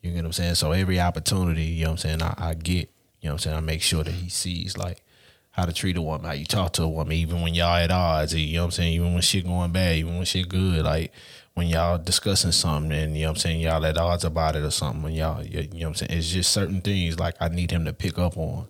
You 0.01 0.11
get 0.11 0.17
what 0.17 0.25
I'm 0.25 0.33
saying? 0.33 0.55
So 0.55 0.71
every 0.71 0.99
opportunity, 0.99 1.63
you 1.63 1.83
know 1.83 1.91
what 1.91 2.05
I'm 2.05 2.19
saying, 2.19 2.21
I, 2.23 2.33
I 2.37 2.53
get, 2.55 2.89
you 3.21 3.29
know 3.29 3.33
what 3.33 3.33
I'm 3.33 3.37
saying, 3.39 3.57
I 3.57 3.59
make 3.61 3.81
sure 3.81 4.03
that 4.03 4.13
he 4.13 4.29
sees 4.29 4.77
like 4.77 5.03
how 5.51 5.65
to 5.65 5.73
treat 5.73 5.97
a 5.97 6.01
woman, 6.01 6.25
how 6.25 6.33
you 6.33 6.45
talk 6.45 6.73
to 6.73 6.83
a 6.83 6.89
woman, 6.89 7.13
even 7.13 7.41
when 7.41 7.53
y'all 7.53 7.75
at 7.75 7.91
odds, 7.91 8.33
you 8.33 8.53
know 8.53 8.61
what 8.61 8.65
I'm 8.65 8.71
saying, 8.71 8.93
even 8.93 9.13
when 9.13 9.21
shit 9.21 9.45
going 9.45 9.71
bad, 9.71 9.97
even 9.97 10.15
when 10.15 10.25
shit 10.25 10.49
good, 10.49 10.83
like 10.85 11.11
when 11.53 11.67
y'all 11.67 11.97
discussing 11.97 12.53
something 12.53 12.91
and 12.91 13.15
you 13.15 13.23
know 13.23 13.29
what 13.29 13.37
I'm 13.37 13.41
saying, 13.41 13.59
y'all 13.59 13.85
at 13.85 13.97
odds 13.97 14.23
about 14.23 14.55
it 14.55 14.63
or 14.63 14.71
something, 14.71 15.03
when 15.03 15.13
y'all 15.13 15.43
you 15.43 15.63
know 15.63 15.79
what 15.79 15.87
I'm 15.87 15.95
saying, 15.95 16.17
it's 16.17 16.31
just 16.31 16.51
certain 16.51 16.81
things 16.81 17.19
like 17.19 17.35
I 17.39 17.49
need 17.49 17.71
him 17.71 17.85
to 17.85 17.93
pick 17.93 18.17
up 18.17 18.37
on. 18.37 18.67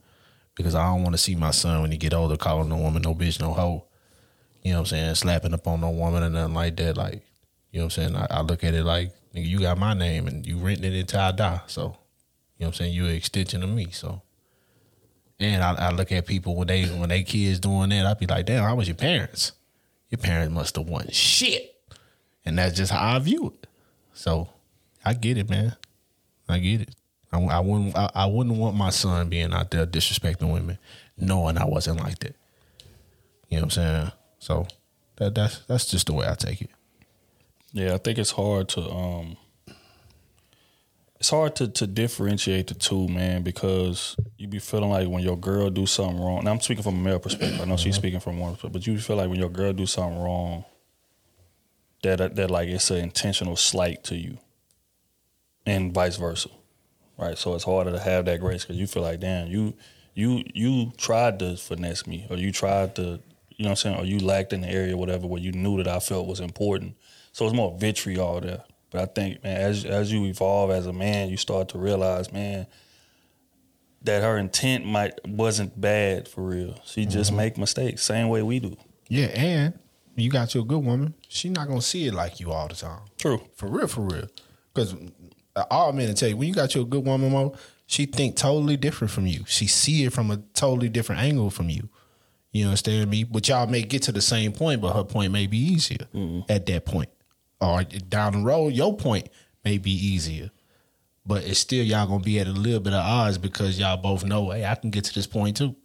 Because 0.54 0.76
I 0.76 0.86
don't 0.86 1.02
want 1.02 1.14
to 1.14 1.18
see 1.18 1.34
my 1.34 1.52
son 1.52 1.82
when 1.82 1.92
he 1.92 1.98
get 1.98 2.14
older 2.14 2.36
calling 2.36 2.72
a 2.72 2.78
woman 2.78 3.04
no 3.04 3.16
bitch, 3.16 3.40
no 3.40 3.54
hoe 3.54 3.86
you 4.62 4.72
know 4.72 4.80
what 4.80 4.92
I'm 4.92 4.98
saying, 4.98 5.16
slapping 5.16 5.54
up 5.54 5.68
on 5.68 5.82
no 5.82 5.90
woman 5.90 6.24
or 6.24 6.30
nothing 6.30 6.54
like 6.54 6.76
that. 6.78 6.98
Like, 6.98 7.24
you 7.72 7.80
know 7.80 7.86
what 7.86 7.98
I'm 7.98 8.14
saying? 8.14 8.16
I, 8.16 8.28
I 8.30 8.42
look 8.42 8.64
at 8.64 8.74
it 8.74 8.84
like, 8.84 9.12
nigga, 9.34 9.48
you 9.48 9.60
got 9.60 9.78
my 9.78 9.94
name 9.94 10.28
and 10.28 10.46
you 10.46 10.58
renting 10.58 10.94
it 10.94 11.00
until 11.00 11.22
I 11.22 11.32
die. 11.32 11.62
So, 11.68 11.82
you 11.82 11.88
know 11.88 11.96
what 12.58 12.68
I'm 12.68 12.74
saying? 12.74 12.94
You're 12.94 13.08
an 13.08 13.16
extension 13.16 13.64
of 13.64 13.70
me. 13.70 13.88
So, 13.92 14.22
and 15.40 15.64
I, 15.64 15.88
I 15.88 15.90
look 15.92 16.12
at 16.12 16.28
people 16.28 16.56
when 16.56 16.68
they 16.68 16.86
when 16.86 17.10
they 17.10 17.24
kids 17.24 17.60
doing 17.60 17.90
that, 17.90 18.06
I'd 18.06 18.20
be 18.20 18.28
like, 18.28 18.46
damn, 18.46 18.64
how 18.64 18.76
was 18.76 18.88
your 18.88 18.96
parents? 18.96 19.54
Your 20.10 20.20
parents 20.20 20.54
must 20.54 20.76
have 20.76 20.88
won 20.88 21.08
shit. 21.10 21.76
And 22.46 22.58
that's 22.58 22.76
just 22.76 22.92
how 22.92 23.16
I 23.16 23.20
view 23.20 23.54
it. 23.56 23.68
So, 24.14 24.50
I 25.04 25.14
get 25.14 25.38
it, 25.38 25.50
man. 25.50 25.76
I 26.48 26.60
get 26.60 26.82
it. 26.82 26.96
I, 27.32 27.40
I 27.40 27.60
wouldn't 27.60 27.96
I, 27.96 28.12
I 28.14 28.26
wouldn't 28.26 28.58
want 28.58 28.76
my 28.76 28.90
son 28.90 29.30
being 29.30 29.54
out 29.54 29.72
there 29.72 29.88
disrespecting 29.88 30.52
women, 30.52 30.78
knowing 31.18 31.58
I 31.58 31.66
wasn't 31.66 32.00
like 32.00 32.20
that. 32.20 32.36
You 33.50 33.58
know 33.58 33.64
what 33.64 33.64
I'm 33.64 33.70
saying? 33.72 34.12
So 34.42 34.68
that 35.18 35.36
that's 35.36 35.60
that's 35.60 35.86
just 35.86 36.08
the 36.08 36.14
way 36.14 36.28
I 36.28 36.34
take 36.34 36.62
it. 36.62 36.70
Yeah, 37.72 37.94
I 37.94 37.98
think 38.00 38.18
it's 38.18 38.32
hard 38.32 38.68
to 38.70 38.82
um 38.90 39.38
it's 41.20 41.30
hard 41.30 41.56
to 41.58 41.68
to 41.68 41.86
differentiate 41.86 42.68
the 42.68 42.74
two, 42.74 43.08
man, 43.08 43.44
because 43.44 44.18
you 44.38 44.48
be 44.48 44.58
feeling 44.58 44.90
like 44.90 45.08
when 45.08 45.24
your 45.24 45.38
girl 45.38 45.70
do 45.70 45.86
something 45.86 46.20
wrong. 46.20 46.44
Now 46.44 46.52
I'm 46.52 46.60
speaking 46.60 46.84
from 46.84 46.96
a 46.96 47.02
male 47.02 47.20
perspective. 47.20 47.62
I 47.62 47.66
know 47.66 47.78
she's 47.78 47.96
speaking 47.96 48.20
from 48.20 48.40
one 48.40 48.54
perspective, 48.54 48.74
but 48.74 48.88
you 48.88 48.98
feel 48.98 49.16
like 49.16 49.30
when 49.30 49.40
your 49.40 49.50
girl 49.50 49.72
do 49.74 49.86
something 49.86 50.20
wrong, 50.20 50.66
that 52.02 52.36
that 52.36 52.50
like 52.50 52.68
it's 52.68 52.90
an 52.90 52.98
intentional 52.98 53.56
slight 53.56 54.04
to 54.06 54.16
you, 54.16 54.40
and 55.68 55.94
vice 55.94 56.18
versa, 56.18 56.50
right? 57.20 57.38
So 57.38 57.54
it's 57.54 57.64
harder 57.64 57.92
to 57.92 58.00
have 58.00 58.26
that 58.26 58.40
grace 58.40 58.64
because 58.64 58.78
you 58.78 58.88
feel 58.88 59.04
like, 59.04 59.20
damn, 59.20 59.48
you 59.48 59.76
you 60.16 60.44
you 60.56 60.94
tried 60.98 61.38
to 61.40 61.58
finesse 61.58 62.08
me, 62.08 62.26
or 62.32 62.38
you 62.38 62.52
tried 62.52 62.96
to, 62.96 63.20
you 63.62 63.66
know 63.66 63.74
what 63.74 63.86
I'm 63.86 63.94
saying, 63.94 64.00
or 64.00 64.06
you 64.06 64.18
lacked 64.18 64.54
in 64.54 64.62
the 64.62 64.70
area, 64.70 64.98
whatever, 64.98 65.28
where 65.28 65.40
you 65.40 65.52
knew 65.52 65.78
that 65.78 65.88
I 65.88 66.00
felt 66.00 66.26
was 66.26 66.40
important. 66.40 66.96
So 67.32 67.46
it's 67.46 67.54
more 67.54 67.78
vitriol 67.78 68.42
there. 68.42 68.64
But 68.90 69.02
I 69.02 69.06
think, 69.06 69.44
man, 69.44 69.56
as 69.56 69.86
as 69.86 70.12
you 70.12 70.26
evolve 70.26 70.72
as 70.72 70.88
a 70.88 70.94
man, 70.94 71.30
you 71.30 71.38
start 71.38 71.70
to 71.70 71.78
realize, 71.78 72.34
man, 72.34 72.66
that 74.02 74.24
her 74.24 74.40
intent 74.40 74.88
might 74.88 75.14
wasn't 75.28 75.80
bad 75.80 76.28
for 76.28 76.42
real. 76.42 76.82
She 76.86 77.06
just 77.06 77.30
mm-hmm. 77.30 77.38
make 77.38 77.58
mistakes, 77.60 78.02
same 78.02 78.30
way 78.30 78.42
we 78.42 78.60
do. 78.60 78.76
Yeah, 79.10 79.28
and 79.28 79.78
you 80.16 80.32
got 80.32 80.56
you 80.56 80.62
a 80.62 80.66
good 80.66 80.84
woman. 80.84 81.14
She 81.28 81.50
not 81.50 81.68
gonna 81.68 81.84
see 81.84 82.08
it 82.08 82.16
like 82.16 82.40
you 82.40 82.52
all 82.52 82.68
the 82.68 82.74
time. 82.74 83.02
True. 83.20 83.44
For 83.54 83.68
real, 83.68 83.86
for 83.86 84.02
real. 84.02 84.28
Because 84.74 84.96
uh, 85.56 85.66
all 85.70 85.94
men 85.94 86.08
to 86.08 86.16
tell 86.16 86.30
you, 86.30 86.38
when 86.38 86.48
you 86.48 86.56
got 86.56 86.74
you 86.74 86.82
a 86.82 86.86
good 86.86 87.06
woman, 87.06 87.32
Mo, 87.32 87.56
she 87.86 88.08
think 88.08 88.38
totally 88.38 88.76
different 88.76 89.12
from 89.12 89.28
you. 89.28 89.44
She 89.46 89.68
see 89.68 90.04
it 90.04 90.14
from 90.14 90.32
a 90.32 90.38
totally 90.56 90.90
different 90.90 91.22
angle 91.22 91.52
from 91.52 91.70
you. 91.70 91.90
You 92.52 92.66
understand 92.66 93.10
me? 93.10 93.24
But 93.24 93.48
y'all 93.48 93.68
may 93.68 93.82
get 93.82 94.04
to 94.04 94.12
the 94.12 94.22
same 94.22 94.52
point, 94.52 94.82
but 94.82 94.94
her 94.94 95.04
point 95.04 95.32
may 95.32 95.48
be 95.48 95.58
easier 95.58 96.08
mm-hmm. 96.14 96.52
at 96.52 96.66
that 96.66 96.86
point. 96.86 97.10
Or 97.60 97.84
down 97.84 98.34
the 98.34 98.40
road, 98.40 98.74
your 98.74 98.96
point 98.96 99.30
may 99.64 99.78
be 99.78 99.92
easier. 99.92 100.52
But 101.26 101.44
it's 101.44 101.60
still 101.60 101.84
y'all 101.84 102.08
gonna 102.08 102.24
be 102.24 102.40
at 102.40 102.48
a 102.48 102.52
little 102.52 102.80
bit 102.80 102.94
of 102.94 103.06
odds 103.06 103.38
because 103.38 103.80
y'all 103.80 103.98
both 103.98 104.26
know, 104.26 104.50
hey, 104.50 104.66
I 104.66 104.76
can 104.76 104.90
get 104.90 105.04
to 105.06 105.14
this 105.14 105.28
point 105.28 105.58
too. 105.58 105.76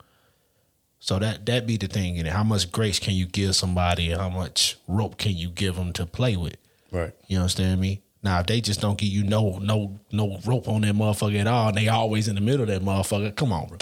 So 0.99 1.19
that 1.19 1.45
that 1.47 1.67
be 1.67 1.77
the 1.77 1.87
thing 1.87 2.17
in 2.17 2.27
it. 2.27 2.33
How 2.33 2.43
much 2.43 2.73
grace 2.73 2.99
can 2.99 3.15
you 3.15 3.27
give 3.27 3.55
somebody, 3.55 4.11
and 4.11 4.21
how 4.21 4.31
much 4.31 4.77
rope 4.89 5.19
can 5.19 5.37
you 5.37 5.51
give 5.51 5.77
them 5.77 5.93
to 5.93 6.07
play 6.07 6.37
with? 6.37 6.57
Right. 6.91 7.13
You 7.29 7.39
understand 7.39 7.81
me? 7.81 8.03
Now, 8.23 8.41
if 8.41 8.47
they 8.47 8.61
just 8.61 8.81
don't 8.81 8.99
give 8.99 9.11
you 9.11 9.23
no 9.23 9.59
no 9.59 10.01
no 10.11 10.41
rope 10.47 10.69
on 10.69 10.81
that 10.81 10.95
motherfucker 10.95 11.39
at 11.39 11.47
all, 11.47 11.69
and 11.69 11.77
they 11.77 11.89
always 11.89 12.29
in 12.29 12.35
the 12.35 12.41
middle 12.41 12.63
of 12.63 12.69
that 12.69 12.83
motherfucker, 12.83 13.37
come 13.37 13.53
on, 13.53 13.69
bro. 13.69 13.79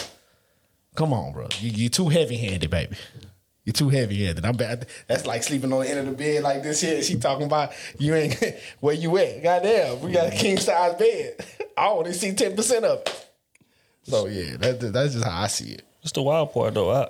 Come 0.94 1.12
on, 1.12 1.32
bro. 1.32 1.48
You, 1.60 1.70
you 1.70 1.88
too 1.88 2.08
heavy 2.08 2.36
handed, 2.36 2.70
baby. 2.70 2.96
You're 3.64 3.72
too 3.72 3.88
heavy 3.88 4.24
handed. 4.24 4.44
I'm 4.44 4.56
bad. 4.56 4.86
That's 5.06 5.26
like 5.26 5.42
sleeping 5.42 5.72
on 5.72 5.80
the 5.80 5.88
end 5.88 6.00
of 6.00 6.06
the 6.06 6.12
bed 6.12 6.42
like 6.42 6.62
this 6.62 6.80
here. 6.80 7.02
She 7.02 7.16
talking 7.16 7.46
about 7.46 7.72
you 7.98 8.14
ain't 8.14 8.36
where 8.80 8.94
you 8.94 9.16
at. 9.18 9.42
Goddamn, 9.42 10.00
we 10.00 10.12
got 10.12 10.32
a 10.32 10.36
king 10.36 10.58
size 10.58 10.94
bed. 10.94 11.44
I 11.76 11.88
only 11.88 12.12
see 12.12 12.32
10% 12.32 12.82
of 12.82 13.00
it. 13.00 13.26
So 14.04 14.26
yeah, 14.26 14.56
that, 14.58 14.92
that's 14.92 15.14
just 15.14 15.24
how 15.24 15.42
I 15.42 15.46
see 15.46 15.72
it. 15.72 15.82
It's 16.02 16.12
the 16.12 16.22
wild 16.22 16.52
part 16.52 16.74
though. 16.74 16.90
I 16.90 17.08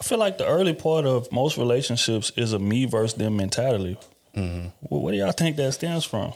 I 0.00 0.04
feel 0.04 0.18
like 0.18 0.38
the 0.38 0.46
early 0.46 0.72
part 0.72 1.04
of 1.04 1.30
most 1.30 1.56
relationships 1.58 2.32
is 2.36 2.54
a 2.54 2.58
me 2.58 2.86
versus 2.86 3.14
them 3.14 3.36
mentality. 3.36 3.96
Mm-hmm. 4.34 4.68
Well, 4.80 5.02
what 5.02 5.12
do 5.12 5.18
y'all 5.18 5.30
think 5.32 5.56
that 5.56 5.72
stems 5.74 6.04
from? 6.04 6.32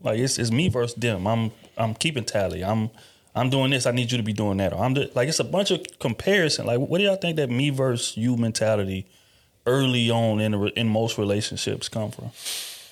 Like 0.00 0.18
it's 0.20 0.38
it's 0.38 0.52
me 0.52 0.68
versus 0.68 0.94
them. 0.94 1.26
I'm 1.26 1.50
I'm 1.76 1.94
keeping 1.94 2.24
tally. 2.24 2.64
I'm 2.64 2.90
I'm 3.34 3.50
doing 3.50 3.70
this. 3.70 3.86
I 3.86 3.90
need 3.90 4.12
you 4.12 4.18
to 4.18 4.24
be 4.24 4.32
doing 4.32 4.58
that. 4.58 4.72
Or 4.72 4.82
I'm 4.82 4.94
do, 4.94 5.08
like 5.14 5.28
it's 5.28 5.40
a 5.40 5.44
bunch 5.44 5.70
of 5.70 5.84
comparison. 5.98 6.66
Like 6.66 6.78
what 6.78 6.98
do 6.98 7.04
y'all 7.04 7.16
think 7.16 7.36
that 7.36 7.50
me 7.50 7.70
versus 7.70 8.16
you 8.16 8.36
mentality 8.36 9.06
early 9.66 10.10
on 10.10 10.40
in 10.40 10.54
a, 10.54 10.64
in 10.66 10.88
most 10.88 11.18
relationships 11.18 11.88
come 11.88 12.10
from? 12.10 12.26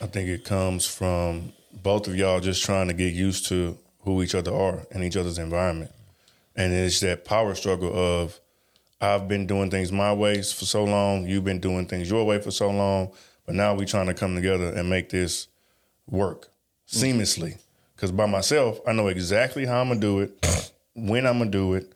I 0.01 0.07
think 0.07 0.29
it 0.29 0.45
comes 0.45 0.87
from 0.87 1.53
both 1.73 2.09
of 2.09 2.17
y'all 2.17 2.41
just 2.41 2.65
trying 2.65 2.89
to 2.89 2.95
get 2.95 3.13
used 3.13 3.47
to 3.47 3.79
who 4.01 4.23
each 4.23 4.35
other 4.35 4.53
are 4.53 4.87
and 4.91 5.05
each 5.05 5.17
other's 5.17 5.39
environment. 5.39 5.93
And 6.57 6.73
it's 6.73 7.01
that 7.01 7.25
power 7.25 7.55
struggle 7.55 7.97
of 7.97 8.39
I've 9.01 9.27
been 9.27 9.47
doing 9.47 9.71
things 9.71 9.91
my 9.91 10.13
ways 10.13 10.53
for 10.53 10.65
so 10.65 10.85
long, 10.85 11.27
you've 11.27 11.45
been 11.45 11.61
doing 11.61 11.87
things 11.87 12.11
your 12.11 12.25
way 12.25 12.41
for 12.41 12.51
so 12.51 12.71
long, 12.71 13.13
but 13.47 13.55
now 13.55 13.75
we're 13.75 13.85
trying 13.85 14.07
to 14.07 14.15
come 14.15 14.35
together 14.35 14.73
and 14.73 14.89
make 14.89 15.09
this 15.09 15.49
work 16.09 16.51
mm-hmm. 16.89 17.21
seamlessly. 17.21 17.59
Because 18.03 18.11
by 18.11 18.27
myself, 18.27 18.81
I 18.85 18.91
know 18.95 19.07
exactly 19.07 19.65
how 19.65 19.81
I'm 19.81 19.87
gonna 19.87 20.01
do 20.01 20.19
it, 20.19 20.73
when 20.97 21.25
I'm 21.25 21.39
gonna 21.39 21.53
do 21.53 21.75
it, 21.75 21.93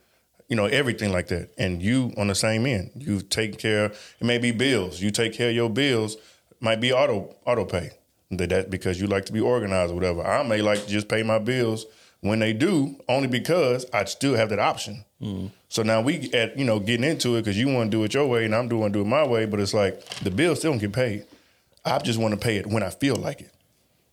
you 0.48 0.54
know, 0.54 0.66
everything 0.66 1.10
like 1.10 1.26
that. 1.28 1.50
And 1.58 1.82
you 1.82 2.12
on 2.16 2.28
the 2.28 2.34
same 2.36 2.64
end, 2.64 2.92
you 2.94 3.20
take 3.22 3.58
care. 3.58 3.86
It 3.86 4.20
may 4.20 4.38
be 4.38 4.52
bills. 4.52 5.00
You 5.00 5.10
take 5.10 5.32
care 5.32 5.48
of 5.48 5.56
your 5.56 5.68
bills. 5.68 6.16
Might 6.60 6.80
be 6.80 6.92
auto 6.92 7.34
auto 7.44 7.64
pay. 7.64 7.90
That 8.30 8.70
because 8.70 9.00
you 9.00 9.08
like 9.08 9.24
to 9.26 9.32
be 9.32 9.40
organized 9.40 9.90
or 9.90 9.96
whatever. 9.96 10.24
I 10.24 10.44
may 10.44 10.62
like 10.62 10.84
to 10.84 10.88
just 10.88 11.08
pay 11.08 11.24
my 11.24 11.40
bills 11.40 11.86
when 12.20 12.38
they 12.38 12.52
do, 12.52 12.94
only 13.08 13.26
because 13.26 13.84
I 13.92 14.04
still 14.04 14.36
have 14.36 14.50
that 14.50 14.60
option. 14.60 15.04
Mm. 15.20 15.50
So 15.68 15.82
now 15.82 16.02
we 16.02 16.32
at 16.32 16.56
you 16.56 16.64
know 16.64 16.78
getting 16.78 17.02
into 17.02 17.34
it 17.34 17.40
because 17.40 17.58
you 17.58 17.66
want 17.66 17.90
to 17.90 17.96
do 17.96 18.04
it 18.04 18.14
your 18.14 18.28
way 18.28 18.44
and 18.44 18.54
I'm 18.54 18.68
doing 18.68 18.92
do 18.92 19.00
it 19.00 19.06
my 19.06 19.26
way. 19.26 19.44
But 19.44 19.58
it's 19.58 19.74
like 19.74 20.04
the 20.20 20.30
bills 20.30 20.60
still 20.60 20.70
don't 20.70 20.78
get 20.78 20.92
paid. 20.92 21.24
I 21.84 21.98
just 21.98 22.20
want 22.20 22.32
to 22.32 22.38
pay 22.38 22.58
it 22.58 22.66
when 22.68 22.84
I 22.84 22.90
feel 22.90 23.16
like 23.16 23.40
it 23.40 23.50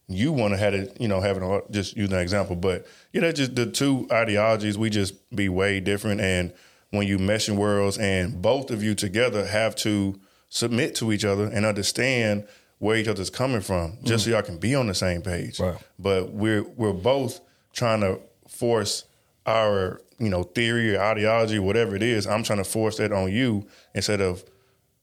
you 0.08 0.32
want 0.32 0.54
to 0.54 0.58
have 0.58 0.74
it, 0.74 0.98
you 1.00 1.08
know, 1.08 1.22
having 1.22 1.44
a, 1.44 1.62
just 1.72 1.96
using 1.96 2.16
an 2.16 2.22
example, 2.22 2.56
but 2.56 2.86
you 3.12 3.22
know, 3.22 3.32
just 3.32 3.56
the 3.56 3.66
two 3.66 4.08
ideologies, 4.12 4.78
we 4.78 4.90
just 4.90 5.30
be 5.36 5.50
way 5.50 5.80
different. 5.80 6.22
And 6.22 6.54
when 6.92 7.08
you 7.08 7.18
mesh 7.18 7.50
in 7.50 7.58
worlds 7.58 7.98
and 7.98 8.42
both 8.42 8.70
of 8.70 8.84
you 8.84 8.96
together 8.96 9.46
have 9.46 9.76
to 9.78 10.20
submit 10.50 10.96
to 10.96 11.12
each 11.12 11.26
other 11.26 11.46
and 11.46 11.66
understand 11.66 12.46
where 12.80 12.98
each 12.98 13.08
other's 13.08 13.30
coming 13.30 13.62
from, 13.62 13.98
just 14.04 14.24
mm. 14.24 14.26
so 14.26 14.32
y'all 14.32 14.42
can 14.42 14.58
be 14.58 14.76
on 14.76 14.88
the 14.88 14.94
same 14.94 15.22
page. 15.22 15.60
Right. 15.60 15.78
But 15.98 16.32
we're 16.32 16.64
we're 16.64 16.94
both 16.94 17.40
trying 17.72 18.02
to 18.02 18.20
force 18.48 19.06
our, 19.46 20.02
you 20.20 20.30
know, 20.30 20.44
theory 20.44 20.96
or 20.96 21.02
ideology, 21.02 21.60
whatever 21.60 21.96
it 21.96 22.04
is. 22.04 22.28
I'm 22.28 22.44
trying 22.44 22.60
to 22.60 22.64
force 22.64 22.98
that 22.98 23.12
on 23.12 23.32
you 23.32 23.68
instead 23.96 24.22
of 24.22 24.44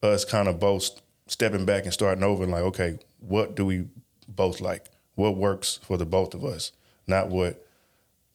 us 0.02 0.24
kind 0.24 0.48
of 0.48 0.60
both 0.60 1.01
stepping 1.27 1.64
back 1.64 1.85
and 1.85 1.93
starting 1.93 2.24
over 2.24 2.43
and 2.43 2.52
like, 2.52 2.62
okay, 2.62 2.98
what 3.18 3.55
do 3.55 3.64
we 3.64 3.86
both 4.36 4.61
like? 4.61 4.86
What 5.15 5.36
works 5.36 5.81
for 5.82 5.97
the 5.97 6.07
both 6.07 6.35
of 6.35 6.44
us? 6.44 6.73
Not 7.07 7.28
what 7.28 7.65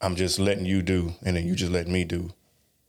I'm 0.01 0.15
just 0.15 0.39
letting 0.39 0.65
you 0.65 0.81
do 0.81 1.13
and 1.23 1.35
then 1.35 1.47
you 1.47 1.55
just 1.55 1.71
letting 1.71 1.93
me 1.93 2.03
do 2.03 2.31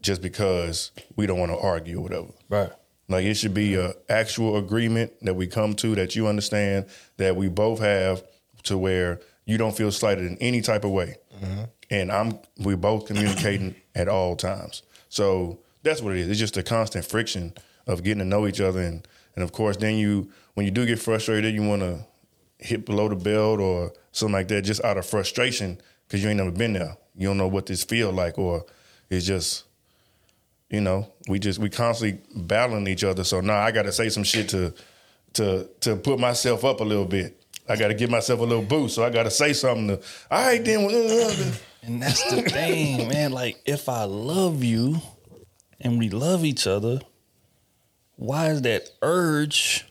just 0.01 0.20
because 0.20 0.91
we 1.16 1.27
don't 1.27 1.39
want 1.39 1.53
to 1.53 1.59
argue 1.59 1.99
or 1.99 2.03
whatever. 2.03 2.28
Right. 2.49 2.70
Like 3.09 3.24
it 3.24 3.35
should 3.35 3.55
be 3.55 3.74
a 3.77 3.95
actual 4.09 4.57
agreement 4.57 5.12
that 5.23 5.35
we 5.35 5.47
come 5.47 5.74
to 5.77 5.95
that 5.95 6.16
you 6.16 6.27
understand 6.27 6.87
that 7.19 7.37
we 7.37 7.49
both 7.49 7.78
have 7.78 8.24
to 8.65 8.77
where 8.77 9.20
you 9.45 9.59
don't 9.59 9.77
feel 9.77 9.93
slighted 9.93 10.27
in 10.27 10.37
any 10.39 10.61
type 10.61 10.85
of 10.85 10.91
way. 10.91 11.16
Mm-hmm. 11.41 11.62
And 11.91 12.11
I'm 12.11 12.41
we're 12.59 12.77
both 12.77 13.07
communicating 13.07 13.77
at 13.95 14.09
all 14.09 14.35
times. 14.35 14.83
So 15.09 15.61
that's 15.83 16.03
what 16.03 16.15
it 16.15 16.20
is. 16.20 16.28
It's 16.28 16.41
just 16.41 16.57
a 16.57 16.62
constant 16.65 17.05
friction 17.05 17.55
of 17.87 18.03
getting 18.03 18.19
to 18.19 18.24
know 18.24 18.47
each 18.47 18.61
other 18.61 18.81
and 18.81 19.07
and 19.37 19.45
of 19.45 19.53
course 19.53 19.77
then 19.77 19.97
you 19.97 20.31
when 20.55 20.66
you 20.66 20.73
do 20.73 20.85
get 20.85 20.99
frustrated 20.99 21.55
you 21.55 21.62
want 21.62 21.83
to 21.83 22.05
hit 22.59 22.87
below 22.87 23.09
the 23.09 23.16
belt 23.16 23.61
or 23.61 23.93
something 24.12 24.33
like 24.33 24.49
that 24.49 24.62
just 24.62 24.83
out 24.85 24.97
of 24.97 25.07
frustration 25.07 25.81
because 26.07 26.23
you 26.23 26.28
ain't 26.31 26.39
never 26.39 26.51
been 26.51 26.73
there. 26.73 26.97
You 27.16 27.28
don't 27.28 27.39
know 27.39 27.49
what 27.49 27.66
this 27.66 27.85
feel 27.85 28.12
like 28.12 28.39
or 28.39 28.65
it's 29.11 29.27
just 29.27 29.65
you 30.69 30.81
know, 30.81 31.07
we 31.28 31.39
just 31.39 31.59
we 31.61 31.70
constantly 31.70 32.20
battling 32.35 32.89
each 32.89 33.05
other. 33.05 33.23
So 33.23 33.41
now 33.41 33.59
I 33.59 33.70
got 33.70 33.83
to 33.83 33.93
say 33.93 34.09
some 34.09 34.24
shit 34.24 34.49
to 34.49 34.74
to 35.35 35.69
to 35.81 35.97
put 35.97 36.19
myself 36.19 36.65
up 36.65 36.81
a 36.81 36.85
little 36.85 37.05
bit. 37.05 37.41
I 37.69 37.77
got 37.77 37.89
to 37.89 37.95
give 37.95 38.11
myself 38.11 38.41
a 38.41 38.45
little 38.45 38.65
boost. 38.65 38.95
So 38.97 39.05
I 39.05 39.11
got 39.11 39.24
to 39.24 39.31
say 39.31 39.53
something 39.53 39.89
to. 39.89 40.01
All 40.31 40.45
right, 40.45 40.65
then. 40.65 40.85
uh, 40.87 41.53
And 41.83 42.03
that's 42.03 42.23
the 42.33 42.43
thing, 42.43 43.09
man. 43.09 43.31
Like, 43.33 43.61
if 43.65 43.89
I 43.89 44.05
love 44.05 44.65
you 44.65 45.01
and 45.81 45.99
we 45.99 46.11
love 46.11 46.45
each 46.45 46.66
other, 46.66 47.01
why 48.16 48.49
is 48.51 48.62
that 48.62 48.89
urge 49.03 49.87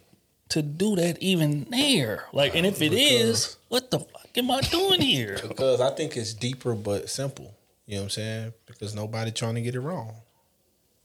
to 0.50 0.62
do 0.62 0.96
that 0.96 1.22
even 1.22 1.68
there? 1.70 2.26
Like, 2.34 2.56
and 2.56 2.66
if 2.66 2.82
it 2.82 2.94
is, 2.94 3.58
what 3.70 3.92
the 3.92 4.00
fuck 4.00 4.38
am 4.38 4.52
I 4.52 4.62
doing 4.62 5.02
here? 5.02 5.40
Because 5.48 5.82
I 5.82 5.92
think 5.92 6.16
it's 6.18 6.34
deeper 6.34 6.74
but 6.74 7.10
simple. 7.10 7.54
You 7.86 7.96
know 7.96 8.02
what 8.02 8.06
I'm 8.06 8.10
saying? 8.12 8.54
Because 8.66 8.96
nobody 8.96 9.32
trying 9.32 9.56
to 9.56 9.62
get 9.62 9.76
it 9.76 9.80
wrong. 9.80 10.14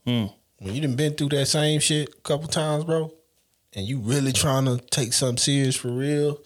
Hmm. 0.05 0.25
When 0.57 0.75
you 0.75 0.81
done 0.81 0.95
been 0.95 1.13
through 1.13 1.29
that 1.29 1.47
same 1.47 1.79
shit 1.79 2.09
a 2.09 2.21
couple 2.21 2.47
times, 2.47 2.83
bro, 2.83 3.11
and 3.73 3.87
you 3.87 3.99
really 3.99 4.31
trying 4.31 4.65
to 4.65 4.77
take 4.77 5.13
something 5.13 5.37
serious 5.37 5.75
for 5.75 5.89
real, 5.89 6.39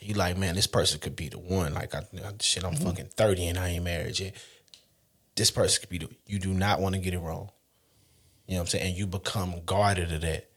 and 0.00 0.08
you 0.08 0.14
like, 0.14 0.36
man, 0.36 0.54
this 0.54 0.66
person 0.66 0.98
could 0.98 1.14
be 1.14 1.28
the 1.28 1.38
one. 1.38 1.74
Like, 1.74 1.94
I, 1.94 1.98
I 1.98 2.32
shit, 2.40 2.64
I'm 2.64 2.74
fucking 2.74 3.10
30 3.16 3.48
and 3.48 3.58
I 3.58 3.68
ain't 3.70 3.84
married 3.84 4.18
yet. 4.18 4.34
This 5.36 5.50
person 5.50 5.80
could 5.80 5.88
be 5.88 5.98
the. 5.98 6.08
You 6.26 6.38
do 6.38 6.52
not 6.52 6.80
want 6.80 6.94
to 6.94 7.00
get 7.00 7.14
it 7.14 7.18
wrong. 7.18 7.50
You 8.46 8.54
know 8.54 8.60
what 8.60 8.62
I'm 8.62 8.66
saying? 8.66 8.88
And 8.88 8.96
you 8.96 9.06
become 9.06 9.62
guarded 9.64 10.12
of 10.12 10.22
that. 10.22 10.50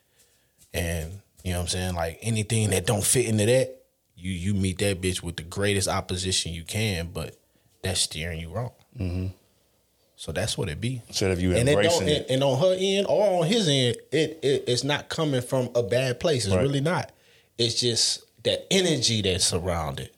And 0.73 1.21
you 1.43 1.51
know 1.51 1.57
what 1.59 1.63
I'm 1.63 1.67
saying? 1.69 1.95
Like 1.95 2.19
anything 2.21 2.69
that 2.71 2.85
don't 2.87 3.03
fit 3.03 3.25
into 3.27 3.45
that, 3.45 3.83
you 4.15 4.31
you 4.31 4.53
meet 4.53 4.79
that 4.79 5.01
bitch 5.01 5.21
with 5.21 5.35
the 5.37 5.43
greatest 5.43 5.87
opposition 5.87 6.53
you 6.53 6.63
can, 6.63 7.09
but 7.13 7.35
that's 7.81 8.01
steering 8.01 8.39
you 8.39 8.49
wrong. 8.49 8.71
Mm-hmm. 8.97 9.27
So 10.15 10.31
that's 10.31 10.57
what 10.57 10.69
it 10.69 10.79
be. 10.79 11.01
Instead 11.09 11.31
of 11.31 11.41
you 11.41 11.53
And, 11.55 11.67
it 11.67 11.73
embracing 11.73 12.01
and, 12.03 12.09
it. 12.09 12.25
and 12.29 12.43
on 12.43 12.57
her 12.59 12.75
end 12.79 13.07
or 13.09 13.41
on 13.41 13.47
his 13.47 13.67
end, 13.67 13.97
it, 14.11 14.39
it 14.41 14.63
it's 14.67 14.83
not 14.83 15.09
coming 15.09 15.41
from 15.41 15.69
a 15.75 15.83
bad 15.83 16.19
place. 16.19 16.45
It's 16.45 16.55
Right. 16.55 16.61
really 16.61 16.79
not. 16.81 17.11
It's 17.57 17.79
just 17.79 18.23
that 18.43 18.65
energy 18.71 19.21
that's 19.21 19.45
surrounded 19.45 20.11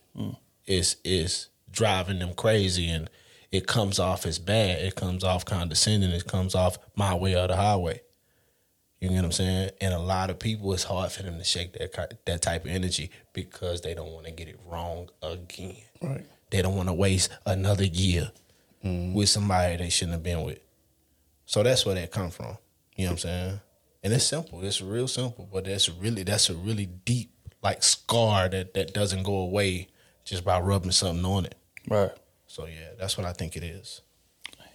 is 0.67 0.97
is 1.03 1.47
driving 1.71 2.19
them 2.19 2.33
crazy, 2.35 2.87
and 2.89 3.09
it 3.51 3.65
comes 3.67 3.99
off 3.99 4.25
as 4.25 4.37
bad. 4.39 4.79
It 4.81 4.95
comes 4.95 5.23
off 5.23 5.43
condescending. 5.45 6.11
It 6.11 6.27
comes 6.27 6.53
off 6.55 6.77
my 6.95 7.13
way 7.15 7.35
or 7.35 7.47
the 7.47 7.55
highway. 7.55 8.01
You 9.05 9.11
get 9.11 9.17
what 9.17 9.25
I'm 9.25 9.31
saying? 9.31 9.69
And 9.81 9.93
a 9.93 9.99
lot 9.99 10.29
of 10.29 10.39
people, 10.39 10.73
it's 10.73 10.83
hard 10.83 11.11
for 11.11 11.23
them 11.23 11.37
to 11.37 11.43
shake 11.43 11.73
that 11.73 12.25
that 12.25 12.41
type 12.41 12.65
of 12.65 12.71
energy 12.71 13.11
because 13.33 13.81
they 13.81 13.93
don't 13.93 14.11
want 14.11 14.25
to 14.25 14.31
get 14.31 14.47
it 14.47 14.59
wrong 14.65 15.09
again. 15.21 15.77
Right. 16.01 16.25
They 16.49 16.61
don't 16.61 16.75
want 16.75 16.89
to 16.89 16.93
waste 16.93 17.29
another 17.45 17.85
year 17.85 18.31
Mm-hmm. 18.83 19.15
with 19.15 19.29
somebody 19.29 19.77
they 19.77 19.89
shouldn't 19.89 20.11
have 20.13 20.21
been 20.21 20.43
with. 20.43 20.59
So 21.47 21.63
that's 21.63 21.87
where 21.87 21.95
that 21.95 22.11
come 22.11 22.29
from. 22.29 22.55
You 22.95 23.05
know 23.05 23.11
what 23.11 23.11
I'm 23.13 23.17
saying? 23.17 23.59
And 24.03 24.13
it's 24.13 24.25
simple. 24.25 24.63
It's 24.63 24.79
real 24.79 25.07
simple, 25.07 25.49
but 25.51 25.65
that's 25.65 25.89
really 25.89 26.21
that's 26.21 26.51
a 26.51 26.53
really 26.53 26.85
deep 26.85 27.31
like 27.63 27.81
scar 27.81 28.47
that 28.47 28.75
that 28.75 28.93
doesn't 28.93 29.23
go 29.23 29.37
away 29.37 29.87
just 30.23 30.45
by 30.45 30.59
rubbing 30.59 30.91
something 30.91 31.25
on 31.25 31.45
it. 31.45 31.55
Right. 31.89 32.11
So 32.45 32.67
yeah, 32.67 32.89
that's 32.99 33.17
what 33.17 33.25
I 33.25 33.33
think 33.33 33.55
it 33.57 33.63
is. 33.63 34.01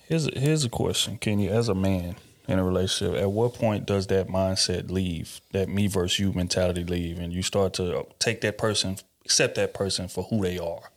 Here's 0.08 0.26
a, 0.26 0.36
here's 0.36 0.64
a 0.64 0.68
question, 0.68 1.16
Kenny. 1.16 1.48
As 1.48 1.68
a 1.68 1.74
man 1.76 2.16
in 2.48 2.58
a 2.58 2.64
relationship, 2.64 3.20
at 3.20 3.30
what 3.30 3.54
point 3.54 3.86
does 3.86 4.06
that 4.08 4.28
mindset 4.28 4.90
leave, 4.90 5.40
that 5.52 5.68
me 5.68 5.86
versus 5.86 6.18
you 6.18 6.32
mentality 6.32 6.84
leave, 6.84 7.18
and 7.18 7.32
you 7.32 7.42
start 7.42 7.74
to 7.74 8.06
take 8.18 8.40
that 8.40 8.58
person, 8.58 8.96
accept 9.24 9.54
that 9.56 9.74
person 9.74 10.08
for 10.08 10.24
who 10.24 10.42
they 10.42 10.58
are? 10.58 10.90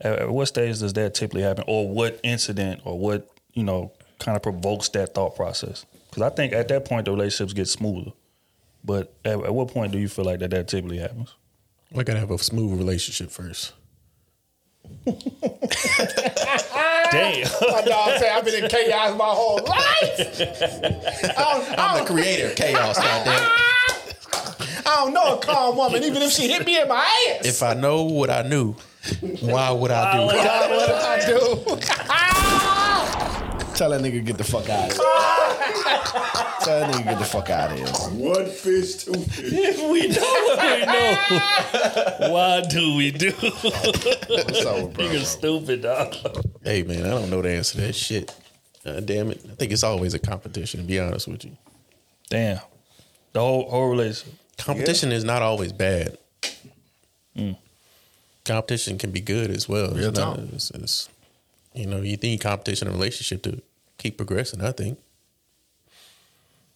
At, 0.00 0.20
at 0.20 0.30
what 0.30 0.46
stage 0.46 0.80
does 0.80 0.92
that 0.92 1.14
typically 1.14 1.42
happen, 1.42 1.64
or 1.66 1.88
what 1.88 2.20
incident, 2.22 2.82
or 2.84 2.98
what 2.98 3.28
you 3.54 3.64
know, 3.64 3.92
kind 4.18 4.36
of 4.36 4.42
provokes 4.42 4.88
that 4.90 5.14
thought 5.14 5.36
process? 5.36 5.84
Because 6.08 6.22
I 6.22 6.30
think 6.30 6.52
at 6.52 6.68
that 6.68 6.84
point 6.84 7.06
the 7.06 7.10
relationships 7.10 7.52
get 7.52 7.68
smoother. 7.68 8.12
But 8.84 9.14
at, 9.24 9.40
at 9.40 9.54
what 9.54 9.68
point 9.68 9.92
do 9.92 9.98
you 9.98 10.08
feel 10.08 10.24
like 10.24 10.40
that 10.40 10.50
that 10.50 10.68
typically 10.68 10.98
happens? 10.98 11.34
I 11.96 12.02
gotta 12.02 12.20
have 12.20 12.30
a 12.30 12.38
smooth 12.38 12.78
relationship 12.78 13.30
first. 13.30 13.72
Damn. 15.04 15.14
My 17.72 17.82
dog 17.84 18.18
say 18.18 18.30
I've 18.30 18.44
been 18.44 18.64
in 18.64 18.70
chaos 18.70 19.16
my 19.18 19.24
whole 19.26 19.56
life. 19.56 20.40
I'm 21.78 22.04
the 22.04 22.06
creator 22.06 22.48
of 22.48 22.56
chaos, 22.56 22.96
goddamn. 22.98 23.50
I 24.84 24.96
don't 25.04 25.14
know 25.14 25.36
a 25.36 25.38
calm 25.40 25.76
woman, 25.76 26.02
even 26.04 26.22
if 26.22 26.32
she 26.32 26.48
hit 26.48 26.66
me 26.66 26.80
in 26.80 26.88
my 26.88 26.96
ass. 27.36 27.44
If 27.46 27.62
I 27.62 27.74
know 27.74 28.02
what 28.02 28.30
I 28.30 28.42
knew, 28.42 28.74
why 29.40 29.70
would 29.70 29.90
I 29.90 30.16
do? 30.16 30.22
what 30.26 30.34
did 30.36 30.46
I 30.46 31.26
do? 31.26 31.32
Tell 33.74 33.90
that 33.90 34.00
nigga 34.02 34.24
get 34.24 34.36
the 34.38 34.44
fuck 34.44 34.68
out 34.68 34.90
of 34.90 34.96
here. 34.96 35.02
Ah! 35.02 35.31
Tell 36.64 36.80
that 36.80 36.94
nigga 36.94 37.04
get 37.04 37.18
the 37.18 37.24
fuck 37.24 37.50
out 37.50 37.72
of 37.72 37.78
here. 37.78 37.86
One 37.88 38.46
fish, 38.46 38.94
two 39.04 39.12
fish. 39.14 39.50
If 39.52 39.78
we 39.90 40.08
know 40.08 40.20
what 40.20 40.62
we 40.62 40.86
know. 42.28 42.32
Why 42.32 42.60
do 42.68 42.96
we 42.96 43.10
do? 43.10 43.30
What's 43.32 44.66
up 44.66 44.82
with 44.84 44.94
bro? 44.94 45.04
Nigga 45.06 45.24
stupid, 45.24 45.82
dog. 45.82 46.14
Hey 46.62 46.82
man, 46.84 47.04
I 47.04 47.10
don't 47.10 47.30
know 47.30 47.42
the 47.42 47.50
answer 47.50 47.74
to 47.78 47.86
that 47.86 47.94
shit. 47.94 48.34
Uh, 48.84 49.00
damn 49.00 49.30
it. 49.30 49.40
I 49.50 49.54
think 49.54 49.72
it's 49.72 49.82
always 49.84 50.14
a 50.14 50.18
competition, 50.18 50.80
to 50.80 50.86
be 50.86 50.98
honest 51.00 51.28
with 51.28 51.44
you. 51.44 51.56
Damn. 52.30 52.60
The 53.32 53.40
whole 53.40 53.68
whole 53.70 53.88
relationship. 53.90 54.34
Competition 54.58 55.10
is 55.12 55.24
not 55.24 55.42
always 55.42 55.72
bad. 55.72 56.18
Competition 58.44 58.98
can 58.98 59.10
be 59.10 59.20
good 59.20 59.50
as 59.50 59.68
well. 59.68 59.92
Real 59.92 60.08
It's 60.08 60.18
not- 60.18 60.38
it's- 60.38 60.70
it's- 60.70 61.08
you 61.74 61.86
know, 61.86 62.00
you 62.02 62.16
need 62.16 62.40
competition 62.40 62.88
in 62.88 62.94
a 62.94 62.96
relationship 62.96 63.42
to 63.44 63.62
keep 63.98 64.16
progressing, 64.16 64.60
I 64.60 64.72
think. 64.72 64.98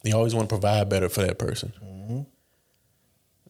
You 0.07 0.17
always 0.17 0.35
want 0.35 0.49
to 0.49 0.53
provide 0.53 0.89
better 0.89 1.09
for 1.09 1.23
that 1.23 1.39
person. 1.39 1.73
Mm-hmm. 1.85 2.21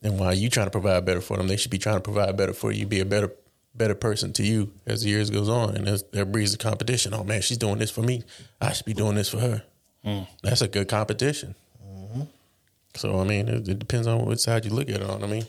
And 0.02 0.18
while 0.18 0.34
you 0.34 0.48
trying 0.48 0.66
to 0.66 0.70
provide 0.70 1.04
better 1.04 1.20
for 1.20 1.36
them, 1.36 1.48
they 1.48 1.56
should 1.56 1.70
be 1.70 1.78
trying 1.78 1.96
to 1.96 2.00
provide 2.00 2.36
better 2.36 2.52
for 2.52 2.72
you, 2.72 2.86
be 2.86 3.00
a 3.00 3.04
better 3.04 3.32
better 3.74 3.94
person 3.94 4.32
to 4.32 4.42
you 4.42 4.72
as 4.86 5.02
the 5.02 5.10
years 5.10 5.28
goes 5.28 5.50
on. 5.50 5.76
And 5.76 6.02
there 6.12 6.24
breeds 6.24 6.52
the 6.52 6.58
competition. 6.58 7.12
Oh 7.12 7.24
man, 7.24 7.42
she's 7.42 7.58
doing 7.58 7.78
this 7.78 7.90
for 7.90 8.02
me. 8.02 8.22
I 8.60 8.72
should 8.72 8.86
be 8.86 8.94
doing 8.94 9.16
this 9.16 9.28
for 9.28 9.38
her. 9.38 9.62
Mm. 10.04 10.26
That's 10.42 10.62
a 10.62 10.68
good 10.68 10.88
competition. 10.88 11.54
Mm-hmm. 11.84 12.22
So 12.94 13.20
I 13.20 13.24
mean, 13.24 13.48
it, 13.48 13.68
it 13.68 13.78
depends 13.78 14.06
on 14.06 14.24
what 14.24 14.40
side 14.40 14.64
you 14.64 14.70
look 14.70 14.88
at 14.88 15.00
it 15.00 15.10
on. 15.10 15.22
I 15.22 15.26
mean, 15.26 15.44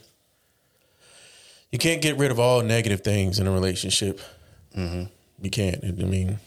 you 1.72 1.78
can't 1.78 2.02
get 2.02 2.18
rid 2.18 2.32
of 2.32 2.40
all 2.40 2.62
negative 2.62 3.02
things 3.02 3.40
in 3.40 3.48
a 3.48 3.52
relationship. 3.52 4.20
Mm-hmm. 4.76 5.04
You 5.42 5.50
can't. 5.50 5.84
I 5.84 5.92
mean, 5.92 6.40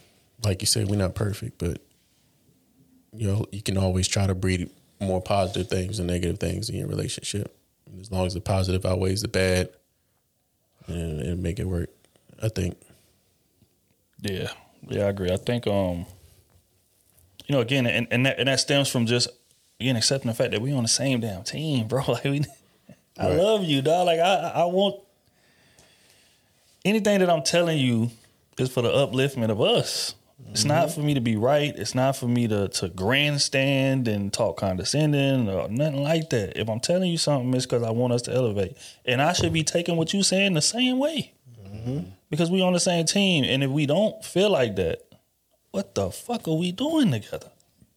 like 0.43 0.62
you 0.62 0.66
said, 0.66 0.89
we're 0.89 0.97
not 0.97 1.15
perfect, 1.15 1.59
but 1.59 1.81
you 3.12 3.27
know, 3.27 3.45
you 3.53 3.62
can 3.62 3.77
always 3.77 4.07
try 4.09 4.27
to 4.27 4.35
breed 4.35 4.70
more 5.01 5.20
positive 5.20 5.69
things 5.69 5.99
and 5.99 6.07
negative 6.09 6.39
things 6.39 6.69
in 6.69 6.77
your 6.77 6.87
relationship. 6.89 7.57
And 7.87 8.01
as 8.01 8.11
long 8.12 8.27
as 8.27 8.35
the 8.35 8.41
positive 8.41 8.85
outweighs 8.87 9.23
the 9.23 9.28
bad, 9.28 9.70
and, 10.87 11.20
and 11.20 11.43
make 11.43 11.59
it 11.59 11.66
work. 11.66 11.91
I 12.43 12.49
think. 12.49 12.77
Yeah, 14.23 14.49
yeah, 14.89 15.05
I 15.05 15.09
agree. 15.09 15.31
I 15.31 15.37
think, 15.37 15.66
um, 15.66 16.07
you 17.47 17.55
know, 17.55 17.61
again, 17.61 17.87
and 17.87 18.07
and 18.11 18.27
that, 18.27 18.39
and 18.39 18.49
that 18.49 18.61
stems 18.61 18.89
from 18.89 19.07
just 19.07 19.28
again 19.78 19.97
accepting 19.97 20.28
the 20.28 20.35
fact 20.35 20.53
that 20.53 20.61
we 20.61 20.73
on 20.73 20.82
the 20.82 20.89
same 20.89 21.20
damn 21.20 21.43
team, 21.43 21.87
bro. 21.89 22.03
Like 22.07 22.24
we, 22.24 22.45
I 23.19 23.28
Right. 23.28 23.37
love 23.37 23.65
you, 23.65 23.82
dog. 23.82 24.07
Like 24.07 24.20
I, 24.20 24.53
I 24.57 24.65
want 24.65 25.01
anything 26.85 27.20
that 27.20 27.31
I'm 27.31 27.43
telling 27.43 27.78
you 27.78 28.11
is 28.59 28.70
for 28.73 28.82
the 28.82 28.91
upliftment 28.91 29.51
of 29.51 29.61
us. 29.61 30.15
It's 30.51 30.64
not 30.64 30.89
mm-hmm. 30.89 31.01
for 31.01 31.06
me 31.06 31.14
to 31.14 31.20
be 31.20 31.36
right. 31.36 31.72
It's 31.77 31.94
not 31.94 32.16
for 32.16 32.27
me 32.27 32.48
to 32.48 32.68
to 32.68 32.89
grandstand 32.89 34.09
and 34.09 34.32
talk 34.32 34.56
condescending 34.56 35.48
or 35.48 35.68
nothing 35.68 36.02
like 36.02 36.31
that. 36.31 36.59
If 36.59 36.68
I'm 36.68 36.81
telling 36.81 37.10
you 37.10 37.18
something, 37.18 37.55
it's 37.55 37.66
because 37.66 37.82
I 37.82 37.90
want 37.90 38.12
us 38.12 38.22
to 38.22 38.32
elevate, 38.32 38.77
and 39.05 39.22
I 39.22 39.32
should 39.32 39.52
be 39.52 39.62
taking 39.62 39.97
what 39.97 40.12
you 40.12 40.22
saying 40.22 40.55
the 40.55 40.62
same 40.62 40.98
way 40.98 41.32
mm-hmm. 41.81 42.10
because 42.28 42.51
we 42.51 42.62
on 42.62 42.72
the 42.72 42.81
same 42.81 43.06
team. 43.06 43.44
And 43.44 43.62
if 43.62 43.70
we 43.70 43.86
don't 43.86 44.24
feel 44.24 44.51
like 44.51 44.77
that, 44.77 45.02
what 45.70 45.94
the 45.94 46.10
fuck 46.10 46.48
are 46.48 46.55
we 46.55 46.72
doing 46.72 47.10
together? 47.12 47.51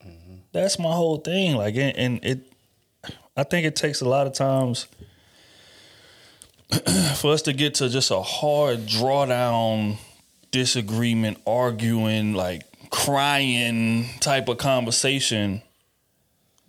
Mm-hmm. 0.06 0.36
That's 0.52 0.80
my 0.80 0.92
whole 0.92 1.18
thing. 1.18 1.56
Like, 1.56 1.76
and, 1.76 1.98
and 1.98 2.20
it, 2.24 2.54
I 3.36 3.44
think 3.44 3.66
it 3.66 3.76
takes 3.76 4.02
a 4.02 4.10
lot 4.10 4.28
of 4.28 4.34
times 4.34 4.88
for 7.16 7.34
us 7.34 7.42
to 7.44 7.54
get 7.54 7.76
to 7.76 7.90
just 7.90 8.12
a 8.12 8.22
hard 8.22 8.80
drawdown 8.86 9.98
disagreement, 10.54 11.40
arguing, 11.46 12.34
like 12.34 12.62
crying 12.90 14.06
type 14.22 14.48
of 14.48 14.58
conversation 14.60 15.62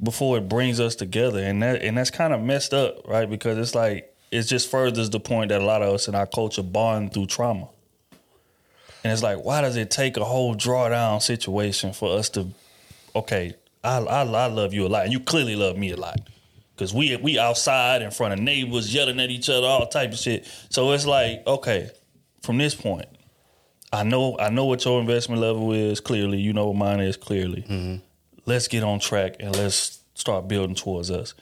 before 0.02 0.38
it 0.38 0.48
brings 0.48 0.80
us 0.80 0.96
together. 0.96 1.38
And 1.38 1.62
that 1.62 1.82
and 1.82 1.96
that's 1.96 2.10
kind 2.10 2.32
of 2.32 2.42
messed 2.42 2.74
up, 2.74 3.06
right? 3.06 3.30
Because 3.30 3.56
it's 3.58 3.76
like 3.76 4.12
it 4.32 4.42
just 4.42 4.68
furthers 4.68 5.10
the 5.10 5.20
point 5.20 5.50
that 5.50 5.62
a 5.62 5.64
lot 5.64 5.82
of 5.82 5.94
us 5.94 6.08
in 6.08 6.16
our 6.16 6.26
culture 6.26 6.64
bond 6.64 7.14
through 7.14 7.26
trauma. 7.26 7.68
And 9.04 9.12
it's 9.12 9.22
like, 9.22 9.44
why 9.44 9.60
does 9.60 9.76
it 9.76 9.90
take 9.90 10.16
a 10.16 10.24
whole 10.24 10.54
drawdown 10.56 11.20
situation 11.20 11.92
for 11.92 12.18
us 12.18 12.30
to, 12.30 12.48
okay, 13.14 13.54
I, 13.84 13.98
I, 13.98 14.22
I 14.22 14.46
love 14.46 14.72
you 14.72 14.86
a 14.86 14.88
lot, 14.88 15.04
and 15.04 15.12
you 15.12 15.20
clearly 15.20 15.56
love 15.56 15.76
me 15.76 15.90
a 15.90 15.96
lot, 15.96 16.18
because 16.74 16.94
we 16.94 17.14
we 17.16 17.38
outside 17.38 18.00
in 18.00 18.10
front 18.10 18.32
of 18.32 18.40
neighbors 18.40 18.94
yelling 18.94 19.20
at 19.20 19.28
each 19.28 19.50
other, 19.50 19.66
all 19.66 19.86
type 19.86 20.12
of 20.12 20.18
shit. 20.18 20.48
So 20.70 20.90
it's 20.92 21.04
like, 21.04 21.46
okay, 21.46 21.90
from 22.42 22.56
this 22.56 22.74
point, 22.74 23.06
I 23.94 24.02
know 24.02 24.36
I 24.38 24.50
know 24.50 24.64
what 24.64 24.84
your 24.84 25.00
investment 25.00 25.40
level 25.40 25.72
is 25.72 26.00
clearly. 26.00 26.38
You 26.40 26.52
know 26.52 26.66
what 26.68 26.76
mine 26.76 27.00
is 27.00 27.16
clearly. 27.16 27.62
Mm-hmm. 27.62 27.96
Let's 28.46 28.68
get 28.68 28.82
on 28.82 28.98
track 29.00 29.36
and 29.40 29.54
let's 29.56 30.00
start 30.14 30.48
building 30.48 30.74
towards 30.74 31.10
us. 31.10 31.34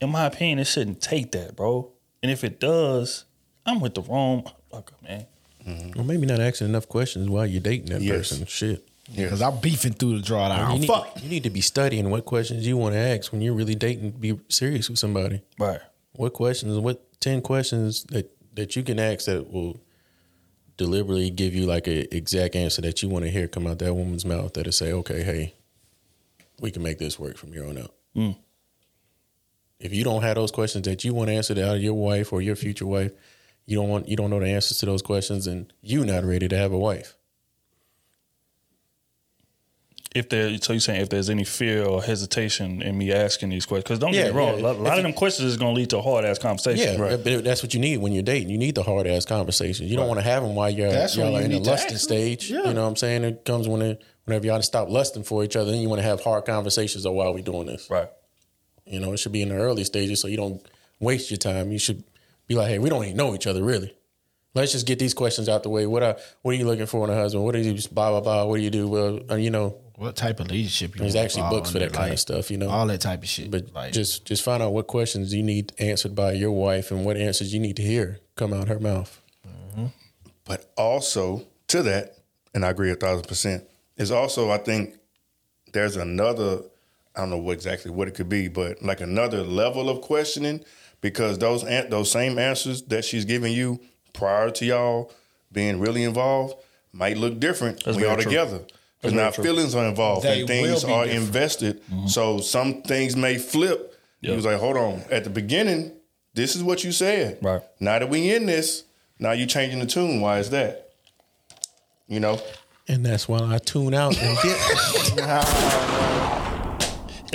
In 0.00 0.10
my 0.10 0.26
opinion, 0.26 0.58
it 0.58 0.66
shouldn't 0.66 1.00
take 1.00 1.32
that, 1.32 1.56
bro. 1.56 1.90
And 2.22 2.30
if 2.32 2.42
it 2.44 2.58
does, 2.60 3.24
I'm 3.66 3.80
with 3.80 3.94
the 3.94 4.02
wrong 4.02 4.50
fucker, 4.72 5.00
man. 5.02 5.26
Mm-hmm. 5.66 5.90
Well, 5.94 6.04
maybe 6.04 6.26
not 6.26 6.40
asking 6.40 6.68
enough 6.68 6.88
questions 6.88 7.28
while 7.28 7.46
you're 7.46 7.60
dating 7.60 7.90
that 7.90 8.00
Yes. 8.02 8.30
person. 8.30 8.46
Shit. 8.46 8.86
Yeah, 9.12 9.24
because 9.26 9.42
I'm 9.42 9.58
beefing 9.58 9.92
through 9.92 10.20
the 10.20 10.24
drawdown. 10.26 10.74
You 10.74 10.78
need, 10.80 10.86
Fuck. 10.86 11.22
you 11.22 11.28
need 11.28 11.42
to 11.42 11.50
be 11.50 11.60
studying 11.60 12.10
what 12.10 12.24
questions 12.24 12.66
you 12.66 12.76
want 12.76 12.94
to 12.94 12.98
ask 12.98 13.32
when 13.32 13.40
you're 13.42 13.54
really 13.54 13.74
dating. 13.74 14.12
Be 14.12 14.38
serious 14.48 14.88
with 14.88 14.98
somebody. 14.98 15.42
Right. 15.58 15.80
What 16.12 16.32
questions? 16.32 16.78
What 16.78 17.02
ten 17.20 17.42
questions 17.42 18.04
that 18.04 18.30
that 18.54 18.76
you 18.76 18.82
can 18.82 18.98
ask 18.98 19.26
that 19.26 19.52
will 19.52 19.80
deliberately 20.80 21.28
give 21.28 21.54
you 21.54 21.66
like 21.66 21.86
an 21.86 22.06
exact 22.10 22.56
answer 22.56 22.80
that 22.80 23.02
you 23.02 23.08
want 23.10 23.26
to 23.26 23.30
hear 23.30 23.46
come 23.46 23.66
out 23.66 23.80
that 23.80 23.92
woman's 23.92 24.24
mouth 24.24 24.54
that'll 24.54 24.72
say, 24.72 24.90
okay, 24.90 25.22
hey, 25.22 25.54
we 26.58 26.70
can 26.70 26.82
make 26.82 26.98
this 26.98 27.18
work 27.18 27.36
from 27.36 27.52
here 27.52 27.66
on 27.66 27.76
out. 27.76 27.94
Mm. 28.16 28.38
If 29.78 29.92
you 29.92 30.04
don't 30.04 30.22
have 30.22 30.36
those 30.36 30.50
questions 30.50 30.86
that 30.86 31.04
you 31.04 31.12
want 31.12 31.28
answered 31.28 31.58
out 31.58 31.76
of 31.76 31.82
your 31.82 31.92
wife 31.92 32.32
or 32.32 32.40
your 32.40 32.56
future 32.56 32.86
wife, 32.86 33.12
you 33.66 33.76
don't 33.76 33.90
want 33.90 34.08
you 34.08 34.16
don't 34.16 34.30
know 34.30 34.40
the 34.40 34.48
answers 34.48 34.78
to 34.78 34.86
those 34.86 35.02
questions, 35.02 35.46
and 35.46 35.70
you 35.82 36.02
not 36.06 36.24
ready 36.24 36.48
to 36.48 36.56
have 36.56 36.72
a 36.72 36.78
wife. 36.78 37.14
If 40.12 40.28
there, 40.28 40.56
so 40.58 40.72
you're 40.72 40.80
saying 40.80 41.02
if 41.02 41.08
there's 41.08 41.30
any 41.30 41.44
fear 41.44 41.84
or 41.84 42.02
hesitation 42.02 42.82
in 42.82 42.98
me 42.98 43.12
asking 43.12 43.50
these 43.50 43.64
questions, 43.64 43.84
because 43.84 43.98
don't 44.00 44.10
get 44.10 44.32
me 44.32 44.38
wrong, 44.38 44.54
yeah. 44.58 44.60
a 44.60 44.72
lot, 44.72 44.76
If 44.76 44.86
of 44.92 44.96
you- 44.96 45.02
them 45.04 45.12
questions 45.12 45.46
is 45.52 45.56
going 45.56 45.72
to 45.72 45.80
lead 45.80 45.90
to 45.90 45.98
a 45.98 46.02
hard 46.02 46.24
ass 46.24 46.38
conversation. 46.38 47.00
Yeah, 47.00 47.16
but 47.16 47.44
that's 47.44 47.62
what 47.62 47.74
you 47.74 47.80
need 47.80 47.98
when 47.98 48.12
you're 48.12 48.24
dating. 48.24 48.50
You 48.50 48.58
need 48.58 48.74
the 48.74 48.82
hard 48.82 49.06
ass 49.06 49.24
conversations. 49.24 49.88
You 49.88 49.96
don't 49.96 50.08
want 50.08 50.18
to 50.18 50.24
have 50.24 50.42
them 50.42 50.56
while 50.56 50.68
you're 50.68 50.90
That's 50.90 51.14
y'all 51.14 51.26
when 51.26 51.34
are 51.34 51.38
you 51.38 51.44
in 51.44 51.52
the 51.52 51.58
need 51.60 51.66
lusting 51.66 51.96
stage. 51.98 52.50
Yeah. 52.50 52.64
You 52.66 52.74
know 52.74 52.82
what 52.82 52.88
I'm 52.88 52.96
saying? 52.96 53.22
It 53.22 53.44
comes 53.44 53.68
when 53.68 53.82
it, 53.82 54.02
whenever 54.24 54.46
y'all 54.46 54.60
stop 54.62 54.88
lusting 54.88 55.22
for 55.22 55.44
each 55.44 55.54
other, 55.54 55.70
then 55.70 55.80
you 55.80 55.88
want 55.88 56.00
to 56.00 56.06
have 56.08 56.20
hard 56.24 56.44
conversations 56.44 57.06
of 57.06 57.12
why 57.12 57.30
we 57.30 57.40
doing 57.42 57.66
this. 57.66 57.88
Right. 57.88 58.08
You 58.86 58.98
know, 58.98 59.12
it 59.12 59.18
should 59.18 59.30
be 59.30 59.42
in 59.42 59.50
the 59.50 59.54
early 59.56 59.84
stages 59.84 60.20
so 60.20 60.26
you 60.26 60.36
don't 60.36 60.60
waste 60.98 61.30
your 61.30 61.38
time. 61.38 61.70
You 61.70 61.78
should 61.78 62.02
be 62.48 62.56
like, 62.56 62.66
hey, 62.66 62.80
we 62.80 62.90
don't 62.90 63.04
even 63.04 63.16
know 63.16 63.32
each 63.36 63.46
other 63.46 63.62
really. 63.62 63.94
Let's 64.54 64.72
just 64.72 64.84
get 64.88 64.98
these 64.98 65.14
questions 65.14 65.48
out 65.48 65.62
the 65.62 65.68
way. 65.68 65.86
What 65.86 66.02
are 66.02 66.16
what 66.42 66.52
are 66.52 66.58
you 66.58 66.66
looking 66.66 66.86
for 66.86 67.04
in 67.04 67.10
a 67.10 67.14
husband? 67.14 67.44
What 67.44 67.52
do 67.52 67.60
you 67.60 67.78
blah 67.92 68.10
blah 68.10 68.20
blah? 68.20 68.44
What 68.46 68.56
do 68.56 68.62
you 68.62 68.70
do? 68.70 68.88
Well, 68.88 69.20
uh, 69.30 69.36
you 69.36 69.50
know, 69.50 69.76
What 70.00 70.16
type 70.16 70.40
of 70.40 70.50
leadership 70.50 70.94
you 70.94 71.00
there's 71.00 71.14
want 71.14 71.26
actually 71.26 71.42
to 71.42 71.50
books 71.50 71.72
for 71.72 71.78
that 71.78 71.88
in 71.88 71.92
kind 71.92 72.06
their 72.06 72.14
of 72.14 72.20
stuff. 72.20 72.50
You 72.50 72.56
know. 72.56 72.70
All 72.70 72.86
that 72.86 73.02
type 73.02 73.22
of 73.22 73.28
shit. 73.28 73.50
but 73.50 73.70
like, 73.74 73.92
just 73.92 74.24
just 74.24 74.42
find 74.42 74.62
out 74.62 74.72
what 74.72 74.86
questions 74.86 75.34
you 75.34 75.42
need 75.42 75.74
answered 75.78 76.14
by 76.14 76.32
your 76.32 76.52
wife 76.52 76.90
and 76.90 77.04
what 77.04 77.18
answers 77.18 77.52
you 77.52 77.60
need 77.60 77.76
to 77.76 77.82
hear 77.82 78.18
come 78.34 78.54
out 78.54 78.68
her 78.68 78.80
mouth. 78.80 79.20
Mm-hmm. 79.46 79.86
But 80.46 80.72
also 80.78 81.44
to 81.68 81.82
that, 81.82 82.16
and 82.54 82.64
I 82.64 82.70
agree 82.70 82.90
a 82.90 82.94
thousand 82.94 83.28
percent, 83.28 83.64
is 83.98 84.10
also 84.10 84.50
I 84.50 84.56
think 84.56 84.94
there's 85.74 85.96
another 85.96 86.62
I 87.14 87.20
don't 87.20 87.28
know 87.28 87.36
what 87.36 87.52
exactly 87.52 87.90
what 87.90 88.08
it 88.08 88.14
could 88.14 88.30
be, 88.30 88.48
but 88.48 88.82
like 88.82 89.02
another 89.02 89.42
level 89.42 89.90
of 89.90 90.00
questioning 90.00 90.64
because 91.02 91.36
those 91.36 91.62
those 91.90 92.10
same 92.10 92.38
answers 92.38 92.80
that 92.84 93.04
she's 93.04 93.26
giving 93.26 93.52
you 93.52 93.78
prior 94.14 94.50
to 94.52 94.64
y'all 94.64 95.12
being 95.52 95.78
really 95.78 96.04
involved 96.04 96.54
might 96.90 97.18
look 97.18 97.38
different 97.38 97.84
when 97.84 97.96
very 97.96 98.06
y'all 98.06 98.14
true. 98.14 98.24
together. 98.24 98.60
Because 99.00 99.14
now 99.14 99.30
feelings 99.30 99.74
are 99.74 99.86
involved 99.86 100.26
They 100.26 100.40
and 100.40 100.48
things 100.48 100.84
are 100.84 101.04
different. 101.04 101.26
invested. 101.26 101.82
Mm-hmm. 101.84 102.06
So 102.06 102.38
some 102.38 102.82
things 102.82 103.16
may 103.16 103.38
flip. 103.38 103.98
He 104.20 104.30
was 104.30 104.44
like, 104.44 104.58
hold 104.58 104.76
on. 104.76 105.02
At 105.10 105.24
the 105.24 105.30
beginning, 105.30 105.92
this 106.34 106.54
is 106.54 106.62
what 106.62 106.84
you 106.84 106.92
said. 106.92 107.38
Right. 107.40 107.62
Now 107.80 107.98
that 107.98 108.10
we 108.10 108.34
in 108.34 108.44
this, 108.44 108.84
now 109.18 109.32
you're 109.32 109.46
changing 109.46 109.80
the 109.80 109.86
tune. 109.86 110.20
Why 110.20 110.38
is 110.38 110.50
that? 110.50 110.90
You 112.06 112.20
know? 112.20 112.40
And 112.88 113.06
that's 113.06 113.28
why 113.28 113.38
I 113.40 113.58
tune 113.58 113.94
out 113.94 114.20
and 114.20 114.36
get. 114.42 116.40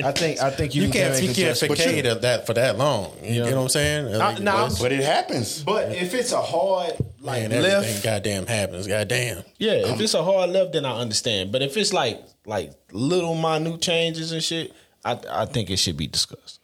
I 0.03 0.11
think 0.11 0.41
I 0.41 0.49
think 0.49 0.76
you, 0.76 0.84
you 0.84 0.89
can't 0.91 1.13
make 1.13 1.22
you 1.22 1.27
can't 1.27 1.38
adjustments. 1.57 1.84
facade 1.84 2.22
that 2.22 2.45
for 2.45 2.53
that 2.53 2.77
long. 2.77 3.13
You 3.23 3.41
know 3.45 3.55
what 3.55 3.61
I'm 3.63 3.69
saying? 3.69 4.11
Like, 4.13 4.41
nah, 4.41 4.67
but- 4.69 4.80
But 4.80 4.91
it 4.91 5.03
happens. 5.03 5.63
But 5.63 5.91
if 5.93 6.13
it's 6.13 6.31
a 6.31 6.41
hard 6.41 6.93
like 7.22 7.49
man, 7.49 7.61
left, 7.61 8.03
goddamn 8.03 8.47
happens. 8.47 8.88
Goddamn. 8.88 9.43
yeah, 9.57 9.73
if 9.93 9.99
it's 10.01 10.13
a 10.13 10.23
hard 10.23 10.49
left, 10.49 10.73
then 10.73 10.85
I 10.85 10.97
understand. 10.99 11.51
But 11.51 11.61
if 11.61 11.77
it's 11.77 11.93
like 11.93 12.22
like 12.45 12.72
little 12.91 13.35
minute 13.35 13.81
changes 13.81 14.31
and 14.31 14.43
shit, 14.43 14.73
I 15.03 15.19
I 15.30 15.45
think 15.45 15.69
it 15.69 15.77
should 15.77 15.97
be 15.97 16.07
discussed. 16.07 16.59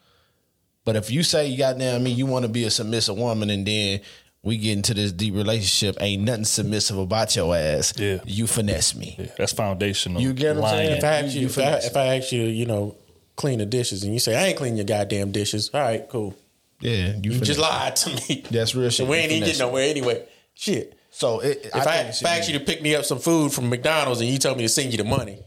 But 0.84 0.96
if 0.96 1.12
you 1.12 1.22
say, 1.24 1.56
goddamn 1.56 2.04
me, 2.04 2.12
you 2.12 2.26
want 2.26 2.44
to 2.44 2.50
be 2.50 2.64
a 2.64 2.72
submissive 2.72 3.16
woman, 3.16 3.50
and 3.52 3.66
then 3.68 4.02
we 4.44 4.58
get 4.58 4.72
into 4.76 4.96
this 4.96 5.12
deep 5.12 5.36
relationship, 5.36 5.96
ain't 6.02 6.24
nothing 6.24 6.46
submissive 6.46 6.98
about 6.98 7.36
your 7.36 7.56
ass. 7.56 7.94
Yeah. 8.00 8.18
you 8.26 8.48
finesse 8.48 8.96
me. 8.96 9.16
Yeah, 9.20 9.28
that's 9.38 9.52
foundational. 9.54 10.20
You 10.20 10.34
get 10.34 10.56
what 10.56 10.66
I'm 10.74 10.78
saying? 10.78 10.98
If 10.98 11.04
I 11.04 11.08
ask 11.08 11.26
You- 11.28 11.32
you, 11.34 11.40
you 11.42 11.46
if 11.46 11.58
I, 11.60 11.62
if 11.78 11.96
I 11.96 12.18
ask 12.18 12.32
you, 12.32 12.42
you 12.46 12.66
know, 12.66 12.96
clean 13.36 13.60
the 13.60 13.66
dishes, 13.66 14.04
and 14.04 14.14
you 14.14 14.20
say 14.20 14.36
I 14.36 14.48
ain't 14.48 14.58
clean 14.58 14.76
your 14.78 14.86
goddamn 14.86 15.32
dishes. 15.32 15.70
All 15.74 15.82
right, 15.82 16.08
cool. 16.10 16.36
Yeah, 16.80 17.14
You 17.22 17.32
finesse. 17.34 17.48
just 17.48 17.60
lied 17.60 17.96
to 17.98 18.10
me. 18.30 18.44
That's 18.50 18.74
real 18.76 18.90
shit. 18.90 19.02
And 19.02 19.10
we 19.10 19.18
ain't 19.18 19.32
even 19.32 19.44
finesse. 19.44 19.58
getting 19.58 19.68
nowhere 19.68 19.90
anyway. 19.90 20.26
Shit. 20.56 20.98
So 21.12 21.40
it, 21.42 21.62
If 21.66 21.76
I, 21.76 21.80
think 21.98 22.10
it 22.10 22.22
if 22.22 22.26
I 22.28 22.38
asked 22.38 22.50
you 22.50 22.58
to 22.60 22.66
pick 22.66 22.82
me 22.82 22.96
up 22.96 23.06
some 23.06 23.20
food 23.20 23.52
from 23.54 23.70
McDonald's 23.70 24.22
and 24.22 24.30
you 24.30 24.38
told 24.40 24.58
me 24.58 24.64
to 24.64 24.70
send 24.70 24.92
you 24.92 24.98
the 24.98 25.04
money, 25.04 25.40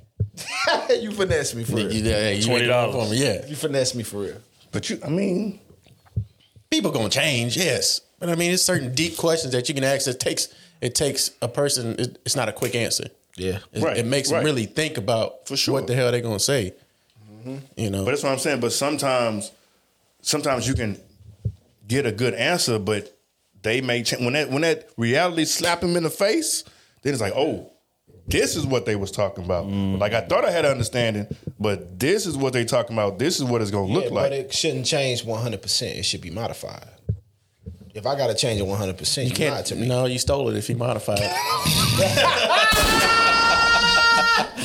you 1.00 1.10
finesse 1.12 1.54
me 1.54 1.64
for 1.64 1.78
you, 1.80 1.88
real. 1.88 1.92
yeah, 2.06 2.30
you 2.30 2.44
$20. 2.46 2.92
for 2.92 3.10
me. 3.10 3.16
Yeah, 3.22 3.46
You 3.46 3.56
finesse 3.56 3.94
me 3.94 4.02
for 4.04 4.18
real. 4.18 4.36
But 4.72 4.90
you, 4.90 5.00
I 5.04 5.08
mean, 5.08 5.58
people 6.70 6.90
gonna 6.90 7.08
change, 7.08 7.56
yes. 7.56 8.00
But 8.18 8.28
I 8.28 8.34
mean, 8.36 8.52
it's 8.52 8.62
certain 8.64 8.94
deep 8.94 9.16
questions 9.16 9.52
that 9.52 9.68
you 9.68 9.74
can 9.74 9.84
ask. 9.84 10.06
It 10.08 10.20
takes 10.20 10.48
it 10.80 10.94
takes 10.94 11.30
a 11.42 11.48
person. 11.48 11.96
It, 11.98 12.18
it's 12.24 12.36
not 12.36 12.48
a 12.48 12.52
quick 12.52 12.74
answer. 12.74 13.08
Yeah. 13.36 13.58
It, 13.72 13.82
Right, 13.82 13.96
it 13.96 14.06
makes 14.06 14.30
them 14.30 14.44
really 14.44 14.66
think 14.66 14.96
about 14.98 15.48
For 15.48 15.56
sure. 15.56 15.74
what 15.74 15.86
the 15.86 15.94
hell 15.94 16.10
they're 16.12 16.20
gonna 16.20 16.38
say. 16.38 16.74
Mm-hmm. 17.44 17.80
You 17.80 17.90
know, 17.90 18.04
but 18.04 18.12
that's 18.12 18.22
what 18.22 18.32
I'm 18.32 18.38
saying. 18.38 18.60
But 18.60 18.72
sometimes, 18.72 19.52
sometimes 20.22 20.66
you 20.66 20.74
can 20.74 20.98
get 21.86 22.06
a 22.06 22.12
good 22.12 22.34
answer, 22.34 22.78
but 22.78 23.16
they 23.62 23.80
may 23.80 24.02
change 24.02 24.22
when 24.22 24.32
that 24.34 24.50
when 24.50 24.62
that 24.62 24.88
reality 24.96 25.44
slap 25.44 25.80
them 25.80 25.96
in 25.96 26.02
the 26.02 26.10
face. 26.10 26.64
Then 27.02 27.12
it's 27.12 27.20
like, 27.22 27.34
oh, 27.36 27.70
this 28.26 28.56
is 28.56 28.64
what 28.66 28.86
they 28.86 28.96
was 28.96 29.10
talking 29.10 29.44
about. 29.44 29.66
Mm. 29.66 29.98
Like 29.98 30.14
I 30.14 30.22
thought 30.22 30.44
I 30.44 30.50
had 30.50 30.64
an 30.64 30.70
understanding, 30.70 31.26
but 31.58 31.98
this 31.98 32.26
is 32.26 32.36
what 32.36 32.52
they 32.52 32.64
talking 32.64 32.96
about. 32.96 33.18
This 33.18 33.36
is 33.36 33.44
what 33.44 33.60
it's 33.60 33.70
gonna 33.70 33.92
look 33.92 34.04
Yeah, 34.04 34.10
like. 34.10 34.30
But 34.30 34.32
it 34.32 34.52
shouldn't 34.54 34.86
change 34.86 35.24
100%. 35.24 35.82
It 35.98 36.04
should 36.04 36.22
be 36.22 36.30
modified. 36.30 36.88
If 37.94 38.06
I 38.06 38.16
got 38.16 38.26
to 38.26 38.34
change 38.34 38.60
it 38.60 38.64
100%, 38.64 39.16
you, 39.18 39.22
you 39.24 39.30
can't. 39.30 39.54
can't. 39.54 39.66
to 39.66 39.76
me. 39.76 39.86
No, 39.86 40.06
you 40.06 40.18
stole 40.18 40.48
it 40.48 40.56
if 40.56 40.68
you 40.68 40.74
modified 40.76 41.20
it. 41.20 41.30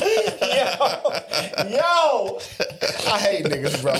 Yo, 1.70 2.38
I 3.10 3.18
hate 3.18 3.44
niggas, 3.46 3.82
bro. 3.82 3.92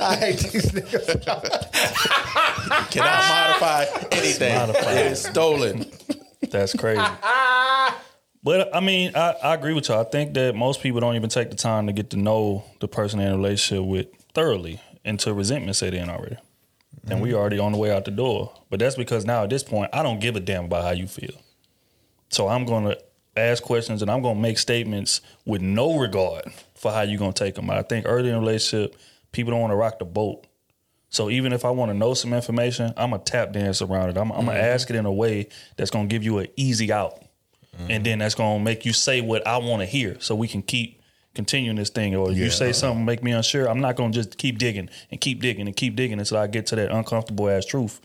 I 0.00 0.16
hate 0.16 0.38
these 0.38 0.70
niggas. 0.72 1.24
Bro. 1.24 1.40
Cannot 2.90 3.28
modify 3.28 3.84
anything. 4.12 4.54
Modify. 4.54 4.92
It 4.92 5.12
is 5.12 5.22
stolen. 5.22 5.86
That's 6.50 6.74
crazy. 6.74 7.02
but 8.42 8.74
I 8.74 8.80
mean, 8.80 9.12
I, 9.14 9.34
I 9.42 9.54
agree 9.54 9.72
with 9.72 9.88
you. 9.88 9.94
I 9.94 10.04
think 10.04 10.34
that 10.34 10.54
most 10.54 10.80
people 10.80 11.00
don't 11.00 11.16
even 11.16 11.28
take 11.28 11.50
the 11.50 11.56
time 11.56 11.86
to 11.86 11.92
get 11.92 12.10
to 12.10 12.16
know 12.16 12.64
the 12.80 12.88
person 12.88 13.18
they're 13.18 13.28
in 13.28 13.34
a 13.34 13.36
relationship 13.36 13.84
with 13.84 14.06
thoroughly 14.34 14.80
until 15.04 15.34
resentment 15.34 15.76
set 15.76 15.94
in 15.94 16.08
already. 16.08 16.36
And 17.10 17.22
we 17.22 17.30
mm-hmm. 17.30 17.38
already 17.38 17.58
on 17.58 17.72
the 17.72 17.78
way 17.78 17.90
out 17.90 18.04
the 18.04 18.10
door. 18.10 18.52
But 18.70 18.80
that's 18.80 18.96
because 18.96 19.24
now 19.24 19.44
at 19.44 19.50
this 19.50 19.62
point, 19.62 19.90
I 19.92 20.02
don't 20.02 20.20
give 20.20 20.36
a 20.36 20.40
damn 20.40 20.66
about 20.66 20.84
how 20.84 20.90
you 20.90 21.06
feel. 21.06 21.34
So 22.30 22.48
I'm 22.48 22.66
going 22.66 22.84
to 22.84 22.98
ask 23.36 23.62
questions 23.62 24.02
and 24.02 24.10
I'm 24.10 24.22
going 24.22 24.36
to 24.36 24.40
make 24.40 24.58
statements 24.58 25.20
with 25.44 25.62
no 25.62 25.98
regard 25.98 26.44
for 26.74 26.92
how 26.92 27.02
you're 27.02 27.18
going 27.18 27.32
to 27.32 27.44
take 27.44 27.54
them. 27.54 27.70
I 27.70 27.82
think 27.82 28.06
early 28.06 28.28
in 28.28 28.34
a 28.34 28.40
relationship, 28.40 28.96
people 29.32 29.52
don't 29.52 29.60
want 29.60 29.72
to 29.72 29.76
rock 29.76 29.98
the 29.98 30.04
boat. 30.04 30.46
So 31.10 31.30
even 31.30 31.52
if 31.52 31.64
I 31.64 31.70
want 31.70 31.90
to 31.90 31.96
know 31.96 32.14
some 32.14 32.32
information, 32.32 32.92
I'm 32.96 33.10
gonna 33.10 33.22
tap 33.22 33.52
dance 33.52 33.80
around 33.80 34.10
it. 34.10 34.18
I'm, 34.18 34.30
I'm 34.30 34.44
gonna 34.44 34.58
mm-hmm. 34.58 34.74
ask 34.74 34.90
it 34.90 34.96
in 34.96 35.06
a 35.06 35.12
way 35.12 35.48
that's 35.76 35.90
gonna 35.90 36.06
give 36.06 36.22
you 36.22 36.38
an 36.38 36.48
easy 36.56 36.92
out, 36.92 37.22
and 37.78 37.88
mm-hmm. 37.88 38.02
then 38.02 38.18
that's 38.18 38.34
gonna 38.34 38.62
make 38.62 38.84
you 38.84 38.92
say 38.92 39.20
what 39.20 39.46
I 39.46 39.56
want 39.56 39.80
to 39.80 39.86
hear, 39.86 40.16
so 40.20 40.34
we 40.34 40.48
can 40.48 40.62
keep 40.62 41.00
continuing 41.34 41.76
this 41.76 41.90
thing. 41.90 42.14
Or 42.14 42.30
you 42.30 42.50
say 42.50 42.72
something 42.72 43.04
make 43.04 43.22
me 43.22 43.32
unsure, 43.32 43.68
I'm 43.68 43.80
not 43.80 43.96
gonna 43.96 44.12
just 44.12 44.36
keep 44.36 44.58
digging 44.58 44.90
and 45.10 45.20
keep 45.20 45.40
digging 45.40 45.66
and 45.66 45.74
keep 45.74 45.96
digging 45.96 46.18
until 46.18 46.36
I 46.36 46.46
get 46.46 46.66
to 46.66 46.76
that 46.76 46.90
uncomfortable 46.90 47.48
ass 47.48 47.64
truth. 47.64 48.00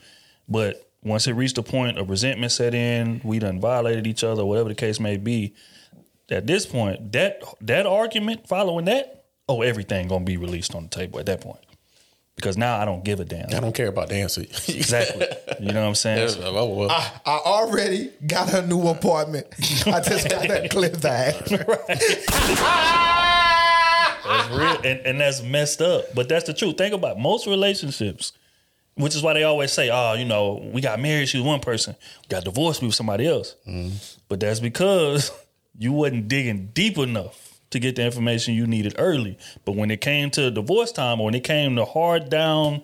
But 0.48 0.83
once 1.04 1.26
it 1.26 1.32
reached 1.34 1.58
a 1.58 1.62
point 1.62 1.98
of 1.98 2.10
resentment 2.10 2.52
set 2.52 2.74
in, 2.74 3.20
we 3.24 3.38
done 3.38 3.60
violated 3.60 4.06
each 4.06 4.24
other, 4.24 4.44
whatever 4.44 4.68
the 4.68 4.74
case 4.74 4.98
may 4.98 5.16
be. 5.16 5.54
At 6.30 6.46
this 6.46 6.64
point, 6.64 7.12
that 7.12 7.42
that 7.60 7.86
argument 7.86 8.48
following 8.48 8.86
that, 8.86 9.26
oh, 9.48 9.62
everything 9.62 10.08
gonna 10.08 10.24
be 10.24 10.38
released 10.38 10.74
on 10.74 10.84
the 10.84 10.88
table 10.88 11.20
at 11.20 11.26
that 11.26 11.40
point. 11.42 11.60
Because 12.36 12.56
now 12.56 12.80
I 12.80 12.84
don't 12.84 13.04
give 13.04 13.20
a 13.20 13.24
damn. 13.24 13.54
I 13.54 13.60
don't 13.60 13.74
care 13.74 13.86
about 13.86 14.08
the 14.08 14.16
answer. 14.16 14.40
Exactly. 14.68 15.26
You 15.60 15.72
know 15.72 15.82
what 15.82 15.88
I'm 15.88 15.94
saying? 15.94 16.36
Yeah, 16.40 16.46
oh, 16.46 16.74
well. 16.74 16.90
I, 16.90 17.12
I 17.24 17.38
already 17.44 18.10
got 18.26 18.52
a 18.52 18.66
new 18.66 18.88
apartment. 18.88 19.46
I 19.86 20.00
just 20.00 20.28
got 20.28 20.48
that 20.48 20.68
clip 20.70 21.00
back. 21.00 21.36
That's 24.24 24.50
real, 24.50 24.76
and, 24.90 25.06
and 25.06 25.20
that's 25.20 25.42
messed 25.42 25.82
up. 25.82 26.14
But 26.14 26.28
that's 26.28 26.46
the 26.46 26.54
truth. 26.54 26.78
Think 26.78 26.94
about 26.94 27.18
it. 27.18 27.20
most 27.20 27.46
relationships, 27.46 28.32
which 28.96 29.14
is 29.14 29.22
why 29.22 29.32
they 29.34 29.42
always 29.42 29.72
say, 29.72 29.90
"Oh, 29.92 30.14
you 30.14 30.24
know, 30.24 30.68
we 30.72 30.80
got 30.80 31.00
married, 31.00 31.28
she 31.28 31.38
was 31.38 31.46
one 31.46 31.60
person, 31.60 31.96
we 32.22 32.28
got 32.28 32.44
divorced, 32.44 32.80
we 32.80 32.86
was 32.86 32.96
somebody 32.96 33.26
else." 33.26 33.56
Mm-hmm. 33.66 33.96
But 34.28 34.40
that's 34.40 34.60
because 34.60 35.30
you 35.78 35.92
wasn't 35.92 36.28
digging 36.28 36.70
deep 36.72 36.98
enough 36.98 37.58
to 37.70 37.80
get 37.80 37.96
the 37.96 38.04
information 38.04 38.54
you 38.54 38.66
needed 38.66 38.94
early. 38.98 39.36
But 39.64 39.74
when 39.76 39.90
it 39.90 40.00
came 40.00 40.30
to 40.30 40.50
divorce 40.50 40.92
time, 40.92 41.20
or 41.20 41.26
when 41.26 41.34
it 41.34 41.44
came 41.44 41.76
to 41.76 41.84
hard 41.84 42.30
down 42.30 42.82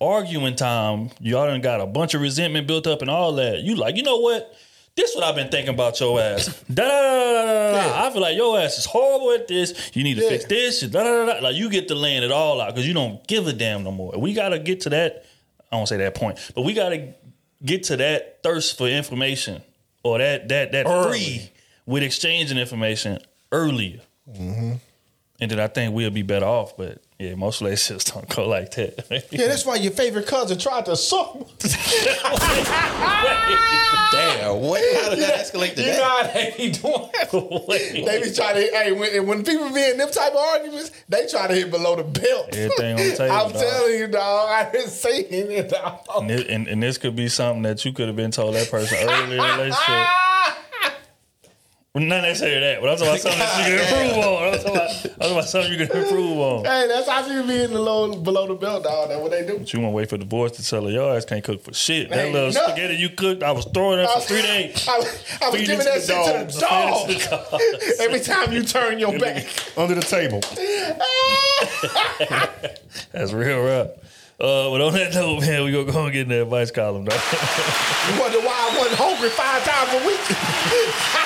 arguing 0.00 0.56
time, 0.56 1.10
y'all 1.20 1.46
done 1.46 1.60
got 1.60 1.80
a 1.80 1.86
bunch 1.86 2.14
of 2.14 2.22
resentment 2.22 2.66
built 2.66 2.86
up 2.86 3.02
and 3.02 3.10
all 3.10 3.34
that. 3.34 3.60
You 3.60 3.76
like, 3.76 3.96
you 3.96 4.02
know 4.02 4.18
what? 4.18 4.56
This 4.96 5.14
what 5.14 5.24
I've 5.24 5.36
been 5.36 5.48
thinking 5.50 5.74
about 5.74 6.00
your 6.00 6.20
ass. 6.20 6.62
Da 6.72 6.82
da 6.82 6.88
da 6.88 7.44
da 7.44 7.72
da. 7.72 8.06
I 8.06 8.10
feel 8.10 8.22
like 8.22 8.36
your 8.36 8.58
ass 8.58 8.78
is 8.78 8.86
horrible 8.86 9.32
at 9.32 9.46
this. 9.46 9.90
You 9.94 10.02
need 10.02 10.14
to 10.16 10.28
fix 10.28 10.44
this. 10.46 10.80
Da 10.80 11.04
da 11.04 11.26
da 11.26 11.32
da. 11.34 11.40
Like 11.40 11.56
you 11.56 11.70
get 11.70 11.88
to 11.88 11.94
laying 11.94 12.22
it 12.22 12.32
all 12.32 12.60
out 12.60 12.74
because 12.74 12.86
you 12.86 12.94
don't 12.94 13.24
give 13.26 13.46
a 13.46 13.52
damn 13.52 13.84
no 13.84 13.92
more. 13.92 14.12
We 14.18 14.34
gotta 14.34 14.58
get 14.58 14.80
to 14.82 14.90
that. 14.90 15.24
I 15.70 15.76
don't 15.76 15.86
say 15.86 15.98
that 15.98 16.14
point, 16.14 16.38
but 16.54 16.62
we 16.62 16.72
gotta 16.72 17.14
get 17.64 17.84
to 17.84 17.96
that 17.98 18.42
thirst 18.42 18.78
for 18.78 18.88
information 18.88 19.62
or 20.02 20.18
that 20.18 20.48
that 20.48 20.72
that 20.72 20.86
free 21.08 21.50
with 21.86 22.02
exchanging 22.02 22.58
information 22.58 23.18
earlier. 23.52 24.00
Mm-hmm. 24.30 24.74
And 25.40 25.50
then 25.50 25.58
I 25.60 25.68
think 25.68 25.94
we'll 25.94 26.10
be 26.10 26.22
better 26.22 26.46
off. 26.46 26.76
But 26.76 27.02
yeah, 27.20 27.34
most 27.34 27.60
relationships 27.60 28.10
don't 28.10 28.26
go 28.30 28.48
like 28.48 28.70
that. 28.76 29.26
yeah, 29.30 29.46
that's 29.46 29.66
why 29.66 29.74
your 29.74 29.92
favorite 29.92 30.26
cousin 30.26 30.58
tried 30.58 30.86
to 30.86 30.96
suck. 30.96 31.34
Damn, 34.10 34.60
what? 34.60 34.80
How 34.96 35.10
did 35.10 35.18
that 35.18 35.34
escalate 35.36 35.74
to 35.74 35.82
You 35.82 35.92
know 35.92 36.02
how 36.02 36.22
they 36.22 36.54
be 36.56 36.70
doing. 36.70 37.10
They 38.06 38.22
be 38.22 38.32
trying 38.32 38.54
to. 38.54 38.62
Hey, 38.72 38.92
when, 38.92 39.26
when 39.26 39.44
people 39.44 39.68
be 39.68 39.84
in 39.84 39.98
them 39.98 40.10
type 40.10 40.32
of 40.32 40.38
arguments, 40.38 40.92
they 41.10 41.26
try 41.26 41.46
to 41.46 41.54
hit 41.54 41.70
below 41.70 41.96
the 41.96 42.04
belt. 42.04 42.56
Everything 42.56 42.92
on 42.92 43.06
the 43.06 43.16
table, 43.16 43.34
I'm 43.34 43.52
dog. 43.52 43.60
telling 43.60 43.98
you, 43.98 44.06
dog. 44.06 44.48
I 44.48 44.70
didn't 44.72 44.88
say 44.88 45.24
anything, 45.24 45.68
dog. 45.68 46.00
And, 46.16 46.30
this, 46.30 46.46
and, 46.48 46.68
and 46.68 46.82
this 46.82 46.96
could 46.96 47.14
be 47.14 47.28
something 47.28 47.62
that 47.62 47.84
you 47.84 47.92
could 47.92 48.06
have 48.06 48.16
been 48.16 48.30
told 48.30 48.54
that 48.54 48.70
person 48.70 48.96
earlier 48.98 49.24
in 49.24 49.30
the 49.30 49.36
relationship. 49.36 50.06
Well, 51.92 52.04
Not 52.04 52.22
necessarily 52.22 52.60
that, 52.60 52.80
but 52.80 52.88
I'm 52.90 52.96
talking 52.98 53.08
about 53.08 53.20
something 53.20 53.38
that 53.40 53.68
you 53.68 53.76
can 53.76 53.82
improve 54.12 54.24
on. 54.24 54.42
I'm 54.44 54.52
talking 54.60 54.76
about, 54.76 54.90
talking 55.18 55.32
about 55.32 55.44
something 55.48 55.72
you 55.72 55.78
can 55.88 55.96
improve 55.96 56.38
on. 56.38 56.64
Hey, 56.64 56.86
that's 56.86 57.08
how 57.08 57.22
people 57.26 57.48
be 57.48 57.62
in 57.64 57.72
the 57.72 57.80
low 57.80 58.14
below 58.14 58.46
the 58.46 58.54
belt, 58.54 58.84
dog. 58.84 59.08
That's 59.08 59.20
what 59.20 59.32
they 59.32 59.44
do. 59.44 59.58
But 59.58 59.72
you 59.72 59.80
want 59.80 59.90
to 59.92 59.96
wait 59.96 60.08
for 60.08 60.16
divorce 60.16 60.52
to 60.52 60.62
tell 60.64 60.84
her 60.84 60.90
your 60.90 61.16
ass 61.16 61.24
can't 61.24 61.42
cook 61.42 61.64
for 61.64 61.74
shit. 61.74 62.08
That 62.10 62.26
Hey, 62.26 62.32
little 62.32 62.52
no. 62.52 62.66
spaghetti 62.68 62.94
you 62.94 63.08
cooked, 63.10 63.42
I 63.42 63.50
was 63.50 63.64
throwing 63.74 63.98
it 63.98 64.08
for 64.08 64.20
three 64.20 64.42
days. 64.42 64.86
I, 64.88 64.92
I 65.42 65.48
was 65.50 65.60
giving 65.62 65.78
that 65.78 66.06
the 66.06 66.10
shit 66.46 66.48
to 66.50 66.54
the 66.54 66.60
dog. 66.60 67.08
dogs. 67.08 67.24
To 67.24 67.28
the 67.28 67.36
dogs. 67.50 68.00
Every 68.00 68.20
time 68.20 68.52
you 68.52 68.62
turn 68.62 69.00
your 69.00 69.18
back. 69.18 69.46
Under 69.76 69.96
the 69.96 70.02
table. 70.02 70.40
That's 73.12 73.32
real 73.32 73.62
rough. 73.64 73.88
Uh, 74.38 74.70
but 74.70 74.80
on 74.80 74.92
that 74.94 75.12
note, 75.12 75.40
man, 75.40 75.64
we 75.64 75.72
gonna 75.72 75.90
go 75.92 76.04
and 76.04 76.12
get 76.12 76.22
in 76.22 76.28
the 76.28 76.42
advice 76.42 76.70
column, 76.70 77.04
dog. 77.04 77.18
You 77.20 78.20
wonder 78.20 78.38
why 78.40 78.70
I 78.72 78.78
wasn't 78.78 78.96
hungry 78.96 79.28
five 79.28 79.64
times 79.64 79.92
a 79.92 80.06
week. 80.06 80.20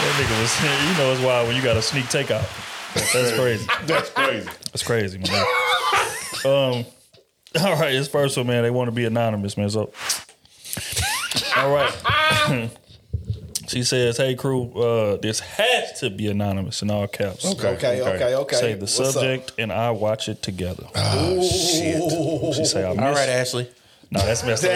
That 0.00 0.14
nigga 0.16 0.40
was, 0.40 0.62
you 0.98 0.98
know, 1.04 1.12
it's 1.12 1.20
wild 1.22 1.46
when 1.46 1.56
you 1.56 1.62
got 1.62 1.76
a 1.76 1.82
sneak 1.82 2.04
takeout. 2.06 2.48
That's 2.94 3.32
crazy. 3.36 3.66
That's 3.86 4.10
crazy. 4.10 4.48
That's 4.72 4.82
crazy, 4.82 5.18
man. 5.18 5.46
um, 6.44 6.84
all 7.62 7.78
right, 7.78 7.92
this 7.92 8.08
first 8.08 8.36
one, 8.36 8.46
man. 8.46 8.62
They 8.62 8.70
want 8.70 8.88
to 8.88 8.92
be 8.92 9.04
anonymous, 9.04 9.56
man. 9.56 9.68
So, 9.68 9.92
all 11.56 11.70
right. 11.70 12.70
she 13.68 13.82
says, 13.82 14.16
"Hey, 14.16 14.34
crew, 14.34 14.72
uh, 14.72 15.16
this 15.18 15.40
has 15.40 16.00
to 16.00 16.10
be 16.10 16.28
anonymous 16.28 16.82
in 16.82 16.90
all 16.90 17.06
caps. 17.06 17.44
Okay. 17.44 17.68
Okay, 17.68 18.00
okay, 18.00 18.10
okay. 18.10 18.34
okay. 18.34 18.56
Say 18.56 18.72
the 18.74 18.80
What's 18.80 18.98
up? 19.00 19.12
subject, 19.12 19.52
and 19.58 19.70
I 19.70 19.90
watch 19.90 20.28
it 20.28 20.42
together. 20.42 20.86
Oh 20.94 21.42
shit. 21.42 22.54
She 22.56 22.64
say, 22.64 22.84
I 22.84 22.94
miss. 22.94 23.02
All 23.02 23.12
right, 23.12 23.28
Ashley. 23.28 23.68
No, 24.12 24.20
that's 24.22 24.44
messed 24.44 24.64
up. 24.64 24.70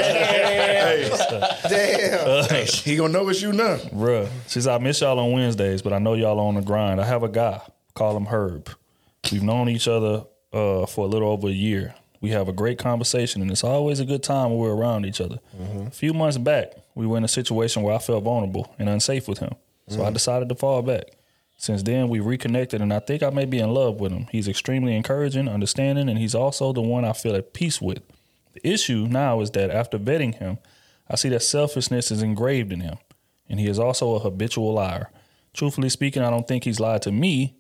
Damn. 1.69 2.67
He 2.67 2.97
gonna 2.97 3.13
know 3.13 3.29
it's 3.29 3.43
you 3.43 3.53
now. 3.53 3.77
Bruh. 3.77 4.29
She 4.49 4.61
said, 4.61 4.75
I 4.75 4.79
miss 4.79 5.01
y'all 5.01 5.19
on 5.19 5.33
Wednesdays, 5.33 5.83
but 5.83 5.93
I 5.93 5.99
know 5.99 6.15
y'all 6.15 6.39
on 6.41 6.55
the 6.55 6.61
grind. 6.63 7.01
I 7.01 7.05
have 7.05 7.23
a 7.25 7.29
guy, 7.29 7.61
call 7.95 8.17
him 8.17 8.27
Herb. 8.27 8.71
We've 9.33 9.43
known 9.43 9.69
each 9.69 9.89
other 9.89 10.25
uh, 10.53 10.87
for 10.87 11.05
a 11.05 11.09
little 11.09 11.29
over 11.31 11.49
a 11.49 11.53
year. 11.53 11.95
We 12.21 12.31
have 12.31 12.49
a 12.49 12.53
great 12.53 12.79
conversation, 12.79 13.43
and 13.43 13.51
it's 13.51 13.65
always 13.65 14.01
a 14.01 14.05
good 14.05 14.23
time 14.23 14.51
when 14.51 14.59
we're 14.59 14.75
around 14.75 15.05
each 15.05 15.21
other. 15.21 15.41
A 15.87 15.91
few 15.91 16.15
months 16.15 16.39
back, 16.39 16.73
we 16.95 17.07
were 17.07 17.19
in 17.19 17.25
a 17.25 17.29
situation 17.29 17.83
where 17.83 17.95
I 17.95 17.99
felt 17.99 18.25
vulnerable 18.25 18.73
and 18.79 18.89
unsafe 18.89 19.29
with 19.29 19.41
him. 19.41 19.55
So 19.89 20.03
I 20.05 20.11
decided 20.11 20.49
to 20.49 20.55
fall 20.55 20.81
back. 20.81 21.05
Since 21.59 21.83
then, 21.83 22.09
we 22.09 22.21
reconnected, 22.21 22.81
and 22.81 22.93
I 22.95 23.01
think 23.01 23.23
I 23.23 23.31
may 23.31 23.45
be 23.45 23.59
in 23.59 23.71
love 23.75 24.01
with 24.01 24.13
him. 24.13 24.27
He's 24.33 24.49
extremely 24.49 24.95
encouraging, 24.97 25.49
understanding, 25.49 26.09
and 26.09 26.19
he's 26.19 26.35
also 26.35 26.73
the 26.73 26.81
one 26.81 27.05
I 27.05 27.13
feel 27.13 27.35
at 27.37 27.53
peace 27.53 27.81
with. 27.81 28.03
The 28.55 28.69
issue 28.69 29.07
now 29.09 29.41
is 29.41 29.51
that 29.53 29.71
after 29.71 29.99
vetting 29.99 30.37
him, 30.37 30.59
I 31.09 31.17
see 31.17 31.29
that 31.29 31.43
selfishness 31.43 32.11
is 32.11 32.23
engraved 32.23 32.73
in 32.73 32.81
him, 32.81 32.99
and 33.49 33.61
he 33.61 33.67
is 33.67 33.79
also 33.79 34.15
a 34.15 34.21
habitual 34.21 34.73
liar. 34.73 35.11
Truthfully 35.53 35.89
speaking, 35.89 36.23
I 36.23 36.31
don't 36.31 36.49
think 36.49 36.65
he's 36.65 36.81
lied 36.81 37.03
to 37.03 37.13
me, 37.13 37.57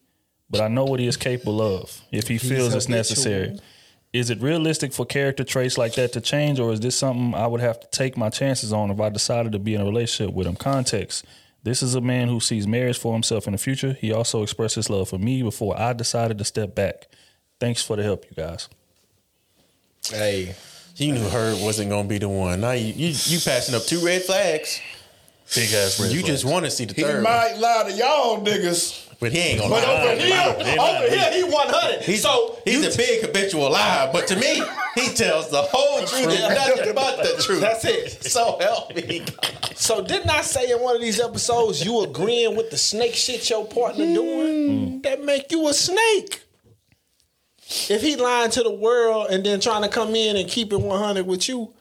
but 0.48 0.60
I 0.60 0.68
know 0.68 0.84
what 0.84 1.00
he 1.00 1.06
is 1.06 1.16
capable 1.16 1.60
of 1.60 2.00
if 2.10 2.28
he 2.28 2.38
feels 2.38 2.74
it's 2.74 2.86
habitual. 2.86 2.96
necessary. 2.96 3.58
Is 4.12 4.30
it 4.30 4.40
realistic 4.40 4.92
for 4.92 5.04
character 5.04 5.42
traits 5.42 5.76
like 5.76 5.94
that 5.94 6.12
to 6.12 6.20
change, 6.20 6.60
or 6.60 6.72
is 6.72 6.80
this 6.80 6.96
something 6.96 7.34
I 7.34 7.48
would 7.48 7.60
have 7.60 7.80
to 7.80 7.88
take 7.88 8.16
my 8.16 8.30
chances 8.30 8.72
on 8.72 8.90
if 8.90 9.00
I 9.00 9.08
decided 9.08 9.52
to 9.52 9.58
be 9.58 9.74
in 9.74 9.80
a 9.80 9.84
relationship 9.84 10.32
with 10.32 10.46
him? 10.46 10.54
Context. 10.54 11.24
This 11.64 11.82
is 11.82 11.94
a 11.94 12.00
man 12.00 12.28
who 12.28 12.40
sees 12.40 12.66
marriage 12.66 12.98
for 12.98 13.12
himself 13.14 13.46
in 13.46 13.52
the 13.52 13.58
future. 13.58 13.94
He 13.94 14.12
also 14.12 14.42
expressed 14.42 14.76
his 14.76 14.90
love 14.90 15.08
for 15.08 15.18
me 15.18 15.42
before 15.42 15.78
I 15.80 15.94
decided 15.94 16.38
to 16.38 16.44
step 16.44 16.74
back. 16.74 17.08
Thanks 17.58 17.82
for 17.82 17.96
the 17.96 18.02
help, 18.02 18.26
you 18.28 18.36
guys. 18.36 18.68
Hey, 20.08 20.54
You 20.96 21.12
knew 21.12 21.28
Herb 21.28 21.60
wasn't 21.60 21.90
gonna 21.90 22.08
be 22.08 22.18
the 22.18 22.28
one. 22.28 22.60
Now 22.60 22.72
you 22.72 22.92
you, 22.92 23.08
you 23.24 23.40
passing 23.40 23.74
up 23.74 23.82
two 23.84 24.04
red 24.04 24.22
flags. 24.22 24.80
Big 25.54 25.72
ass 25.74 26.00
red 26.00 26.10
you 26.12 26.20
flags. 26.20 26.26
just 26.26 26.44
want 26.44 26.64
to 26.64 26.70
see 26.70 26.84
the 26.84 26.94
He 26.94 27.02
third, 27.02 27.14
one. 27.16 27.24
might 27.24 27.56
lie 27.58 27.84
to 27.88 27.92
y'all 27.92 28.40
niggas, 28.44 29.08
but 29.20 29.30
he 29.32 29.38
ain't 29.38 29.58
gonna 29.60 29.74
but 29.74 29.82
lie. 29.86 30.02
over 30.12 30.20
here, 30.22 30.78
over 30.80 31.10
here, 31.10 31.32
he 31.32 31.42
100. 31.44 32.02
He's, 32.02 32.22
so 32.22 32.58
he's 32.64 32.94
a 32.94 32.96
big 32.96 33.22
habitual 33.22 33.70
liar, 33.70 34.08
but 34.12 34.26
to 34.28 34.36
me, 34.36 34.62
he 34.94 35.08
tells 35.14 35.50
the 35.50 35.62
whole 35.62 35.98
truth 36.06 36.28
and 36.28 36.54
nothing 36.54 36.94
but 36.94 37.16
the 37.22 37.42
truth. 37.42 37.60
that's 37.60 37.84
it. 37.84 38.22
So 38.24 38.56
help 38.60 38.94
me. 38.94 39.24
So 39.74 40.00
didn't 40.02 40.30
I 40.30 40.40
say 40.42 40.70
in 40.70 40.80
one 40.80 40.94
of 40.96 41.02
these 41.02 41.20
episodes 41.20 41.84
you 41.84 42.02
agreeing 42.04 42.56
with 42.56 42.70
the 42.70 42.78
snake 42.78 43.14
shit 43.14 43.50
your 43.50 43.66
partner 43.66 44.06
doing? 44.06 45.00
Mm. 45.00 45.02
That 45.02 45.22
make 45.24 45.50
you 45.50 45.68
a 45.68 45.74
snake. 45.74 46.40
If 47.88 48.02
he 48.02 48.16
lying 48.16 48.50
to 48.52 48.62
the 48.62 48.70
world 48.74 49.28
and 49.30 49.44
then 49.44 49.60
trying 49.60 49.82
to 49.82 49.88
come 49.88 50.14
in 50.14 50.36
and 50.36 50.48
keep 50.48 50.72
it 50.72 50.80
100 50.80 51.26
with 51.26 51.48
you, 51.48 51.72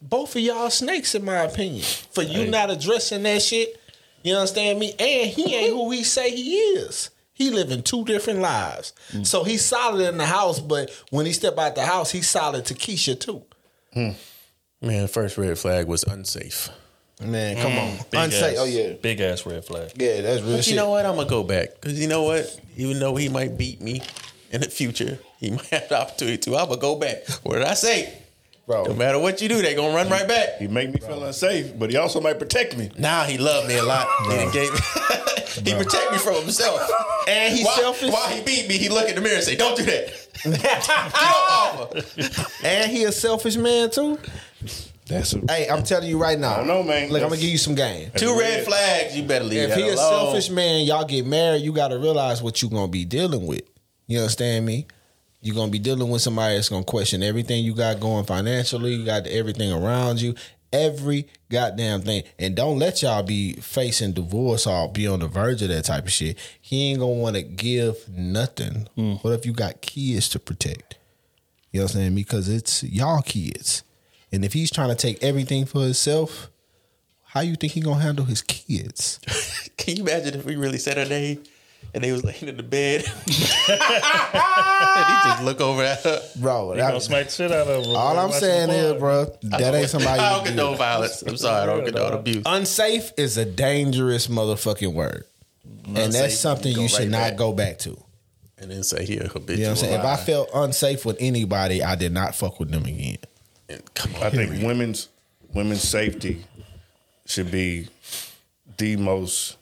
both 0.00 0.36
of 0.36 0.42
y'all 0.42 0.70
snakes 0.70 1.14
in 1.14 1.24
my 1.24 1.38
opinion. 1.38 1.82
For 2.12 2.22
you 2.22 2.46
not 2.50 2.70
addressing 2.70 3.22
that 3.22 3.42
shit, 3.42 3.80
you 4.22 4.34
understand 4.34 4.78
me? 4.78 4.92
And 4.98 5.30
he 5.30 5.54
ain't 5.54 5.70
who 5.72 5.90
he 5.90 6.04
say 6.04 6.30
he 6.30 6.56
is. 6.56 7.10
He 7.32 7.50
living 7.50 7.82
two 7.82 8.04
different 8.04 8.40
lives. 8.40 8.92
Mm. 9.12 9.26
So 9.26 9.42
he's 9.42 9.64
solid 9.64 10.06
in 10.08 10.18
the 10.18 10.26
house, 10.26 10.60
but 10.60 10.90
when 11.10 11.26
he 11.26 11.32
step 11.32 11.58
out 11.58 11.74
the 11.74 11.84
house, 11.84 12.10
he's 12.12 12.28
solid 12.28 12.64
to 12.66 12.74
Keisha 12.74 13.18
too. 13.18 13.42
Hmm. 13.92 14.10
Man, 14.80 15.08
first 15.08 15.38
red 15.38 15.58
flag 15.58 15.86
was 15.88 16.04
unsafe. 16.04 16.68
Man, 17.22 17.56
come 17.56 17.72
on. 17.78 17.96
Big 18.10 18.20
Unsafe. 18.20 18.52
ass- 18.54 18.58
Oh 18.58 18.64
yeah. 18.64 18.92
Big 19.00 19.20
ass 19.20 19.46
red 19.46 19.64
flag. 19.64 19.90
Yeah, 19.96 20.20
that's 20.20 20.42
real 20.42 20.56
But 20.56 20.64
shit. 20.64 20.72
you 20.74 20.76
know 20.76 20.90
what? 20.90 21.06
I'm 21.06 21.16
gonna 21.16 21.28
go 21.28 21.42
back 21.42 21.74
because 21.80 21.98
you 21.98 22.06
know 22.06 22.24
what? 22.24 22.60
Even 22.76 22.98
though 22.98 23.16
he 23.16 23.28
might 23.28 23.56
beat 23.56 23.80
me 23.80 24.02
in 24.54 24.60
the 24.60 24.68
future, 24.70 25.18
he 25.38 25.50
might 25.52 25.66
have 25.66 25.88
the 25.88 26.00
opportunity 26.00 26.38
to. 26.38 26.56
I'm 26.56 26.68
gonna 26.68 26.80
go 26.80 26.96
back. 26.96 27.26
What 27.42 27.54
did 27.54 27.64
I 27.64 27.74
say? 27.74 28.18
Bro. 28.66 28.84
No 28.84 28.94
matter 28.94 29.18
what 29.18 29.42
you 29.42 29.48
do, 29.50 29.60
they 29.60 29.74
gonna 29.74 29.94
run 29.94 30.08
right 30.08 30.26
back. 30.26 30.56
He 30.58 30.68
make 30.68 30.90
me 30.90 30.98
feel 30.98 31.22
unsafe, 31.22 31.78
but 31.78 31.90
he 31.90 31.96
also 31.98 32.20
might 32.20 32.38
protect 32.38 32.78
me. 32.78 32.90
Now 32.98 33.24
he 33.24 33.36
loved 33.36 33.68
me 33.68 33.76
a 33.76 33.82
lot. 33.82 34.08
He 34.22 34.36
done 34.36 34.52
gave 34.52 34.70
he 35.66 35.74
protect 35.74 36.12
me 36.12 36.18
from 36.18 36.36
himself. 36.36 36.80
And 37.28 37.54
he's 37.54 37.66
While, 37.66 37.76
selfish. 37.76 38.10
while 38.10 38.28
he 38.28 38.42
beat 38.42 38.66
me, 38.68 38.78
he 38.78 38.88
look 38.88 39.06
in 39.06 39.16
the 39.16 39.20
mirror 39.20 39.34
and 39.34 39.44
say, 39.44 39.56
"Don't 39.56 39.76
do 39.76 39.82
that." 39.84 40.28
Get 40.62 40.88
off 40.90 41.90
offer. 41.92 42.66
And 42.66 42.90
he 42.90 43.04
a 43.04 43.12
selfish 43.12 43.56
man 43.56 43.90
too. 43.90 44.18
That's 45.06 45.34
a, 45.34 45.40
Hey, 45.46 45.68
I'm 45.68 45.82
telling 45.82 46.08
you 46.08 46.16
right 46.18 46.38
now. 46.38 46.54
I 46.54 46.56
don't 46.58 46.66
know, 46.66 46.82
man. 46.82 47.10
Look, 47.10 47.22
I'm 47.22 47.28
gonna 47.28 47.40
give 47.40 47.50
you 47.50 47.58
some 47.58 47.74
game. 47.74 48.10
Two 48.16 48.38
red 48.38 48.64
flags. 48.64 49.14
You 49.14 49.24
better 49.24 49.44
leave 49.44 49.60
If 49.64 49.68
that 49.70 49.78
he 49.78 49.88
a 49.88 49.96
selfish 49.96 50.48
man, 50.48 50.86
y'all 50.86 51.04
get 51.04 51.26
married, 51.26 51.62
you 51.62 51.72
gotta 51.72 51.98
realize 51.98 52.42
what 52.42 52.62
you 52.62 52.70
gonna 52.70 52.88
be 52.88 53.04
dealing 53.04 53.46
with. 53.46 53.62
You 54.06 54.18
understand 54.18 54.66
me? 54.66 54.86
You're 55.40 55.54
gonna 55.54 55.70
be 55.70 55.78
dealing 55.78 56.08
with 56.08 56.22
somebody 56.22 56.54
that's 56.54 56.68
gonna 56.68 56.84
question 56.84 57.22
everything 57.22 57.64
you 57.64 57.74
got 57.74 58.00
going 58.00 58.24
financially, 58.24 58.94
you 58.94 59.04
got 59.04 59.26
everything 59.26 59.72
around 59.72 60.20
you, 60.20 60.34
every 60.72 61.28
goddamn 61.50 62.02
thing. 62.02 62.22
And 62.38 62.56
don't 62.56 62.78
let 62.78 63.02
y'all 63.02 63.22
be 63.22 63.54
facing 63.54 64.12
divorce 64.12 64.66
or 64.66 64.90
be 64.90 65.06
on 65.06 65.20
the 65.20 65.28
verge 65.28 65.62
of 65.62 65.68
that 65.68 65.84
type 65.84 66.04
of 66.04 66.12
shit. 66.12 66.38
He 66.60 66.90
ain't 66.90 67.00
gonna 67.00 67.12
wanna 67.12 67.42
give 67.42 68.08
nothing. 68.08 68.88
Hmm. 68.94 69.12
What 69.14 69.32
if 69.32 69.44
you 69.44 69.52
got 69.52 69.80
kids 69.82 70.28
to 70.30 70.38
protect? 70.38 70.96
You 71.72 71.80
know 71.80 71.84
what 71.84 71.94
I'm 71.94 72.00
saying? 72.00 72.14
Because 72.14 72.48
it's 72.48 72.82
y'all 72.84 73.22
kids. 73.22 73.82
And 74.32 74.44
if 74.44 74.52
he's 74.52 74.70
trying 74.70 74.88
to 74.88 74.94
take 74.94 75.22
everything 75.22 75.64
for 75.64 75.82
himself, 75.82 76.50
how 77.22 77.40
you 77.40 77.56
think 77.56 77.72
he 77.72 77.80
gonna 77.80 78.00
handle 78.00 78.24
his 78.24 78.42
kids? 78.42 79.20
Can 79.76 79.96
you 79.96 80.04
imagine 80.04 80.34
if 80.34 80.44
we 80.44 80.56
really 80.56 80.78
said 80.78 80.96
her 80.96 81.04
name 81.04 81.42
and 81.92 82.02
they 82.02 82.12
was 82.12 82.24
laying 82.24 82.48
in 82.48 82.56
the 82.56 82.62
bed 82.62 83.04
and 83.68 85.06
he 85.06 85.28
just 85.28 85.42
look 85.44 85.60
over 85.60 85.82
at 85.82 86.02
her? 86.02 86.20
Bro, 86.36 86.72
He 86.72 86.78
that- 86.80 86.88
gonna 86.88 87.00
smack 87.00 87.30
shit 87.30 87.50
out 87.52 87.66
of 87.68 87.84
her. 87.86 87.92
all 87.96 88.18
I'm 88.18 88.30
Watch 88.30 88.40
saying 88.40 88.68
the 88.68 88.74
is, 88.76 88.90
ball. 88.92 89.00
bro, 89.00 89.24
that 89.58 89.74
ain't 89.74 89.90
somebody. 89.90 90.20
I 90.20 90.30
you 90.30 90.34
don't 90.36 90.44
do. 90.44 90.48
condone 90.50 90.76
violence. 90.78 91.22
I'm 91.22 91.36
sorry. 91.36 91.62
I 91.62 91.66
don't 91.66 91.78
Yeah, 91.80 91.84
condone 91.92 92.12
abuse. 92.12 92.42
Unsafe 92.46 93.12
is 93.16 93.36
a 93.36 93.44
dangerous 93.44 94.26
motherfucking 94.28 94.92
word, 94.92 95.24
and 95.86 95.98
Unsafe, 95.98 96.12
that's 96.12 96.38
something 96.38 96.72
you 96.72 96.82
you, 96.82 96.88
should 96.88 96.98
right 97.00 97.08
not 97.10 97.30
back. 97.30 97.36
go 97.36 97.52
back 97.52 97.78
to. 97.80 97.96
And 98.58 98.70
then 98.70 98.82
say 98.82 99.04
here, 99.04 99.28
habitual. 99.30 99.56
You 99.56 99.62
know 99.64 99.70
what 99.70 99.70
I'm 99.70 99.76
saying? 99.76 99.94
If 99.94 100.00
I 100.06 100.14
lie. 100.14 100.16
felt 100.16 100.48
unsafe 100.54 101.04
with 101.04 101.16
anybody, 101.20 101.82
I 101.82 101.96
did 101.96 102.12
not 102.12 102.34
fuck 102.34 102.60
with 102.60 102.70
them 102.70 102.84
again. 102.86 103.18
And 103.68 103.82
come 103.94 104.14
on, 104.16 104.22
I 104.22 104.30
think 104.30 104.62
women's 104.62 105.08
women's 105.52 105.82
safety 105.82 106.44
should 107.26 107.50
be 107.50 107.88
the 108.78 108.96
most 108.96 109.56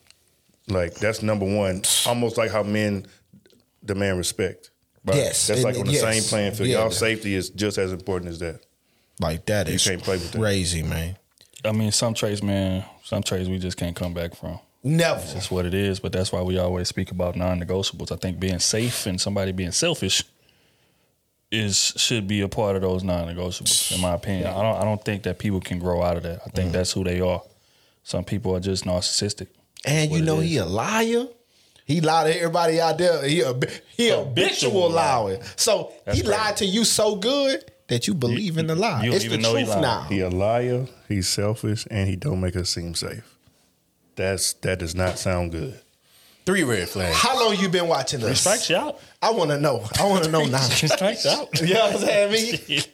like 0.68 0.94
that's 0.94 1.22
number 1.22 1.44
one. 1.47 1.82
Almost 2.06 2.36
like 2.39 2.51
how 2.51 2.62
men 2.62 3.06
demand 3.84 4.18
respect. 4.18 4.70
Yes, 5.05 5.48
That's 5.48 5.59
and- 5.59 5.64
like 5.64 5.78
on 5.78 5.86
the 5.86 5.93
yes. 5.93 6.01
same 6.02 6.22
playing 6.22 6.52
field. 6.55 6.68
Yeah. 6.68 6.78
Y'all 6.82 6.90
safety 6.93 7.34
is 7.34 7.51
just 7.51 7.76
as 7.78 7.93
important 7.93 8.30
as 8.30 8.39
that. 8.39 8.60
Like 9.20 9.47
that 9.47 9.66
You 9.68 9.74
is 9.74 9.84
can't 9.84 10.02
play 10.02 10.14
with 10.16 10.30
that. 10.32 10.39
crazy, 10.39 10.82
man. 10.84 11.16
I 11.64 11.72
mean, 11.72 11.90
some 11.93 12.14
trades, 12.14 12.43
man, 12.43 12.84
some 13.05 13.22
trades 13.22 13.48
we 13.48 13.59
just 13.59 13.76
can't 13.76 13.97
come 13.97 14.14
back 14.14 14.34
from. 14.36 14.59
Never. 14.84 15.20
That's 15.20 15.51
what 15.51 15.66
it 15.66 15.74
is. 15.74 15.98
But 16.01 16.12
that's 16.12 16.30
why 16.32 16.40
we 16.43 16.56
always 16.59 16.89
speak 16.89 17.10
about 17.10 17.34
non-negotiables. 17.36 18.10
I 18.12 18.16
think 18.16 18.39
being 18.40 18.59
safe 18.60 19.06
and 19.06 19.20
somebody 19.20 19.51
being 19.52 19.70
selfish 19.72 20.22
is 21.51 21.93
should 21.97 22.26
be 22.26 22.40
a 22.40 22.48
part 22.48 22.76
of 22.76 22.82
those 22.82 23.05
non-negotiables. 23.05 23.94
In 23.94 24.01
my 24.01 24.14
opinion, 24.14 24.47
I 24.48 24.62
don't. 24.62 24.76
I 24.80 24.84
don't 24.84 25.05
think 25.05 25.24
that 25.24 25.39
people 25.39 25.60
can 25.60 25.78
grow 25.78 26.02
out 26.02 26.16
of 26.16 26.22
that. 26.22 26.40
I 26.47 26.51
think 26.51 26.70
Mm. 26.70 26.72
that's 26.72 26.93
who 26.93 27.05
they 27.05 27.20
are. 27.20 27.43
Some 28.05 28.24
people 28.24 28.55
are 28.56 28.60
just 28.60 28.84
narcissistic. 28.84 29.48
And 29.87 30.11
you 30.13 30.23
know 30.23 30.39
is. 30.41 30.51
he 30.51 30.57
a 30.59 30.65
liar. 30.65 31.27
He 31.85 32.01
lied 32.01 32.33
to 32.33 32.39
everybody 32.39 32.81
out 32.81 32.99
there. 32.99 33.25
He 33.27 33.41
a 33.43 33.55
he 33.97 34.11
a 34.11 34.19
habitual 34.25 34.91
liar. 34.91 35.41
So 35.57 35.93
he 36.13 36.23
lied 36.23 36.57
to 36.59 36.65
you 36.67 36.85
so 36.85 37.17
good 37.17 37.65
that 37.89 38.07
you 38.07 38.15
believe 38.15 38.57
in 38.59 38.69
the 38.69 38.77
lie. 38.77 39.03
you 39.05 39.11
don't 39.11 39.17
it's 39.17 39.25
the 39.25 39.31
even 39.31 39.43
know 39.43 39.55
he 39.57 39.65
truth 39.65 39.75
lied. 39.77 39.83
now. 39.83 40.03
He 40.05 40.21
a 40.21 40.31
liar. 40.31 40.87
He's 41.09 41.29
selfish, 41.29 41.87
and 41.91 42.09
he 42.09 42.17
don't 42.17 42.41
make 42.41 42.57
us 42.57 42.71
seem 42.71 42.95
safe. 42.95 43.37
That's 44.15 44.53
that 44.55 44.79
does 44.79 44.95
not 44.95 45.19
sound 45.19 45.53
good. 45.53 45.79
three 46.47 46.63
red 46.65 46.89
flags. 46.89 47.17
How 47.17 47.39
long 47.39 47.57
you 47.59 47.69
been 47.69 47.89
watching 47.89 48.21
this? 48.21 48.41
Strikes 48.41 48.71
you 48.71 48.77
out. 48.77 49.01
I 49.21 49.31
want 49.31 49.51
to 49.51 49.59
know. 49.59 49.85
I 49.99 50.07
want 50.07 50.25
to 50.25 50.31
know 50.31 50.45
now. 50.45 50.59
Strikes 50.61 51.27
out. 51.27 51.61
you 51.61 51.75
know 51.75 51.87
what 51.91 51.95
I'm 51.97 52.01
saying? 52.33 52.85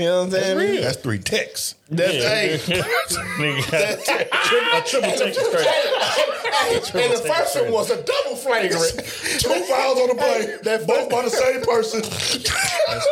You 0.00 0.06
know 0.06 0.24
what 0.24 0.24
I'm 0.24 0.30
saying? 0.30 0.58
me? 0.58 0.80
That's 0.80 0.96
three 0.96 1.18
ticks. 1.18 1.74
That's 1.90 2.14
Yeah. 2.14 2.28
hey. 2.30 2.58
Nigga 3.36 4.78
a 4.78 4.82
triple 4.88 5.10
take. 5.18 5.34
Hey, 5.36 6.76
and 7.04 7.12
the 7.12 7.34
first 7.36 7.60
one 7.60 7.70
was 7.70 7.90
a 7.90 8.02
double 8.02 8.36
flagrant. 8.36 8.92
Two 9.40 9.64
fouls 9.64 10.00
on 10.00 10.08
the 10.08 10.14
play. 10.14 10.56
That 10.62 10.86
Both 10.86 11.10
by 11.10 11.22
the 11.22 11.28
same 11.28 11.60
person. 11.60 12.00
That's 12.00 13.06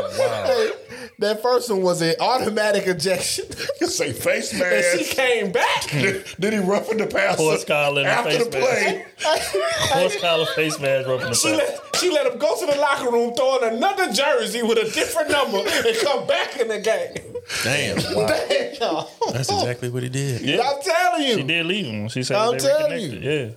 Hey, 0.48 0.70
that 1.18 1.42
first 1.42 1.70
one 1.70 1.82
was 1.82 2.00
an 2.02 2.14
automatic 2.20 2.86
ejection. 2.86 3.44
You 3.80 3.86
say 3.86 4.12
face 4.12 4.52
mask. 4.52 4.98
and 4.98 5.06
she 5.06 5.14
came 5.14 5.52
back. 5.52 5.88
Did, 5.90 6.24
did 6.40 6.52
he 6.52 6.58
roughen 6.58 6.98
the 6.98 7.06
passer 7.06 7.36
Horse 7.42 7.64
collar 7.64 8.00
and 8.02 8.08
the 8.08 8.12
after 8.12 8.30
face 8.30 8.44
the 8.44 8.50
play? 8.50 9.04
Horse 9.22 10.20
collar 10.20 10.46
face 10.56 10.78
mask 10.80 11.06
rubbing 11.08 11.28
the 11.28 11.34
She 11.34 11.50
let, 11.52 11.96
she 11.96 12.10
let 12.10 12.26
him 12.26 12.38
go 12.38 12.58
to 12.58 12.66
the 12.66 12.76
locker 12.76 13.10
room, 13.10 13.34
throw 13.34 13.58
in 13.58 13.74
another 13.76 14.12
jersey 14.12 14.62
with 14.64 14.78
a 14.78 14.90
different 14.90 15.30
number, 15.30 15.58
and 15.58 15.96
come 16.02 16.26
back 16.26 16.58
in 16.58 16.66
the 16.68 16.80
game. 16.80 17.34
Damn, 17.62 17.96
Damn. 17.98 19.06
that's 19.32 19.48
exactly 19.50 19.90
what 19.90 20.02
he 20.02 20.08
did. 20.08 20.40
Yeah. 20.42 20.60
I'm 20.68 20.82
telling 20.82 21.22
you. 21.26 21.34
She 21.36 21.42
did 21.44 21.66
leave 21.66 21.86
him. 21.86 22.08
She 22.08 22.22
said 22.24 22.36
I'm 22.36 22.52
they 22.52 22.58
telling 22.58 22.92
reconnected. 22.92 23.22
you. 23.24 23.30
Yeah. 23.30 23.50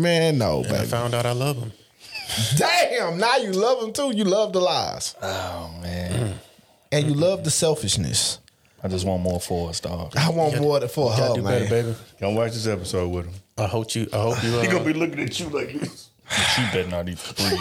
Man, 0.00 0.38
no, 0.38 0.64
And 0.64 0.76
I 0.76 0.84
found 0.84 1.14
out 1.14 1.24
I 1.26 1.32
love 1.32 1.56
him. 1.56 1.72
Damn, 2.56 3.18
now 3.18 3.36
you 3.38 3.52
love 3.52 3.82
him 3.82 3.92
too. 3.92 4.10
You 4.14 4.24
love 4.24 4.52
the 4.52 4.60
lies. 4.60 5.14
Oh 5.22 5.74
man. 5.82 6.34
And 6.92 7.06
you 7.08 7.14
love 7.14 7.42
the 7.44 7.50
selfishness. 7.50 8.38
I 8.84 8.88
just 8.88 9.06
want 9.06 9.22
more 9.22 9.40
for 9.40 9.70
us, 9.70 9.80
dog. 9.80 10.14
I 10.16 10.28
want 10.30 10.60
more 10.60 10.80
for 10.88 11.10
Gotta 11.10 11.22
her, 11.22 11.34
do 11.36 11.42
man. 11.42 11.68
better, 11.68 11.82
baby. 11.84 11.94
Come 12.20 12.34
watch 12.34 12.52
this 12.52 12.66
episode 12.66 13.08
with 13.08 13.26
him. 13.26 13.34
I 13.56 13.66
hope 13.66 13.94
you. 13.94 14.08
I 14.12 14.16
hope 14.18 14.42
you. 14.42 14.50
He 14.60 14.66
Uh, 14.68 14.72
gonna 14.72 14.84
be 14.84 14.92
looking 14.92 15.20
at 15.20 15.38
you 15.40 15.48
like 15.48 15.72
this. 15.72 16.10
She 16.54 16.62
better 16.72 16.88
not 16.88 17.08
even 17.08 17.18
breathe. 17.36 17.60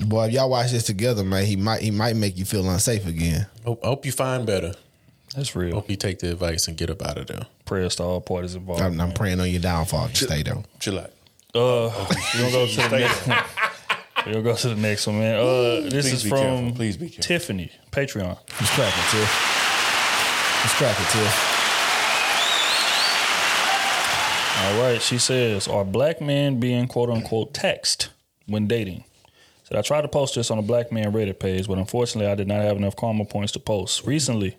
Boy, 0.08 0.26
if 0.26 0.32
y'all 0.34 0.50
watch 0.50 0.72
this 0.72 0.84
together, 0.84 1.24
man, 1.24 1.46
he 1.46 1.56
might 1.56 1.80
he 1.80 1.90
might 1.90 2.16
make 2.16 2.36
you 2.36 2.44
feel 2.44 2.68
unsafe 2.68 3.06
again. 3.06 3.46
hope, 3.64 3.82
I 3.82 3.88
hope 3.88 4.04
you 4.04 4.12
find 4.12 4.46
better. 4.46 4.74
That's 5.34 5.56
real. 5.56 5.74
Hope 5.74 5.88
you 5.90 5.96
take 5.96 6.18
the 6.18 6.30
advice 6.32 6.68
and 6.68 6.76
get 6.76 6.90
up 6.90 7.02
out 7.02 7.16
of 7.18 7.26
there. 7.28 7.46
Prayers 7.64 7.96
to 7.96 8.02
all 8.02 8.20
parties 8.20 8.54
involved. 8.54 8.82
I'm, 8.82 9.00
I'm 9.00 9.12
praying 9.12 9.40
on 9.40 9.48
your 9.50 9.60
downfall. 9.60 10.06
if 10.06 10.20
you 10.20 10.26
Stay 10.26 10.42
there. 10.42 10.62
Chill 10.80 10.98
out. 10.98 11.10
Uh, 11.54 11.88
we're 12.34 12.40
gonna 12.40 12.52
go 12.52 12.66
to 12.66 12.76
the 12.76 12.98
next 12.98 13.26
one. 13.26 13.38
Gonna 14.26 14.42
go 14.42 14.56
to 14.56 14.68
the 14.68 14.74
next 14.74 15.06
one, 15.06 15.20
man. 15.20 15.36
Uh, 15.36 15.88
this 15.88 16.04
Please 16.04 16.12
is 16.12 16.22
be 16.24 16.30
from 16.30 16.38
careful. 16.38 16.72
Please 16.72 16.96
be 16.96 17.08
careful. 17.08 17.22
Tiffany, 17.22 17.70
Patreon. 17.92 18.38
Who's 18.54 18.70
cracking, 18.70 19.04
Tiff? 19.10 19.30
Who's 20.62 20.72
cracking, 20.72 21.06
Tiff? 21.06 21.52
All 24.58 24.82
right, 24.82 25.00
she 25.00 25.18
says, 25.18 25.68
"Are 25.68 25.84
black 25.84 26.20
men 26.20 26.58
being 26.58 26.88
quote 26.88 27.08
unquote 27.08 27.54
taxed 27.54 28.08
when 28.46 28.66
dating. 28.66 29.04
So 29.64 29.78
I 29.78 29.82
tried 29.82 30.02
to 30.02 30.08
post 30.08 30.36
this 30.36 30.50
on 30.50 30.58
a 30.58 30.62
Black 30.62 30.92
Man 30.92 31.12
Reddit 31.12 31.38
page, 31.38 31.66
but 31.66 31.78
unfortunately, 31.78 32.30
I 32.30 32.36
did 32.36 32.46
not 32.48 32.62
have 32.62 32.76
enough 32.76 32.94
karma 32.96 33.24
points 33.24 33.52
to 33.52 33.58
post. 33.58 34.06
Recently, 34.06 34.56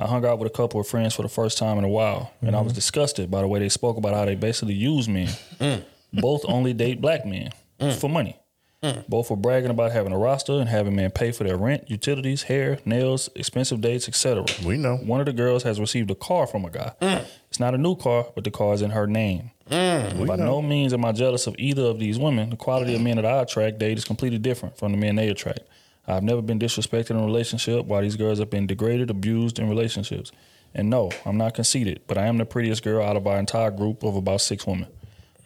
I 0.00 0.06
hung 0.06 0.26
out 0.26 0.38
with 0.40 0.50
a 0.50 0.54
couple 0.54 0.80
of 0.80 0.88
friends 0.88 1.14
for 1.14 1.22
the 1.22 1.28
first 1.28 1.58
time 1.58 1.78
in 1.78 1.84
a 1.84 1.88
while, 1.88 2.32
and 2.40 2.56
I 2.56 2.60
was 2.60 2.72
mm-hmm. 2.72 2.76
disgusted 2.76 3.30
by 3.30 3.40
the 3.40 3.46
way 3.46 3.60
they 3.60 3.68
spoke 3.68 3.96
about 3.96 4.14
how 4.14 4.24
they 4.24 4.34
basically 4.34 4.74
use 4.74 5.08
men. 5.08 5.28
Mm. 5.60 5.84
Both 6.14 6.44
only 6.46 6.72
date 6.72 7.00
black 7.00 7.24
men 7.24 7.52
mm. 7.78 7.94
for 7.94 8.10
money. 8.10 8.36
Mm. 8.82 9.06
Both 9.08 9.30
were 9.30 9.36
bragging 9.36 9.70
about 9.70 9.92
having 9.92 10.12
a 10.12 10.18
roster 10.18 10.54
and 10.54 10.68
having 10.68 10.96
men 10.96 11.12
pay 11.12 11.30
for 11.30 11.44
their 11.44 11.56
rent, 11.56 11.88
utilities, 11.88 12.42
hair, 12.44 12.78
nails, 12.84 13.30
expensive 13.36 13.80
dates, 13.80 14.08
etc. 14.08 14.44
We 14.64 14.76
know. 14.76 14.96
One 14.96 15.20
of 15.20 15.26
the 15.26 15.32
girls 15.32 15.62
has 15.62 15.78
received 15.78 16.10
a 16.10 16.16
car 16.16 16.48
from 16.48 16.64
a 16.64 16.70
guy. 16.70 16.92
Mm. 17.00 17.24
It's 17.48 17.60
not 17.60 17.74
a 17.74 17.78
new 17.78 17.94
car, 17.94 18.26
but 18.34 18.42
the 18.42 18.50
car 18.50 18.74
is 18.74 18.82
in 18.82 18.90
her 18.90 19.06
name. 19.06 19.52
Mm. 19.70 20.26
By 20.26 20.36
no 20.36 20.60
means 20.60 20.92
am 20.92 21.04
I 21.04 21.12
jealous 21.12 21.46
of 21.46 21.54
either 21.58 21.82
of 21.82 22.00
these 22.00 22.18
women. 22.18 22.50
The 22.50 22.56
quality 22.56 22.94
of 22.94 23.00
men 23.00 23.16
that 23.16 23.26
I 23.26 23.40
attract, 23.42 23.78
date, 23.78 23.98
is 23.98 24.04
completely 24.04 24.38
different 24.38 24.76
from 24.76 24.90
the 24.90 24.98
men 24.98 25.14
they 25.14 25.28
attract. 25.28 25.60
I've 26.08 26.24
never 26.24 26.42
been 26.42 26.58
disrespected 26.58 27.10
in 27.10 27.18
a 27.18 27.24
relationship 27.24 27.86
while 27.86 28.02
these 28.02 28.16
girls 28.16 28.40
have 28.40 28.50
been 28.50 28.66
degraded, 28.66 29.10
abused 29.10 29.60
in 29.60 29.68
relationships. 29.68 30.32
And 30.74 30.90
no, 30.90 31.10
I'm 31.24 31.36
not 31.36 31.54
conceited, 31.54 32.00
but 32.08 32.18
I 32.18 32.26
am 32.26 32.38
the 32.38 32.44
prettiest 32.44 32.82
girl 32.82 33.04
out 33.04 33.16
of 33.16 33.26
our 33.26 33.38
entire 33.38 33.70
group 33.70 34.02
of 34.02 34.16
about 34.16 34.40
six 34.40 34.66
women. 34.66 34.88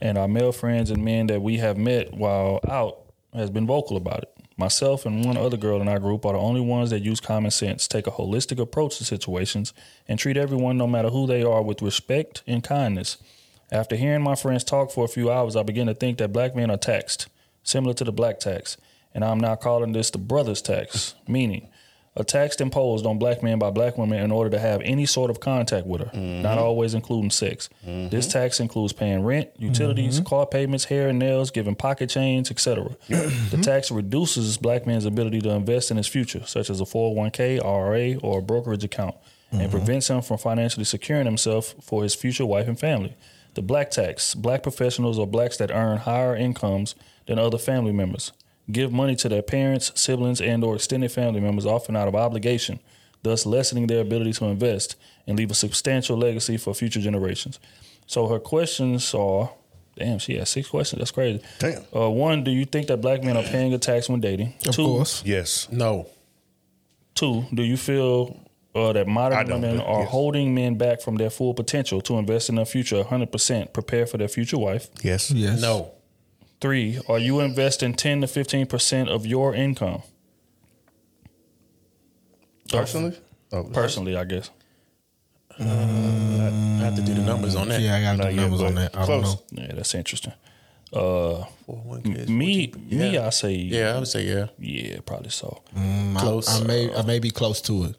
And 0.00 0.16
our 0.16 0.28
male 0.28 0.52
friends 0.52 0.90
and 0.90 1.04
men 1.04 1.26
that 1.26 1.42
we 1.42 1.58
have 1.58 1.76
met 1.76 2.14
while 2.14 2.60
out 2.68 3.05
has 3.36 3.50
been 3.50 3.66
vocal 3.66 3.96
about 3.96 4.22
it. 4.22 4.32
Myself 4.56 5.04
and 5.04 5.24
one 5.24 5.36
other 5.36 5.56
girl 5.56 5.80
in 5.82 5.88
our 5.88 5.98
group 5.98 6.24
are 6.24 6.32
the 6.32 6.38
only 6.38 6.62
ones 6.62 6.90
that 6.90 7.00
use 7.02 7.20
common 7.20 7.50
sense, 7.50 7.86
take 7.86 8.06
a 8.06 8.12
holistic 8.12 8.58
approach 8.58 8.96
to 8.98 9.04
situations, 9.04 9.74
and 10.08 10.18
treat 10.18 10.36
everyone, 10.36 10.78
no 10.78 10.86
matter 10.86 11.10
who 11.10 11.26
they 11.26 11.42
are, 11.42 11.62
with 11.62 11.82
respect 11.82 12.42
and 12.46 12.64
kindness. 12.64 13.18
After 13.70 13.96
hearing 13.96 14.22
my 14.22 14.34
friends 14.34 14.64
talk 14.64 14.90
for 14.90 15.04
a 15.04 15.08
few 15.08 15.30
hours, 15.30 15.56
I 15.56 15.62
begin 15.62 15.88
to 15.88 15.94
think 15.94 16.18
that 16.18 16.32
black 16.32 16.56
men 16.56 16.70
are 16.70 16.76
taxed, 16.76 17.28
similar 17.62 17.92
to 17.94 18.04
the 18.04 18.12
black 18.12 18.38
tax. 18.40 18.78
And 19.12 19.24
I'm 19.24 19.40
now 19.40 19.56
calling 19.56 19.92
this 19.92 20.10
the 20.10 20.18
brothers 20.18 20.62
tax, 20.62 21.14
meaning 21.26 21.68
a 22.16 22.24
tax 22.24 22.56
imposed 22.60 23.04
on 23.04 23.18
black 23.18 23.42
men 23.42 23.58
by 23.58 23.70
black 23.70 23.98
women 23.98 24.22
in 24.22 24.32
order 24.32 24.48
to 24.50 24.58
have 24.58 24.80
any 24.82 25.04
sort 25.04 25.30
of 25.30 25.38
contact 25.38 25.86
with 25.86 26.00
her, 26.00 26.06
not 26.18 26.56
mm-hmm. 26.56 26.58
always 26.58 26.94
including 26.94 27.30
sex. 27.30 27.68
This 27.84 28.26
mm-hmm. 28.26 28.38
tax 28.38 28.58
includes 28.58 28.92
paying 28.94 29.22
rent, 29.22 29.50
utilities, 29.58 30.16
mm-hmm. 30.16 30.28
car 30.28 30.46
payments, 30.46 30.86
hair 30.86 31.08
and 31.08 31.18
nails, 31.18 31.50
giving 31.50 31.74
pocket 31.74 32.08
change, 32.08 32.50
etc. 32.50 32.88
the 33.08 33.60
tax 33.62 33.90
reduces 33.90 34.56
black 34.56 34.86
men's 34.86 35.04
ability 35.04 35.40
to 35.42 35.50
invest 35.50 35.90
in 35.90 35.98
his 35.98 36.06
future, 36.06 36.44
such 36.46 36.70
as 36.70 36.80
a 36.80 36.84
401k, 36.84 37.62
IRA, 37.62 38.18
or 38.20 38.38
a 38.38 38.42
brokerage 38.42 38.84
account, 38.84 39.14
and 39.52 39.70
prevents 39.70 40.08
him 40.08 40.22
from 40.22 40.38
financially 40.38 40.84
securing 40.84 41.26
himself 41.26 41.74
for 41.82 42.02
his 42.02 42.14
future 42.14 42.46
wife 42.46 42.66
and 42.66 42.80
family. 42.80 43.14
The 43.54 43.62
black 43.62 43.90
tax, 43.90 44.34
black 44.34 44.62
professionals 44.62 45.18
or 45.18 45.26
blacks 45.26 45.56
that 45.58 45.70
earn 45.70 45.98
higher 45.98 46.36
incomes 46.36 46.94
than 47.26 47.38
other 47.38 47.58
family 47.58 47.92
members 47.92 48.32
give 48.70 48.92
money 48.92 49.16
to 49.16 49.28
their 49.28 49.42
parents, 49.42 49.92
siblings, 49.94 50.40
and 50.40 50.64
or 50.64 50.74
extended 50.74 51.12
family 51.12 51.40
members 51.40 51.66
often 51.66 51.96
out 51.96 52.08
of 52.08 52.14
obligation, 52.14 52.80
thus 53.22 53.46
lessening 53.46 53.86
their 53.86 54.00
ability 54.00 54.32
to 54.34 54.46
invest 54.46 54.96
and 55.26 55.38
leave 55.38 55.50
a 55.50 55.54
substantial 55.54 56.16
legacy 56.16 56.56
for 56.56 56.74
future 56.74 57.00
generations. 57.00 57.58
So 58.06 58.28
her 58.28 58.38
questions 58.38 59.14
are 59.14 59.50
damn, 59.96 60.18
she 60.18 60.36
has 60.36 60.50
six 60.50 60.68
questions. 60.68 61.00
That's 61.00 61.10
crazy. 61.10 61.42
Damn. 61.58 61.82
Uh, 61.94 62.10
one, 62.10 62.44
do 62.44 62.50
you 62.50 62.64
think 62.64 62.86
that 62.88 62.98
black 63.00 63.22
men 63.24 63.36
are 63.36 63.42
paying 63.42 63.72
a 63.72 63.78
tax 63.78 64.08
when 64.08 64.20
dating? 64.20 64.54
Of 64.66 64.76
Two, 64.76 64.84
course. 64.84 65.22
Yes. 65.24 65.68
No. 65.70 66.08
Two, 67.14 67.46
do 67.52 67.62
you 67.62 67.76
feel 67.76 68.38
uh, 68.74 68.92
that 68.92 69.08
modern 69.08 69.48
women 69.48 69.80
are 69.80 70.00
yes. 70.00 70.10
holding 70.10 70.54
men 70.54 70.76
back 70.76 71.00
from 71.00 71.16
their 71.16 71.30
full 71.30 71.54
potential 71.54 72.02
to 72.02 72.18
invest 72.18 72.50
in 72.50 72.56
their 72.56 72.66
future 72.66 73.02
100%, 73.02 73.72
prepare 73.72 74.06
for 74.06 74.18
their 74.18 74.28
future 74.28 74.58
wife? 74.58 74.88
Yes. 75.02 75.30
Yes. 75.30 75.60
No. 75.60 75.92
Three, 76.60 76.98
are 77.08 77.18
you 77.18 77.40
investing 77.40 77.94
10 77.94 78.22
to 78.22 78.26
15% 78.26 79.08
of 79.08 79.26
your 79.26 79.54
income? 79.54 80.02
Personally? 82.70 83.16
Oh, 83.52 83.64
Personally, 83.64 84.16
I 84.16 84.24
guess. 84.24 84.50
I 85.58 85.62
have 85.64 86.96
to 86.96 87.02
do 87.02 87.14
the 87.14 87.22
numbers 87.22 87.54
on 87.56 87.68
that. 87.68 87.80
Yeah, 87.80 87.96
I 87.96 88.02
got 88.02 88.16
Not 88.18 88.24
the 88.28 88.32
yet, 88.34 88.40
numbers 88.42 88.60
on 88.62 88.74
that. 88.76 88.96
I 88.96 89.06
don't 89.06 89.22
close. 89.22 89.36
know. 89.52 89.62
Yeah, 89.62 89.72
that's 89.74 89.94
interesting. 89.94 90.32
Uh, 90.92 91.44
401ks, 91.68 92.28
me, 92.28 92.66
14. 92.68 92.98
me, 92.98 93.10
Yeah. 93.14 93.26
I 93.26 93.30
say, 93.30 93.52
Yeah, 93.54 93.94
I 93.94 93.98
would 93.98 94.08
say 94.08 94.24
yeah. 94.26 94.46
yeah, 94.58 94.98
probably 95.04 95.30
so. 95.30 95.62
Mm, 95.76 96.16
Close. 96.16 96.60
I, 96.62 96.64
may 96.66 96.94
I 96.94 97.02
may 97.02 97.18
be 97.18 97.30
close 97.30 97.60
to 97.62 97.84
it. 97.84 97.96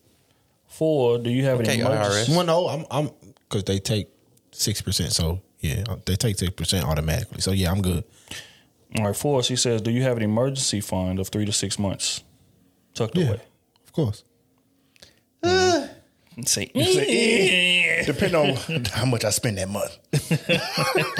Four, 0.67 1.17
do 1.19 1.29
you 1.29 1.43
have 1.45 1.59
any 1.59 1.69
Okay, 1.69 1.79
emergency? 1.81 2.31
IRS. 2.31 2.35
Well, 2.35 2.45
no, 2.45 2.67
I'm 2.67 2.85
I'm 2.91 3.09
because 3.49 3.63
they 3.65 3.79
take 3.79 4.09
six 4.51 4.81
percent. 4.81 5.11
So 5.11 5.41
yeah, 5.59 5.84
they 6.05 6.15
take 6.15 6.38
six 6.38 6.51
percent 6.51 6.85
automatically. 6.85 7.41
So 7.41 7.51
yeah, 7.51 7.71
I'm 7.71 7.81
good. 7.81 8.03
All 8.97 9.05
right, 9.05 9.15
four, 9.15 9.43
she 9.43 9.55
says, 9.55 9.81
do 9.81 9.91
you 9.91 10.01
have 10.03 10.18
an 10.18 10.23
emergency 10.23 10.81
fund 10.81 11.19
of 11.19 11.27
three 11.27 11.45
to 11.45 11.51
six 11.51 11.77
months 11.77 12.23
tucked 12.93 13.18
Yeah, 13.18 13.27
away? 13.27 13.41
of 13.85 13.93
course. 13.93 14.23
Uh, 15.43 15.88
say, 16.45 16.65
depending 18.05 18.35
on 18.35 18.85
how 18.85 19.05
much 19.05 19.23
I 19.26 19.30
spend 19.30 19.57
that 19.57 19.69
month. 19.69 19.97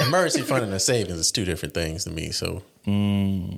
Emergency 0.00 0.42
fund 0.42 0.64
and 0.64 0.72
a 0.74 0.80
savings 0.80 1.18
is 1.18 1.30
two 1.32 1.44
different 1.44 1.74
things 1.74 2.04
to 2.04 2.10
me. 2.10 2.30
So, 2.30 2.62
hmm. 2.84 3.50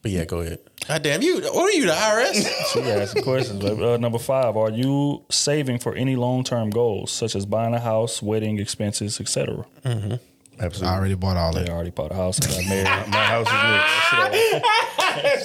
but 0.00 0.10
yeah, 0.10 0.24
go 0.24 0.40
ahead. 0.40 0.58
God 0.86 1.02
damn 1.02 1.22
you! 1.22 1.40
What 1.42 1.56
are 1.56 1.70
you, 1.70 1.86
the 1.86 1.92
IRS? 1.92 2.46
She 2.72 2.80
asked 2.90 3.12
some 3.12 3.22
questions. 3.22 3.62
But, 3.62 3.80
uh, 3.82 3.96
number 3.98 4.18
five, 4.18 4.56
are 4.56 4.70
you 4.70 5.24
saving 5.30 5.78
for 5.78 5.94
any 5.94 6.16
long 6.16 6.44
term 6.44 6.70
goals, 6.70 7.12
such 7.12 7.36
as 7.36 7.46
buying 7.46 7.74
a 7.74 7.80
house, 7.80 8.22
wedding 8.22 8.58
expenses, 8.58 9.20
etc.? 9.20 9.64
I 9.84 9.88
mm-hmm. 9.88 10.14
Absolutely. 10.62 10.96
already 10.96 11.14
bought 11.14 11.36
all 11.36 11.52
They 11.52 11.60
that. 11.64 11.70
already 11.70 11.90
bought 11.90 12.12
a 12.12 12.14
house 12.14 12.38
and 12.38 12.48
got 12.48 12.64
married. 12.68 13.08
My 13.10 13.24
house 13.24 13.46
is 13.48 13.52
next. 13.52 15.44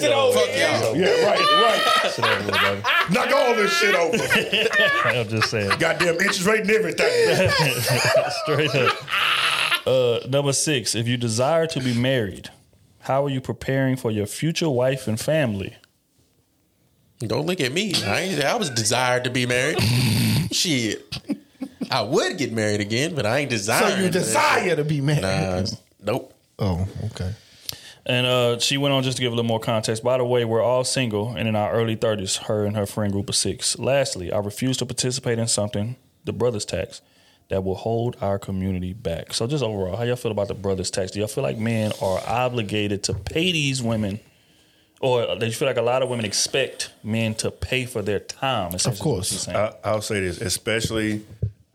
y'all. 0.56 0.96
Yeah, 0.96 1.26
right, 1.26 1.38
right. 1.38 2.12
Shit 2.12 2.24
over 2.24 2.44
with, 2.44 2.54
baby. 2.54 2.80
right. 2.82 3.10
Knock 3.10 3.32
all 3.34 3.54
this 3.54 3.72
shit 3.78 3.94
over. 3.94 4.16
I'm 5.08 5.28
just 5.28 5.50
saying. 5.50 5.78
Goddamn 5.78 6.14
interest 6.14 6.44
rate 6.46 6.60
and 6.60 6.70
everything. 6.70 7.50
Straight 8.44 8.74
up. 8.74 9.86
Uh, 9.86 10.20
number 10.28 10.52
six, 10.52 10.94
if 10.94 11.08
you 11.08 11.16
desire 11.16 11.66
to 11.66 11.80
be 11.80 11.94
married, 11.94 12.50
how 13.00 13.24
are 13.24 13.30
you 13.30 13.40
preparing 13.40 13.96
for 13.96 14.10
your 14.10 14.26
future 14.26 14.68
wife 14.70 15.08
and 15.08 15.18
family? 15.18 15.76
Don't 17.20 17.46
look 17.46 17.60
at 17.60 17.72
me. 17.72 17.94
I 18.04 18.20
ain't, 18.20 18.44
I 18.44 18.54
was 18.54 18.70
desired 18.70 19.24
to 19.24 19.30
be 19.30 19.46
married. 19.46 19.80
Shit. 20.52 21.18
I 21.90 22.02
would 22.02 22.38
get 22.38 22.52
married 22.52 22.80
again, 22.80 23.14
but 23.14 23.26
I 23.26 23.38
ain't 23.38 23.52
So 23.52 23.96
you 23.96 24.10
desire 24.10 24.76
to 24.76 24.84
be 24.84 25.00
married? 25.00 25.22
Nah, 25.22 25.64
nope. 26.00 26.34
Oh, 26.58 26.86
okay. 27.06 27.32
And 28.04 28.26
uh, 28.26 28.58
she 28.58 28.78
went 28.78 28.94
on 28.94 29.02
just 29.02 29.18
to 29.18 29.22
give 29.22 29.32
a 29.32 29.36
little 29.36 29.48
more 29.48 29.60
context. 29.60 30.02
By 30.02 30.16
the 30.16 30.24
way, 30.24 30.44
we're 30.44 30.62
all 30.62 30.82
single 30.82 31.34
and 31.36 31.46
in 31.46 31.54
our 31.54 31.72
early 31.72 31.94
30s, 31.94 32.44
her 32.44 32.64
and 32.64 32.74
her 32.74 32.86
friend 32.86 33.12
group 33.12 33.28
of 33.28 33.36
six. 33.36 33.78
Lastly, 33.78 34.32
I 34.32 34.38
refuse 34.38 34.78
to 34.78 34.86
participate 34.86 35.38
in 35.38 35.46
something, 35.46 35.96
the 36.24 36.32
brothers 36.32 36.64
tax, 36.64 37.02
that 37.48 37.64
will 37.64 37.74
hold 37.74 38.16
our 38.22 38.38
community 38.38 38.94
back. 38.94 39.34
So, 39.34 39.46
just 39.46 39.62
overall, 39.62 39.96
how 39.96 40.04
y'all 40.04 40.16
feel 40.16 40.32
about 40.32 40.48
the 40.48 40.54
brothers 40.54 40.90
tax? 40.90 41.10
Do 41.10 41.18
y'all 41.18 41.28
feel 41.28 41.44
like 41.44 41.58
men 41.58 41.92
are 42.00 42.20
obligated 42.26 43.02
to 43.04 43.14
pay 43.14 43.52
these 43.52 43.82
women, 43.82 44.20
or 45.00 45.36
do 45.36 45.46
you 45.46 45.52
feel 45.52 45.68
like 45.68 45.76
a 45.76 45.82
lot 45.82 46.02
of 46.02 46.08
women 46.08 46.24
expect 46.24 46.90
men 47.02 47.34
to 47.36 47.50
pay 47.50 47.84
for 47.84 48.02
their 48.02 48.20
time? 48.20 48.68
Of 48.68 48.74
is 48.76 48.86
what 48.86 48.98
course. 48.98 49.28
saying. 49.28 49.56
I, 49.56 49.74
I'll 49.84 50.02
say 50.02 50.20
this, 50.20 50.40
especially 50.40 51.24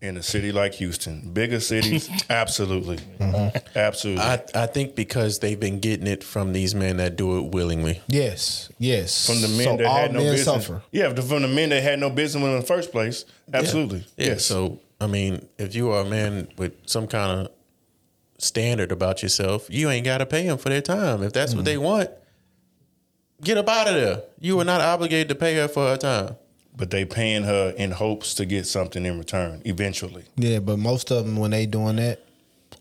in 0.04 0.18
a 0.18 0.22
city 0.22 0.52
like 0.52 0.74
Houston, 0.76 1.32
bigger 1.32 1.62
cities, 1.62 2.10
absolutely, 2.30 2.98
mm-hmm. 2.98 3.58
absolutely. 3.76 4.22
I, 4.22 4.44
I 4.54 4.66
think 4.66 4.96
because 4.96 5.40
they've 5.40 5.60
been 5.60 5.80
getting 5.80 6.08
it 6.08 6.26
from 6.26 6.52
these 6.52 6.76
men 6.76 6.98
that 6.98 7.16
do 7.16 7.40
it 7.40 7.54
willingly. 7.54 8.02
Yes, 8.08 8.70
yes. 8.78 9.26
from 9.26 9.42
the 9.42 9.48
men 9.48 9.66
so 9.66 9.78
that 9.78 9.86
all 9.86 9.96
had 9.96 10.12
no 10.12 10.20
men 10.20 10.34
business. 10.34 10.66
suffer. 10.66 10.84
Yeah, 10.92 11.14
from 11.14 11.42
the 11.42 11.48
men 11.48 11.70
that 11.70 11.82
had 11.82 12.00
no 12.00 12.10
business 12.10 12.44
in 12.44 12.60
the 12.60 12.66
first 12.66 12.92
place. 12.92 13.24
Absolutely. 13.52 14.06
Yeah. 14.18 14.28
Yes. 14.28 14.46
So 14.46 14.82
I 15.00 15.08
mean, 15.08 15.48
if 15.58 15.74
you 15.74 15.92
are 15.92 16.02
a 16.02 16.10
man 16.10 16.50
with 16.58 16.74
some 16.86 17.08
kind 17.08 17.42
of 17.42 17.52
standard 18.38 18.92
about 18.92 19.24
yourself, 19.24 19.68
you 19.70 19.90
ain't 19.90 20.06
got 20.06 20.18
to 20.18 20.26
pay 20.26 20.46
them 20.46 20.58
for 20.58 20.68
their 20.68 20.82
time. 20.82 21.24
If 21.24 21.32
that's 21.32 21.54
what 21.54 21.60
mm-hmm. 21.60 21.66
they 21.66 21.78
want, 21.78 22.10
get 23.42 23.58
up 23.58 23.70
out 23.70 23.88
of 23.88 23.94
there. 23.96 24.24
You 24.42 24.60
are 24.60 24.66
not 24.66 24.82
obligated 24.82 25.30
to 25.30 25.36
pay 25.36 25.56
her 25.56 25.70
for 25.70 25.88
her 25.88 25.98
time. 25.98 26.36
But 26.76 26.90
they 26.90 27.06
paying 27.06 27.44
her 27.44 27.74
in 27.78 27.92
hopes 27.92 28.34
to 28.36 28.46
get 28.46 28.66
something 28.68 29.06
in 29.06 29.18
return 29.18 29.62
eventually. 29.66 30.24
Yeah, 30.36 30.60
but 30.60 30.78
most 30.80 31.12
of 31.12 31.26
them 31.26 31.38
when 31.38 31.52
they 31.52 31.66
doing 31.66 31.98
that, 31.98 32.20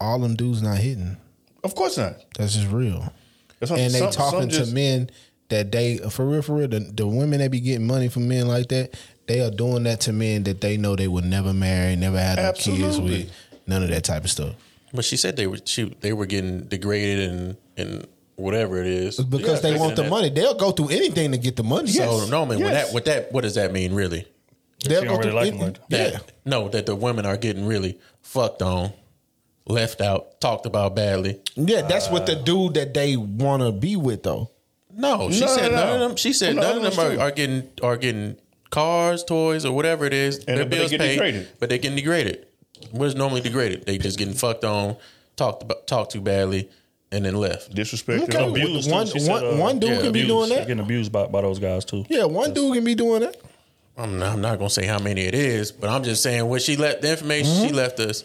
all 0.00 0.18
them 0.18 0.34
dudes 0.36 0.62
not 0.62 0.78
hitting. 0.78 1.16
Of 1.64 1.74
course 1.74 1.96
not. 1.98 2.16
That's 2.38 2.54
just 2.54 2.70
real. 2.70 3.12
That's 3.60 3.70
what- 3.70 3.80
and 3.80 3.92
they 3.94 3.98
some- 4.00 4.10
talking 4.12 4.50
some 4.50 4.66
to 4.66 4.72
men 4.72 5.10
that 5.48 5.70
they 5.70 5.98
for 5.98 6.26
real 6.26 6.42
for 6.42 6.54
real 6.56 6.68
the, 6.68 6.80
the 6.80 7.06
women 7.06 7.38
that 7.40 7.50
be 7.50 7.60
getting 7.60 7.86
money 7.86 8.08
from 8.08 8.26
men 8.26 8.48
like 8.48 8.68
that 8.70 8.94
they 9.26 9.40
are 9.40 9.50
doing 9.50 9.82
that 9.82 10.00
to 10.00 10.12
men 10.12 10.42
that 10.44 10.60
they 10.62 10.76
know 10.78 10.96
they 10.96 11.06
would 11.06 11.24
never 11.26 11.52
marry 11.52 11.94
never 11.94 12.18
have 12.18 12.38
no 12.38 12.52
kids 12.54 12.98
with 12.98 13.30
none 13.66 13.82
of 13.82 13.90
that 13.90 14.02
type 14.02 14.24
of 14.24 14.30
stuff 14.30 14.54
But 14.94 15.04
she 15.04 15.16
said 15.18 15.36
they 15.36 15.46
were 15.46 15.58
she, 15.66 15.94
they 16.00 16.14
were 16.14 16.24
getting 16.26 16.62
degraded 16.68 17.28
and 17.30 17.56
and 17.76 18.06
whatever 18.36 18.80
it 18.80 18.86
is 18.86 19.18
because 19.20 19.60
they 19.62 19.76
want 19.76 19.94
the 19.96 20.02
that. 20.02 20.10
money 20.10 20.28
they'll 20.30 20.54
go 20.54 20.70
through 20.72 20.88
anything 20.88 21.32
to 21.32 21.38
get 21.38 21.54
the 21.56 21.62
money 21.62 21.88
So 21.88 22.26
no 22.26 22.46
man, 22.46 22.58
Yes. 22.58 22.70
what 22.70 22.72
that 22.72 22.92
what 22.94 23.04
that 23.26 23.32
what 23.32 23.40
does 23.42 23.54
that 23.56 23.72
mean 23.72 23.94
really? 23.94 24.26
they'll 24.84 25.02
She 25.02 25.06
go 25.06 25.14
don't 25.14 25.22
through 25.22 25.32
like 25.32 25.48
any- 25.48 25.58
them 25.58 25.66
like 25.68 25.78
yeah 25.88 26.10
That, 26.10 26.32
No, 26.44 26.68
that 26.68 26.86
the 26.86 26.96
women 26.96 27.26
are 27.26 27.36
getting 27.36 27.66
really 27.66 27.98
fucked 28.22 28.62
on 28.62 28.92
left 29.66 30.00
out, 30.00 30.40
talked 30.40 30.66
about 30.66 30.96
badly. 30.96 31.40
Yeah, 31.54 31.82
that's 31.82 32.08
what 32.10 32.26
the 32.26 32.32
uh, 32.38 32.42
dude 32.42 32.74
that 32.74 32.94
they 32.94 33.16
want 33.16 33.62
to 33.62 33.70
be 33.70 33.94
with 33.94 34.24
though. 34.24 34.50
No, 34.92 35.30
she 35.30 35.40
No, 35.40 35.46
said 35.46 35.70
no, 35.70 35.76
none 35.76 35.94
of 36.02 36.08
them. 36.08 36.16
She 36.16 36.32
said 36.32 36.48
From 36.54 36.56
the 36.56 36.62
none 36.74 36.84
of 36.84 36.96
them 36.96 37.20
are, 37.20 37.22
are 37.26 37.30
getting 37.30 37.70
are 37.82 37.96
getting 37.96 38.36
cars, 38.70 39.22
toys, 39.22 39.64
or 39.64 39.72
whatever 39.74 40.04
it 40.04 40.12
is. 40.12 40.38
And 40.38 40.58
their 40.58 40.64
but 40.64 40.70
they 40.70 40.76
bills 40.78 40.90
get 40.90 41.00
paid, 41.00 41.12
degraded. 41.14 41.48
but 41.60 41.68
they're 41.68 41.78
getting 41.78 41.96
degraded. 41.96 42.46
What 42.90 43.06
is 43.06 43.14
normally 43.14 43.40
degraded? 43.40 43.86
They 43.86 43.98
just 43.98 44.18
getting 44.18 44.34
fucked 44.34 44.64
on, 44.64 44.96
talked 45.36 45.62
about, 45.62 45.86
talked 45.86 46.10
too 46.12 46.20
badly, 46.20 46.68
and 47.12 47.24
then 47.24 47.34
left. 47.36 47.74
Disrespect. 47.74 48.24
Okay. 48.24 48.48
Abused, 48.48 48.88
too. 48.88 48.94
One- 48.94 49.06
She 49.06 49.18
said, 49.20 49.30
one- 49.42 49.58
one 49.58 49.78
dude 49.78 50.00
can 50.00 50.12
be 50.12 50.26
doing 50.26 50.48
that? 50.48 50.54
They're 50.56 50.64
Getting 50.66 50.80
abused 50.80 51.12
by, 51.12 51.26
by 51.26 51.42
those 51.42 51.58
guys 51.58 51.84
too. 51.84 52.04
Yeah, 52.08 52.24
one 52.24 52.52
dude 52.54 52.74
can 52.74 52.84
be 52.84 52.94
doing 52.94 53.20
that. 53.20 53.36
I'm 53.96 54.18
not, 54.18 54.32
I'm 54.34 54.40
not 54.40 54.58
gonna 54.58 54.70
say 54.70 54.86
how 54.86 54.98
many 54.98 55.20
it 55.22 55.34
is, 55.34 55.70
but 55.70 55.90
I'm 55.90 56.02
just 56.02 56.22
saying 56.22 56.46
what 56.46 56.62
she 56.62 56.76
left. 56.76 57.02
The 57.02 57.10
information 57.10 57.52
Mm-hmm. 57.52 57.66
she 57.68 57.72
left 57.72 58.00
us 58.00 58.24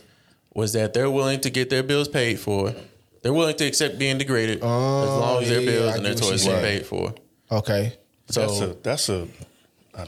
was 0.54 0.74
that 0.74 0.94
they're 0.94 1.12
willing 1.12 1.40
to 1.42 1.50
get 1.50 1.70
their 1.70 1.84
bills 1.84 2.08
paid 2.08 2.40
for. 2.40 2.74
They're 3.22 3.34
willing 3.34 3.58
to 3.58 3.66
accept 3.66 4.00
being 4.00 4.18
degraded 4.18 4.60
as 4.60 4.64
long 4.64 5.44
as 5.44 5.50
their 5.50 5.58
Oh, 5.58 5.62
yeah, 5.62 5.70
bills 5.72 5.94
I 5.94 5.96
and 5.98 6.06
their 6.06 6.14
get 6.14 6.24
toys 6.24 6.46
you're 6.46 6.56
get 6.56 6.64
paid 6.64 6.86
for. 6.86 7.14
Okay. 7.52 7.94
So 8.30 8.42
That's 8.42 8.62
a 8.62 8.68
that's 8.82 9.10
a. 9.10 9.28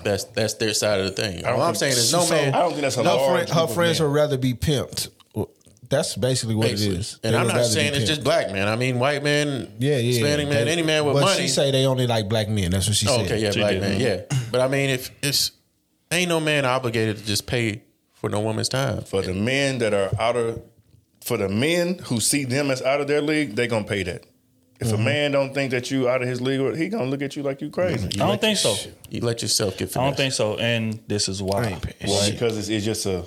that's 0.04 0.24
that's 0.26 0.54
their 0.56 0.74
side 0.74 1.00
of 1.02 1.06
the 1.08 1.12
thing. 1.22 1.42
don't 1.42 1.54
All 1.56 1.62
I'm 1.62 1.76
saying 1.76 1.94
is 1.94 2.14
no 2.14 2.22
So- 2.22 2.34
man. 2.36 2.54
I 2.54 2.60
don't 2.60 2.70
think 2.72 2.82
that's 2.84 2.96
a 2.98 3.04
Her, 3.04 3.10
large. 3.10 3.48
friend, 3.50 3.50
her 3.60 3.68
friends 3.68 4.00
men. 4.00 4.08
would 4.10 4.16
rather 4.16 4.38
be 4.38 4.54
pimped. 4.54 5.10
Well, 5.92 6.00
That's 6.02 6.16
basically 6.16 6.56
what 6.56 6.68
Basically. 6.70 6.96
it 6.96 7.00
is. 7.00 7.20
And 7.24 7.34
They 7.34 7.38
I'm 7.40 7.48
not 7.48 7.66
saying 7.66 7.94
it's 7.96 8.06
just 8.06 8.24
black 8.24 8.52
men. 8.52 8.68
I 8.68 8.76
mean 8.76 9.00
white 9.00 9.24
men, 9.24 9.74
yeah, 9.80 9.98
yeah. 9.98 10.02
Hispanic 10.02 10.48
man, 10.50 10.66
They- 10.66 10.72
any 10.72 10.84
man 10.84 11.06
with 11.06 11.16
but 11.16 11.22
money. 11.22 11.42
she 11.42 11.48
say 11.48 11.72
they 11.72 11.86
only 11.86 12.06
like 12.08 12.30
black 12.30 12.48
men. 12.48 12.72
That's 12.72 12.88
what 12.88 12.96
she 12.96 13.08
Oh, 13.08 13.18
said. 13.18 13.26
okay, 13.26 13.40
yeah, 13.42 13.52
She 13.52 13.60
black 13.60 13.72
did. 13.72 13.82
man, 13.82 14.00
yeah. 14.00 14.22
But 14.52 14.62
I 14.62 14.68
mean, 14.68 14.90
if 14.92 15.12
it's 15.24 15.52
ain't 16.12 16.30
no 16.30 16.40
man 16.40 16.66
obligated 16.66 17.18
to 17.18 17.26
just 17.26 17.48
pay 17.48 17.84
for 18.14 18.30
no 18.30 18.40
woman's 18.40 18.70
time. 18.70 19.02
for 19.02 19.22
the 19.22 19.34
men 19.34 19.80
that 19.80 19.94
are 19.94 20.10
out 20.20 20.36
of 20.36 20.62
for 21.24 21.38
the 21.38 21.50
men 21.50 22.00
who 22.06 22.20
see 22.20 22.44
them 22.46 22.70
as 22.72 22.82
out 22.82 23.02
of 23.02 23.08
their 23.08 23.22
league, 23.22 23.56
they 23.56 23.68
gonna 23.68 23.84
pay 23.86 24.04
that. 24.04 24.26
If 24.80 24.88
Mm-hmm. 24.88 24.96
a 24.96 24.98
man 25.04 25.32
don't 25.32 25.54
think 25.54 25.72
that 25.72 25.92
you 25.92 26.08
out 26.08 26.22
of 26.22 26.28
his 26.30 26.40
league, 26.40 26.78
he 26.78 26.88
gonna 26.88 27.06
look 27.10 27.22
at 27.22 27.36
you 27.36 27.44
like 27.44 27.60
you 27.62 27.70
crazy. 27.70 28.08
I 28.22 28.28
don't 28.28 28.40
think 28.40 28.58
so. 28.58 28.76
You 29.10 29.20
let 29.22 29.42
yourself 29.42 29.78
get. 29.78 29.96
I 29.98 30.04
don't 30.06 30.16
think 30.16 30.34
so. 30.34 30.58
And 30.58 31.00
this 31.08 31.28
is 31.28 31.42
I 31.42 31.44
why. 31.46 31.64
ain't 31.66 31.86
Well, 32.06 32.32
because 32.32 32.58
it's, 32.58 32.70
it's 32.70 32.86
just 32.86 33.06
a 33.06 33.26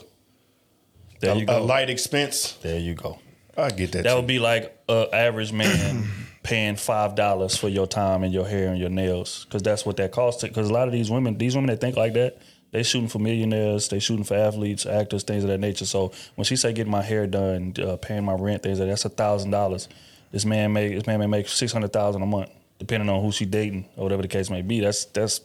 There 1.23 1.33
a, 1.33 1.37
you 1.37 1.43
a 1.45 1.47
go. 1.47 1.65
light 1.65 1.89
expense. 1.89 2.53
There 2.63 2.79
you 2.79 2.95
go. 2.95 3.19
I 3.57 3.71
get 3.71 3.93
that. 3.93 4.05
That 4.05 4.17
would 4.17 4.27
be 4.27 4.39
like 4.39 4.77
an 4.89 5.07
average 5.13 5.53
man 5.53 6.09
paying 6.43 6.77
five 6.77 7.15
dollars 7.15 7.57
for 7.57 7.69
your 7.69 7.87
time 7.87 8.25
and 8.25 8.33
your 8.35 8.47
hair 8.47 8.69
and 8.69 8.79
your 8.79 8.91
nails, 8.91 9.45
because 9.45 9.63
that's 9.63 9.87
what 9.87 9.97
that 9.99 10.11
costs. 10.13 10.43
Because 10.43 10.69
a 10.69 10.73
lot 10.73 10.89
of 10.89 10.93
these 10.93 11.11
women, 11.11 11.39
these 11.39 11.55
women 11.55 11.69
that 11.71 11.81
think 11.81 11.97
like 11.97 12.15
that, 12.15 12.39
they 12.73 12.83
shooting 12.83 13.09
for 13.09 13.21
millionaires, 13.21 13.89
they 13.89 14.01
shooting 14.01 14.25
for 14.25 14.35
athletes, 14.35 14.85
actors, 14.85 15.23
things 15.23 15.45
of 15.45 15.51
that 15.51 15.61
nature. 15.61 15.87
So 15.87 16.13
when 16.35 16.45
she 16.45 16.57
say 16.57 16.73
getting 16.73 16.91
my 16.91 17.03
hair 17.03 17.27
done, 17.27 17.75
uh, 17.81 17.97
paying 17.97 18.25
my 18.25 18.35
rent, 18.35 18.63
things 18.63 18.81
like 18.81 18.87
that, 18.87 18.93
that's 18.93 19.05
a 19.05 19.11
thousand 19.11 19.51
dollars. 19.53 19.89
This 20.33 20.45
man 20.45 20.73
make 20.73 20.95
this 20.95 21.07
man 21.07 21.21
may 21.21 21.27
make 21.27 21.49
six 21.49 21.73
hundred 21.73 21.93
thousand 21.93 22.23
a 22.23 22.27
month, 22.27 22.51
depending 22.79 23.09
on 23.09 23.23
who 23.23 23.31
she 23.31 23.45
dating 23.45 23.87
or 23.97 24.05
whatever 24.05 24.23
the 24.23 24.29
case 24.29 24.51
may 24.51 24.63
be. 24.63 24.81
That's 24.81 25.05
that's 25.05 25.41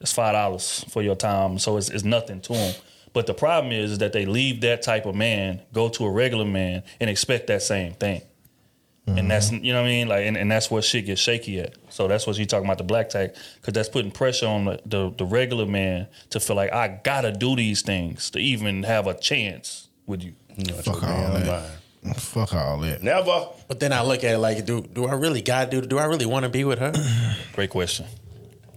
that's 0.00 0.12
five 0.12 0.34
dollars 0.34 0.84
for 0.90 1.00
your 1.02 1.14
time. 1.16 1.58
So 1.58 1.76
it's, 1.76 1.88
it's 1.88 2.04
nothing 2.04 2.40
to 2.42 2.52
them. 2.52 2.74
But 3.18 3.26
the 3.26 3.34
problem 3.34 3.72
is, 3.72 3.90
is 3.90 3.98
that 3.98 4.12
they 4.12 4.26
leave 4.26 4.60
that 4.60 4.80
type 4.82 5.04
of 5.04 5.16
man, 5.16 5.60
go 5.72 5.88
to 5.88 6.04
a 6.04 6.10
regular 6.12 6.44
man, 6.44 6.84
and 7.00 7.10
expect 7.10 7.48
that 7.48 7.62
same 7.62 7.94
thing. 7.94 8.22
And 9.08 9.28
that's 9.28 9.50
mm-hmm. 9.50 9.64
you 9.64 9.72
know 9.72 9.82
what 9.82 9.88
I 9.88 9.90
mean, 9.90 10.06
like, 10.06 10.24
and, 10.24 10.36
and 10.36 10.48
that's 10.48 10.70
where 10.70 10.80
shit 10.80 11.06
gets 11.06 11.20
shaky 11.20 11.58
at. 11.58 11.74
So 11.88 12.06
that's 12.06 12.28
what 12.28 12.38
you 12.38 12.46
talking 12.46 12.66
about 12.66 12.78
the 12.78 12.84
black 12.84 13.08
tag, 13.08 13.34
because 13.56 13.74
that's 13.74 13.88
putting 13.88 14.12
pressure 14.12 14.46
on 14.46 14.66
the, 14.66 14.80
the 14.86 15.12
the 15.18 15.24
regular 15.24 15.66
man 15.66 16.06
to 16.30 16.38
feel 16.38 16.54
like 16.54 16.72
I 16.72 17.00
gotta 17.02 17.32
do 17.32 17.56
these 17.56 17.82
things 17.82 18.30
to 18.30 18.38
even 18.38 18.84
have 18.84 19.08
a 19.08 19.14
chance 19.14 19.88
with 20.06 20.22
you. 20.22 20.34
Fuck 20.84 21.02
all 21.02 21.32
that. 21.32 21.70
Fuck 22.14 22.54
all 22.54 22.78
that. 22.78 23.02
Never. 23.02 23.48
But 23.66 23.80
then 23.80 23.92
I 23.92 24.02
look 24.02 24.22
at 24.22 24.34
it 24.34 24.38
like, 24.38 24.64
do 24.64 24.80
do 24.80 25.06
I 25.06 25.14
really 25.14 25.42
got 25.42 25.72
to 25.72 25.80
do? 25.80 25.88
Do 25.88 25.98
I 25.98 26.04
really 26.04 26.26
want 26.26 26.44
to 26.44 26.48
be 26.48 26.62
with 26.62 26.78
her? 26.78 26.92
Great 27.52 27.70
question. 27.70 28.06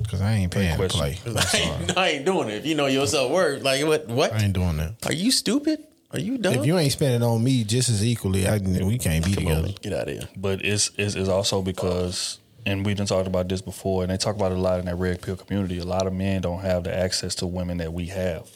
Because 0.04 0.22
I 0.22 0.34
ain't 0.34 0.52
paying 0.52 0.78
to 0.78 0.88
play. 0.88 1.20
I'm 1.26 1.38
I 1.38 1.58
ain't, 1.58 1.98
I 1.98 2.08
ain't 2.10 2.26
doing 2.26 2.50
it. 2.50 2.56
If 2.56 2.66
you 2.66 2.76
know 2.76 2.88
yourself 2.88 3.32
worth, 3.32 3.64
like 3.64 3.86
what? 3.86 4.08
What? 4.08 4.34
I 4.34 4.44
ain't 4.44 4.54
doing 4.54 4.78
that. 4.78 5.06
Are 5.06 5.14
you 5.14 5.32
stupid? 5.32 5.84
Are 6.14 6.20
you 6.20 6.38
dumb? 6.38 6.56
If 6.56 6.66
you 6.66 6.78
ain't 6.78 6.92
spending 6.92 7.24
on 7.24 7.44
me 7.44 7.64
just 7.64 7.90
as 7.90 8.06
equally, 8.06 8.48
I, 8.48 8.58
we 8.58 8.98
can't 8.98 9.24
be 9.26 9.34
Come 9.34 9.44
together. 9.46 9.68
on, 9.68 9.76
get 9.82 9.94
out 9.94 10.10
of 10.10 10.14
here. 10.14 10.30
But 10.36 10.64
it's, 10.66 10.92
it's 10.98 11.16
it's 11.16 11.30
also 11.30 11.62
because, 11.62 12.40
and 12.66 12.86
we've 12.86 12.98
been 12.98 13.06
talked 13.06 13.28
about 13.28 13.48
this 13.48 13.62
before, 13.62 14.04
and 14.04 14.12
they 14.12 14.18
talk 14.18 14.36
about 14.36 14.52
it 14.52 14.58
a 14.58 14.62
lot 14.62 14.80
in 14.80 14.86
that 14.86 14.96
red 14.96 15.22
pill 15.22 15.38
community. 15.38 15.80
A 15.80 15.86
lot 15.86 16.08
of 16.08 16.14
men 16.14 16.42
don't 16.42 16.60
have 16.62 16.84
the 16.84 16.94
access 16.96 17.36
to 17.36 17.48
women 17.48 17.78
that 17.78 17.94
we 17.94 18.08
have. 18.08 18.50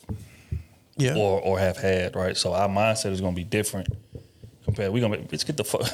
Yeah. 0.98 1.16
or 1.16 1.42
or 1.42 1.60
have 1.60 1.78
had, 1.78 2.16
right? 2.16 2.38
So 2.38 2.54
our 2.54 2.70
mindset 2.70 3.12
is 3.12 3.20
going 3.22 3.34
to 3.34 3.36
be 3.36 3.44
different 3.44 3.88
compared. 4.66 4.92
We're 4.92 5.02
gonna 5.02 5.24
let's 5.32 5.44
get 5.44 5.58
the 5.58 5.64
fuck. 5.64 5.88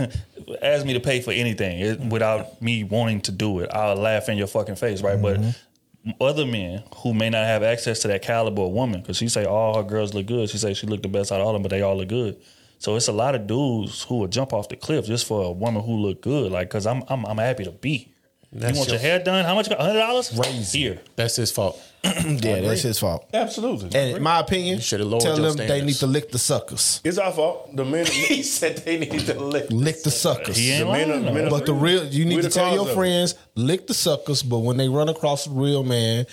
ask 0.64 0.86
me 0.86 0.94
to 0.94 1.00
pay 1.00 1.22
for 1.22 1.32
anything 1.32 1.80
it, 1.80 2.00
without 2.00 2.62
me 2.62 2.84
wanting 2.84 3.22
to 3.22 3.32
do 3.32 3.60
it. 3.60 3.70
I'll 3.72 3.96
laugh 3.96 4.30
in 4.30 4.38
your 4.38 4.48
fucking 4.48 4.76
face, 4.76 5.02
right? 5.02 5.22
But 5.22 5.40
mm-hmm. 5.40 6.12
other 6.20 6.46
men 6.46 6.84
who 6.98 7.14
may 7.14 7.30
not 7.30 7.46
have 7.46 7.62
access 7.62 8.00
to 8.00 8.08
that 8.08 8.24
caliber 8.24 8.64
of 8.64 8.72
woman, 8.72 9.02
because 9.02 9.18
she 9.18 9.28
say 9.28 9.46
all 9.46 9.76
her 9.76 9.84
girls 9.84 10.14
look 10.14 10.26
good. 10.26 10.50
She 10.50 10.58
say 10.58 10.74
she 10.74 10.88
look 10.88 11.04
the 11.04 11.10
best 11.10 11.32
out 11.32 11.42
of 11.42 11.48
all 11.48 11.52
of 11.52 11.56
them, 11.56 11.64
but 11.64 11.70
they 11.70 11.82
all 11.82 11.98
look 11.98 12.10
good. 12.10 12.42
So 12.80 12.96
it's 12.96 13.08
a 13.08 13.14
lot 13.14 13.36
of 13.36 13.46
dudes 13.46 14.04
who 14.04 14.18
will 14.18 14.28
jump 14.28 14.54
off 14.54 14.70
the 14.70 14.76
cliff 14.76 15.06
just 15.06 15.28
for 15.28 15.44
a 15.44 15.52
woman 15.52 15.84
who 15.84 15.98
look 15.98 16.22
good. 16.22 16.52
Like, 16.52 16.70
cause 16.70 16.88
I'm 16.88 17.04
I'm, 17.10 17.26
I'm 17.26 17.38
happy 17.38 17.66
to 17.66 17.72
be. 17.72 18.12
That's 18.52 18.74
you 18.74 18.80
want 18.80 18.90
your- 18.90 19.00
your 19.00 19.02
hair 19.02 19.20
done? 19.24 19.46
How 19.46 19.56
much? 19.56 19.68
Hundred 19.68 20.00
dollars? 20.00 20.30
Crazy. 20.30 20.80
Here. 20.80 21.02
That's 21.16 21.36
his 21.36 21.52
fault. 21.52 21.80
Yeah, 22.44 22.62
that's 22.62 22.82
his 22.82 23.00
fault. 23.00 23.30
Absolutely. 23.34 23.90
And 24.00 24.18
in 24.18 24.24
my 24.24 24.40
opinion, 24.40 24.80
should've 24.80 25.08
lowered 25.08 25.22
tell 25.22 25.40
your 25.40 25.52
them 25.54 25.68
they 25.68 25.82
need 25.84 25.96
to 25.96 26.08
lick 26.08 26.32
the 26.32 26.40
suckers. 26.40 27.00
it's 27.04 27.18
our 27.18 27.32
fault. 27.32 27.76
The 27.76 27.86
men. 27.86 28.06
he 28.12 28.42
said 28.44 28.78
they 28.78 28.98
need 29.00 29.20
to 29.28 29.40
lick. 29.40 29.68
Lick 29.70 30.02
the 30.04 30.12
suckers. 30.12 30.58
He 30.58 30.72
ain't 30.72 30.86
The 30.88 30.92
men 30.92 31.10
lying. 31.10 31.28
are- 31.28 31.34
men 31.34 31.50
But 31.50 31.66
the 31.66 31.74
real, 31.74 32.06
you 32.06 32.26
need 32.26 32.38
We 32.38 32.42
to 32.44 32.50
tell 32.50 32.74
your 32.74 32.88
friends, 32.88 33.36
lick 33.56 33.88
the 33.88 33.94
suckers. 33.94 34.42
But 34.44 34.60
when 34.60 34.78
they 34.78 34.90
run 34.90 35.10
across 35.10 35.46
a 35.48 35.52
real 35.52 35.84
man, 35.84 36.26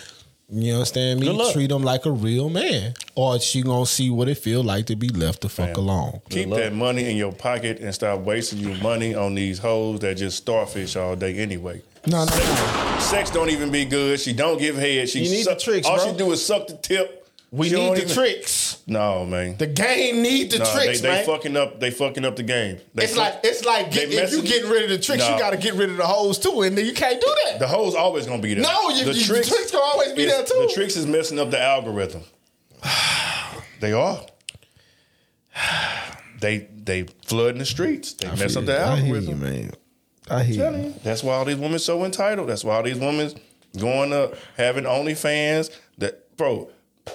you 0.51 0.73
understand 0.73 1.20
me? 1.20 1.53
Treat 1.53 1.69
them 1.69 1.82
like 1.82 2.07
a 2.07 2.11
real 2.11 2.49
man, 2.49 2.95
or 3.15 3.39
she 3.39 3.61
gonna 3.61 3.85
see 3.85 4.09
what 4.09 4.28
it 4.31 4.36
feel 4.39 4.62
like 4.62 4.86
to 4.86 4.97
be 4.97 5.11
left 5.11 5.43
the 5.43 5.49
fuck 5.51 5.77
alone. 5.77 6.23
Keep 6.31 6.49
that 6.51 6.73
money 6.73 7.11
in 7.11 7.19
your 7.19 7.32
pocket 7.32 7.81
and 7.81 7.95
stop 7.95 8.20
wasting 8.20 8.59
your 8.61 8.77
money 8.78 9.15
on 9.15 9.35
these 9.35 9.59
hoes 9.59 10.01
that 10.01 10.16
just 10.16 10.39
starfish 10.39 10.97
all 10.97 11.16
day 11.16 11.36
anyway. 11.36 11.82
No, 12.07 12.25
no, 12.25 12.37
no. 12.37 12.97
Sex 13.01 13.31
don't 13.31 13.51
even 13.51 13.70
be 13.70 13.85
good. 13.85 14.20
She 14.20 14.33
don't 14.33 14.59
give 14.59 14.77
head. 14.77 15.09
She 15.09 15.20
You 15.25 15.31
need 15.31 15.43
suck- 15.45 15.59
the 15.59 15.65
tricks, 15.65 15.87
All 15.87 15.97
bro. 15.97 16.12
she 16.12 16.16
do 16.19 16.31
is 16.33 16.45
suck 16.45 16.66
the 16.66 16.77
tip. 16.77 17.15
We 17.51 17.70
She 17.70 17.77
need 17.77 17.81
don't 17.87 17.95
the 17.97 18.03
even- 18.03 18.15
tricks. 18.15 18.79
No, 18.87 19.25
man. 19.25 19.57
The 19.57 19.66
game 19.66 20.20
need 20.23 20.51
the 20.51 20.59
no, 20.59 20.65
tricks, 20.73 21.01
they, 21.01 21.09
they 21.09 21.15
man. 21.16 21.25
fucking 21.27 21.57
up. 21.57 21.81
They 21.81 21.91
fucking 21.91 22.25
up 22.27 22.37
the 22.37 22.43
game. 22.43 22.79
They 22.95 23.05
it's 23.05 23.15
fuck- 23.15 23.35
like 23.37 23.41
it's 23.45 23.65
like 23.65 23.91
get, 23.91 24.05
if 24.05 24.12
you 24.12 24.20
messing- 24.20 24.45
getting 24.45 24.70
rid 24.70 24.83
of 24.85 24.91
the 24.91 24.99
tricks, 24.99 25.23
Nah. 25.23 25.33
you 25.35 25.39
got 25.39 25.51
to 25.51 25.57
get 25.57 25.73
rid 25.75 25.89
of 25.91 25.97
the 25.97 26.07
hoes 26.07 26.39
too, 26.39 26.61
and 26.62 26.77
then 26.77 26.85
you 26.85 26.93
can't 26.93 27.19
do 27.20 27.35
that. 27.47 27.59
the 27.59 27.66
hoes 27.69 27.95
always 27.95 28.27
gonna 28.27 28.43
be 28.43 28.53
there. 28.55 28.62
No, 28.65 28.91
you- 28.91 28.97
you- 29.07 29.12
the 29.12 29.15
tricks 29.25 29.70
gonna 29.70 29.83
always 29.83 30.12
be 30.12 30.25
is- 30.25 30.31
there, 30.33 30.45
too. 30.45 30.66
The 30.69 30.73
tricks 30.75 30.97
is 30.97 31.07
messing 31.07 31.39
up 31.39 31.51
the 31.51 31.61
algorithm. 31.61 32.23
they 33.81 33.93
are. 33.93 34.20
They 36.41 36.69
they 36.85 37.03
flooding 37.27 37.59
the 37.59 37.66
streets. 37.66 38.12
They 38.12 38.29
mess 38.37 38.55
up 38.55 38.65
the 38.65 38.81
I 38.81 38.95
hear 39.01 39.07
you, 39.07 39.15
algorithm. 39.16 39.41
man. 39.43 39.73
I 40.31 40.43
hear 40.43 40.71
you. 40.71 40.79
you. 40.85 40.95
That's 41.03 41.23
why 41.23 41.35
all 41.35 41.45
these 41.45 41.57
women 41.57 41.79
so 41.79 42.05
entitled. 42.05 42.49
That's 42.49 42.65
why 42.65 42.77
all 42.77 42.83
these 42.83 42.99
women 42.99 43.33
going 43.79 44.13
up 44.13 44.35
having 44.57 44.85
OnlyFans. 44.85 45.71
That 45.99 46.37
bro, 46.37 46.71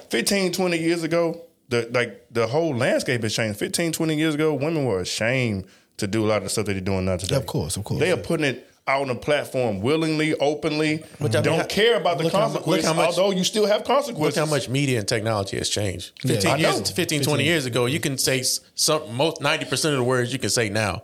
15, 0.10 0.52
20 0.52 0.78
years 0.78 1.04
ago, 1.04 1.42
the 1.70 1.90
like 1.92 2.26
the 2.32 2.48
whole 2.48 2.76
landscape 2.76 3.24
has 3.24 3.36
changed. 3.36 3.60
15, 3.60 3.92
20 3.92 4.16
years 4.16 4.36
ago, 4.36 4.54
women 4.54 4.86
were 4.86 5.00
ashamed 5.00 5.66
to 5.98 6.08
do 6.08 6.26
a 6.26 6.28
lot 6.28 6.38
of 6.38 6.44
the 6.44 6.50
stuff 6.50 6.66
that 6.66 6.74
they're 6.74 6.82
doing 6.82 7.06
now 7.06 7.18
today. 7.18 7.36
Of 7.36 7.46
course, 7.46 7.78
of 7.78 7.84
course. 7.84 8.00
They 8.00 8.12
are 8.12 8.18
putting 8.18 8.46
it 8.46 8.70
out 8.86 9.04
on 9.04 9.08
the 9.08 9.16
platform 9.16 9.80
willingly, 9.80 10.34
openly. 10.40 10.98
Which 11.20 11.34
I 11.36 11.38
mean, 11.38 11.44
don't 11.46 11.60
how- 11.60 11.66
care 11.68 11.96
about 11.96 12.18
the 12.18 12.26
look 12.26 12.34
how 12.34 12.40
consequences, 12.42 12.86
how 12.86 12.94
much- 12.94 13.18
although 13.18 13.32
you 13.32 13.44
still 13.46 13.66
have 13.66 13.86
consequences. 13.86 14.36
Look 14.38 14.46
how 14.48 14.52
much 14.54 14.68
media 14.68 15.00
and 15.00 15.08
technology 15.08 15.58
has 15.58 15.70
changed. 15.70 16.12
15 16.26 16.52
I 16.52 16.56
years, 16.58 16.80
know. 16.80 16.86
15, 16.86 17.22
20 17.22 17.44
years 17.46 17.66
ago, 17.66 17.86
you 17.86 18.02
can 18.02 18.18
say 18.18 18.44
some 18.76 19.16
most 19.16 19.40
90% 19.40 19.92
of 19.92 19.98
the 19.98 20.04
words 20.04 20.34
you 20.34 20.40
can 20.40 20.50
say 20.50 20.68
now 20.70 21.04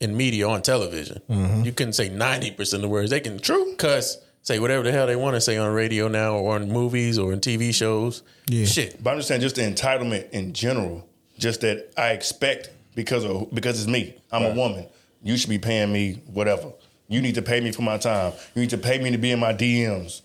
in 0.00 0.16
media 0.16 0.48
on 0.48 0.62
television. 0.62 1.20
Mm-hmm. 1.28 1.64
You 1.64 1.72
couldn't 1.72 1.94
say 1.94 2.08
90% 2.08 2.74
of 2.74 2.80
the 2.82 2.88
words. 2.88 3.10
They 3.10 3.20
can 3.20 3.38
True. 3.38 3.74
cuss, 3.76 4.18
say 4.42 4.58
whatever 4.58 4.84
the 4.84 4.92
hell 4.92 5.06
they 5.06 5.16
want 5.16 5.34
to 5.34 5.40
say 5.40 5.56
on 5.56 5.72
radio 5.72 6.08
now 6.08 6.34
or 6.34 6.54
on 6.54 6.70
movies 6.70 7.18
or 7.18 7.32
in 7.32 7.40
TV 7.40 7.74
shows. 7.74 8.22
Yeah. 8.46 8.66
Shit. 8.66 9.02
But 9.02 9.10
I'm 9.10 9.18
just 9.18 9.28
saying, 9.28 9.40
just 9.40 9.56
the 9.56 9.62
entitlement 9.62 10.30
in 10.30 10.52
general. 10.52 11.06
Just 11.38 11.60
that 11.60 11.92
I 11.96 12.10
expect 12.10 12.70
because 12.96 13.24
of 13.24 13.54
because 13.54 13.78
it's 13.78 13.88
me. 13.88 14.16
I'm 14.32 14.42
a 14.42 14.54
woman. 14.54 14.86
You 15.22 15.36
should 15.36 15.50
be 15.50 15.58
paying 15.58 15.92
me 15.92 16.20
whatever. 16.26 16.72
You 17.06 17.22
need 17.22 17.36
to 17.36 17.42
pay 17.42 17.60
me 17.60 17.70
for 17.70 17.82
my 17.82 17.96
time. 17.96 18.32
You 18.56 18.62
need 18.62 18.70
to 18.70 18.78
pay 18.78 18.98
me 18.98 19.12
to 19.12 19.18
be 19.18 19.30
in 19.30 19.38
my 19.38 19.52
DMs. 19.54 20.22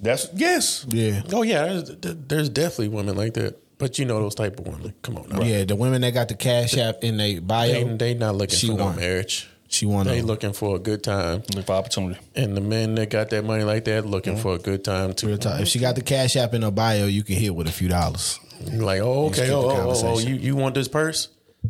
That's 0.00 0.28
yes. 0.34 0.86
Yeah. 0.88 1.22
Oh, 1.32 1.42
yeah. 1.42 1.66
There's, 1.66 1.92
there's 2.00 2.48
definitely 2.48 2.88
women 2.88 3.16
like 3.16 3.34
that. 3.34 3.58
But 3.84 3.98
you 3.98 4.06
know 4.06 4.18
those 4.18 4.34
type 4.34 4.58
of 4.58 4.66
women. 4.66 4.94
Come 5.02 5.18
on 5.18 5.28
now. 5.28 5.42
Yeah, 5.42 5.64
the 5.64 5.76
women 5.76 6.00
that 6.00 6.14
got 6.14 6.28
the 6.28 6.34
cash 6.34 6.74
app 6.78 7.04
in 7.04 7.18
their 7.18 7.38
bio, 7.42 7.70
They, 7.70 7.84
they 7.84 8.14
not 8.14 8.34
looking 8.34 8.56
She 8.56 8.68
for 8.68 8.78
no 8.78 8.84
won. 8.86 8.96
marriage. 8.96 9.46
she 9.68 9.84
want 9.84 10.08
They 10.08 10.20
to 10.20 10.26
looking 10.26 10.54
for 10.54 10.76
a 10.76 10.78
good 10.78 11.02
time. 11.04 11.42
Look 11.54 11.66
for 11.66 11.74
opportunity. 11.74 12.18
And 12.34 12.56
the 12.56 12.62
men 12.62 12.94
that 12.94 13.10
got 13.10 13.28
that 13.28 13.44
money 13.44 13.62
like 13.62 13.84
that 13.84 14.06
looking 14.06 14.38
for 14.38 14.54
a 14.54 14.58
good 14.58 14.84
time 14.84 15.12
too. 15.12 15.38
If 15.38 15.68
she 15.68 15.80
got 15.80 15.96
the 15.96 16.00
cash 16.00 16.34
app 16.34 16.54
in 16.54 16.62
her 16.62 16.70
bio, 16.70 17.04
you 17.04 17.22
can 17.22 17.36
hit 17.36 17.54
with 17.54 17.66
a 17.66 17.72
few 17.72 17.88
dollars. 17.88 18.40
Like, 18.72 19.02
oh, 19.02 19.26
okay, 19.26 19.42
skip 19.42 19.50
oh, 19.50 19.68
oh, 19.68 19.92
oh, 19.94 20.02
oh, 20.14 20.18
you, 20.18 20.36
you 20.36 20.56
want 20.56 20.74
this 20.74 20.88
purse? 20.88 21.28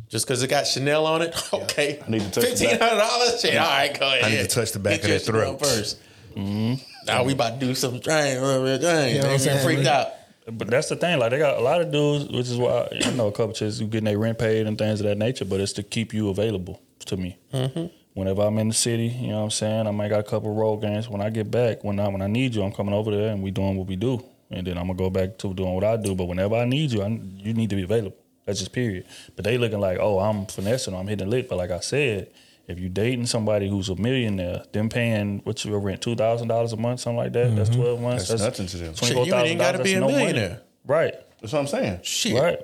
Just 0.09 0.25
because 0.29 0.41
it 0.45 0.51
got 0.51 0.69
Chanel 0.69 1.07
on 1.07 1.21
it, 1.21 1.35
okay. 1.53 2.01
I 2.07 2.11
need 2.13 2.21
to 2.21 2.31
touch 2.31 2.35
the 2.35 2.41
fifteen 2.43 2.79
hundred 2.79 3.01
dollars. 3.01 3.41
Shit, 3.41 3.57
all 3.57 3.67
right, 3.67 3.99
go 3.99 4.07
ahead. 4.07 4.23
I 4.25 4.31
need 4.31 4.37
to 4.37 4.47
touch 4.47 4.71
the 4.71 4.79
back 4.79 5.03
Get 5.03 5.11
of 5.11 5.27
that 5.27 5.33
your 5.33 5.43
Chanel 5.43 5.57
throat. 5.57 5.69
1st 5.69 5.97
mm-hmm. 6.37 7.07
Now 7.09 7.25
we 7.25 7.33
about 7.33 7.59
to 7.59 7.67
do 7.67 7.75
some 7.75 7.95
thing. 7.95 8.03
Dang, 8.03 8.39
uh, 8.39 8.41
know 8.43 8.61
what 8.61 8.63
I'm 8.63 8.79
they 8.79 9.39
saying? 9.39 9.65
freaked 9.65 9.89
out. 9.89 10.13
But 10.51 10.69
that's 10.69 10.89
the 10.89 10.97
thing. 10.97 11.19
Like 11.19 11.31
they 11.31 11.39
got 11.39 11.59
a 11.59 11.63
lot 11.63 11.81
of 11.81 11.91
dudes, 11.91 12.27
which 12.27 12.49
is 12.49 12.57
why 12.57 12.89
I 13.05 13.11
know 13.13 13.29
a 13.29 13.33
couple 13.33 13.55
chicks 13.55 13.79
who 13.79 13.87
getting 13.87 14.05
their 14.05 14.19
rent 14.19 14.39
paid 14.39 14.67
and 14.67 14.77
things 14.77 15.01
of 15.01 15.07
that 15.07 15.17
nature. 15.17 15.45
But 15.45 15.61
it's 15.61 15.73
to 15.75 15.83
keep 15.83 16.13
you 16.13 16.29
available 16.29 16.83
to 17.07 17.17
me. 17.17 17.39
Mm-hmm. 17.53 17.87
Whenever 18.13 18.43
I'm 18.43 18.59
in 18.59 18.69
the 18.69 18.75
city, 18.75 19.09
you 19.09 19.29
know 19.29 19.39
what 19.39 19.45
I'm 19.45 19.51
saying. 19.51 19.87
I 19.87 19.91
might 19.91 20.09
got 20.09 20.21
a 20.21 20.25
couple 20.25 20.51
of 20.51 20.57
road 20.57 20.83
games. 20.83 21.09
When 21.09 21.21
I 21.21 21.31
get 21.31 21.51
back, 21.51 21.83
when 21.83 21.99
I 21.99 22.09
when 22.09 22.23
I 22.23 22.27
need 22.27 22.55
you, 22.55 22.63
I'm 22.63 22.73
coming 22.73 22.95
over 22.95 23.11
there 23.11 23.33
and 23.33 23.43
we 23.43 23.51
doing 23.51 23.77
what 23.77 23.87
we 23.87 23.97
do. 23.97 24.23
And 24.51 24.67
then 24.67 24.77
I'm 24.77 24.87
gonna 24.87 24.99
go 24.99 25.11
back 25.11 25.39
to 25.39 25.55
doing 25.55 25.75
what 25.75 25.85
I 25.85 25.97
do. 25.97 26.15
But 26.15 26.27
whenever 26.27 26.57
I 26.57 26.65
need 26.65 26.93
you, 26.93 27.03
I, 27.03 27.09
you 27.09 27.55
need 27.55 27.71
to 27.71 27.77
be 27.77 27.83
available. 27.83 28.17
That's 28.45 28.59
just 28.59 28.73
period. 28.73 29.07
But 29.35 29.45
they 29.45 29.57
looking 29.57 29.81
like, 29.81 29.99
oh, 29.99 30.19
I'm 30.19 30.47
finessing, 30.47 30.95
I'm 30.95 31.09
hitting 31.09 31.31
lick. 31.31 31.49
But 31.49 31.57
like 31.57 31.71
I 31.71 31.81
said, 31.81 32.29
if 32.67 32.79
you're 32.79 32.89
dating 32.89 33.27
somebody 33.27 33.69
who's 33.69 33.89
a 33.89 33.97
millionaire, 33.97 34.65
them 34.73 34.89
paying 34.89 35.41
what's 35.45 35.65
your 35.65 35.79
rent 35.79 36.01
two 36.01 36.15
thousand 36.17 36.49
dollars 36.49 36.73
a 36.73 36.77
month, 36.77 37.01
something 37.01 37.17
like 37.17 37.33
that. 37.33 37.55
That's 37.55 37.71
mm-hmm. 37.71 37.81
twelve 37.81 38.01
months. 38.01 38.29
That's 38.29 38.43
nothing 38.43 38.67
to 38.67 38.77
them. 38.77 38.95
Shit, 38.95 39.27
you 39.27 39.35
ain't 39.35 39.61
gotta 39.61 39.83
be 39.83 39.95
a 39.95 40.01
millionaire. 40.01 40.61
Right. 40.87 41.15
That's 41.41 41.53
what 41.53 41.61
I'm 41.61 41.67
saying. 41.67 42.01
Shit, 42.03 42.41
Right. 42.41 42.59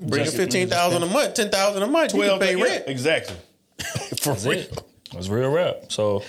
bring 0.00 0.24
Just- 0.24 0.36
fifteen 0.36 0.68
thousand 0.68 1.02
a 1.02 1.06
month, 1.06 1.34
ten 1.34 1.50
thousand 1.50 1.82
a 1.82 1.86
month. 1.86 2.14
You 2.14 2.22
can 2.22 2.38
pay 2.38 2.56
yeah, 2.56 2.64
rent. 2.64 2.84
Exactly. 2.88 3.36
For 4.20 4.30
That's 4.30 4.44
real. 4.44 4.58
it. 4.58 4.82
It's 5.12 5.28
real 5.28 5.50
rap. 5.50 5.92
So, 5.92 6.24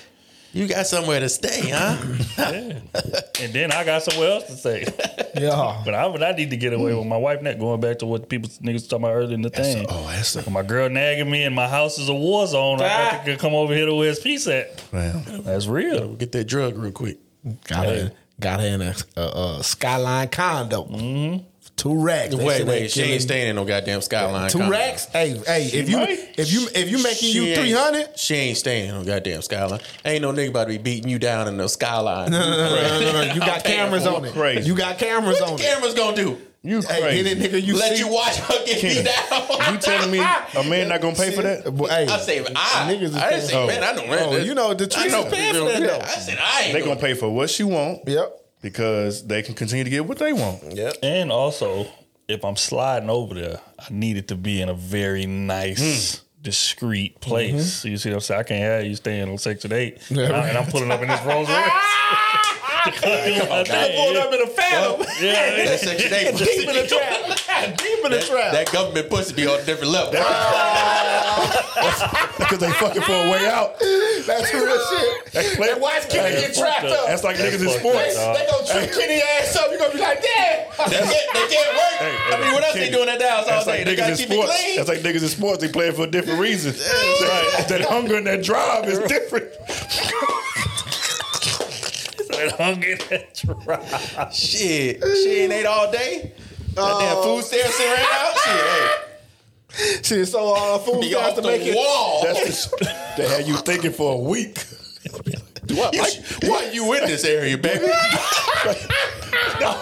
You 0.56 0.70
got 0.70 0.88
somewhere 0.88 1.20
to 1.20 1.28
stay, 1.28 1.70
huh? 1.70 1.98
yeah. 2.38 2.80
and 3.42 3.52
then 3.52 3.74
I 3.74 3.84
got 3.84 4.04
somewhere 4.04 4.32
else 4.32 4.46
to 4.46 4.54
stay. 4.54 4.86
Yeah. 5.36 5.82
But 5.84 5.94
I, 5.94 6.08
but 6.08 6.24
I 6.24 6.32
need 6.32 6.52
to 6.52 6.56
get 6.56 6.72
away 6.72 6.94
with 6.94 7.06
my 7.06 7.18
wife. 7.18 7.42
Not 7.42 7.60
going 7.60 7.82
back 7.82 8.00
to 8.00 8.06
what 8.06 8.30
people 8.30 8.50
niggas 8.50 8.90
talking 8.90 9.04
about 9.04 9.16
earlier 9.16 9.34
in 9.34 9.42
the 9.42 9.50
thing. 9.50 9.86
Oh, 9.90 10.08
that's 10.08 10.34
a, 10.38 10.50
my 10.50 10.64
girl 10.64 10.88
nagging 10.88 11.30
me 11.30 11.44
and 11.44 11.54
my 11.54 11.68
house 11.68 12.00
is 12.00 12.08
a 12.08 12.14
war 12.14 12.48
zone. 12.48 12.80
I 12.80 12.88
got 12.88 13.26
to 13.26 13.34
ah. 13.34 13.38
come 13.38 13.54
over 13.54 13.74
here 13.74 13.86
to 13.86 13.96
where 13.96 14.08
his 14.08 14.20
peace 14.20 14.48
at. 14.48 14.82
man. 14.94 15.44
That's 15.44 15.68
real. 15.68 16.16
Get 16.16 16.32
that 16.32 16.46
drug 16.46 16.78
real 16.78 16.94
quick. 16.94 17.18
Got 17.68 17.88
her, 17.88 18.12
got 18.40 18.62
her 18.62 18.68
in 18.68 18.82
a, 18.82 18.96
a, 19.18 19.58
a 19.58 19.62
skyline 19.62 20.30
condo. 20.30 20.86
Mm-hmm. 20.86 21.46
Two 21.78 22.00
racks. 22.02 22.34
They 22.34 22.44
Wait, 22.44 22.66
wait, 22.66 22.90
she 22.92 23.02
ain't 23.02 23.08
killing- 23.10 23.20
staying 23.20 23.48
in 23.50 23.56
no 23.58 23.66
goddamn 23.66 24.02
skyline. 24.02 24.50
Two 24.50 24.60
condo. 24.60 24.72
racks. 24.72 25.06
Hey, 25.12 25.38
hey. 25.46 25.66
If 25.66 25.90
you 25.90 25.98
might. 25.98 26.20
if 26.38 26.52
you 26.52 26.68
if 26.74 26.90
you 26.90 27.04
making 27.04 27.18
She 27.18 27.32
you 27.34 27.44
ain't- 27.48 27.60
three 27.60 27.72
hundred. 27.74 28.18
She 28.18 28.36
ain't 28.36 28.58
staying 28.58 28.90
in 28.90 28.96
no 28.96 29.04
goddamn 29.04 29.42
skyline. 29.42 29.82
Ain't 30.06 30.22
no 30.22 30.32
nigga 30.32 30.50
about 30.50 30.64
to 30.64 30.70
be 30.70 30.78
beating 30.78 31.10
you 31.10 31.20
down 31.20 31.48
in 31.50 31.58
no 31.58 31.68
skyline. 31.68 32.32
No, 32.32 32.40
no, 32.40 32.50
no, 32.50 32.76
no, 32.76 33.00
no, 33.12 33.26
no. 33.28 33.34
You 33.34 33.40
got 33.42 33.64
cameras 33.66 34.08
on 34.08 34.24
it. 34.24 34.32
Crazy. 34.34 34.68
You 34.68 34.76
got 34.76 34.98
cameras 34.98 35.42
What 35.42 35.50
on 35.52 35.58
the 35.58 35.64
it. 35.64 35.68
camera's 35.74 35.94
gonna 35.94 36.16
do? 36.16 36.38
You 36.64 36.82
Hey, 36.82 37.02
crazy. 37.02 37.24
hit 37.30 37.38
it, 37.44 37.52
nigga. 37.52 37.62
You 37.64 37.78
Let 37.78 37.92
see, 37.96 38.00
you 38.04 38.08
watch 38.12 38.38
her 38.38 38.66
get 38.66 38.82
beat 38.82 39.06
down. 39.06 39.72
You 39.74 39.78
telling 39.80 40.10
me 40.12 40.20
a 40.20 40.64
man 40.64 40.88
not 40.88 41.02
gonna 41.02 41.16
pay 41.16 41.32
for 41.36 41.42
that? 41.44 41.72
Well, 41.74 41.92
hey, 41.92 42.08
I 42.08 42.18
say 42.20 42.40
I. 42.56 42.92
Niggas 42.92 43.02
is 43.04 43.16
I 43.16 43.30
didn't 43.32 43.46
say 43.48 43.54
paying- 43.54 43.68
man. 43.68 43.84
I 43.84 43.92
know. 43.92 44.04
Oh, 44.32 44.38
you 44.38 44.56
know, 44.56 44.74
the 44.74 44.86
I 44.86 44.88
trees 44.88 45.12
know. 45.12 45.26
is 45.26 45.34
paying 45.34 45.54
for 45.54 45.66
that, 45.66 45.82
Yeah, 45.82 45.88
though. 45.88 46.00
I 46.00 46.08
said 46.08 46.38
I 46.42 46.62
ain't. 46.62 46.74
They 46.74 46.80
gonna 46.80 46.92
gonna 46.96 47.02
pay 47.02 47.14
for 47.16 47.30
what 47.30 47.50
she 47.52 47.64
want 47.64 48.08
Yep. 48.08 48.42
Because 48.66 49.28
they 49.28 49.44
can 49.44 49.54
continue 49.54 49.84
to 49.84 49.90
get 49.92 50.08
what 50.08 50.18
they 50.18 50.34
want. 50.34 50.74
Yep. 50.74 50.96
And 51.04 51.32
also, 51.32 51.86
if 52.28 52.44
I'm 52.44 52.56
sliding 52.56 53.12
over 53.12 53.36
there, 53.36 53.62
I 53.78 53.86
need 53.92 54.18
it 54.18 54.28
to 54.30 54.36
be 54.36 54.60
in 54.60 54.70
a 54.70 54.74
very 54.74 55.28
nice, 55.28 56.18
hmm. 56.18 56.26
discreet 56.42 57.22
place. 57.22 57.82
Mm-hmm. 57.82 57.88
You 57.90 57.98
see 57.98 58.10
what 58.10 58.16
I'm 58.16 58.22
saying? 58.22 58.40
I 58.40 58.44
can't 58.44 58.64
have 58.64 58.86
you 58.86 58.96
staying 58.96 59.30
on 59.30 59.38
Section 59.38 59.72
8. 59.72 60.10
And, 60.10 60.20
I, 60.20 60.48
and 60.50 60.58
I'm 60.58 60.66
pulling 60.66 60.90
up 60.90 61.00
in 61.00 61.08
this 61.10 61.22
Rolls 61.24 61.48
Royce. 61.48 61.60
I'm 62.86 62.92
pulling 62.92 64.18
up 64.18 64.34
in 64.34 64.42
a 64.42 64.48
phantom. 64.48 65.06
Yeah, 65.22 65.66
That 65.66 65.80
section 65.80 66.14
eight. 66.14 66.36
Deep 66.38 66.68
in 66.68 66.76
the 66.76 66.88
trap. 66.88 67.78
Deep 67.78 68.06
in 68.06 68.12
the 68.12 68.20
trap. 68.20 68.52
That 68.52 68.72
government 68.72 69.10
pussy 69.12 69.36
be 69.36 69.48
on 69.48 69.60
a 69.60 69.64
different 69.64 69.92
level. 69.92 70.14
Because 72.38 72.60
they 72.60 72.72
fucking 72.74 73.02
for 73.02 73.12
a 73.14 73.30
way 73.32 73.48
out. 73.48 73.80
That's 74.26 74.54
real 74.54 74.78
shit. 74.78 75.34
That 75.60 75.80
watch 75.80 76.10
Kenny 76.10 76.36
get 76.42 76.54
trapped 76.56 76.86
up. 76.86 77.08
That's 77.08 77.24
like 77.24 77.38
niggas 77.38 77.62
in 77.62 77.70
sports. 77.80 78.18
up, 78.18 78.36
They 78.38 78.46
gonna 78.50 78.68
treat 78.68 78.92
Kenny 78.98 79.22
ass 79.40 79.56
up. 79.56 79.72
You 79.72 79.78
gonna 79.80 79.94
be 79.94 80.00
like, 80.00 80.22
damn. 80.22 80.66
They 80.90 80.98
can't, 80.98 81.34
they 81.34 81.48
can't 81.56 81.74
work. 81.76 81.96
Hey, 82.00 82.16
I 82.34 82.40
mean, 82.42 82.54
what 82.54 82.64
else 82.64 82.74
Kenny, 82.74 82.86
they 82.86 82.92
doing 82.92 83.10
at 83.10 83.20
the 83.20 83.30
house 83.30 83.46
all 83.48 83.52
That's 83.52 83.66
day? 83.66 83.72
like 83.78 83.86
They 83.86 83.94
niggas 83.94 83.98
gotta 83.98 84.12
in 84.12 84.18
keep 84.18 84.30
it 84.30 84.34
sports. 84.34 84.52
clean. 84.62 84.76
That's 84.78 84.90
like 84.90 85.00
niggas 85.00 85.24
in 85.24 85.30
sports. 85.30 85.62
They 85.62 85.70
playing 85.70 85.94
for 85.94 86.04
a 86.04 86.08
different 86.08 86.40
reason. 86.40 86.74
That, 86.74 87.66
that 87.70 87.82
hunger 87.86 88.16
and 88.18 88.28
that 88.28 88.44
drive 88.44 88.86
is 88.86 89.00
different. 89.08 89.52
that 92.30 92.52
hunger, 92.58 92.96
that 93.10 93.34
drive. 93.34 94.34
Shit, 94.34 95.02
she 95.04 95.40
ain't 95.42 95.54
ate 95.54 95.66
all 95.66 95.92
day. 95.92 96.34
That 96.76 97.00
damn 97.00 97.16
food 97.24 97.38
oh. 97.38 97.42
stamps 97.42 97.80
ran 97.80 98.06
out. 98.12 98.36
Shit, 98.38 99.15
Shit, 100.04 100.28
so 100.28 100.54
uh, 100.56 100.80
food 100.80 100.96
hey, 100.96 101.02
be 101.02 101.10
starts 101.12 101.30
off 101.30 101.36
to 101.36 101.42
the 101.42 101.48
make 101.48 101.62
it. 101.64 101.76
wall. 101.76 102.24
That's 102.24 102.68
the, 102.68 102.86
they 103.18 103.28
had 103.28 103.48
you 103.48 103.58
thinking 103.58 103.92
for 103.92 104.14
a 104.14 104.18
week. 104.18 104.64
Do 105.66 105.82
I 105.82 105.90
like? 105.90 106.24
Why 106.44 106.70
you 106.74 106.94
in 106.94 107.06
this 107.06 107.26
area, 107.26 107.58
baby? 107.58 107.86
no. 109.60 109.82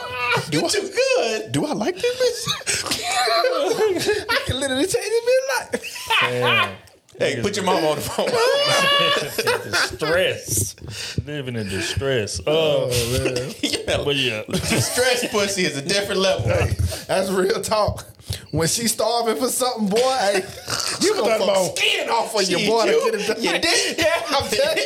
you 0.52 0.68
too 0.70 0.90
good. 0.90 1.52
Do 1.52 1.65
I 1.65 1.74
like 1.74 1.95
this? 1.95 2.48
I 4.30 4.44
can 4.45 4.60
literally 4.60 4.86
change 4.86 5.06
it 5.06 5.82
Damn. 6.22 6.76
Hey, 7.19 7.41
put 7.41 7.56
your 7.56 7.65
mom 7.65 7.84
on 7.85 7.95
the 7.95 8.02
phone. 8.02 8.27
Distress. 9.72 10.76
Living 11.26 11.56
in 11.56 11.68
distress. 11.69 12.40
Uh, 12.40 12.44
oh, 12.48 13.53
yeah, 13.61 13.98
but 14.03 14.15
yeah. 14.15 14.41
stress 14.53 15.27
pussy 15.31 15.64
is 15.65 15.77
a 15.77 15.81
different 15.81 16.22
level. 16.22 16.48
bitch. 16.49 17.06
That's 17.07 17.30
real 17.30 17.61
talk. 17.61 18.06
When 18.52 18.68
she 18.68 18.88
starving 18.88 19.38
for 19.38 19.48
something, 19.49 19.90
boy, 19.90 19.98
hey, 19.99 20.44
you 21.02 21.14
gonna 21.15 21.30
talking 21.30 21.48
fuck 21.48 21.57
about- 21.57 21.77
skin 21.77 22.10
off 22.10 22.35
of 22.35 22.44
She 22.45 22.52
your 22.52 22.69
boy 22.69 22.85
you? 22.85 23.11
to 23.11 23.11
get 23.11 23.22
it 23.22 23.27
done. 23.27 23.44
You 23.44 23.60
did? 23.60 23.98
Yeah, 24.03 24.22
I'm 24.27 24.49
telling 24.49 24.77
you. 24.77 24.84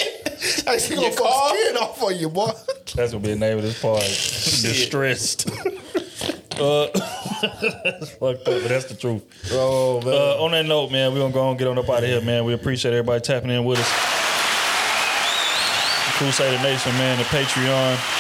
Hey, 0.65 0.79
she 0.79 0.89
gonna 0.95 1.01
Your 1.07 1.11
fuck 1.11 1.27
car? 1.27 1.49
skin 1.55 1.77
off 1.77 2.03
of 2.03 2.11
you, 2.13 2.29
boy. 2.29 2.51
That's 2.95 3.11
gonna 3.11 3.19
be 3.23 3.29
the 3.29 3.35
name 3.35 3.57
of 3.57 3.63
this 3.63 3.81
part. 3.81 4.01
Distressed. 4.01 5.49
Uh, 6.59 6.87
that's 7.83 8.09
fucked 8.11 8.39
up, 8.47 8.61
but 8.61 8.67
that's 8.67 8.85
the 8.85 8.95
truth. 8.95 9.23
Oh 9.51 10.01
man. 10.01 10.13
Uh, 10.13 10.43
on 10.43 10.51
that 10.51 10.65
note, 10.65 10.91
man, 10.91 11.13
we're 11.13 11.19
gonna 11.19 11.33
go 11.33 11.49
and 11.49 11.57
get 11.59 11.67
on 11.67 11.77
up 11.77 11.89
out 11.89 11.99
of 12.03 12.09
here, 12.09 12.21
man. 12.21 12.45
We 12.45 12.53
appreciate 12.53 12.91
everybody 12.91 13.21
tapping 13.21 13.49
in 13.51 13.63
with 13.65 13.79
us. 13.79 13.87
Crusader 16.17 16.61
Nation, 16.63 16.91
man, 16.93 17.17
the 17.19 17.23
Patreon. 17.25 18.13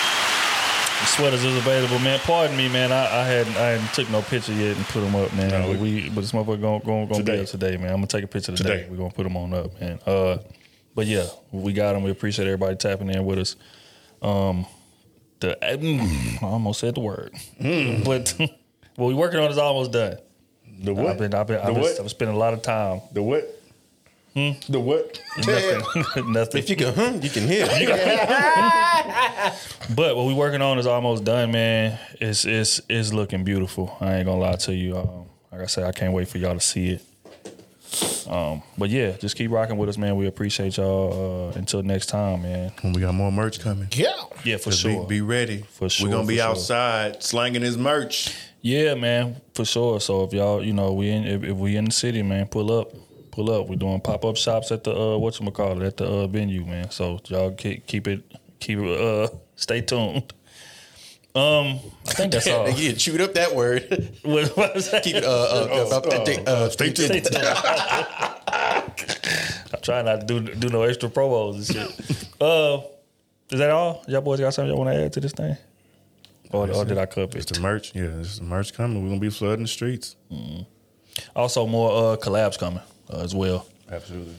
The 0.99 1.05
sweaters 1.05 1.43
is 1.43 1.55
available, 1.57 1.99
man. 1.99 2.19
Pardon 2.19 2.55
me, 2.57 2.69
man. 2.69 2.91
I, 2.91 3.21
I 3.21 3.23
hadn't 3.23 3.55
I 3.55 3.67
hadn't 3.69 3.93
took 3.93 4.09
no 4.09 4.21
picture 4.21 4.53
yet 4.53 4.75
and 4.77 4.85
put 4.87 5.01
them 5.01 5.15
up, 5.15 5.33
man. 5.33 5.49
No, 5.49 5.71
but 5.71 5.79
we- 5.79 5.93
we 6.03 6.09
but 6.09 6.21
this 6.21 6.31
motherfucker 6.31 6.61
gonna 6.61 6.79
gonna, 6.83 7.05
gonna 7.07 7.23
be 7.23 7.31
Today. 7.31 7.41
up 7.41 7.47
today, 7.47 7.77
man. 7.77 7.89
I'm 7.89 7.95
gonna 7.97 8.07
take 8.07 8.23
a 8.23 8.27
picture 8.27 8.55
today. 8.55 8.69
Today. 8.81 8.87
We're 8.89 8.97
gonna 8.97 9.11
put 9.13 9.23
them 9.23 9.37
on 9.37 9.53
up, 9.53 9.79
man. 9.79 9.99
Uh, 10.05 10.37
but 10.95 11.05
yeah, 11.07 11.25
we 11.51 11.73
got 11.73 11.93
them. 11.93 12.03
We 12.03 12.11
appreciate 12.11 12.45
everybody 12.45 12.75
tapping 12.75 13.09
in 13.09 13.25
with 13.25 13.39
us. 13.39 13.55
Um, 14.21 14.65
the 15.39 15.57
mm, 15.61 16.43
I 16.43 16.45
almost 16.45 16.79
said 16.79 16.95
the 16.95 17.01
word, 17.01 17.33
but 17.59 18.33
what 18.95 19.07
we 19.07 19.13
working 19.13 19.39
on 19.39 19.51
is 19.51 19.57
almost 19.57 19.91
done. 19.91 20.17
The 20.79 20.93
what? 20.93 21.07
I've 21.07 21.17
been 21.17 21.33
I've 21.33 21.47
been, 21.47 21.59
I've 21.59 21.73
been? 21.73 21.83
I've 21.83 21.97
been 21.97 22.09
spending 22.09 22.35
a 22.35 22.39
lot 22.39 22.53
of 22.53 22.61
time. 22.61 23.01
The 23.11 23.23
what? 23.23 23.53
The 24.35 24.79
what? 24.79 25.19
Nothing, 25.37 26.31
nothing. 26.31 26.59
If 26.59 26.69
you 26.69 26.75
can, 26.75 26.93
hmm, 26.93 27.19
you 27.23 27.29
can 27.29 27.47
hear. 27.47 27.65
But 29.95 30.17
what 30.17 30.25
we 30.25 30.33
working 30.33 30.61
on 30.61 30.77
is 30.79 30.85
almost 30.85 31.23
done, 31.23 31.51
man. 31.51 31.97
It's 32.19 32.45
it's 32.45 32.81
it's 32.89 33.13
looking 33.13 33.43
beautiful. 33.43 33.95
I 34.01 34.15
ain't 34.15 34.25
gonna 34.25 34.39
lie 34.39 34.57
to 34.57 34.75
you. 34.75 34.97
Um, 34.97 35.25
like 35.51 35.61
I 35.61 35.65
said, 35.65 35.85
I 35.85 35.91
can't 35.91 36.13
wait 36.13 36.27
for 36.27 36.37
y'all 36.37 36.53
to 36.53 36.59
see 36.59 36.89
it. 36.89 37.01
Um, 38.29 38.61
but 38.77 38.89
yeah, 38.89 39.11
just 39.11 39.35
keep 39.35 39.51
rocking 39.51 39.77
with 39.77 39.89
us, 39.89 39.97
man. 39.97 40.15
We 40.15 40.27
appreciate 40.27 40.77
y'all. 40.77 41.51
Uh, 41.53 41.57
until 41.57 41.81
next 41.83 42.07
time, 42.07 42.43
man. 42.43 42.71
When 42.81 42.93
we 42.93 43.01
got 43.01 43.13
more 43.13 43.31
merch 43.31 43.59
coming. 43.59 43.87
Yeah. 43.91 44.11
Yeah, 44.43 44.57
for 44.57 44.71
sure. 44.71 45.07
Be, 45.07 45.21
ready. 45.21 45.63
For 45.71 45.89
sure, 45.89 46.07
We're 46.07 46.15
gonna 46.15 46.27
be 46.27 46.35
for 46.35 46.41
sure. 46.41 46.49
outside 46.51 47.23
slanging 47.23 47.61
his 47.61 47.77
merch. 47.77 48.35
Yeah, 48.61 48.95
man, 48.95 49.41
for 49.53 49.65
sure. 49.65 49.99
So 49.99 50.23
if 50.23 50.33
y'all, 50.33 50.63
you 50.63 50.73
know, 50.73 50.93
we 50.93 51.09
in 51.09 51.25
if, 51.25 51.43
if 51.43 51.57
we 51.57 51.75
in 51.77 51.85
the 51.85 51.91
city, 51.91 52.21
man, 52.21 52.47
pull 52.47 52.71
up, 52.71 52.91
pull 53.31 53.51
up. 53.51 53.67
We're 53.67 53.75
doing 53.75 54.01
pop 54.01 54.25
up 54.25 54.35
shops 54.35 54.71
at 54.71 54.83
the 54.83 54.95
uh, 54.95 55.17
what 55.17 55.39
you 55.39 55.49
call 55.51 55.81
it 55.81 55.85
at 55.85 55.97
the 55.97 56.05
uh, 56.05 56.27
venue, 56.27 56.65
man. 56.65 56.89
So 56.91 57.19
y'all 57.25 57.51
keep, 57.51 57.87
keep 57.87 58.07
it, 58.07 58.23
keep 58.59 58.79
it, 58.79 58.99
uh, 58.99 59.29
stay 59.55 59.81
tuned. 59.81 60.33
Um, 61.37 61.79
I 62.07 62.13
think 62.13 62.31
that's 62.31 62.47
all. 62.47 62.67
you 62.71 62.93
chewed 62.93 63.21
up 63.21 63.33
that 63.35 63.53
word. 63.53 64.13
What, 64.23 64.47
what 64.57 64.75
was 64.75 64.89
that? 64.91 65.03
Keep 65.03 65.17
it. 65.17 65.23
Uh, 65.23 65.27
uh, 65.29 65.89
uh, 65.91 66.01
uh, 66.09 66.51
uh, 66.51 66.69
Stay 66.69 66.91
tuned. 66.91 67.09
Stay 67.09 67.19
tuned. 67.21 67.37
I'm 68.47 69.81
trying 69.81 70.05
not 70.05 70.21
to 70.21 70.25
do 70.25 70.39
do 70.55 70.69
no 70.69 70.81
extra 70.83 71.09
promos 71.09 71.55
and 71.55 71.65
shit. 71.65 72.27
Uh, 72.41 72.81
is 73.51 73.59
that 73.59 73.69
all? 73.69 74.03
Y'all 74.07 74.21
boys 74.21 74.39
got 74.39 74.53
something 74.53 74.69
y'all 74.69 74.83
want 74.83 74.95
to 74.95 75.03
add 75.05 75.13
to 75.13 75.19
this 75.19 75.31
thing? 75.31 75.55
Or, 76.51 76.69
or 76.71 76.85
did 76.85 76.97
I 76.97 77.05
cover 77.05 77.37
It's 77.37 77.51
it? 77.51 77.55
the 77.55 77.59
merch. 77.61 77.93
Yeah, 77.93 78.19
it's 78.19 78.39
the 78.39 78.45
merch 78.45 78.73
coming. 78.73 79.01
We're 79.03 79.09
gonna 79.09 79.21
be 79.21 79.29
flooding 79.29 79.63
the 79.63 79.67
streets. 79.69 80.15
Also, 81.35 81.65
more 81.67 81.91
uh, 81.91 82.17
collabs 82.17 82.57
coming 82.57 82.81
uh, 83.09 83.19
as 83.21 83.35
well. 83.35 83.67
Absolutely. 83.91 84.35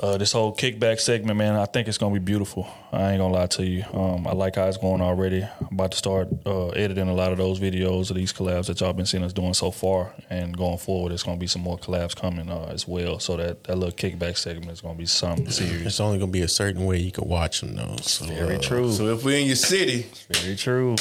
Uh, 0.00 0.16
this 0.16 0.30
whole 0.30 0.54
kickback 0.54 1.00
segment, 1.00 1.36
man, 1.38 1.56
I 1.56 1.64
think 1.64 1.88
it's 1.88 1.98
gonna 1.98 2.14
be 2.14 2.20
beautiful. 2.20 2.68
I 2.92 3.10
ain't 3.12 3.18
gonna 3.18 3.34
lie 3.34 3.46
to 3.48 3.66
you. 3.66 3.84
Um, 3.92 4.28
I 4.28 4.32
like 4.32 4.54
how 4.54 4.66
it's 4.68 4.76
going 4.76 5.00
already. 5.00 5.42
I'm 5.42 5.68
about 5.72 5.90
to 5.90 5.96
start 5.98 6.28
uh, 6.46 6.68
editing 6.68 7.08
a 7.08 7.14
lot 7.14 7.32
of 7.32 7.38
those 7.38 7.58
videos 7.58 8.10
of 8.10 8.16
these 8.16 8.32
collabs 8.32 8.66
that 8.66 8.80
y'all 8.80 8.92
been 8.92 9.06
seeing 9.06 9.24
us 9.24 9.32
doing 9.32 9.54
so 9.54 9.72
far, 9.72 10.14
and 10.30 10.56
going 10.56 10.78
forward, 10.78 11.10
it's 11.10 11.24
gonna 11.24 11.36
be 11.38 11.48
some 11.48 11.62
more 11.62 11.76
collabs 11.76 12.14
coming 12.14 12.48
uh, 12.48 12.70
as 12.72 12.86
well. 12.86 13.18
So 13.18 13.36
that 13.38 13.64
that 13.64 13.76
little 13.76 13.92
kickback 13.94 14.36
segment 14.36 14.70
is 14.70 14.80
gonna 14.80 14.94
be 14.98 15.06
something 15.06 15.50
serious. 15.50 15.86
It's 15.86 16.00
only 16.00 16.20
gonna 16.20 16.30
be 16.30 16.42
a 16.42 16.48
certain 16.48 16.84
way 16.86 16.98
you 16.98 17.10
can 17.10 17.28
watch 17.28 17.60
them 17.62 17.74
though. 17.74 17.96
So, 18.02 18.24
Very 18.26 18.56
uh, 18.56 18.60
true. 18.60 18.92
So 18.92 19.08
if 19.08 19.24
we're 19.24 19.38
in 19.40 19.46
your 19.48 19.56
city, 19.56 20.06
Very 20.30 20.54
true. 20.54 20.94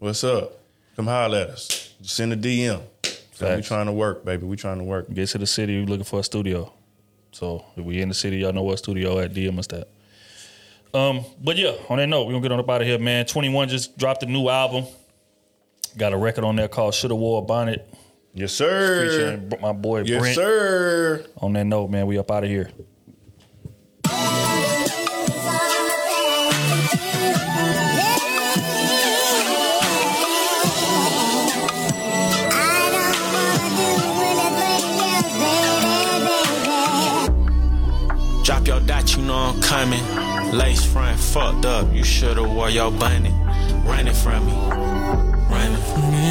what's 0.00 0.24
up? 0.24 0.58
Come 0.96 1.06
holler 1.06 1.38
at 1.38 1.50
us. 1.50 1.94
Send 2.02 2.32
a 2.32 2.36
DM. 2.36 2.82
So 3.34 3.46
we 3.46 3.54
Facts. 3.54 3.68
trying 3.68 3.86
to 3.86 3.92
work, 3.92 4.24
baby. 4.24 4.46
We 4.46 4.56
trying 4.56 4.78
to 4.78 4.84
work. 4.84 5.12
Get 5.14 5.28
to 5.28 5.38
the 5.38 5.46
city, 5.46 5.78
we 5.78 5.86
looking 5.86 6.04
for 6.04 6.18
a 6.18 6.24
studio. 6.24 6.72
So 7.32 7.64
if 7.76 7.84
we 7.84 8.00
in 8.00 8.08
the 8.08 8.14
city, 8.14 8.38
y'all 8.38 8.52
know 8.52 8.62
what 8.62 8.78
studio 8.78 9.18
at. 9.18 9.32
DM 9.32 9.58
us 9.58 9.66
that. 9.68 9.88
Um, 10.94 11.24
but 11.42 11.56
yeah, 11.56 11.72
on 11.88 11.96
that 11.98 12.06
note, 12.06 12.26
we're 12.26 12.32
gonna 12.32 12.42
get 12.42 12.52
on 12.52 12.60
up 12.60 12.68
out 12.70 12.82
of 12.82 12.86
here, 12.86 12.98
man. 12.98 13.24
21 13.26 13.68
just 13.70 13.96
dropped 13.96 14.22
a 14.22 14.26
new 14.26 14.48
album. 14.48 14.84
Got 15.96 16.12
a 16.12 16.16
record 16.18 16.44
on 16.44 16.56
there 16.56 16.68
called 16.68 16.94
Shoulda 16.94 17.14
Wore 17.14 17.38
a 17.40 17.44
Bonnet. 17.44 17.86
Yes, 18.34 18.52
sir. 18.52 19.08
Featuring 19.08 19.52
my 19.60 19.72
boy 19.72 20.02
Yes, 20.02 20.20
Brent. 20.20 20.34
sir. 20.36 21.26
On 21.38 21.52
that 21.54 21.64
note, 21.64 21.90
man, 21.90 22.06
we 22.06 22.18
up 22.18 22.30
out 22.30 22.44
of 22.44 22.50
here. 22.50 22.70
Coming. 39.72 40.04
Lace 40.52 40.84
front 40.84 41.18
fucked 41.18 41.64
up, 41.64 41.86
you 41.94 42.04
should've 42.04 42.50
wore 42.56 42.68
your 42.68 42.90
bunny. 42.90 43.32
Running 43.90 44.18
from 44.22 44.44
me, 44.46 44.54
running 45.54 45.84
from 45.90 46.04
me, 46.12 46.26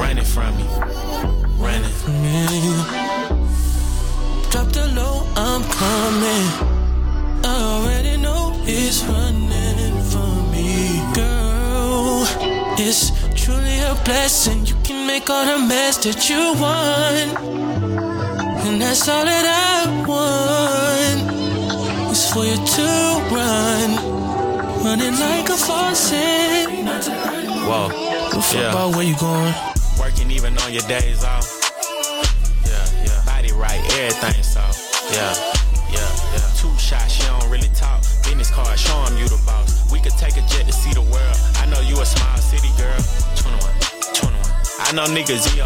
running 0.00 0.28
from 0.34 0.52
me, 0.58 0.66
running 1.64 1.94
from 2.00 2.14
me. 2.24 2.46
Drop 4.50 4.68
the 4.76 4.86
low, 4.98 5.16
I'm 5.34 5.62
coming. 5.80 6.46
I 7.52 7.54
already 7.72 8.16
know 8.18 8.42
it's 8.64 9.00
running 9.04 9.96
from 10.10 10.36
me, 10.52 10.70
girl. 11.14 12.26
It's 12.86 13.02
truly 13.34 13.78
a 13.90 13.94
blessing. 14.04 14.66
You 14.66 14.76
can 14.84 15.06
make 15.06 15.30
all 15.30 15.46
the 15.46 15.58
mess 15.70 15.96
that 16.04 16.20
you 16.28 16.42
want. 16.62 17.30
And 18.66 18.82
that's 18.82 19.08
all 19.08 19.24
that 19.24 19.46
I 19.46 20.06
want 20.06 21.31
for 22.32 22.46
you 22.46 22.56
to 22.56 22.88
run, 23.30 23.90
running 24.82 25.12
like 25.20 25.48
a 25.50 25.56
faucet. 25.56 26.66
Whoa, 27.68 27.88
yeah. 28.54 28.70
about 28.70 28.96
where 28.96 29.04
you 29.04 29.16
going? 29.18 29.52
Working 30.00 30.30
even 30.30 30.56
on 30.58 30.72
your 30.72 30.82
days 30.88 31.24
off. 31.24 31.44
Yeah, 32.64 33.04
yeah. 33.04 33.22
Body 33.26 33.52
right, 33.52 33.80
everything 34.00 34.42
soft. 34.42 34.80
Yeah, 35.12 35.34
yeah, 35.92 36.00
yeah. 36.32 36.40
Two 36.56 36.72
shots, 36.78 37.12
she 37.12 37.22
don't 37.24 37.50
really 37.50 37.68
talk. 37.74 38.00
Business 38.24 38.50
card, 38.50 38.78
show 38.78 38.96
'em 39.04 39.18
you 39.18 39.28
the 39.28 39.40
boss. 39.44 39.90
We 39.92 40.00
could 40.00 40.16
take 40.16 40.36
a 40.38 40.42
jet 40.48 40.66
to 40.66 40.72
see 40.72 40.94
the 40.94 41.02
world. 41.02 41.36
I 41.56 41.66
know 41.66 41.80
you 41.80 42.00
a 42.00 42.06
small 42.06 42.38
city 42.38 42.70
girl. 42.78 42.96
21, 43.36 43.60
21. 43.60 43.81
I 44.82 44.92
know 44.92 45.06
niggas 45.06 45.46
in. 45.54 45.62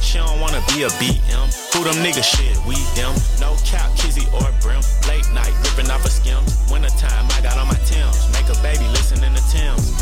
She 0.00 0.16
don't 0.16 0.40
wanna 0.40 0.62
be 0.72 0.82
a 0.84 0.88
BM. 0.96 1.46
Who 1.74 1.84
them 1.84 1.98
niggas 2.00 2.24
shit? 2.24 2.56
We 2.64 2.76
them. 2.94 3.12
No 3.40 3.56
cap, 3.66 3.90
kizzy 3.96 4.26
or 4.32 4.46
brim. 4.62 4.80
Late 5.06 5.28
night, 5.34 5.52
ripping 5.62 5.90
off 5.90 6.04
a 6.04 6.08
skims. 6.08 6.56
Wintertime, 6.70 7.26
I 7.36 7.40
got 7.42 7.58
on 7.58 7.68
my 7.68 7.78
Timbs. 7.84 8.30
Make 8.32 8.48
a 8.48 8.56
baby 8.62 8.86
listening 8.96 9.34
to 9.34 9.42
Tim's. 9.50 9.92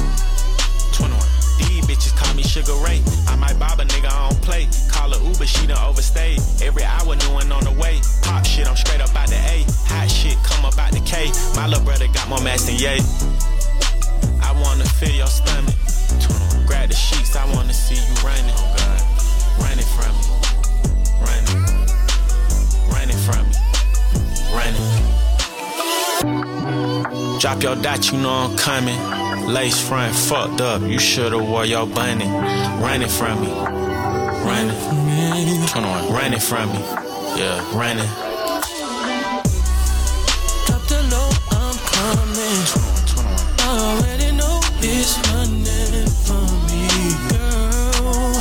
21. 0.94 1.18
These 1.58 1.86
bitches 1.88 2.14
call 2.14 2.34
me 2.34 2.42
Sugar 2.42 2.74
Ray. 2.84 3.02
I 3.26 3.36
might 3.36 3.58
bob 3.58 3.80
a 3.80 3.84
nigga 3.84 4.12
on 4.12 4.34
play. 4.46 4.68
Call 4.88 5.10
her 5.10 5.22
Uber, 5.26 5.46
she 5.46 5.66
done 5.66 5.82
overstayed. 5.82 6.40
Every 6.62 6.84
hour, 6.84 7.16
new 7.16 7.32
one 7.32 7.50
on 7.50 7.64
the 7.64 7.72
way. 7.72 8.00
Pop 8.22 8.44
shit, 8.44 8.68
I'm 8.68 8.76
straight 8.76 9.00
up 9.00 9.14
out 9.16 9.28
the 9.28 9.36
A. 9.36 9.64
Hot 9.90 10.10
shit, 10.10 10.36
come 10.44 10.64
up 10.64 10.78
out 10.78 10.92
the 10.92 11.00
K. 11.00 11.32
My 11.56 11.66
little 11.66 11.84
brother 11.84 12.06
got 12.08 12.28
more 12.28 12.40
mass 12.40 12.66
than 12.66 12.76
Ye. 12.76 13.00
I 14.46 14.52
wanna 14.62 14.84
feel 14.84 15.10
your 15.10 15.26
stomach. 15.26 15.74
Grab 16.66 16.88
the 16.88 16.94
sheets, 16.94 17.34
I 17.34 17.44
wanna 17.52 17.74
see 17.74 17.96
you 17.96 18.14
running. 18.24 18.54
Oh, 18.56 18.76
running 19.60 19.88
from 19.96 20.14
me. 20.18 20.26
Running. 21.26 21.60
Running 22.94 23.20
from 23.26 23.44
me. 23.50 23.56
Running. 24.54 25.16
Drop 27.40 27.62
your 27.62 27.76
dot, 27.76 28.10
you 28.12 28.18
know 28.18 28.30
I'm 28.30 28.56
coming. 28.56 28.98
Lace 29.52 29.80
front 29.80 30.14
fucked 30.14 30.60
up, 30.60 30.80
you 30.82 30.98
shoulda 30.98 31.38
wore 31.38 31.66
your 31.66 31.86
bunny. 31.86 32.26
Running 32.80 33.08
from 33.08 33.40
me. 33.42 33.50
Running. 34.46 35.66
21. 35.66 36.12
Running 36.12 36.40
from 36.40 36.70
me. 36.72 36.78
Yeah, 37.36 37.60
running. 37.76 38.08
Drop 40.66 40.82
the 40.86 40.98
low, 41.10 41.30
I'm 41.50 41.76
coming. 41.90 42.66
21. 43.06 44.06
21 44.06 44.15
is 44.86 45.18
running 45.32 46.06
for 46.06 46.46
me, 46.70 46.86
girl. 47.28 48.32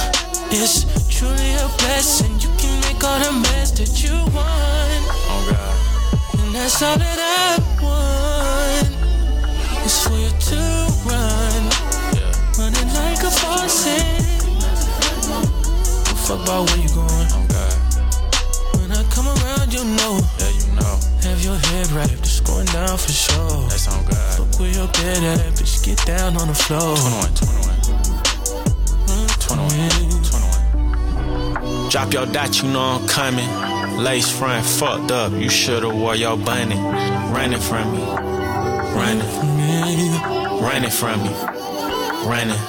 It's 0.52 0.86
truly 1.10 1.52
a 1.58 1.68
blessing. 1.80 2.34
You 2.40 2.50
can 2.58 2.80
make 2.82 3.04
all 3.04 3.20
the 3.20 3.32
mess 3.50 3.72
that 3.80 4.04
you 4.04 4.14
want. 4.34 5.04
Oh 5.32 5.42
God. 5.50 5.76
And 6.40 6.56
that's 6.56 6.82
all 6.82 6.98
that 6.98 7.20
I 7.20 7.58
want. 7.82 8.90
Is 9.86 9.98
for 10.04 10.14
you 10.14 10.30
to 10.30 10.62
run, 11.10 11.64
yeah. 12.14 12.32
running 12.58 12.90
like 12.94 13.22
a 13.24 13.32
faucet. 13.32 14.22
Don't 15.26 16.20
fuck 16.26 16.42
about 16.44 16.70
where 16.70 16.82
you 16.82 16.90
going. 16.90 17.28
Oh 17.34 17.46
God. 17.50 17.78
When 18.80 18.92
I 18.92 19.04
come 19.10 19.28
around, 19.28 19.74
you 19.74 19.84
know. 19.98 20.20
Yeah, 20.40 20.50
you 20.50 20.68
know. 20.76 21.00
Have 21.24 21.44
your 21.44 21.58
head 21.58 21.92
wrapped 21.92 22.35
going 22.46 22.66
down 22.68 22.98
for 22.98 23.12
sure. 23.12 23.68
That's 23.70 23.88
on 23.88 24.04
God. 24.06 24.38
Fuck 24.38 24.60
where 24.60 24.72
your 24.72 24.88
bed 24.88 25.24
at, 25.24 25.40
bitch, 25.54 25.84
get 25.84 25.98
down 26.06 26.38
on 26.38 26.48
the 26.48 26.54
floor. 26.56 26.96
21, 26.96 27.34
21. 27.36 27.76
21. 29.42 31.90
Drop 31.90 32.14
your 32.14 32.26
dot, 32.28 32.62
you 32.62 32.70
know 32.70 33.00
I'm 33.00 33.08
coming. 33.08 33.50
Lace 33.98 34.30
front 34.32 34.66
fucked 34.66 35.12
up, 35.12 35.32
you 35.34 35.50
shoulda 35.50 35.90
wore 35.90 36.16
your 36.16 36.38
bunny. 36.38 36.76
Running 36.76 37.60
from 37.60 37.92
me, 37.94 38.00
running 38.94 39.22
from 39.22 39.58
me, 39.58 40.10
running 40.62 40.92
from 40.92 41.24
me, 41.24 41.30
running. 42.28 42.60